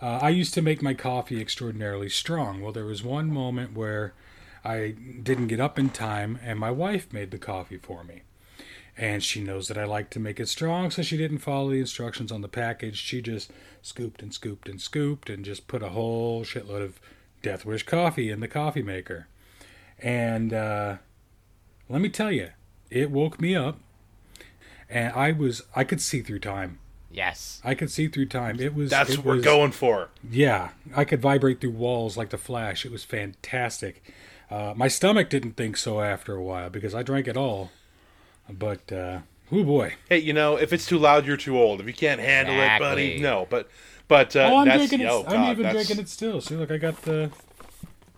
I 0.00 0.28
used 0.30 0.54
to 0.54 0.62
make 0.62 0.80
my 0.82 0.94
coffee 0.94 1.40
extraordinarily 1.40 2.08
strong. 2.08 2.62
Well, 2.62 2.72
there 2.72 2.84
was 2.84 3.02
one 3.02 3.30
moment 3.30 3.74
where 3.74 4.14
I 4.66 4.94
didn't 5.22 5.46
get 5.46 5.60
up 5.60 5.78
in 5.78 5.90
time, 5.90 6.38
and 6.42 6.58
my 6.58 6.70
wife 6.70 7.12
made 7.12 7.30
the 7.30 7.38
coffee 7.38 7.78
for 7.78 8.02
me. 8.02 8.22
And 8.98 9.22
she 9.22 9.40
knows 9.42 9.68
that 9.68 9.76
I 9.78 9.84
like 9.84 10.10
to 10.10 10.20
make 10.20 10.40
it 10.40 10.48
strong, 10.48 10.90
so 10.90 11.02
she 11.02 11.16
didn't 11.16 11.38
follow 11.38 11.70
the 11.70 11.80
instructions 11.80 12.32
on 12.32 12.40
the 12.40 12.48
package. 12.48 12.96
She 12.96 13.20
just 13.20 13.52
scooped 13.82 14.22
and 14.22 14.32
scooped 14.32 14.68
and 14.68 14.80
scooped 14.80 15.28
and 15.30 15.44
just 15.44 15.68
put 15.68 15.82
a 15.82 15.90
whole 15.90 16.44
shitload 16.44 16.82
of 16.82 17.00
Death 17.42 17.64
Wish 17.64 17.84
coffee 17.84 18.30
in 18.30 18.40
the 18.40 18.48
coffee 18.48 18.82
maker. 18.82 19.28
And 19.98 20.52
uh, 20.52 20.96
let 21.88 22.00
me 22.00 22.08
tell 22.08 22.32
you, 22.32 22.48
it 22.90 23.10
woke 23.10 23.40
me 23.40 23.54
up, 23.54 23.78
and 24.88 25.12
I 25.14 25.30
was 25.32 25.62
I 25.74 25.84
could 25.84 26.00
see 26.00 26.22
through 26.22 26.40
time. 26.40 26.78
Yes. 27.10 27.60
I 27.64 27.74
could 27.74 27.90
see 27.90 28.08
through 28.08 28.26
time. 28.26 28.60
It 28.60 28.74
was 28.74 28.90
That's 28.90 29.10
it 29.10 29.18
what 29.18 29.26
we're 29.26 29.40
going 29.40 29.72
for. 29.72 30.10
yeah, 30.28 30.70
I 30.94 31.04
could 31.04 31.20
vibrate 31.22 31.60
through 31.60 31.70
walls 31.70 32.16
like 32.16 32.30
the 32.30 32.38
Flash. 32.38 32.84
It 32.84 32.92
was 32.92 33.04
fantastic. 33.04 34.02
Uh, 34.50 34.72
my 34.76 34.88
stomach 34.88 35.28
didn't 35.28 35.52
think 35.52 35.76
so 35.76 36.00
after 36.00 36.34
a 36.34 36.42
while 36.42 36.70
because 36.70 36.94
I 36.94 37.02
drank 37.02 37.26
it 37.26 37.36
all. 37.36 37.70
But, 38.48 38.92
uh, 38.92 39.20
oh 39.50 39.64
boy. 39.64 39.94
Hey, 40.08 40.18
you 40.18 40.32
know, 40.32 40.56
if 40.56 40.72
it's 40.72 40.86
too 40.86 40.98
loud, 40.98 41.26
you're 41.26 41.36
too 41.36 41.58
old. 41.58 41.80
If 41.80 41.86
you 41.86 41.92
can't 41.92 42.20
handle 42.20 42.54
it, 42.54 42.78
buddy, 42.78 43.18
no. 43.18 43.46
But, 43.50 43.68
but 44.06 44.36
uh, 44.36 44.50
oh, 44.52 44.58
I'm 44.58 44.66
that's 44.68 44.78
drinking 44.78 45.00
it. 45.00 45.10
oh, 45.10 45.24
I'm 45.26 45.50
even 45.50 45.64
that's- 45.64 45.86
drinking 45.86 46.04
it 46.04 46.08
still. 46.08 46.40
See, 46.40 46.54
look, 46.56 46.70
I 46.70 46.78
got 46.78 47.02
the. 47.02 47.30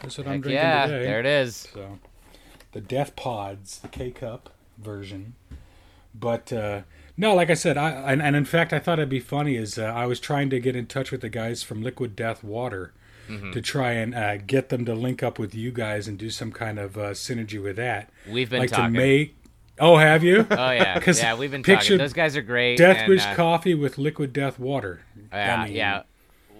That's 0.00 0.16
what 0.18 0.26
I'm 0.26 0.34
Heck 0.34 0.42
drinking 0.42 0.62
yeah, 0.62 0.86
today. 0.86 1.04
there 1.04 1.20
it 1.20 1.26
is. 1.26 1.56
So, 1.72 1.98
the 2.72 2.80
Death 2.80 3.16
Pods, 3.16 3.78
the 3.80 3.88
K 3.88 4.10
Cup 4.10 4.50
version. 4.76 5.34
But 6.14 6.52
uh, 6.52 6.82
no, 7.16 7.34
like 7.34 7.50
I 7.50 7.54
said, 7.54 7.76
I 7.76 7.90
and, 7.90 8.22
and 8.22 8.36
in 8.36 8.44
fact, 8.44 8.72
I 8.72 8.78
thought 8.78 8.98
it'd 8.98 9.08
be 9.08 9.18
funny 9.18 9.56
is 9.56 9.78
uh, 9.78 9.84
I 9.84 10.06
was 10.06 10.20
trying 10.20 10.50
to 10.50 10.60
get 10.60 10.76
in 10.76 10.86
touch 10.86 11.10
with 11.10 11.20
the 11.20 11.28
guys 11.28 11.62
from 11.62 11.82
Liquid 11.82 12.14
Death 12.14 12.44
Water 12.44 12.92
Mm-hmm. 13.28 13.50
to 13.52 13.60
try 13.60 13.92
and 13.92 14.14
uh, 14.14 14.38
get 14.38 14.70
them 14.70 14.84
to 14.86 14.94
link 14.94 15.22
up 15.22 15.38
with 15.38 15.54
you 15.54 15.70
guys 15.70 16.08
and 16.08 16.16
do 16.18 16.30
some 16.30 16.50
kind 16.50 16.78
of 16.78 16.96
uh, 16.96 17.10
synergy 17.10 17.62
with 17.62 17.76
that. 17.76 18.10
We've 18.28 18.48
been 18.48 18.60
like 18.60 18.70
talking. 18.70 18.94
to 18.94 18.98
make. 18.98 19.36
Oh, 19.78 19.96
have 19.96 20.24
you? 20.24 20.46
Oh 20.50 20.70
yeah, 20.70 21.00
yeah. 21.06 21.34
We've 21.36 21.50
been 21.50 21.62
talking. 21.62 21.98
Those 21.98 22.12
guys 22.12 22.36
are 22.36 22.42
great. 22.42 22.78
Death 22.78 22.96
and, 22.98 23.08
Wish 23.08 23.24
uh, 23.24 23.34
coffee 23.34 23.74
with 23.74 23.98
Liquid 23.98 24.32
Death 24.32 24.58
Water. 24.58 25.02
Yeah, 25.32 25.62
I 25.62 25.64
mean, 25.66 25.76
yeah. 25.76 26.02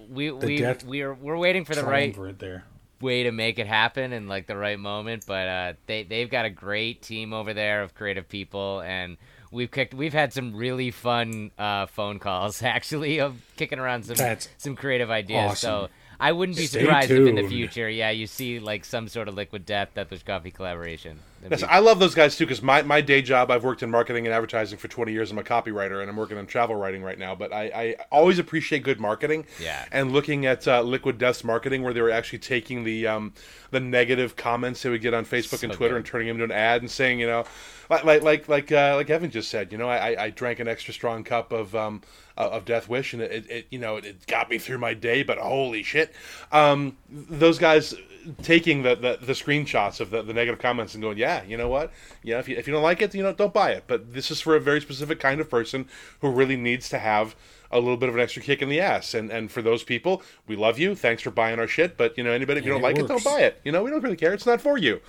We 0.09 0.31
we 0.31 0.57
death 0.57 0.83
we're 0.83 1.13
we're 1.13 1.37
waiting 1.37 1.65
for 1.65 1.75
the 1.75 1.83
right 1.83 2.15
there. 2.39 2.63
way 3.01 3.23
to 3.23 3.31
make 3.31 3.59
it 3.59 3.67
happen 3.67 4.13
and 4.13 4.27
like 4.29 4.47
the 4.47 4.55
right 4.57 4.79
moment. 4.79 5.25
But 5.27 5.47
uh, 5.47 5.73
they 5.85 6.03
they've 6.03 6.29
got 6.29 6.45
a 6.45 6.49
great 6.49 7.01
team 7.01 7.33
over 7.33 7.53
there 7.53 7.83
of 7.83 7.93
creative 7.93 8.27
people, 8.29 8.81
and 8.81 9.17
we've 9.51 9.69
kicked 9.69 9.93
we've 9.93 10.13
had 10.13 10.33
some 10.33 10.55
really 10.55 10.91
fun 10.91 11.51
uh, 11.59 11.87
phone 11.87 12.19
calls 12.19 12.63
actually 12.63 13.19
of 13.19 13.41
kicking 13.57 13.79
around 13.79 14.05
some 14.05 14.15
That's 14.15 14.47
some 14.57 14.75
creative 14.75 15.09
ideas. 15.11 15.59
So. 15.59 15.89
I 16.19 16.31
wouldn't 16.33 16.57
be 16.57 16.65
Stay 16.65 16.81
surprised 16.81 17.11
if 17.11 17.27
in 17.27 17.35
the 17.35 17.47
future, 17.47 17.89
yeah, 17.89 18.09
you 18.09 18.27
see 18.27 18.59
like 18.59 18.83
some 18.83 19.07
sort 19.07 19.27
of 19.27 19.35
liquid 19.35 19.65
death 19.65 19.89
Deathwish 19.95 20.25
coffee 20.25 20.51
collaboration. 20.51 21.19
That'd 21.41 21.59
Yes, 21.59 21.67
be- 21.67 21.73
I 21.73 21.79
love 21.79 21.99
those 21.99 22.13
guys 22.13 22.35
too 22.35 22.45
because 22.45 22.61
my, 22.61 22.81
my 22.81 22.99
day 22.99 23.21
job, 23.21 23.49
I've 23.49 23.63
worked 23.63 23.81
in 23.83 23.89
marketing 23.89 24.25
and 24.27 24.33
advertising 24.33 24.77
for 24.77 24.89
20 24.89 25.13
years. 25.13 25.31
I'm 25.31 25.37
a 25.37 25.43
copywriter 25.43 26.01
and 26.01 26.09
I'm 26.09 26.17
working 26.17 26.37
on 26.37 26.45
travel 26.45 26.75
writing 26.75 27.01
right 27.03 27.17
now. 27.17 27.35
But 27.35 27.53
I, 27.53 27.63
I 27.73 27.95
always 28.11 28.37
appreciate 28.39 28.83
good 28.83 28.99
marketing. 28.99 29.45
Yeah. 29.61 29.85
And 29.91 30.11
looking 30.11 30.45
at 30.45 30.67
uh, 30.67 30.81
Liquid 30.81 31.17
Death's 31.17 31.43
marketing 31.45 31.83
where 31.83 31.93
they 31.93 32.01
were 32.01 32.11
actually 32.11 32.39
taking 32.39 32.83
the 32.83 33.07
um, 33.07 33.33
the 33.71 33.79
negative 33.79 34.35
comments 34.35 34.81
they 34.81 34.89
would 34.89 35.01
get 35.01 35.13
on 35.13 35.25
Facebook 35.25 35.63
and 35.63 35.71
Twitter 35.71 35.93
good. 35.93 35.97
and 35.97 36.05
turning 36.05 36.27
them 36.27 36.35
into 36.41 36.45
an 36.53 36.59
ad 36.59 36.81
and 36.81 36.91
saying, 36.91 37.19
you 37.21 37.27
know, 37.27 37.45
like 37.89 38.03
like 38.03 38.23
like 38.23 38.49
like, 38.49 38.71
uh, 38.73 38.95
like 38.95 39.09
Evan 39.09 39.31
just 39.31 39.49
said, 39.49 39.71
you 39.71 39.77
know, 39.77 39.87
I, 39.87 40.25
I 40.25 40.29
drank 40.31 40.59
an 40.59 40.67
extra 40.67 40.93
strong 40.93 41.23
cup 41.23 41.53
of 41.53 41.73
um, 41.75 42.01
of 42.43 42.65
Death 42.65 42.89
Wish 42.89 43.13
and 43.13 43.21
it, 43.21 43.49
it 43.49 43.67
you 43.69 43.79
know 43.79 43.97
it, 43.97 44.05
it 44.05 44.27
got 44.27 44.49
me 44.49 44.57
through 44.57 44.77
my 44.77 44.93
day, 44.93 45.23
but 45.23 45.37
holy 45.37 45.83
shit, 45.83 46.13
um, 46.51 46.97
those 47.09 47.59
guys 47.59 47.93
taking 48.41 48.83
the, 48.83 48.95
the, 48.95 49.17
the 49.21 49.33
screenshots 49.33 49.99
of 49.99 50.09
the, 50.09 50.21
the 50.21 50.33
negative 50.33 50.59
comments 50.59 50.93
and 50.93 51.01
going, 51.01 51.17
yeah, 51.17 51.43
you 51.43 51.57
know 51.57 51.69
what, 51.69 51.91
yeah, 52.23 52.39
if 52.39 52.47
you 52.47 52.55
if 52.57 52.67
you 52.67 52.73
don't 52.73 52.83
like 52.83 53.01
it, 53.01 53.13
you 53.13 53.23
know, 53.23 53.33
don't 53.33 53.53
buy 53.53 53.71
it. 53.71 53.85
But 53.87 54.13
this 54.13 54.31
is 54.31 54.41
for 54.41 54.55
a 54.55 54.59
very 54.59 54.81
specific 54.81 55.19
kind 55.19 55.41
of 55.41 55.49
person 55.49 55.87
who 56.21 56.29
really 56.29 56.57
needs 56.57 56.89
to 56.89 56.99
have 56.99 57.35
a 57.71 57.79
little 57.79 57.97
bit 57.97 58.09
of 58.09 58.15
an 58.15 58.21
extra 58.21 58.41
kick 58.41 58.61
in 58.61 58.69
the 58.69 58.79
ass. 58.79 59.13
And 59.13 59.31
and 59.31 59.51
for 59.51 59.61
those 59.61 59.83
people, 59.83 60.21
we 60.47 60.55
love 60.55 60.79
you. 60.79 60.95
Thanks 60.95 61.21
for 61.21 61.31
buying 61.31 61.59
our 61.59 61.67
shit. 61.67 61.97
But 61.97 62.17
you 62.17 62.23
know, 62.23 62.31
anybody 62.31 62.59
if 62.59 62.65
you 62.65 62.71
don't 62.71 62.81
it 62.81 62.83
like 62.83 62.97
it, 62.97 63.07
don't 63.07 63.23
buy 63.23 63.41
it. 63.41 63.59
You 63.63 63.71
know, 63.71 63.83
we 63.83 63.91
don't 63.91 64.01
really 64.01 64.15
care. 64.15 64.33
It's 64.33 64.45
not 64.45 64.61
for 64.61 64.77
you. 64.77 65.01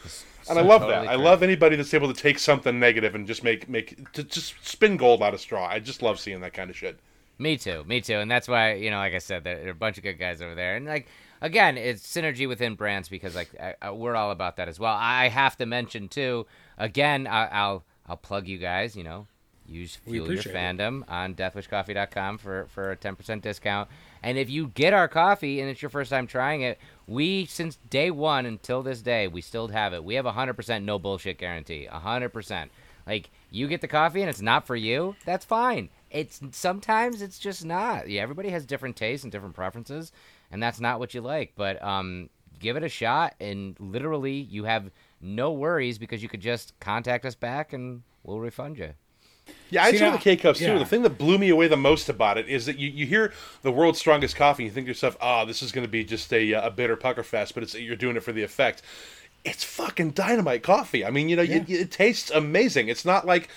And 0.48 0.58
I 0.58 0.62
love 0.62 0.82
totally 0.82 1.06
that. 1.06 1.12
I 1.12 1.16
love 1.16 1.42
anybody 1.42 1.76
that's 1.76 1.94
able 1.94 2.12
to 2.12 2.20
take 2.20 2.38
something 2.38 2.78
negative 2.78 3.14
and 3.14 3.26
just 3.26 3.44
make 3.44 3.68
make 3.68 4.12
to 4.12 4.24
just 4.24 4.54
spin 4.66 4.96
gold 4.96 5.22
out 5.22 5.34
of 5.34 5.40
straw. 5.40 5.66
I 5.66 5.78
just 5.78 6.02
love 6.02 6.18
seeing 6.18 6.40
that 6.40 6.54
kind 6.54 6.70
of 6.70 6.76
shit. 6.76 6.98
Me 7.40 7.56
too, 7.56 7.84
me 7.84 8.02
too, 8.02 8.16
and 8.16 8.30
that's 8.30 8.46
why 8.46 8.74
you 8.74 8.90
know, 8.90 8.98
like 8.98 9.14
I 9.14 9.18
said, 9.18 9.44
there 9.44 9.56
there 9.56 9.68
are 9.68 9.70
a 9.70 9.74
bunch 9.74 9.96
of 9.96 10.02
good 10.04 10.18
guys 10.18 10.42
over 10.42 10.54
there, 10.54 10.76
and 10.76 10.84
like 10.84 11.06
again, 11.40 11.78
it's 11.78 12.06
synergy 12.06 12.46
within 12.46 12.74
brands 12.74 13.08
because 13.08 13.34
like 13.34 13.48
I, 13.58 13.74
I, 13.80 13.90
we're 13.92 14.14
all 14.14 14.30
about 14.30 14.56
that 14.56 14.68
as 14.68 14.78
well. 14.78 14.94
I 14.94 15.28
have 15.28 15.56
to 15.56 15.64
mention 15.64 16.08
too, 16.08 16.46
again, 16.76 17.26
I, 17.26 17.46
I'll 17.46 17.84
I'll 18.06 18.18
plug 18.18 18.46
you 18.46 18.58
guys. 18.58 18.94
You 18.94 19.04
know, 19.04 19.26
use 19.66 19.96
fuel 19.96 20.16
your 20.16 20.24
appreciate 20.24 20.54
it. 20.54 20.58
fandom 20.58 21.02
on 21.08 21.34
deathwishcoffee.com 21.34 22.36
for 22.36 22.66
for 22.66 22.90
a 22.90 22.96
ten 22.96 23.16
percent 23.16 23.42
discount, 23.42 23.88
and 24.22 24.36
if 24.36 24.50
you 24.50 24.66
get 24.68 24.92
our 24.92 25.08
coffee 25.08 25.62
and 25.62 25.70
it's 25.70 25.80
your 25.80 25.88
first 25.88 26.10
time 26.10 26.26
trying 26.26 26.60
it, 26.60 26.78
we 27.06 27.46
since 27.46 27.78
day 27.88 28.10
one 28.10 28.44
until 28.44 28.82
this 28.82 29.00
day 29.00 29.28
we 29.28 29.40
still 29.40 29.68
have 29.68 29.94
it. 29.94 30.04
We 30.04 30.16
have 30.16 30.26
a 30.26 30.32
hundred 30.32 30.54
percent 30.54 30.84
no 30.84 30.98
bullshit 30.98 31.38
guarantee, 31.38 31.86
a 31.86 32.00
hundred 32.00 32.34
percent. 32.34 32.70
Like 33.06 33.30
you 33.50 33.66
get 33.66 33.80
the 33.80 33.88
coffee 33.88 34.20
and 34.20 34.28
it's 34.28 34.42
not 34.42 34.66
for 34.66 34.76
you, 34.76 35.16
that's 35.24 35.46
fine. 35.46 35.88
It's 36.10 36.40
sometimes 36.52 37.22
it's 37.22 37.38
just 37.38 37.64
not. 37.64 38.08
Yeah, 38.08 38.22
everybody 38.22 38.50
has 38.50 38.66
different 38.66 38.96
tastes 38.96 39.24
and 39.24 39.30
different 39.30 39.54
preferences, 39.54 40.12
and 40.50 40.62
that's 40.62 40.80
not 40.80 40.98
what 40.98 41.14
you 41.14 41.20
like. 41.20 41.52
But 41.56 41.82
um, 41.82 42.30
give 42.58 42.76
it 42.76 42.82
a 42.82 42.88
shot, 42.88 43.34
and 43.40 43.76
literally 43.78 44.34
you 44.34 44.64
have 44.64 44.90
no 45.20 45.52
worries 45.52 45.98
because 45.98 46.22
you 46.22 46.28
could 46.28 46.40
just 46.40 46.78
contact 46.80 47.24
us 47.24 47.34
back 47.34 47.72
and 47.72 48.02
we'll 48.24 48.40
refund 48.40 48.78
you. 48.78 48.94
Yeah, 49.70 49.84
I 49.84 49.92
See, 49.92 49.98
try 49.98 50.10
the 50.10 50.18
K 50.18 50.36
cups 50.36 50.58
too. 50.58 50.78
The 50.78 50.84
thing 50.84 51.02
that 51.02 51.18
blew 51.18 51.38
me 51.38 51.48
away 51.48 51.68
the 51.68 51.76
most 51.76 52.08
about 52.08 52.38
it 52.38 52.48
is 52.48 52.66
that 52.66 52.78
you, 52.78 52.88
you 52.88 53.06
hear 53.06 53.32
the 53.62 53.72
world's 53.72 53.98
strongest 53.98 54.36
coffee, 54.36 54.64
and 54.64 54.70
you 54.70 54.74
think 54.74 54.86
to 54.86 54.90
yourself, 54.90 55.16
"Oh, 55.20 55.44
this 55.44 55.62
is 55.62 55.72
going 55.72 55.84
to 55.84 55.90
be 55.90 56.04
just 56.04 56.32
a 56.32 56.52
a 56.52 56.70
bitter 56.70 56.96
pucker 56.96 57.22
fest," 57.22 57.54
but 57.54 57.62
it's 57.62 57.74
you're 57.74 57.96
doing 57.96 58.16
it 58.16 58.22
for 58.22 58.32
the 58.32 58.42
effect. 58.42 58.82
It's 59.44 59.64
fucking 59.64 60.10
dynamite 60.10 60.62
coffee. 60.62 61.04
I 61.04 61.10
mean, 61.10 61.28
you 61.28 61.36
know, 61.36 61.42
Yeah. 61.42 61.56
it, 61.58 61.70
it 61.70 61.90
tastes 61.90 62.30
amazing. 62.30 62.88
It's 62.88 63.04
not 63.04 63.26
like 63.26 63.48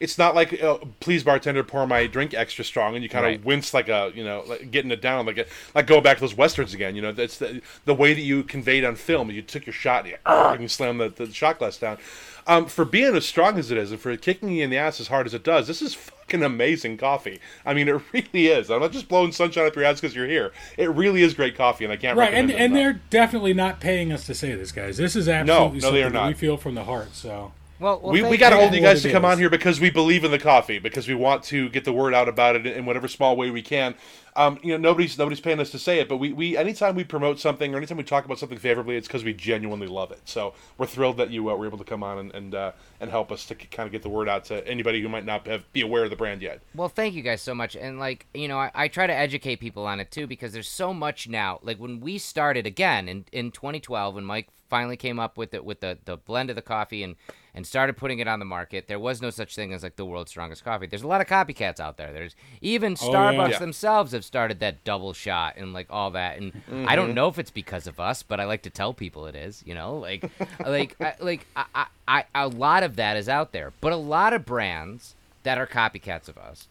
it's 0.00 0.18
not 0.18 0.34
like 0.34 0.62
uh, 0.62 0.78
please 1.00 1.24
bartender 1.24 1.62
pour 1.64 1.86
my 1.86 2.06
drink 2.06 2.34
extra 2.34 2.64
strong 2.64 2.94
and 2.94 3.02
you 3.02 3.08
kind 3.08 3.24
of 3.26 3.30
Right. 3.32 3.44
wince 3.44 3.74
like 3.74 3.88
a 3.88 4.12
you 4.14 4.24
know 4.24 4.44
like 4.46 4.70
getting 4.70 4.90
it 4.90 5.02
down 5.02 5.26
like 5.26 5.38
a, 5.38 5.46
like 5.74 5.86
going 5.86 6.02
back 6.02 6.16
to 6.18 6.20
those 6.22 6.36
westerns 6.36 6.74
again. 6.74 6.94
You 6.96 7.02
know 7.02 7.12
that's 7.12 7.38
the 7.38 7.60
the 7.84 7.94
way 7.94 8.14
that 8.14 8.20
you 8.22 8.42
conveyed 8.44 8.84
on 8.84 8.94
film. 8.96 9.30
You 9.30 9.42
took 9.42 9.66
your 9.66 9.72
shot 9.72 10.04
and 10.04 10.12
you, 10.12 10.16
and 10.26 10.60
you 10.62 10.68
slam 10.68 10.98
the, 10.98 11.08
the 11.08 11.32
shot 11.32 11.58
glass 11.58 11.78
down. 11.78 11.98
Um, 12.46 12.64
for 12.64 12.86
being 12.86 13.14
as 13.14 13.26
strong 13.26 13.58
as 13.58 13.70
it 13.70 13.76
is 13.76 13.90
and 13.90 14.00
for 14.00 14.16
kicking 14.16 14.48
you 14.50 14.64
in 14.64 14.70
the 14.70 14.78
ass 14.78 15.00
as 15.00 15.08
hard 15.08 15.26
as 15.26 15.34
it 15.34 15.44
does, 15.44 15.66
this 15.66 15.82
is 15.82 15.92
fucking 15.92 16.42
amazing 16.42 16.96
coffee. 16.96 17.40
I 17.66 17.74
mean, 17.74 17.88
it 17.88 18.00
really 18.14 18.46
is. 18.46 18.70
I'm 18.70 18.80
not 18.80 18.90
just 18.92 19.06
blowing 19.06 19.32
sunshine 19.32 19.66
up 19.66 19.76
your 19.76 19.84
ass 19.84 20.00
because 20.00 20.16
you're 20.16 20.26
here. 20.26 20.52
It 20.78 20.88
really 20.90 21.20
is 21.22 21.34
great 21.34 21.54
coffee, 21.56 21.84
and 21.84 21.92
I 21.92 21.96
can't 21.96 22.16
Right, 22.16 22.32
and 22.32 22.50
and 22.50 22.72
enough. 22.72 22.74
they're 22.74 23.00
definitely 23.10 23.52
not 23.52 23.80
paying 23.80 24.12
us 24.12 24.24
to 24.26 24.34
say 24.34 24.54
this, 24.54 24.72
guys. 24.72 24.96
This 24.96 25.14
is 25.14 25.28
absolutely 25.28 25.80
no, 25.80 25.88
no, 25.88 25.92
they 25.92 26.00
are 26.00 26.04
something 26.06 26.22
that 26.22 26.26
we 26.28 26.32
feel 26.32 26.56
from 26.56 26.74
the 26.74 26.84
heart. 26.84 27.14
So 27.14 27.52
Well, 27.80 28.00
well 28.00 28.12
we, 28.12 28.22
we 28.22 28.36
got 28.36 28.50
to 28.50 28.56
you. 28.56 28.62
hold 28.62 28.74
you 28.74 28.80
guys 28.80 29.02
to 29.02 29.12
come 29.12 29.24
is. 29.24 29.32
on 29.32 29.38
here 29.38 29.50
because 29.50 29.80
we 29.80 29.90
believe 29.90 30.24
in 30.24 30.30
the 30.30 30.38
coffee 30.38 30.78
because 30.78 31.06
we 31.06 31.14
want 31.14 31.42
to 31.44 31.68
get 31.68 31.84
the 31.84 31.92
word 31.92 32.14
out 32.14 32.28
about 32.28 32.56
it 32.56 32.66
in 32.66 32.84
whatever 32.84 33.08
small 33.08 33.36
way 33.36 33.50
we 33.50 33.62
can. 33.62 33.94
Um, 34.36 34.58
you 34.62 34.70
know, 34.70 34.76
nobody's 34.76 35.18
nobody's 35.18 35.40
paying 35.40 35.58
us 35.58 35.70
to 35.70 35.80
say 35.80 35.98
it, 35.98 36.08
but 36.08 36.18
we, 36.18 36.32
we 36.32 36.56
anytime 36.56 36.94
we 36.94 37.02
promote 37.02 37.40
something 37.40 37.74
or 37.74 37.76
anytime 37.76 37.96
we 37.96 38.04
talk 38.04 38.24
about 38.24 38.38
something 38.38 38.58
favorably, 38.58 38.96
it's 38.96 39.08
because 39.08 39.24
we 39.24 39.32
genuinely 39.32 39.88
love 39.88 40.12
it. 40.12 40.20
So 40.26 40.54
we're 40.76 40.86
thrilled 40.86 41.16
that 41.16 41.30
you 41.30 41.50
uh, 41.50 41.56
were 41.56 41.66
able 41.66 41.78
to 41.78 41.84
come 41.84 42.04
on 42.04 42.18
and 42.18 42.34
and, 42.34 42.54
uh, 42.54 42.72
and 43.00 43.10
help 43.10 43.32
us 43.32 43.46
to 43.46 43.54
kind 43.56 43.86
of 43.86 43.92
get 43.92 44.02
the 44.02 44.08
word 44.08 44.28
out 44.28 44.44
to 44.46 44.66
anybody 44.66 45.02
who 45.02 45.08
might 45.08 45.24
not 45.24 45.46
have, 45.48 45.70
be 45.72 45.80
aware 45.80 46.04
of 46.04 46.10
the 46.10 46.16
brand 46.16 46.40
yet. 46.40 46.60
Well, 46.74 46.88
thank 46.88 47.14
you 47.14 47.22
guys 47.22 47.42
so 47.42 47.54
much. 47.54 47.74
And 47.74 47.98
like, 47.98 48.26
you 48.32 48.46
know, 48.46 48.58
I, 48.58 48.70
I 48.74 48.88
try 48.88 49.08
to 49.08 49.14
educate 49.14 49.56
people 49.56 49.86
on 49.86 49.98
it 49.98 50.10
too 50.10 50.26
because 50.28 50.52
there's 50.52 50.68
so 50.68 50.94
much 50.94 51.28
now. 51.28 51.58
Like 51.62 51.78
when 51.78 51.98
we 51.98 52.18
started 52.18 52.66
again 52.66 53.08
in, 53.08 53.24
in 53.32 53.50
2012, 53.50 54.14
when 54.14 54.24
Mike 54.24 54.48
finally 54.68 54.96
came 54.96 55.18
up 55.18 55.36
with 55.36 55.54
it 55.54 55.64
with 55.64 55.80
the, 55.80 55.98
the 56.04 56.16
blend 56.16 56.50
of 56.50 56.56
the 56.56 56.62
coffee 56.62 57.02
and 57.02 57.16
and 57.58 57.66
started 57.66 57.96
putting 57.96 58.20
it 58.20 58.28
on 58.28 58.38
the 58.38 58.44
market, 58.44 58.86
there 58.86 59.00
was 59.00 59.20
no 59.20 59.30
such 59.30 59.56
thing 59.56 59.72
as 59.72 59.82
like 59.82 59.96
the 59.96 60.04
world's 60.04 60.30
strongest 60.30 60.62
coffee. 60.64 60.86
There's 60.86 61.02
a 61.02 61.08
lot 61.08 61.20
of 61.20 61.26
copycats 61.26 61.80
out 61.80 61.96
there. 61.96 62.12
There's 62.12 62.36
even 62.60 62.92
Oh, 62.92 63.10
Starbucks 63.10 63.50
yeah. 63.50 63.58
themselves 63.58 64.12
have 64.12 64.24
started 64.24 64.60
that 64.60 64.84
double 64.84 65.12
shot 65.12 65.54
and 65.56 65.72
like 65.72 65.88
all 65.90 66.12
that. 66.12 66.38
And 66.38 66.52
I 66.86 66.94
don't 66.94 67.06
mm-hmm. 67.06 67.14
know 67.14 67.26
if 67.26 67.36
it's 67.36 67.50
because 67.50 67.88
of 67.88 67.98
us, 67.98 68.22
but 68.22 68.38
I 68.38 68.44
like 68.44 68.62
to 68.62 68.70
tell 68.70 68.94
people 68.94 69.26
it 69.26 69.34
is. 69.34 69.64
You 69.66 69.74
know, 69.74 69.96
like 69.96 70.30
like 70.64 70.94
I, 71.00 71.14
like 71.18 71.46
I, 71.56 71.64
I, 71.74 71.86
I 72.06 72.24
a 72.44 72.46
lot 72.46 72.84
of 72.84 72.94
that 72.94 73.16
is 73.16 73.28
out 73.28 73.50
there, 73.50 73.72
but 73.80 73.92
a 73.92 73.96
lot 73.96 74.32
of 74.32 74.46
brands 74.46 75.16
that 75.42 75.58
are 75.58 75.66
copycats 75.66 76.28
of 76.28 76.38
us. 76.38 76.68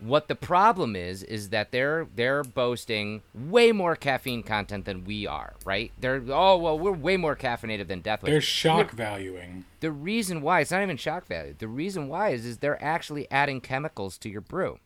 What 0.00 0.28
the 0.28 0.34
problem 0.34 0.96
is 0.96 1.22
is 1.22 1.50
that 1.50 1.70
they're 1.72 2.06
they're 2.14 2.42
boasting 2.42 3.22
way 3.34 3.70
more 3.72 3.96
caffeine 3.96 4.42
content 4.42 4.84
than 4.86 5.04
we 5.04 5.26
are, 5.26 5.54
right? 5.64 5.92
They're 6.00 6.22
oh 6.28 6.56
well, 6.56 6.78
we're 6.78 6.92
way 6.92 7.16
more 7.16 7.36
caffeinated 7.36 7.88
than 7.88 8.02
Deathwish. 8.02 8.22
They're 8.26 8.40
shock 8.40 8.92
valuing. 8.92 9.64
The 9.80 9.90
reason 9.92 10.40
why 10.42 10.60
it's 10.60 10.70
not 10.70 10.82
even 10.82 10.96
shock 10.96 11.26
value. 11.26 11.54
The 11.58 11.68
reason 11.68 12.08
why 12.08 12.30
is 12.30 12.44
is 12.46 12.58
they're 12.58 12.82
actually 12.82 13.30
adding 13.30 13.60
chemicals 13.60 14.16
to 14.18 14.28
your 14.30 14.40
brew. 14.40 14.78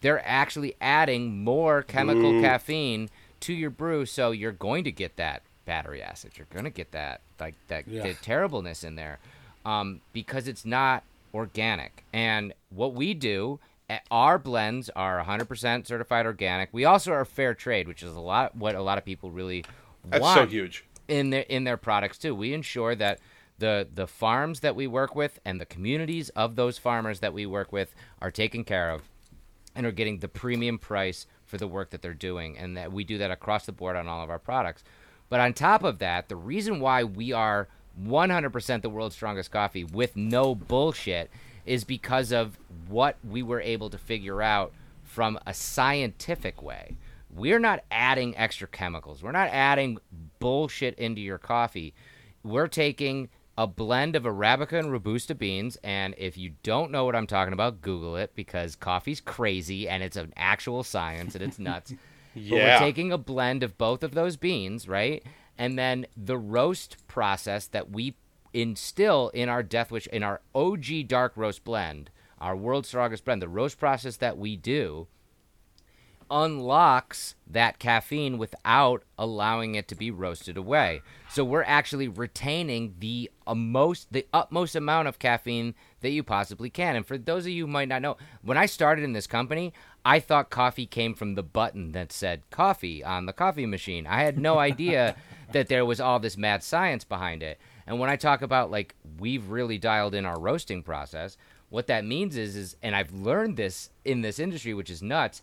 They're 0.00 0.26
actually 0.26 0.74
adding 0.80 1.42
more 1.42 1.82
chemical 1.82 2.40
caffeine 2.40 3.08
to 3.40 3.52
your 3.52 3.70
brew, 3.70 4.06
so 4.06 4.30
you're 4.30 4.52
going 4.52 4.84
to 4.84 4.92
get 4.92 5.16
that 5.16 5.42
battery 5.64 6.02
acid. 6.02 6.32
You're 6.36 6.46
going 6.52 6.64
to 6.64 6.70
get 6.70 6.92
that 6.92 7.20
like 7.38 7.54
that 7.68 7.86
Yeah. 7.88 8.02
the 8.02 8.14
terribleness 8.14 8.84
in 8.84 8.94
there, 8.96 9.18
um, 9.64 10.00
because 10.12 10.48
it's 10.48 10.64
not 10.64 11.02
organic. 11.34 12.04
And 12.12 12.54
what 12.70 12.94
we 12.94 13.12
do, 13.14 13.58
our 14.10 14.38
blends 14.38 14.90
are 14.90 15.22
100% 15.24 15.86
certified 15.86 16.26
organic. 16.26 16.68
We 16.72 16.84
also 16.84 17.12
are 17.12 17.24
fair 17.24 17.54
trade, 17.54 17.86
which 17.86 18.02
is 18.02 18.14
a 18.14 18.20
lot 18.20 18.56
what 18.56 18.74
a 18.74 18.82
lot 18.82 18.98
of 18.98 19.04
people 19.04 19.30
really 19.30 19.64
That's 20.04 20.22
want 20.22 20.38
so 20.38 20.46
huge. 20.46 20.84
in 21.08 21.30
their 21.30 21.42
in 21.42 21.64
their 21.64 21.76
products 21.76 22.18
too. 22.18 22.34
We 22.34 22.52
ensure 22.52 22.94
that 22.96 23.20
the 23.58 23.86
the 23.92 24.06
farms 24.06 24.60
that 24.60 24.74
we 24.76 24.86
work 24.86 25.14
with 25.14 25.38
and 25.44 25.60
the 25.60 25.66
communities 25.66 26.28
of 26.30 26.56
those 26.56 26.78
farmers 26.78 27.20
that 27.20 27.32
we 27.32 27.46
work 27.46 27.72
with 27.72 27.94
are 28.20 28.30
taken 28.30 28.64
care 28.64 28.90
of 28.90 29.02
and 29.74 29.86
are 29.86 29.92
getting 29.92 30.18
the 30.18 30.28
premium 30.28 30.78
price 30.78 31.26
for 31.44 31.56
the 31.58 31.68
work 31.68 31.90
that 31.90 32.02
they're 32.02 32.14
doing 32.14 32.58
and 32.58 32.76
that 32.76 32.92
we 32.92 33.04
do 33.04 33.18
that 33.18 33.30
across 33.30 33.66
the 33.66 33.72
board 33.72 33.94
on 33.94 34.08
all 34.08 34.22
of 34.22 34.30
our 34.30 34.38
products. 34.38 34.82
But 35.28 35.40
on 35.40 35.52
top 35.52 35.84
of 35.84 35.98
that, 35.98 36.28
the 36.28 36.36
reason 36.36 36.80
why 36.80 37.04
we 37.04 37.32
are 37.32 37.68
100% 38.02 38.82
the 38.82 38.90
world's 38.90 39.14
strongest 39.14 39.50
coffee 39.50 39.84
with 39.84 40.16
no 40.16 40.54
bullshit 40.54 41.30
is 41.66 41.84
because 41.84 42.32
of 42.32 42.58
what 42.88 43.16
we 43.28 43.42
were 43.42 43.60
able 43.60 43.90
to 43.90 43.98
figure 43.98 44.40
out 44.40 44.72
from 45.02 45.38
a 45.46 45.52
scientific 45.54 46.62
way. 46.62 46.96
We're 47.34 47.58
not 47.58 47.80
adding 47.90 48.36
extra 48.36 48.66
chemicals. 48.68 49.22
We're 49.22 49.32
not 49.32 49.48
adding 49.50 49.98
bullshit 50.38 50.98
into 50.98 51.20
your 51.20 51.38
coffee. 51.38 51.92
We're 52.42 52.68
taking 52.68 53.28
a 53.58 53.66
blend 53.66 54.16
of 54.16 54.24
Arabica 54.24 54.78
and 54.78 54.92
Robusta 54.92 55.34
beans, 55.34 55.76
and 55.82 56.14
if 56.18 56.36
you 56.36 56.52
don't 56.62 56.90
know 56.90 57.04
what 57.06 57.16
I'm 57.16 57.26
talking 57.26 57.52
about, 57.54 57.80
Google 57.80 58.16
it 58.16 58.32
because 58.34 58.76
coffee's 58.76 59.20
crazy 59.20 59.88
and 59.88 60.02
it's 60.02 60.16
an 60.16 60.32
actual 60.36 60.82
science 60.82 61.34
and 61.34 61.42
it's 61.44 61.58
nuts. 61.58 61.92
But 62.34 62.42
Yeah. 62.42 62.64
we're 62.64 62.78
taking 62.86 63.12
a 63.12 63.18
blend 63.18 63.62
of 63.62 63.78
both 63.78 64.02
of 64.02 64.12
those 64.12 64.36
beans, 64.36 64.86
right? 64.86 65.24
And 65.56 65.78
then 65.78 66.06
the 66.18 66.36
roast 66.36 66.98
process 67.08 67.66
that 67.68 67.88
we 67.90 68.14
instill 68.56 69.30
in 69.34 69.48
our 69.48 69.62
Death 69.62 69.90
Wish, 69.90 70.06
in 70.08 70.22
our 70.22 70.40
OG 70.54 71.08
dark 71.08 71.32
roast 71.36 71.62
blend, 71.64 72.10
our 72.40 72.56
world's 72.56 72.88
strongest 72.88 73.24
blend, 73.24 73.42
the 73.42 73.48
roast 73.48 73.78
process 73.78 74.16
that 74.16 74.38
we 74.38 74.56
do 74.56 75.06
unlocks 76.30 77.36
that 77.46 77.78
caffeine 77.78 78.36
without 78.38 79.04
allowing 79.16 79.74
it 79.74 79.86
to 79.88 79.94
be 79.94 80.10
roasted 80.10 80.56
away. 80.56 81.00
So 81.30 81.44
we're 81.44 81.62
actually 81.62 82.08
retaining 82.08 82.94
the 82.98 83.30
most 83.54 84.12
the 84.12 84.26
utmost 84.32 84.74
amount 84.74 85.08
of 85.08 85.18
caffeine 85.18 85.74
that 86.00 86.10
you 86.10 86.22
possibly 86.22 86.70
can. 86.70 86.96
And 86.96 87.06
for 87.06 87.16
those 87.16 87.46
of 87.46 87.52
you 87.52 87.66
who 87.66 87.72
might 87.72 87.88
not 87.88 88.02
know, 88.02 88.16
when 88.42 88.58
I 88.58 88.66
started 88.66 89.04
in 89.04 89.12
this 89.12 89.26
company, 89.26 89.72
I 90.04 90.20
thought 90.20 90.50
coffee 90.50 90.86
came 90.86 91.14
from 91.14 91.34
the 91.34 91.42
button 91.42 91.92
that 91.92 92.12
said 92.12 92.42
coffee 92.50 93.04
on 93.04 93.26
the 93.26 93.32
coffee 93.32 93.66
machine. 93.66 94.06
I 94.06 94.22
had 94.22 94.38
no 94.38 94.58
idea 94.58 95.16
that 95.52 95.68
there 95.68 95.84
was 95.84 96.00
all 96.00 96.18
this 96.18 96.36
mad 96.36 96.62
science 96.62 97.04
behind 97.04 97.42
it. 97.42 97.60
And 97.86 97.98
when 98.00 98.10
I 98.10 98.16
talk 98.16 98.42
about 98.42 98.70
like 98.70 98.94
we've 99.18 99.48
really 99.48 99.78
dialed 99.78 100.14
in 100.14 100.26
our 100.26 100.38
roasting 100.38 100.82
process, 100.82 101.36
what 101.68 101.86
that 101.86 102.04
means 102.04 102.36
is 102.36 102.56
is 102.56 102.76
and 102.82 102.94
I've 102.94 103.12
learned 103.12 103.56
this 103.56 103.90
in 104.04 104.22
this 104.22 104.38
industry 104.38 104.74
which 104.74 104.90
is 104.90 105.02
nuts 105.02 105.42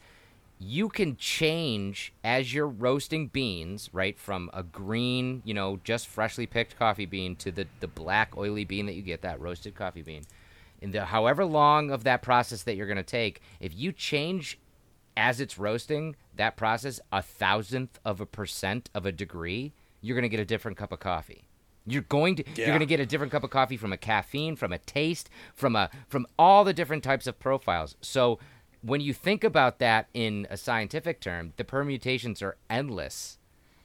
you 0.63 0.87
can 0.87 1.17
change 1.17 2.13
as 2.23 2.53
you're 2.53 2.67
roasting 2.67 3.27
beans, 3.27 3.89
right, 3.91 4.17
from 4.17 4.49
a 4.53 4.63
green, 4.63 5.41
you 5.45 5.53
know, 5.53 5.79
just 5.83 6.07
freshly 6.07 6.45
picked 6.45 6.77
coffee 6.77 7.05
bean 7.05 7.35
to 7.37 7.51
the, 7.51 7.67
the 7.79 7.87
black 7.87 8.37
oily 8.37 8.63
bean 8.63 8.85
that 8.85 8.93
you 8.93 9.01
get, 9.01 9.21
that 9.21 9.39
roasted 9.41 9.75
coffee 9.75 10.01
bean. 10.01 10.23
In 10.81 10.91
the 10.91 11.05
however 11.05 11.45
long 11.45 11.91
of 11.91 12.03
that 12.03 12.21
process 12.21 12.63
that 12.63 12.75
you're 12.75 12.87
gonna 12.87 13.03
take, 13.03 13.41
if 13.59 13.75
you 13.75 13.91
change 13.91 14.59
as 15.15 15.39
it's 15.39 15.57
roasting 15.57 16.15
that 16.35 16.55
process 16.55 16.99
a 17.11 17.21
thousandth 17.21 17.99
of 18.05 18.21
a 18.21 18.25
percent 18.25 18.89
of 18.93 19.05
a 19.05 19.11
degree, 19.11 19.73
you're 20.01 20.15
gonna 20.15 20.29
get 20.29 20.39
a 20.39 20.45
different 20.45 20.77
cup 20.77 20.91
of 20.91 20.99
coffee. 20.99 21.43
You're 21.85 22.01
going 22.03 22.35
to 22.37 22.43
you're 22.55 22.73
gonna 22.73 22.85
get 22.85 22.99
a 22.99 23.05
different 23.05 23.31
cup 23.31 23.43
of 23.43 23.49
coffee 23.49 23.77
from 23.77 23.91
a 23.91 23.97
caffeine, 23.97 24.55
from 24.55 24.71
a 24.71 24.77
taste, 24.77 25.29
from 25.53 25.75
a 25.75 25.89
from 26.07 26.25
all 26.39 26.63
the 26.63 26.73
different 26.73 27.03
types 27.03 27.27
of 27.27 27.39
profiles. 27.39 27.95
So 28.01 28.39
when 28.81 29.01
you 29.01 29.13
think 29.13 29.43
about 29.43 29.79
that 29.79 30.07
in 30.13 30.47
a 30.49 30.57
scientific 30.57 31.19
term, 31.19 31.53
the 31.57 31.63
permutations 31.63 32.41
are 32.41 32.57
endless 32.69 33.37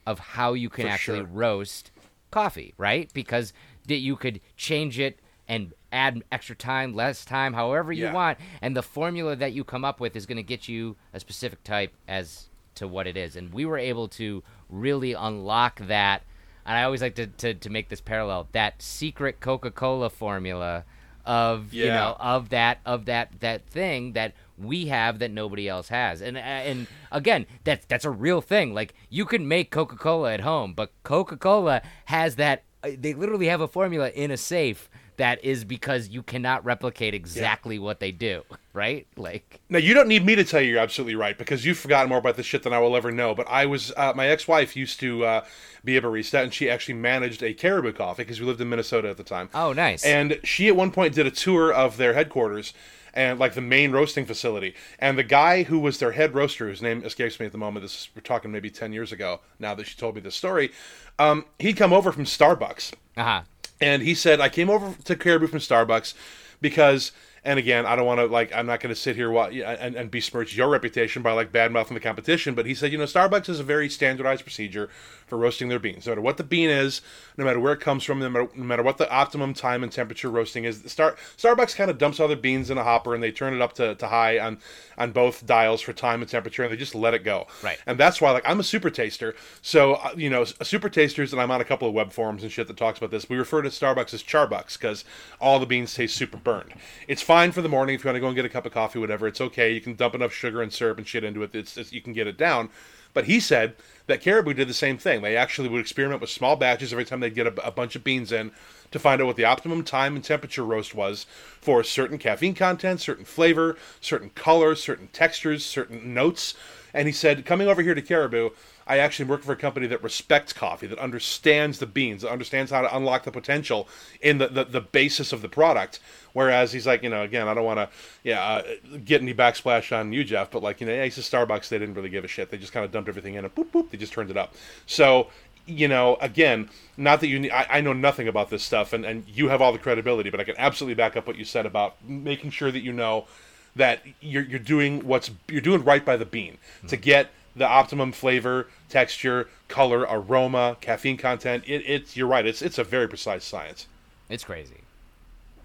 of 0.05 0.19
how 0.19 0.53
you 0.53 0.69
can 0.69 0.85
For 0.85 0.89
actually 0.91 1.19
sure. 1.19 1.27
roast 1.27 1.91
coffee, 2.31 2.73
right? 2.77 3.11
Because 3.13 3.53
that 3.87 3.95
you 3.97 4.15
could 4.15 4.39
change 4.55 4.99
it 4.99 5.19
and 5.47 5.73
add 5.91 6.23
extra 6.31 6.55
time, 6.55 6.93
less 6.93 7.25
time, 7.25 7.53
however 7.53 7.91
you 7.91 8.05
Yeah. 8.05 8.13
want, 8.13 8.37
and 8.61 8.75
the 8.77 8.83
formula 8.83 9.35
that 9.35 9.51
you 9.53 9.63
come 9.63 9.83
up 9.83 9.99
with 9.99 10.15
is 10.15 10.25
going 10.25 10.37
to 10.37 10.43
get 10.43 10.67
you 10.67 10.95
a 11.13 11.19
specific 11.19 11.63
type 11.63 11.93
as 12.07 12.49
to 12.75 12.87
what 12.87 13.07
it 13.07 13.17
is. 13.17 13.35
And 13.35 13.51
we 13.53 13.65
were 13.65 13.77
able 13.77 14.07
to 14.09 14.43
really 14.69 15.13
unlock 15.13 15.79
that. 15.79 16.23
And 16.69 16.77
I 16.77 16.83
always 16.83 17.01
like 17.01 17.15
to, 17.15 17.25
to, 17.25 17.55
to 17.55 17.69
make 17.71 17.89
this 17.89 17.99
parallel 17.99 18.47
that 18.51 18.79
secret 18.79 19.39
Coca 19.39 19.71
Cola 19.71 20.11
formula 20.11 20.85
of 21.25 21.73
you 21.73 21.87
know 21.87 22.15
of 22.19 22.49
that 22.49 22.79
of 22.85 23.05
that 23.05 23.39
that 23.39 23.65
thing 23.65 24.13
that 24.13 24.33
we 24.55 24.85
have 24.85 25.17
that 25.17 25.31
nobody 25.31 25.67
else 25.67 25.89
has. 25.89 26.21
And 26.21 26.37
and 26.37 26.85
again 27.11 27.47
that's 27.63 27.87
that's 27.87 28.05
a 28.05 28.11
real 28.11 28.39
thing. 28.39 28.75
Like 28.75 28.93
you 29.09 29.25
can 29.25 29.47
make 29.47 29.71
coca-cola 29.71 30.31
at 30.31 30.41
home 30.41 30.73
but 30.75 30.91
coca-cola 31.01 31.81
has 32.05 32.35
that 32.35 32.63
uh, 32.83 32.91
they 32.95 33.15
literally 33.15 33.47
have 33.47 33.61
a 33.61 33.67
formula 33.67 34.09
in 34.09 34.29
a 34.29 34.37
safe 34.37 34.91
that 35.19 35.43
is 35.43 35.63
because 35.63 36.09
you 36.09 36.23
cannot 36.23 36.65
replicate 36.65 37.13
exactly 37.13 37.77
what 37.77 37.99
they 37.99 38.11
do 38.11 38.41
right 38.73 39.07
like 39.15 39.59
Now 39.69 39.77
you 39.79 39.93
don't 39.93 40.07
need 40.07 40.25
me 40.25 40.35
to 40.35 40.43
tell 40.43 40.61
you 40.61 40.71
you're 40.71 40.79
absolutely 40.79 41.15
right 41.15 41.37
because 41.37 41.65
you've 41.65 41.77
forgotten 41.77 42.09
more 42.09 42.17
about 42.17 42.37
this 42.37 42.45
shit 42.45 42.63
than 42.63 42.73
I 42.73 42.79
will 42.79 42.95
ever 42.95 43.11
know. 43.11 43.35
But 43.35 43.47
I 43.49 43.65
was 43.65 43.91
uh, 43.95 44.13
my 44.15 44.27
ex-wife 44.27 44.75
used 44.75 44.99
to 45.01 45.25
uh, 45.25 45.45
be 45.83 45.97
a 45.97 46.01
barista, 46.01 46.43
and 46.43 46.53
she 46.53 46.69
actually 46.69 46.95
managed 46.95 47.43
a 47.43 47.53
Caribou 47.53 47.93
Coffee 47.93 48.23
because 48.23 48.39
we 48.39 48.45
lived 48.45 48.61
in 48.61 48.69
Minnesota 48.69 49.09
at 49.09 49.17
the 49.17 49.23
time. 49.23 49.49
Oh, 49.53 49.73
nice. 49.73 50.03
And 50.05 50.39
she 50.43 50.67
at 50.67 50.75
one 50.75 50.91
point 50.91 51.15
did 51.15 51.27
a 51.27 51.31
tour 51.31 51.71
of 51.71 51.97
their 51.97 52.13
headquarters 52.13 52.73
and 53.13 53.39
like 53.39 53.53
the 53.55 53.61
main 53.61 53.91
roasting 53.91 54.25
facility. 54.25 54.75
And 54.99 55.17
the 55.17 55.23
guy 55.23 55.63
who 55.63 55.79
was 55.79 55.99
their 55.99 56.11
head 56.11 56.33
roaster, 56.33 56.67
whose 56.67 56.81
name 56.81 57.03
escapes 57.03 57.39
me 57.39 57.45
at 57.47 57.51
the 57.51 57.57
moment, 57.57 57.83
this 57.83 57.93
is, 57.93 58.09
we're 58.15 58.21
talking 58.21 58.51
maybe 58.51 58.69
ten 58.69 58.93
years 58.93 59.11
ago. 59.11 59.41
Now 59.57 59.75
that 59.75 59.87
she 59.87 59.97
told 59.97 60.15
me 60.15 60.21
this 60.21 60.35
story, 60.35 60.71
um, 61.17 61.45
he'd 61.57 61.77
come 61.77 61.91
over 61.93 62.11
from 62.11 62.25
Starbucks 62.25 62.93
uh-huh 63.17 63.41
and 63.81 64.01
he 64.01 64.13
said 64.13 64.39
I 64.39 64.49
came 64.49 64.69
over 64.69 64.95
to 65.03 65.15
Caribou 65.15 65.47
from 65.47 65.59
Starbucks 65.59 66.13
because 66.61 67.11
And 67.43 67.57
again, 67.57 67.85
I 67.85 67.95
don't 67.95 68.05
want 68.05 68.19
to 68.19 68.25
like 68.25 68.53
I'm 68.53 68.65
not 68.65 68.79
going 68.79 68.93
to 68.93 68.99
sit 68.99 69.15
here 69.15 69.33
and, 69.33 69.95
and 69.95 70.11
besmirch 70.11 70.55
your 70.55 70.69
reputation 70.69 71.21
by 71.21 71.31
like 71.31 71.51
bad 71.51 71.71
mouthing 71.71 71.93
the 71.93 72.01
competition. 72.01 72.53
But 72.53 72.65
he 72.65 72.75
said, 72.75 72.91
you 72.91 72.97
know, 72.97 73.05
Starbucks 73.05 73.49
is 73.49 73.59
a 73.59 73.63
very 73.63 73.89
standardized 73.89 74.43
procedure 74.43 74.89
for 75.29 75.37
roasting 75.37 75.69
their 75.69 75.79
beans. 75.79 76.05
No 76.05 76.11
matter 76.11 76.21
what 76.21 76.37
the 76.37 76.43
bean 76.43 76.69
is, 76.69 77.01
no 77.37 77.45
matter 77.45 77.59
where 77.59 77.73
it 77.73 77.79
comes 77.79 78.03
from, 78.03 78.19
no 78.19 78.29
matter, 78.29 78.49
no 78.55 78.63
matter 78.63 78.83
what 78.83 78.97
the 78.97 79.09
optimum 79.11 79.53
time 79.53 79.83
and 79.83 79.91
temperature 79.91 80.29
roasting 80.29 80.65
is, 80.65 80.83
Star 80.87 81.15
Starbucks 81.37 81.75
kind 81.75 81.89
of 81.89 81.97
dumps 81.97 82.19
all 82.19 82.27
their 82.27 82.37
beans 82.37 82.69
in 82.69 82.77
a 82.77 82.83
hopper 82.83 83.13
and 83.13 83.23
they 83.23 83.31
turn 83.31 83.53
it 83.53 83.61
up 83.61 83.73
to, 83.73 83.95
to 83.95 84.07
high 84.07 84.39
on 84.39 84.57
on 84.97 85.11
both 85.11 85.45
dials 85.45 85.79
for 85.81 85.93
time 85.93 86.21
and 86.21 86.29
temperature, 86.29 86.63
and 86.63 86.71
they 86.71 86.77
just 86.77 86.93
let 86.93 87.13
it 87.13 87.23
go. 87.23 87.47
Right. 87.63 87.77
And 87.85 87.97
that's 87.97 88.19
why, 88.19 88.31
like, 88.31 88.47
I'm 88.47 88.59
a 88.59 88.63
super 88.63 88.89
taster. 88.89 89.35
So 89.61 89.93
uh, 89.93 90.13
you 90.15 90.29
know, 90.29 90.43
super 90.43 90.89
tasters, 90.89 91.31
and 91.31 91.41
I'm 91.41 91.51
on 91.51 91.61
a 91.61 91.65
couple 91.65 91.87
of 91.87 91.93
web 91.93 92.11
forums 92.11 92.43
and 92.43 92.51
shit 92.51 92.67
that 92.67 92.77
talks 92.77 92.97
about 92.97 93.11
this. 93.11 93.29
We 93.29 93.37
refer 93.37 93.61
to 93.61 93.69
Starbucks 93.69 94.13
as 94.13 94.23
Charbucks 94.23 94.77
because 94.77 95.05
all 95.39 95.59
the 95.59 95.65
beans 95.65 95.93
taste 95.93 96.15
super 96.15 96.37
burned. 96.37 96.73
It's 97.07 97.21
fine 97.21 97.51
for 97.51 97.61
the 97.61 97.69
morning 97.69 97.95
if 97.95 98.03
you 98.03 98.09
want 98.09 98.15
to 98.15 98.21
go 98.21 98.27
and 98.27 98.35
get 98.35 98.45
a 98.45 98.49
cup 98.49 98.65
of 98.65 98.73
coffee, 98.73 98.99
whatever. 98.99 99.27
It's 99.27 99.41
okay. 99.41 99.71
You 99.71 99.81
can 99.81 99.95
dump 99.95 100.15
enough 100.15 100.33
sugar 100.33 100.61
and 100.61 100.71
syrup 100.71 100.97
and 100.97 101.07
shit 101.07 101.23
into 101.23 101.43
it. 101.43 101.55
It's, 101.55 101.77
it's 101.77 101.93
you 101.93 102.01
can 102.01 102.13
get 102.13 102.27
it 102.27 102.37
down. 102.37 102.69
But 103.13 103.25
he 103.25 103.39
said 103.39 103.75
that 104.07 104.21
Caribou 104.21 104.53
did 104.53 104.67
the 104.67 104.73
same 104.73 104.97
thing. 104.97 105.21
They 105.21 105.37
actually 105.37 105.69
would 105.69 105.81
experiment 105.81 106.21
with 106.21 106.29
small 106.29 106.55
batches 106.55 106.91
every 106.91 107.05
time 107.05 107.19
they'd 107.19 107.35
get 107.35 107.47
a, 107.47 107.67
a, 107.67 107.71
bunch 107.71 107.95
of 107.95 108.03
beans 108.03 108.31
in 108.31 108.51
to 108.91 108.99
find 108.99 109.21
out 109.21 109.27
what 109.27 109.35
the 109.35 109.45
optimum 109.45 109.83
time 109.83 110.15
and 110.15 110.23
temperature 110.23 110.65
roast 110.65 110.95
was 110.95 111.25
for 111.61 111.83
certain 111.83 112.17
caffeine 112.17 112.55
content, 112.55 113.01
certain 113.01 113.25
flavor, 113.25 113.77
certain 114.01 114.31
color, 114.31 114.75
certain 114.75 115.07
textures, 115.09 115.65
certain 115.65 116.13
notes. 116.13 116.55
And 116.93 117.07
he 117.07 117.11
said, 117.11 117.45
coming 117.45 117.67
over 117.67 117.81
here 117.81 117.93
to 117.93 118.01
Caribou, 118.01 118.49
I 118.89 118.97
actually 118.97 119.29
work 119.29 119.43
for 119.43 119.53
a 119.53 119.55
company 119.55 119.85
that 119.87 120.01
respects 120.01 120.51
coffee, 120.51 120.87
that 120.87 120.97
understands 120.97 121.77
the 121.77 121.85
beans, 121.85 122.23
that 122.23 122.31
understands 122.31 122.71
how 122.71 122.81
to 122.81 122.95
unlock 122.95 123.23
the 123.23 123.31
potential 123.31 123.87
in 124.19 124.39
the, 124.39 124.47
the, 124.47 124.63
the 124.65 124.81
basis 124.81 125.31
of 125.31 125.43
the 125.43 125.47
product. 125.47 125.99
Whereas 126.33 126.73
he's 126.73 126.87
like, 126.87 127.03
you 127.03 127.09
know, 127.09 127.21
again, 127.21 127.47
I 127.47 127.53
don't 127.53 127.63
want 127.63 127.77
to, 127.77 127.89
yeah, 128.23 128.41
uh, 128.41 128.63
get 129.05 129.21
any 129.21 129.33
backsplash 129.33 129.95
on 129.95 130.11
you, 130.11 130.23
Jeff, 130.23 130.49
but 130.49 130.63
like, 130.63 130.81
you 130.81 130.87
know, 130.87 130.93
yeah, 130.93 131.03
he's 131.03 131.19
a 131.19 131.21
Starbucks. 131.21 131.69
They 131.69 131.77
didn't 131.77 131.93
really 131.93 132.09
give 132.09 132.25
a 132.25 132.27
shit. 132.27 132.49
They 132.49 132.57
just 132.57 132.73
kind 132.73 132.83
of 132.83 132.91
dumped 132.91 133.09
everything 133.09 133.35
in 133.35 133.45
and 133.45 133.53
boop, 133.53 133.67
boop, 133.71 133.91
they 133.91 133.97
just 133.97 134.11
turned 134.11 134.31
it 134.31 134.37
up. 134.37 134.55
So, 134.87 135.27
you 135.67 135.87
know, 135.87 136.17
again, 136.19 136.69
not 136.97 137.19
that 137.19 137.27
you, 137.27 137.39
need, 137.39 137.51
I, 137.51 137.67
I 137.69 137.81
know 137.81 137.93
nothing 137.93 138.27
about 138.27 138.49
this 138.49 138.63
stuff, 138.63 138.91
and, 138.91 139.05
and 139.05 139.23
you 139.27 139.49
have 139.49 139.61
all 139.61 139.71
the 139.71 139.77
credibility, 139.77 140.31
but 140.31 140.39
I 140.39 140.43
can 140.43 140.55
absolutely 140.57 140.95
back 140.95 141.15
up 141.15 141.27
what 141.27 141.37
you 141.37 141.45
said 141.45 141.67
about 141.67 141.95
making 142.03 142.49
sure 142.49 142.71
that 142.71 142.81
you 142.81 142.91
know 142.91 143.27
that 143.75 144.01
you're, 144.19 144.43
you're 144.43 144.59
doing 144.59 145.05
what's 145.05 145.29
you're 145.47 145.61
doing 145.61 145.83
right 145.83 146.03
by 146.03 146.17
the 146.17 146.25
bean 146.25 146.53
mm-hmm. 146.53 146.87
to 146.87 146.97
get 146.97 147.29
the 147.59 147.67
optimum 147.67 148.11
flavor, 148.11 148.67
texture, 148.89 149.47
color, 149.67 150.07
aroma, 150.09 150.77
caffeine 150.81 151.17
content. 151.17 151.63
It, 151.67 151.83
it's 151.85 152.17
you're 152.17 152.27
right. 152.27 152.45
It's 152.45 152.61
it's 152.61 152.79
a 152.79 152.83
very 152.83 153.07
precise 153.07 153.43
science. 153.43 153.85
It's 154.29 154.43
crazy. 154.43 154.81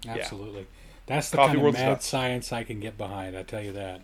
Absolutely, 0.07 0.61
yeah. 0.61 0.67
that's 1.07 1.31
the 1.31 1.37
Coffee 1.37 1.55
kind 1.55 1.67
of 1.67 1.73
mad 1.73 1.79
stuff. 1.79 2.01
science 2.03 2.53
I 2.53 2.63
can 2.63 2.79
get 2.79 2.97
behind. 2.97 3.35
I 3.35 3.41
tell 3.41 3.63
you 3.63 3.71
that. 3.71 4.01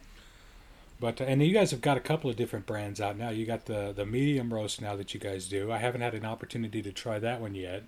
But 0.99 1.19
and 1.19 1.43
you 1.43 1.53
guys 1.53 1.71
have 1.71 1.81
got 1.81 1.97
a 1.97 1.99
couple 1.99 2.29
of 2.29 2.35
different 2.35 2.65
brands 2.65 3.01
out 3.01 3.17
now. 3.17 3.29
You 3.29 3.45
got 3.45 3.65
the 3.65 3.91
the 3.95 4.05
medium 4.05 4.53
roast 4.53 4.81
now 4.81 4.95
that 4.95 5.13
you 5.13 5.19
guys 5.19 5.47
do. 5.47 5.71
I 5.71 5.77
haven't 5.77 6.01
had 6.01 6.13
an 6.13 6.25
opportunity 6.25 6.81
to 6.81 6.91
try 6.91 7.19
that 7.19 7.41
one 7.41 7.55
yet. 7.55 7.83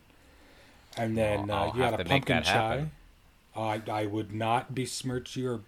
And 0.98 1.18
then 1.18 1.50
uh, 1.50 1.72
you 1.74 1.80
got 1.80 2.00
a 2.00 2.04
pumpkin 2.04 2.44
chai. 2.44 2.88
I 3.56 3.82
I 3.90 4.06
would 4.06 4.34
not 4.34 4.76
besmirch 4.76 5.38
your 5.38 5.62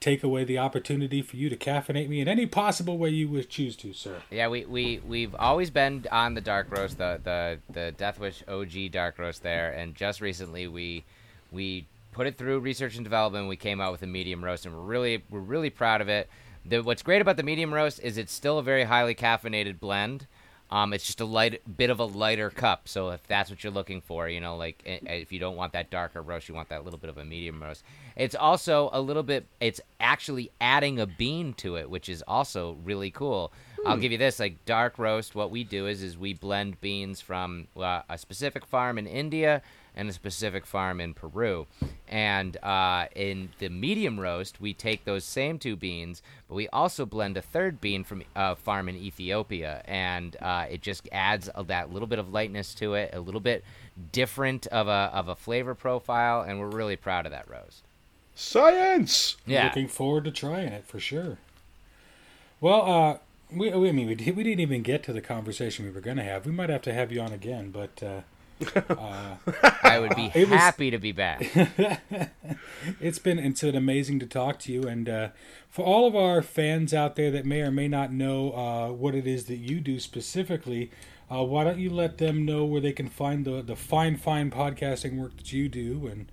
take 0.00 0.22
away 0.22 0.44
the 0.44 0.58
opportunity 0.58 1.22
for 1.22 1.36
you 1.36 1.48
to 1.48 1.56
caffeinate 1.56 2.08
me 2.08 2.20
in 2.20 2.28
any 2.28 2.46
possible 2.46 2.98
way 2.98 3.08
you 3.08 3.28
would 3.28 3.48
choose 3.48 3.76
to, 3.76 3.92
sir. 3.92 4.22
Yeah, 4.30 4.48
we, 4.48 4.64
we, 4.64 5.00
we've 5.06 5.34
always 5.34 5.70
been 5.70 6.06
on 6.12 6.34
the 6.34 6.40
dark 6.40 6.70
roast, 6.70 6.98
the, 6.98 7.20
the, 7.22 7.58
the 7.72 7.94
Deathwish 7.96 8.42
OG 8.46 8.92
dark 8.92 9.18
roast 9.18 9.42
there, 9.42 9.72
and 9.72 9.94
just 9.94 10.20
recently 10.20 10.66
we 10.66 11.04
we 11.52 11.86
put 12.12 12.26
it 12.26 12.36
through 12.36 12.58
research 12.58 12.96
and 12.96 13.04
development. 13.04 13.48
We 13.48 13.56
came 13.56 13.80
out 13.80 13.92
with 13.92 14.02
a 14.02 14.06
medium 14.06 14.44
roast, 14.44 14.66
and 14.66 14.74
we're 14.74 14.82
really 14.82 15.22
we're 15.30 15.40
really 15.40 15.70
proud 15.70 16.00
of 16.00 16.08
it. 16.08 16.28
The, 16.64 16.82
what's 16.82 17.02
great 17.02 17.22
about 17.22 17.36
the 17.36 17.42
medium 17.42 17.72
roast 17.72 18.00
is 18.00 18.18
it's 18.18 18.32
still 18.32 18.58
a 18.58 18.62
very 18.62 18.84
highly 18.84 19.14
caffeinated 19.14 19.78
blend. 19.78 20.26
Um, 20.68 20.92
it's 20.92 21.04
just 21.04 21.20
a 21.20 21.24
light 21.24 21.60
bit 21.76 21.90
of 21.90 22.00
a 22.00 22.04
lighter 22.04 22.50
cup. 22.50 22.88
So 22.88 23.10
if 23.10 23.24
that's 23.28 23.50
what 23.50 23.62
you're 23.62 23.72
looking 23.72 24.00
for, 24.00 24.28
you 24.28 24.40
know, 24.40 24.56
like 24.56 24.82
if 24.84 25.30
you 25.30 25.38
don't 25.38 25.56
want 25.56 25.72
that 25.74 25.90
darker 25.90 26.22
roast, 26.22 26.48
you 26.48 26.54
want 26.56 26.70
that 26.70 26.84
little 26.84 26.98
bit 26.98 27.08
of 27.08 27.18
a 27.18 27.24
medium 27.24 27.62
roast. 27.62 27.84
It's 28.16 28.34
also 28.34 28.88
a 28.92 29.00
little 29.00 29.22
bit. 29.22 29.46
It's 29.60 29.80
actually 30.00 30.50
adding 30.60 30.98
a 30.98 31.06
bean 31.06 31.52
to 31.54 31.76
it, 31.76 31.90
which 31.90 32.08
is 32.08 32.22
also 32.26 32.78
really 32.82 33.10
cool. 33.10 33.52
Hmm. 33.82 33.88
I'll 33.88 33.96
give 33.98 34.12
you 34.12 34.18
this: 34.18 34.40
like 34.40 34.64
dark 34.64 34.98
roast. 34.98 35.34
What 35.34 35.50
we 35.50 35.64
do 35.64 35.86
is 35.86 36.02
is 36.02 36.16
we 36.16 36.32
blend 36.32 36.80
beans 36.80 37.20
from 37.20 37.68
uh, 37.76 38.02
a 38.08 38.16
specific 38.16 38.64
farm 38.64 38.96
in 38.98 39.06
India 39.06 39.62
and 39.96 40.10
a 40.10 40.12
specific 40.12 40.66
farm 40.66 41.00
in 41.00 41.14
Peru. 41.14 41.66
And 42.06 42.56
uh, 42.58 43.06
in 43.16 43.48
the 43.58 43.70
medium 43.70 44.20
roast, 44.20 44.60
we 44.60 44.74
take 44.74 45.04
those 45.04 45.24
same 45.24 45.58
two 45.58 45.74
beans, 45.74 46.22
but 46.48 46.54
we 46.54 46.68
also 46.68 47.06
blend 47.06 47.36
a 47.36 47.42
third 47.42 47.80
bean 47.80 48.04
from 48.04 48.22
a 48.36 48.38
uh, 48.38 48.54
farm 48.54 48.88
in 48.88 48.96
Ethiopia, 48.96 49.82
and 49.86 50.36
uh, 50.40 50.66
it 50.70 50.82
just 50.82 51.08
adds 51.10 51.48
that 51.66 51.92
little 51.92 52.06
bit 52.06 52.18
of 52.18 52.32
lightness 52.32 52.74
to 52.74 52.94
it, 52.94 53.10
a 53.14 53.20
little 53.20 53.40
bit 53.40 53.64
different 54.12 54.66
of 54.68 54.86
a 54.86 55.10
of 55.12 55.28
a 55.28 55.34
flavor 55.34 55.74
profile, 55.74 56.42
and 56.42 56.60
we're 56.60 56.68
really 56.68 56.96
proud 56.96 57.24
of 57.24 57.32
that 57.32 57.48
roast. 57.50 57.85
Science. 58.36 59.36
Yeah. 59.46 59.64
Looking 59.64 59.88
forward 59.88 60.24
to 60.24 60.30
trying 60.30 60.68
it 60.68 60.84
for 60.86 61.00
sure. 61.00 61.38
Well, 62.60 62.82
uh, 62.82 63.18
we, 63.50 63.72
I 63.72 63.76
mean, 63.92 64.06
we, 64.06 64.14
we 64.14 64.42
didn't 64.44 64.60
even 64.60 64.82
get 64.82 65.02
to 65.04 65.12
the 65.14 65.22
conversation 65.22 65.86
we 65.86 65.90
were 65.90 66.02
going 66.02 66.18
to 66.18 66.22
have. 66.22 66.44
We 66.44 66.52
might 66.52 66.68
have 66.68 66.82
to 66.82 66.92
have 66.92 67.10
you 67.10 67.22
on 67.22 67.32
again, 67.32 67.70
but 67.70 68.02
uh, 68.02 68.20
uh, 68.90 69.36
I 69.82 69.98
would 69.98 70.14
be 70.16 70.28
happy 70.28 70.86
was, 70.86 70.92
to 70.92 70.98
be 70.98 71.12
back. 71.12 71.50
it's 73.00 73.18
been 73.18 73.38
it's 73.38 73.60
been 73.62 73.74
amazing 73.74 74.18
to 74.20 74.26
talk 74.26 74.58
to 74.60 74.72
you, 74.72 74.82
and 74.82 75.08
uh, 75.08 75.28
for 75.70 75.84
all 75.84 76.06
of 76.06 76.14
our 76.14 76.42
fans 76.42 76.92
out 76.92 77.16
there 77.16 77.30
that 77.30 77.46
may 77.46 77.62
or 77.62 77.70
may 77.70 77.88
not 77.88 78.12
know 78.12 78.52
uh, 78.52 78.88
what 78.88 79.14
it 79.14 79.26
is 79.26 79.44
that 79.44 79.56
you 79.56 79.80
do 79.80 79.98
specifically, 79.98 80.90
uh, 81.30 81.42
why 81.42 81.64
don't 81.64 81.78
you 81.78 81.90
let 81.90 82.18
them 82.18 82.44
know 82.44 82.64
where 82.64 82.80
they 82.80 82.92
can 82.92 83.08
find 83.08 83.44
the 83.44 83.62
the 83.62 83.76
fine 83.76 84.16
fine 84.16 84.50
podcasting 84.50 85.16
work 85.16 85.36
that 85.36 85.52
you 85.52 85.68
do, 85.68 86.06
and 86.06 86.26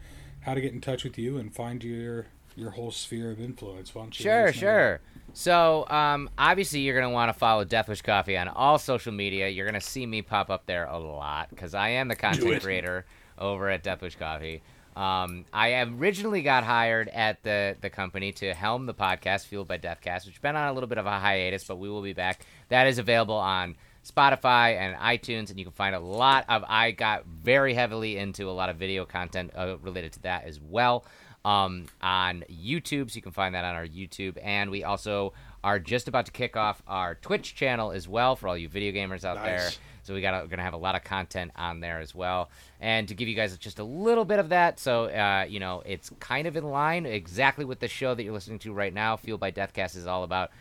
how 0.45 0.53
to 0.53 0.61
get 0.61 0.73
in 0.73 0.81
touch 0.81 1.03
with 1.03 1.17
you 1.17 1.37
and 1.37 1.53
find 1.53 1.83
your 1.83 2.27
your 2.55 2.71
whole 2.71 2.91
sphere 2.91 3.31
of 3.31 3.39
influence? 3.39 3.95
Why 3.95 4.03
don't 4.03 4.19
you? 4.19 4.23
Sure, 4.23 4.53
sure. 4.53 5.01
So, 5.33 5.87
um, 5.89 6.29
obviously, 6.37 6.81
you're 6.81 6.99
going 6.99 7.09
to 7.09 7.13
want 7.13 7.33
to 7.33 7.37
follow 7.37 7.65
Deathwish 7.65 8.03
Coffee 8.03 8.37
on 8.37 8.47
all 8.47 8.77
social 8.77 9.11
media. 9.11 9.49
You're 9.49 9.65
going 9.65 9.79
to 9.79 9.85
see 9.85 10.05
me 10.05 10.21
pop 10.21 10.51
up 10.51 10.67
there 10.67 10.85
a 10.85 10.99
lot 10.99 11.49
because 11.49 11.73
I 11.73 11.89
am 11.89 12.07
the 12.07 12.15
content 12.15 12.61
creator 12.61 13.05
over 13.39 13.69
at 13.69 13.83
Deathwish 13.83 14.17
Coffee. 14.17 14.61
Um, 14.95 15.45
I 15.51 15.81
originally 15.81 16.43
got 16.43 16.63
hired 16.63 17.09
at 17.09 17.41
the, 17.41 17.75
the 17.81 17.89
company 17.89 18.31
to 18.33 18.53
helm 18.53 18.85
the 18.85 18.93
podcast, 18.93 19.47
Fueled 19.47 19.67
by 19.67 19.79
Deathcast, 19.79 20.25
which 20.25 20.35
has 20.35 20.41
been 20.41 20.55
on 20.55 20.69
a 20.69 20.73
little 20.73 20.87
bit 20.87 20.99
of 20.99 21.07
a 21.07 21.19
hiatus, 21.19 21.63
but 21.63 21.77
we 21.77 21.89
will 21.89 22.03
be 22.03 22.13
back. 22.13 22.45
That 22.69 22.85
is 22.85 22.99
available 22.99 23.35
on 23.35 23.75
Spotify 24.03 24.75
and 24.75 24.95
iTunes, 24.97 25.49
and 25.49 25.57
you 25.57 25.65
can 25.65 25.73
find 25.73 25.95
a 25.95 25.99
lot 25.99 26.45
of. 26.49 26.63
I 26.67 26.91
got 26.91 27.25
very 27.25 27.73
heavily 27.73 28.17
into 28.17 28.49
a 28.49 28.51
lot 28.51 28.69
of 28.69 28.77
video 28.77 29.05
content 29.05 29.51
uh, 29.55 29.77
related 29.81 30.13
to 30.13 30.21
that 30.23 30.45
as 30.45 30.59
well 30.59 31.05
um, 31.45 31.85
on 32.01 32.43
YouTube. 32.49 33.11
So 33.11 33.17
you 33.17 33.21
can 33.21 33.31
find 33.31 33.55
that 33.55 33.65
on 33.65 33.75
our 33.75 33.87
YouTube. 33.87 34.37
And 34.41 34.71
we 34.71 34.83
also 34.83 35.33
are 35.63 35.79
just 35.79 36.07
about 36.07 36.25
to 36.25 36.31
kick 36.31 36.57
off 36.57 36.81
our 36.87 37.15
Twitch 37.15 37.55
channel 37.55 37.91
as 37.91 38.07
well 38.07 38.35
for 38.35 38.47
all 38.47 38.57
you 38.57 38.67
video 38.67 38.91
gamers 38.91 39.23
out 39.23 39.37
nice. 39.37 39.45
there. 39.45 39.69
So 40.03 40.13
we 40.13 40.19
got 40.19 40.43
we're 40.43 40.49
gonna 40.49 40.63
have 40.63 40.73
a 40.73 40.77
lot 40.77 40.95
of 40.95 41.03
content 41.05 41.51
on 41.55 41.79
there 41.79 41.99
as 41.99 42.13
well. 42.13 42.49
And 42.81 43.07
to 43.07 43.15
give 43.15 43.29
you 43.29 43.35
guys 43.35 43.57
just 43.57 43.79
a 43.79 43.85
little 43.85 44.25
bit 44.25 44.39
of 44.39 44.49
that, 44.49 44.79
so 44.79 45.05
uh, 45.05 45.45
you 45.47 45.61
know 45.61 45.81
it's 45.85 46.11
kind 46.19 46.45
of 46.45 46.57
in 46.57 46.65
line 46.65 47.05
exactly 47.05 47.63
with 47.63 47.79
the 47.79 47.87
show 47.87 48.13
that 48.13 48.21
you're 48.23 48.33
listening 48.33 48.59
to 48.59 48.73
right 48.73 48.93
now. 48.93 49.15
Fueled 49.15 49.39
by 49.39 49.51
Deathcast 49.51 49.95
is 49.95 50.07
all 50.07 50.23
about. 50.23 50.51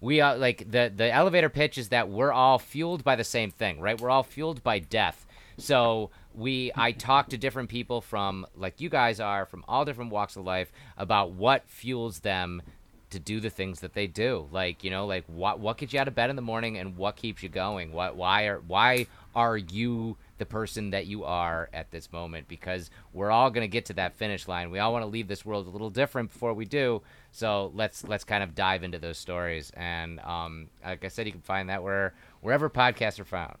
We 0.00 0.20
are 0.20 0.36
like 0.36 0.70
the 0.70 0.92
the 0.94 1.10
elevator 1.10 1.48
pitch 1.48 1.78
is 1.78 1.88
that 1.88 2.08
we're 2.08 2.32
all 2.32 2.58
fueled 2.58 3.02
by 3.02 3.16
the 3.16 3.24
same 3.24 3.50
thing, 3.50 3.80
right? 3.80 4.00
We're 4.00 4.10
all 4.10 4.22
fueled 4.22 4.62
by 4.62 4.78
death. 4.78 5.26
So 5.58 6.10
we 6.34 6.70
I 6.74 6.92
talk 6.92 7.28
to 7.30 7.38
different 7.38 7.70
people 7.70 8.00
from 8.00 8.46
like 8.54 8.80
you 8.80 8.88
guys 8.88 9.20
are 9.20 9.46
from 9.46 9.64
all 9.66 9.84
different 9.84 10.10
walks 10.10 10.36
of 10.36 10.44
life 10.44 10.70
about 10.98 11.32
what 11.32 11.68
fuels 11.68 12.20
them 12.20 12.62
to 13.10 13.18
do 13.18 13.40
the 13.40 13.50
things 13.50 13.80
that 13.80 13.94
they 13.94 14.06
do. 14.06 14.48
Like, 14.50 14.84
you 14.84 14.90
know, 14.90 15.06
like 15.06 15.24
what 15.26 15.60
what 15.60 15.78
gets 15.78 15.92
you 15.92 16.00
out 16.00 16.08
of 16.08 16.14
bed 16.14 16.30
in 16.30 16.36
the 16.36 16.42
morning 16.42 16.76
and 16.76 16.96
what 16.96 17.16
keeps 17.16 17.42
you 17.42 17.48
going? 17.48 17.92
What 17.92 18.16
why 18.16 18.44
are 18.46 18.60
why 18.60 19.06
are 19.34 19.56
you 19.56 20.16
the 20.38 20.46
person 20.46 20.90
that 20.90 21.06
you 21.06 21.24
are 21.24 21.68
at 21.72 21.90
this 21.90 22.12
moment 22.12 22.48
because 22.48 22.90
we're 23.12 23.30
all 23.30 23.50
going 23.50 23.64
to 23.64 23.68
get 23.68 23.86
to 23.86 23.94
that 23.94 24.14
finish 24.14 24.46
line. 24.48 24.70
We 24.70 24.78
all 24.78 24.92
want 24.92 25.02
to 25.02 25.08
leave 25.08 25.28
this 25.28 25.44
world 25.44 25.66
a 25.66 25.70
little 25.70 25.90
different 25.90 26.32
before 26.32 26.52
we 26.52 26.64
do. 26.64 27.02
So 27.32 27.72
let's 27.74 28.04
let's 28.04 28.24
kind 28.24 28.42
of 28.42 28.54
dive 28.54 28.82
into 28.82 28.98
those 28.98 29.18
stories. 29.18 29.70
And 29.74 30.20
um, 30.20 30.68
like 30.84 31.04
I 31.04 31.08
said, 31.08 31.26
you 31.26 31.32
can 31.32 31.40
find 31.40 31.68
that 31.70 31.82
where 31.82 32.14
wherever 32.40 32.68
podcasts 32.68 33.18
are 33.18 33.24
found. 33.24 33.56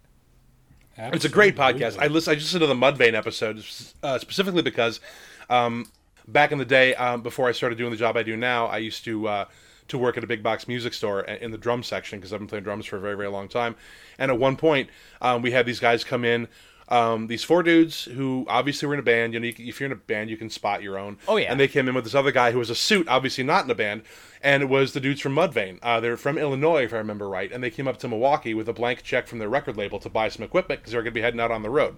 Absolutely. 0.98 1.16
It's 1.16 1.24
a 1.26 1.28
great 1.28 1.56
podcast. 1.56 1.98
I 1.98 2.06
listen. 2.06 2.32
I 2.32 2.34
just 2.34 2.54
listened 2.54 2.62
to 2.62 2.66
the 2.66 2.74
Mudvayne 2.74 3.14
episode 3.14 3.64
uh, 4.02 4.18
specifically 4.18 4.62
because 4.62 5.00
um, 5.50 5.86
back 6.26 6.52
in 6.52 6.58
the 6.58 6.64
day, 6.64 6.94
um, 6.94 7.22
before 7.22 7.48
I 7.48 7.52
started 7.52 7.76
doing 7.76 7.90
the 7.90 7.96
job 7.96 8.16
I 8.16 8.22
do 8.22 8.36
now, 8.36 8.66
I 8.66 8.78
used 8.78 9.04
to 9.04 9.28
uh, 9.28 9.44
to 9.88 9.98
work 9.98 10.16
at 10.16 10.24
a 10.24 10.26
big 10.26 10.42
box 10.42 10.66
music 10.68 10.94
store 10.94 11.20
in 11.20 11.50
the 11.50 11.58
drum 11.58 11.82
section 11.82 12.18
because 12.18 12.32
I've 12.32 12.40
been 12.40 12.48
playing 12.48 12.64
drums 12.64 12.86
for 12.86 12.96
a 12.96 13.00
very 13.00 13.16
very 13.16 13.28
long 13.28 13.48
time. 13.48 13.76
And 14.18 14.30
at 14.30 14.38
one 14.38 14.56
point, 14.56 14.90
um, 15.20 15.42
we 15.42 15.50
had 15.50 15.66
these 15.66 15.80
guys 15.80 16.04
come 16.04 16.24
in 16.24 16.48
Um, 16.88 17.26
these 17.26 17.42
four 17.42 17.64
dudes 17.64 18.04
who 18.04 18.46
obviously 18.48 18.86
were 18.86 18.94
in 18.94 19.00
a 19.00 19.02
band. 19.02 19.34
You 19.34 19.40
know, 19.40 19.46
you, 19.46 19.54
if 19.58 19.80
you're 19.80 19.88
in 19.88 19.92
a 19.92 19.96
band, 19.96 20.30
you 20.30 20.36
can 20.36 20.48
spot 20.48 20.82
your 20.82 20.96
own. 20.96 21.18
Oh, 21.26 21.36
yeah. 21.36 21.50
And 21.50 21.58
they 21.58 21.66
came 21.66 21.88
in 21.88 21.96
with 21.96 22.04
this 22.04 22.14
other 22.14 22.30
guy 22.30 22.52
who 22.52 22.60
was 22.60 22.70
a 22.70 22.76
suit, 22.76 23.08
obviously 23.08 23.42
not 23.42 23.64
in 23.64 23.70
a 23.72 23.74
band, 23.74 24.02
and 24.40 24.62
it 24.62 24.68
was 24.68 24.92
the 24.92 25.00
dudes 25.00 25.20
from 25.20 25.34
Mudvayne. 25.34 25.80
Uh, 25.82 25.98
they're 25.98 26.16
from 26.16 26.38
Illinois, 26.38 26.84
if 26.84 26.92
I 26.92 26.98
remember 26.98 27.28
right, 27.28 27.50
and 27.50 27.60
they 27.60 27.70
came 27.70 27.88
up 27.88 27.98
to 27.98 28.08
Milwaukee 28.08 28.54
with 28.54 28.68
a 28.68 28.72
blank 28.72 29.02
check 29.02 29.26
from 29.26 29.40
their 29.40 29.48
record 29.48 29.76
label 29.76 29.98
to 29.98 30.08
buy 30.08 30.28
some 30.28 30.44
equipment 30.44 30.78
because 30.80 30.92
they 30.92 30.98
were 30.98 31.02
going 31.02 31.14
to 31.14 31.18
be 31.18 31.22
heading 31.22 31.40
out 31.40 31.50
on 31.50 31.62
the 31.62 31.70
road. 31.70 31.96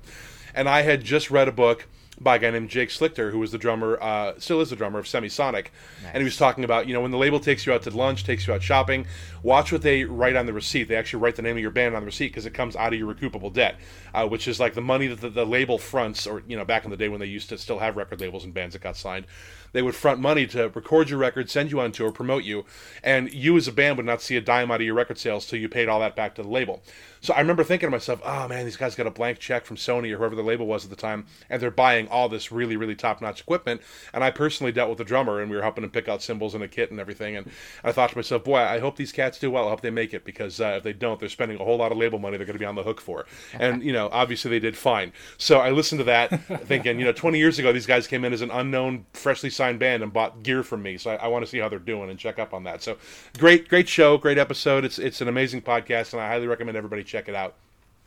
And 0.54 0.70
I 0.70 0.80
had 0.82 1.04
just 1.04 1.30
read 1.30 1.48
a 1.48 1.52
book 1.52 1.86
by 2.20 2.36
a 2.36 2.38
guy 2.38 2.50
named 2.50 2.68
Jake 2.68 2.88
Slichter, 2.88 3.30
who 3.30 3.38
was 3.38 3.52
the 3.52 3.58
drummer, 3.58 3.98
uh, 4.00 4.34
still 4.38 4.60
is 4.60 4.70
the 4.70 4.76
drummer 4.76 4.98
of 4.98 5.06
Semisonic, 5.06 5.66
and 6.04 6.18
he 6.18 6.24
was 6.24 6.36
talking 6.36 6.64
about, 6.64 6.86
you 6.86 6.94
know, 6.94 7.00
when 7.00 7.10
the 7.10 7.18
label 7.18 7.40
takes 7.40 7.66
you 7.66 7.72
out 7.72 7.82
to 7.82 7.90
lunch, 7.90 8.24
takes 8.24 8.46
you 8.46 8.54
out 8.54 8.62
shopping, 8.62 9.06
watch 9.42 9.72
what 9.72 9.82
they 9.82 10.04
write 10.04 10.36
on 10.36 10.46
the 10.46 10.52
receipt. 10.52 10.84
They 10.84 10.96
actually 10.96 11.22
write 11.22 11.36
the 11.36 11.42
name 11.42 11.56
of 11.56 11.62
your 11.62 11.70
band 11.70 11.94
on 11.94 12.02
the 12.02 12.06
receipt 12.06 12.28
because 12.28 12.46
it 12.46 12.54
comes 12.54 12.76
out 12.76 12.92
of 12.92 12.98
your 12.98 13.12
recoupable 13.12 13.52
debt, 13.52 13.76
uh, 14.14 14.26
which 14.26 14.48
is 14.48 14.58
like 14.58 14.74
the 14.74 14.80
money 14.80 15.06
that 15.06 15.20
the, 15.20 15.30
the 15.30 15.46
label 15.46 15.78
fronts, 15.78 16.26
or 16.26 16.42
you 16.46 16.56
know, 16.56 16.64
back 16.64 16.84
in 16.84 16.90
the 16.90 16.96
day 16.96 17.08
when 17.08 17.20
they 17.20 17.26
used 17.26 17.48
to 17.50 17.58
still 17.58 17.78
have 17.78 17.96
record 17.96 18.20
labels 18.20 18.44
and 18.44 18.54
bands 18.54 18.72
that 18.74 18.82
got 18.82 18.96
signed. 18.96 19.26
They 19.72 19.82
would 19.82 19.94
front 19.94 20.20
money 20.20 20.46
to 20.48 20.68
record 20.68 21.10
your 21.10 21.18
record, 21.18 21.50
send 21.50 21.70
you 21.70 21.80
on 21.80 21.92
tour, 21.92 22.10
promote 22.10 22.44
you, 22.44 22.64
and 23.02 23.32
you 23.32 23.56
as 23.56 23.68
a 23.68 23.72
band 23.72 23.96
would 23.96 24.06
not 24.06 24.22
see 24.22 24.36
a 24.36 24.40
dime 24.40 24.70
out 24.70 24.80
of 24.80 24.86
your 24.86 24.94
record 24.94 25.18
sales 25.18 25.46
till 25.46 25.58
you 25.58 25.68
paid 25.68 25.88
all 25.88 26.00
that 26.00 26.16
back 26.16 26.34
to 26.36 26.42
the 26.42 26.48
label. 26.48 26.82
So 27.20 27.34
I 27.34 27.40
remember 27.40 27.64
thinking 27.64 27.88
to 27.88 27.90
myself, 27.90 28.20
oh 28.24 28.46
man, 28.48 28.64
these 28.64 28.76
guys 28.76 28.94
got 28.94 29.06
a 29.06 29.10
blank 29.10 29.38
check 29.38 29.64
from 29.64 29.76
Sony 29.76 30.12
or 30.12 30.18
whoever 30.18 30.36
the 30.36 30.42
label 30.42 30.66
was 30.66 30.84
at 30.84 30.90
the 30.90 30.96
time, 30.96 31.26
and 31.50 31.60
they're 31.60 31.70
buying 31.70 32.08
all 32.08 32.28
this 32.28 32.52
really, 32.52 32.76
really 32.76 32.94
top 32.94 33.20
notch 33.20 33.40
equipment. 33.40 33.80
And 34.14 34.22
I 34.22 34.30
personally 34.30 34.72
dealt 34.72 34.88
with 34.88 34.98
the 34.98 35.04
drummer, 35.04 35.40
and 35.40 35.50
we 35.50 35.56
were 35.56 35.62
helping 35.62 35.84
him 35.84 35.90
pick 35.90 36.08
out 36.08 36.22
cymbals 36.22 36.54
and 36.54 36.62
a 36.62 36.68
kit 36.68 36.90
and 36.90 37.00
everything. 37.00 37.36
And 37.36 37.50
I 37.82 37.92
thought 37.92 38.10
to 38.10 38.16
myself, 38.16 38.44
boy, 38.44 38.58
I 38.58 38.78
hope 38.78 38.96
these 38.96 39.12
cats 39.12 39.38
do 39.38 39.50
well. 39.50 39.66
I 39.66 39.70
hope 39.70 39.80
they 39.80 39.90
make 39.90 40.14
it 40.14 40.24
because 40.24 40.60
uh, 40.60 40.74
if 40.78 40.82
they 40.84 40.92
don't, 40.92 41.18
they're 41.18 41.28
spending 41.28 41.60
a 41.60 41.64
whole 41.64 41.78
lot 41.78 41.92
of 41.92 41.98
label 41.98 42.18
money 42.18 42.36
they're 42.36 42.46
going 42.46 42.54
to 42.54 42.60
be 42.60 42.64
on 42.64 42.76
the 42.76 42.82
hook 42.82 43.00
for. 43.00 43.26
And, 43.52 43.82
you 43.82 43.92
know, 43.92 44.08
obviously 44.12 44.50
they 44.50 44.60
did 44.60 44.76
fine. 44.76 45.12
So 45.38 45.58
I 45.58 45.70
listened 45.70 45.98
to 45.98 46.04
that 46.04 46.28
thinking, 46.66 46.98
you 46.98 47.04
know, 47.04 47.12
20 47.12 47.38
years 47.38 47.58
ago, 47.58 47.72
these 47.72 47.86
guys 47.86 48.06
came 48.06 48.24
in 48.24 48.32
as 48.32 48.42
an 48.42 48.50
unknown, 48.50 49.06
freshly 49.12 49.50
signed 49.58 49.78
band 49.78 50.02
and 50.02 50.12
bought 50.12 50.42
gear 50.42 50.62
from 50.62 50.82
me. 50.82 50.96
So 50.96 51.10
I, 51.10 51.16
I 51.16 51.26
want 51.28 51.44
to 51.44 51.50
see 51.50 51.58
how 51.58 51.68
they're 51.68 51.78
doing 51.78 52.08
and 52.08 52.18
check 52.18 52.38
up 52.38 52.54
on 52.54 52.64
that. 52.64 52.82
So 52.82 52.96
great, 53.36 53.68
great 53.68 53.88
show, 53.88 54.16
great 54.16 54.38
episode. 54.38 54.84
It's, 54.84 54.98
it's 54.98 55.20
an 55.20 55.28
amazing 55.28 55.60
podcast, 55.62 56.14
and 56.14 56.22
I 56.22 56.28
highly 56.28 56.46
recommend 56.46 56.76
everybody 56.76 57.04
check 57.04 57.28
it 57.28 57.34
out. 57.34 57.54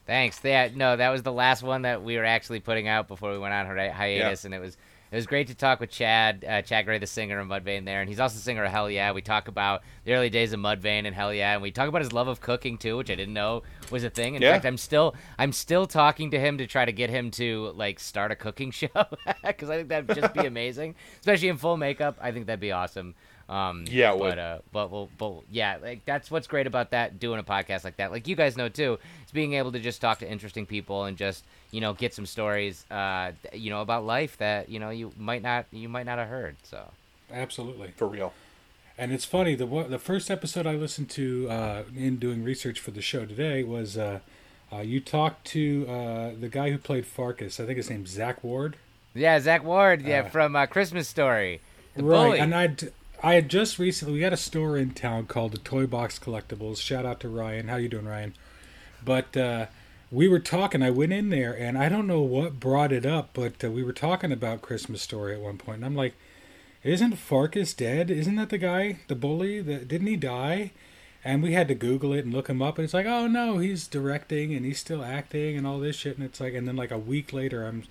Thanks. 0.07 0.39
That 0.39 0.75
no, 0.75 0.95
that 0.95 1.09
was 1.09 1.21
the 1.21 1.31
last 1.31 1.61
one 1.61 1.83
that 1.83 2.03
we 2.03 2.17
were 2.17 2.25
actually 2.25 2.59
putting 2.59 2.87
out 2.87 3.07
before 3.07 3.31
we 3.31 3.37
went 3.37 3.53
on 3.53 3.67
hi- 3.67 3.89
hiatus, 3.89 4.45
and 4.45 4.53
it 4.53 4.59
was 4.59 4.75
it 5.11 5.15
was 5.15 5.25
great 5.27 5.47
to 5.47 5.55
talk 5.55 5.79
with 5.79 5.89
Chad, 5.91 6.45
uh, 6.47 6.61
Chad 6.61 6.85
Gray, 6.85 6.97
the 6.97 7.05
singer 7.07 7.39
of 7.39 7.47
Mudvayne 7.47 7.85
there, 7.85 7.99
and 7.99 8.07
he's 8.09 8.19
also 8.19 8.35
the 8.35 8.41
singer 8.41 8.63
of 8.63 8.71
Hellyeah. 8.71 9.13
We 9.13 9.21
talk 9.21 9.47
about 9.49 9.81
the 10.05 10.13
early 10.13 10.29
days 10.29 10.53
of 10.53 10.59
Mudvayne 10.59 11.05
and 11.05 11.13
Hellyeah, 11.13 11.53
and 11.53 11.61
we 11.61 11.71
talk 11.71 11.89
about 11.89 12.01
his 12.01 12.13
love 12.13 12.27
of 12.27 12.39
cooking 12.39 12.77
too, 12.77 12.97
which 12.97 13.11
I 13.11 13.15
didn't 13.15 13.33
know 13.33 13.63
was 13.89 14.03
a 14.03 14.09
thing. 14.09 14.35
In 14.35 14.41
Yeah. 14.41 14.53
fact, 14.53 14.65
I'm 14.65 14.77
still 14.77 15.13
I'm 15.37 15.51
still 15.51 15.85
talking 15.85 16.31
to 16.31 16.39
him 16.39 16.57
to 16.59 16.65
try 16.67 16.85
to 16.85 16.91
get 16.93 17.09
him 17.09 17.29
to 17.31 17.71
like 17.75 17.99
start 17.99 18.31
a 18.31 18.35
cooking 18.35 18.71
show 18.71 18.87
because 19.45 19.69
I 19.69 19.77
think 19.77 19.89
that'd 19.89 20.15
just 20.15 20.33
be 20.33 20.45
amazing, 20.45 20.95
especially 21.19 21.49
in 21.49 21.57
full 21.57 21.77
makeup. 21.77 22.17
I 22.21 22.31
think 22.31 22.45
that'd 22.47 22.59
be 22.59 22.71
awesome. 22.71 23.15
Um, 23.51 23.85
Yeah, 23.89 24.11
it 24.13 24.17
but 24.17 24.19
would. 24.19 24.39
uh, 24.39 24.59
but 24.71 24.91
well, 24.91 25.09
but 25.17 25.33
yeah, 25.51 25.77
like 25.83 26.05
that's 26.05 26.31
what's 26.31 26.47
great 26.47 26.67
about 26.67 26.91
that 26.91 27.19
doing 27.19 27.39
a 27.39 27.43
podcast 27.43 27.83
like 27.83 27.97
that. 27.97 28.11
Like 28.11 28.27
you 28.27 28.35
guys 28.35 28.55
know 28.55 28.69
too, 28.69 28.97
is 29.25 29.31
being 29.31 29.53
able 29.53 29.71
to 29.73 29.79
just 29.79 29.99
talk 29.99 30.19
to 30.19 30.29
interesting 30.31 30.65
people 30.65 31.03
and 31.03 31.17
just 31.17 31.43
you 31.71 31.81
know 31.81 31.93
get 31.93 32.13
some 32.13 32.25
stories, 32.25 32.85
uh, 32.89 33.33
you 33.53 33.69
know 33.69 33.81
about 33.81 34.05
life 34.05 34.37
that 34.37 34.69
you 34.69 34.79
know 34.79 34.89
you 34.89 35.11
might 35.17 35.41
not 35.41 35.65
you 35.71 35.89
might 35.89 36.05
not 36.05 36.17
have 36.17 36.29
heard. 36.29 36.55
So 36.63 36.79
Absolutely. 37.31 37.91
For 37.97 38.07
real. 38.07 38.33
And 38.97 39.11
it's 39.11 39.25
funny 39.25 39.55
the 39.55 39.65
the 39.65 39.99
first 39.99 40.29
episode 40.31 40.65
I 40.67 40.75
listened 40.75 41.09
to 41.11 41.49
uh, 41.49 41.83
in 41.95 42.17
doing 42.17 42.43
research 42.43 42.79
for 42.79 42.91
the 42.91 43.01
show 43.01 43.25
today 43.25 43.63
was 43.63 43.97
uh, 43.97 44.19
uh, 44.71 44.77
you 44.79 44.99
talked 45.01 45.45
to 45.47 45.85
uh, 45.89 46.31
the 46.39 46.49
guy 46.49 46.69
who 46.71 46.77
played 46.77 47.05
Farkus. 47.05 47.59
I 47.61 47.65
think 47.65 47.77
his 47.77 47.89
name's 47.89 48.11
Zack 48.11 48.43
Ward. 48.43 48.77
yeah, 49.13 49.39
Zack 49.39 49.63
Ward, 49.63 50.01
yeah, 50.03 50.21
Uh, 50.21 50.29
from 50.29 50.55
uh, 50.55 50.65
Christmas 50.67 51.07
Story, 51.09 51.59
the 51.95 52.03
right, 52.03 52.25
bully. 52.25 52.39
and 52.39 52.53
I 52.55 52.75
I 53.23 53.35
had 53.35 53.49
just 53.49 53.77
recently 53.77 54.15
we 54.15 54.21
had 54.21 54.33
a 54.33 54.37
store 54.37 54.75
in 54.77 54.91
town 54.91 55.27
called 55.27 55.51
the 55.51 55.59
Toy 55.59 55.85
Box 55.85 56.17
Collectibles. 56.17 56.81
Shout 56.81 57.05
out 57.05 57.19
to 57.19 57.29
Ryan. 57.29 57.67
How 57.67 57.75
you 57.75 57.87
doing, 57.87 58.07
Ryan? 58.07 58.33
But 59.05 59.37
uh, 59.37 59.67
we 60.09 60.27
were 60.27 60.39
talking. 60.39 60.81
I 60.81 60.89
went 60.89 61.13
in 61.13 61.29
there, 61.29 61.53
and 61.53 61.77
I 61.77 61.87
don't 61.87 62.07
know 62.07 62.21
what 62.21 62.59
brought 62.59 62.91
it 62.91 63.05
up, 63.05 63.29
but 63.33 63.63
uh, 63.63 63.69
we 63.69 63.83
were 63.83 63.93
talking 63.93 64.31
about 64.31 64.63
Christmas 64.63 65.03
Story 65.03 65.35
at 65.35 65.39
one 65.39 65.59
point, 65.59 65.77
and 65.77 65.85
I'm 65.85 65.95
like, 65.95 66.15
"Isn't 66.83 67.13
Farkus 67.13 67.77
dead? 67.77 68.09
Isn't 68.09 68.37
that 68.37 68.49
the 68.49 68.57
guy, 68.57 69.01
the 69.07 69.13
bully? 69.15 69.61
That 69.61 69.87
didn't 69.87 70.07
he 70.07 70.15
die?" 70.17 70.71
And 71.23 71.43
we 71.43 71.53
had 71.53 71.67
to 71.67 71.75
Google 71.75 72.13
it 72.13 72.25
and 72.25 72.33
look 72.33 72.49
him 72.49 72.61
up, 72.63 72.79
and 72.79 72.85
it's 72.85 72.93
like, 72.93 73.05
"Oh 73.05 73.27
no, 73.27 73.59
he's 73.59 73.87
directing 73.87 74.51
and 74.55 74.65
he's 74.65 74.79
still 74.79 75.03
acting 75.03 75.57
and 75.57 75.67
all 75.67 75.79
this 75.79 75.95
shit." 75.95 76.17
And 76.17 76.25
it's 76.25 76.41
like, 76.41 76.55
and 76.55 76.67
then 76.67 76.75
like 76.75 76.91
a 76.91 76.97
week 76.97 77.33
later, 77.33 77.67
I'm 77.67 77.83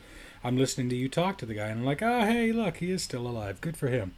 I'm 0.42 0.58
listening 0.58 0.88
to 0.88 0.96
you 0.96 1.08
talk 1.08 1.38
to 1.38 1.46
the 1.46 1.54
guy, 1.54 1.68
and 1.68 1.80
I'm 1.80 1.86
like, 1.86 2.02
"Oh 2.02 2.22
hey, 2.22 2.50
look, 2.50 2.78
he 2.78 2.90
is 2.90 3.04
still 3.04 3.28
alive. 3.28 3.60
Good 3.60 3.76
for 3.76 3.86
him." 3.86 4.14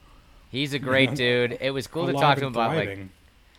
He's 0.52 0.72
a 0.74 0.78
great 0.78 1.14
dude. 1.16 1.58
It 1.60 1.70
was 1.72 1.88
cool 1.88 2.06
to 2.06 2.12
talk 2.12 2.38
to 2.38 2.44
him 2.46 2.52
about 2.52 2.76
like. 2.76 2.98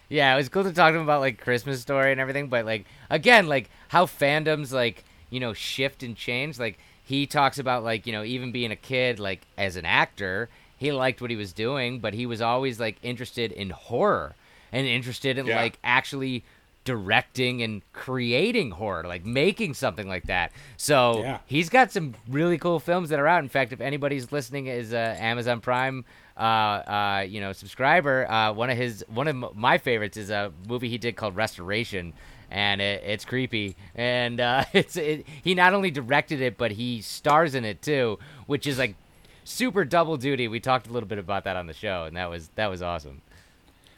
Yeah, 0.09 0.31
it 0.33 0.37
was 0.37 0.47
cool 0.47 0.63
to 0.63 0.71
talk 0.71 0.91
to 0.93 0.97
him 0.97 1.03
about 1.03 1.21
like 1.21 1.39
Christmas 1.41 1.81
story 1.81 2.11
and 2.11 2.21
everything, 2.21 2.47
but 2.47 2.65
like 2.65 2.85
again, 3.09 3.47
like 3.47 3.69
how 3.89 4.05
fandoms 4.05 4.71
like, 4.71 5.03
you 5.31 5.39
know, 5.39 5.53
shift 5.53 6.03
and 6.03 6.15
change. 6.15 6.59
Like 6.59 6.77
he 7.03 7.25
talks 7.25 7.57
about 7.57 7.83
like, 7.83 8.05
you 8.05 8.13
know, 8.13 8.23
even 8.23 8.51
being 8.51 8.71
a 8.71 8.75
kid, 8.75 9.19
like 9.19 9.41
as 9.57 9.75
an 9.75 9.85
actor, 9.85 10.49
he 10.77 10.91
liked 10.91 11.19
what 11.19 11.31
he 11.31 11.35
was 11.35 11.51
doing, 11.51 11.99
but 11.99 12.13
he 12.13 12.25
was 12.27 12.41
always 12.41 12.79
like 12.79 12.97
interested 13.01 13.51
in 13.51 13.71
horror 13.71 14.35
and 14.71 14.85
interested 14.85 15.37
in 15.39 15.47
Yeah. 15.47 15.55
like 15.55 15.79
actually 15.83 16.43
directing 16.85 17.63
and 17.63 17.81
creating 17.93 18.71
horror, 18.71 19.03
like 19.03 19.25
making 19.25 19.73
something 19.73 20.07
like 20.07 20.25
that. 20.25 20.51
So 20.77 21.21
Yeah. 21.23 21.37
he's 21.47 21.69
got 21.69 21.91
some 21.91 22.13
really 22.27 22.57
cool 22.59 22.79
films 22.79 23.09
that 23.09 23.19
are 23.19 23.27
out. 23.27 23.41
In 23.41 23.49
fact, 23.49 23.71
if 23.73 23.81
anybody's 23.81 24.31
listening 24.31 24.67
is 24.67 24.93
uh, 24.93 25.15
Amazon 25.17 25.59
Prime, 25.61 26.05
uh, 26.37 26.39
uh, 26.39 27.25
you 27.27 27.41
know, 27.41 27.53
subscriber, 27.53 28.29
uh, 28.29 28.53
one 28.53 28.69
of 28.69 28.77
his 28.77 29.05
one 29.07 29.27
of 29.27 29.55
my 29.55 29.77
favorites 29.77 30.17
is 30.17 30.29
a 30.29 30.51
movie 30.67 30.89
he 30.89 30.97
did 30.97 31.15
called 31.15 31.35
Restoration. 31.35 32.13
And 32.49 32.81
it, 32.81 33.01
it's 33.03 33.25
creepy, 33.25 33.75
and 33.95 34.39
uh, 34.39 34.65
it's 34.73 34.95
it, 34.95 35.25
he 35.43 35.55
not 35.55 35.73
only 35.73 35.89
directed 35.89 36.39
it, 36.39 36.55
but 36.55 36.71
he 36.71 37.01
stars 37.01 37.55
in 37.55 37.65
it 37.65 37.81
too, 37.81 38.19
which 38.45 38.67
is 38.67 38.77
like 38.77 38.95
super 39.43 39.83
double 39.83 40.17
duty. 40.17 40.47
We 40.47 40.59
talked 40.59 40.87
a 40.87 40.91
little 40.91 41.09
bit 41.09 41.17
about 41.17 41.45
that 41.45 41.55
on 41.55 41.65
the 41.65 41.73
show, 41.73 42.03
and 42.03 42.15
that 42.15 42.29
was 42.29 42.49
that 42.55 42.67
was 42.67 42.83
awesome. 42.83 43.21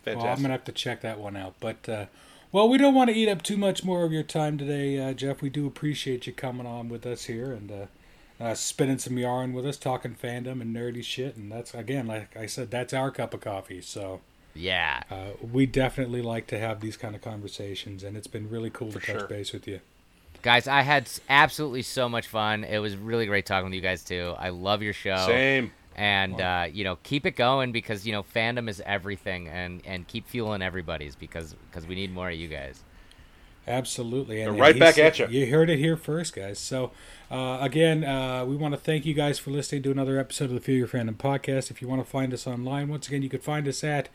Well, 0.05 0.25
I'm 0.25 0.37
gonna 0.37 0.49
have 0.49 0.63
to 0.65 0.71
check 0.71 1.01
that 1.01 1.19
one 1.19 1.35
out. 1.35 1.55
But 1.59 1.89
uh, 1.89 2.05
well, 2.51 2.69
we 2.69 2.77
don't 2.77 2.93
want 2.93 3.09
to 3.09 3.15
eat 3.15 3.27
up 3.27 3.41
too 3.41 3.57
much 3.57 3.83
more 3.83 4.05
of 4.05 4.13
your 4.13 4.23
time 4.23 4.57
today, 4.57 4.99
uh, 4.99 5.13
Jeff. 5.13 5.41
We 5.41 5.49
do 5.49 5.67
appreciate 5.67 6.25
you 6.27 6.31
coming 6.31 6.65
on 6.65 6.87
with 6.87 7.05
us 7.05 7.25
here 7.25 7.51
and 7.51 7.89
uh, 8.39 8.53
spinning 8.53 8.97
some 8.97 9.17
yarn 9.17 9.53
with 9.53 9.65
us, 9.65 9.77
talking 9.77 10.15
fandom 10.15 10.61
and 10.61 10.75
nerdy 10.75 11.03
shit. 11.03 11.35
And 11.35 11.51
that's 11.51 11.73
again, 11.73 12.07
like 12.07 12.35
I 12.35 12.45
said, 12.45 12.71
that's 12.71 12.93
our 12.93 13.11
cup 13.11 13.33
of 13.33 13.41
coffee. 13.41 13.81
So 13.81 14.21
Yeah, 14.53 15.03
uh, 15.09 15.31
we 15.51 15.65
definitely 15.65 16.21
like 16.21 16.47
to 16.47 16.59
have 16.59 16.79
these 16.81 16.97
kind 16.97 17.15
of 17.15 17.21
conversations, 17.21 18.03
and 18.03 18.17
it's 18.17 18.27
been 18.27 18.49
really 18.49 18.69
cool 18.69 18.91
to 18.91 18.99
touch 18.99 19.27
base 19.29 19.53
with 19.53 19.67
you. 19.67 19.79
guys, 20.41 20.67
I 20.67 20.81
had 20.81 21.09
absolutely 21.29 21.81
so 21.81 22.07
much 22.09 22.27
fun. 22.27 22.63
It 22.63 22.79
was 22.79 22.95
really 22.95 23.25
great 23.25 23.45
talking 23.45 23.65
with 23.65 23.73
you 23.73 23.81
guys 23.81 24.03
too. 24.03 24.33
I 24.37 24.49
love 24.49 24.81
your 24.81 24.93
show. 24.93 25.25
Same. 25.25 25.71
and 25.95 26.41
uh, 26.41 26.67
you 26.71 26.83
know 26.83 26.97
keep 27.03 27.25
it 27.25 27.37
going 27.37 27.71
because 27.71 28.05
you 28.05 28.11
know 28.11 28.21
fandom 28.21 28.67
is 28.69 28.81
everything 28.85 29.47
and 29.47 29.81
and 29.85 30.05
keep 30.07 30.27
fueling 30.27 30.61
everybody's 30.61 31.15
because 31.15 31.55
because 31.69 31.87
we 31.87 31.95
need 31.95 32.13
more 32.13 32.29
of 32.29 32.35
you 32.35 32.49
guys 32.49 32.83
Absolutely, 33.67 34.41
and, 34.41 34.53
They're 34.53 34.61
right 34.61 34.71
and 34.71 34.79
back 34.79 34.97
at 34.97 35.17
you. 35.17 35.27
You 35.27 35.47
heard 35.47 35.69
it 35.69 35.79
here 35.79 35.97
first, 35.97 36.35
guys. 36.35 36.59
So, 36.59 36.91
uh, 37.31 37.57
again, 37.61 38.03
uh, 38.03 38.45
we 38.45 38.55
want 38.55 38.73
to 38.73 38.79
thank 38.79 39.05
you 39.05 39.13
guys 39.13 39.39
for 39.39 39.49
listening 39.49 39.81
to 39.83 39.91
another 39.91 40.19
episode 40.19 40.45
of 40.45 40.53
the 40.53 40.59
Fuel 40.59 40.77
Your 40.77 40.87
Fandom 40.87 41.15
podcast. 41.15 41.71
If 41.71 41.81
you 41.81 41.87
want 41.87 42.03
to 42.03 42.09
find 42.09 42.31
us 42.33 42.45
online, 42.45 42.89
once 42.89 43.07
again, 43.07 43.23
you 43.23 43.29
could 43.29 43.43
find 43.43 43.67
us 43.67 43.83
at 43.83 44.09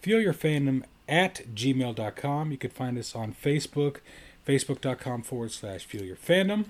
Fuel 0.00 0.20
Your 0.20 0.34
Fandom 0.34 0.82
at 1.08 1.42
gmail.com. 1.54 2.50
You 2.50 2.58
could 2.58 2.72
find 2.72 2.98
us 2.98 3.14
on 3.14 3.32
Facebook, 3.32 3.98
facebook.com 4.46 5.22
forward 5.22 5.52
slash 5.52 5.84
Fuel 5.86 6.04
Your 6.04 6.16
Fandom. 6.16 6.66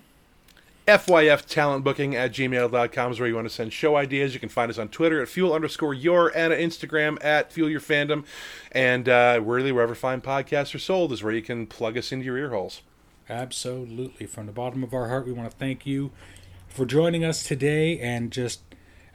FYF 0.87 1.47
talent 1.47 1.83
booking 1.83 2.15
at 2.15 2.31
gmail.com 2.31 3.11
is 3.11 3.19
where 3.19 3.29
you 3.29 3.35
want 3.35 3.49
to 3.49 3.53
send 3.53 3.73
show 3.73 3.97
ideas. 3.97 4.35
You 4.35 4.41
can 4.41 4.49
find 4.49 4.71
us 4.71 4.79
on 4.79 4.89
Twitter 4.89 5.21
at 5.21 5.29
fuel 5.29 5.53
underscore 5.53 5.93
your 5.93 6.29
and 6.29 6.53
at 6.53 6.61
Instagram 6.61 7.23
at 7.25 7.53
fuel 7.53 7.69
your 7.69 7.81
fandom. 7.81 8.25
And 8.71 9.09
uh, 9.09 9.41
really, 9.43 9.73
wherever 9.73 9.97
fine 9.97 10.21
podcasts 10.21 10.77
are 10.77 10.79
sold 10.79 11.13
is 11.13 11.25
where 11.25 11.33
you 11.33 11.43
can 11.43 11.67
plug 11.67 11.99
us 11.99 12.13
into 12.13 12.25
your 12.25 12.39
ear 12.39 12.51
holes. 12.51 12.83
Absolutely. 13.29 14.27
From 14.27 14.47
the 14.47 14.53
bottom 14.53 14.85
of 14.85 14.95
our 14.95 15.09
heart, 15.09 15.27
we 15.27 15.33
want 15.33 15.51
to 15.51 15.57
thank 15.57 15.87
you 15.87 16.13
for 16.69 16.87
joining 16.87 17.25
us 17.25 17.43
today 17.43 17.99
and 17.99 18.31
just 18.31 18.63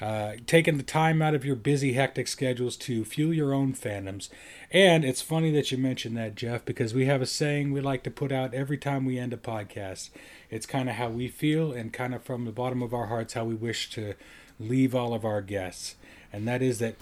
uh, 0.02 0.34
taking 0.48 0.78
the 0.78 0.84
time 0.84 1.22
out 1.22 1.36
of 1.36 1.46
your 1.46 1.56
busy, 1.56 1.94
hectic 1.94 2.28
schedules 2.28 2.76
to 2.76 3.06
fuel 3.06 3.34
your 3.34 3.54
own 3.54 3.74
fandoms. 3.74 4.30
And 4.72 5.06
it's 5.06 5.22
funny 5.22 5.52
that 5.52 5.72
you 5.72 5.78
mentioned 5.78 6.18
that, 6.18 6.36
Jeff, 6.36 6.66
because 6.66 6.94
we 6.94 7.06
have 7.06 7.22
a 7.22 7.28
saying 7.28 7.72
we 7.72 7.82
like 7.82 8.02
to 8.04 8.12
put 8.12 8.32
out 8.32 8.54
every 8.54 8.78
time 8.78 9.06
we 9.06 9.20
end 9.20 9.32
a 9.32 9.38
podcast. 9.38 10.10
It's 10.50 10.66
kind 10.66 10.90
of 10.90 10.96
how 10.96 11.10
we 11.10 11.28
feel 11.28 11.72
and 11.72 11.94
kind 11.94 12.16
of 12.16 12.24
from 12.24 12.46
the 12.46 12.52
bottom 12.52 12.82
of 12.82 12.94
our 12.94 13.08
hearts 13.08 13.34
how 13.34 13.46
we 13.46 13.56
wish 13.56 13.92
to 13.92 14.16
leave 14.60 14.96
all 14.96 15.14
of 15.14 15.24
our 15.24 15.42
guests. 15.42 15.96
And 16.34 16.48
that 16.48 16.62
is 16.64 16.80
that 16.80 16.96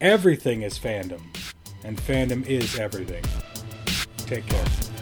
everything 0.00 0.62
is 0.62 0.78
fandom, 0.78 1.22
and 1.82 1.96
fandom 1.98 2.46
is 2.46 2.78
everything. 2.78 3.24
Take 4.26 4.46
care. 4.46 4.95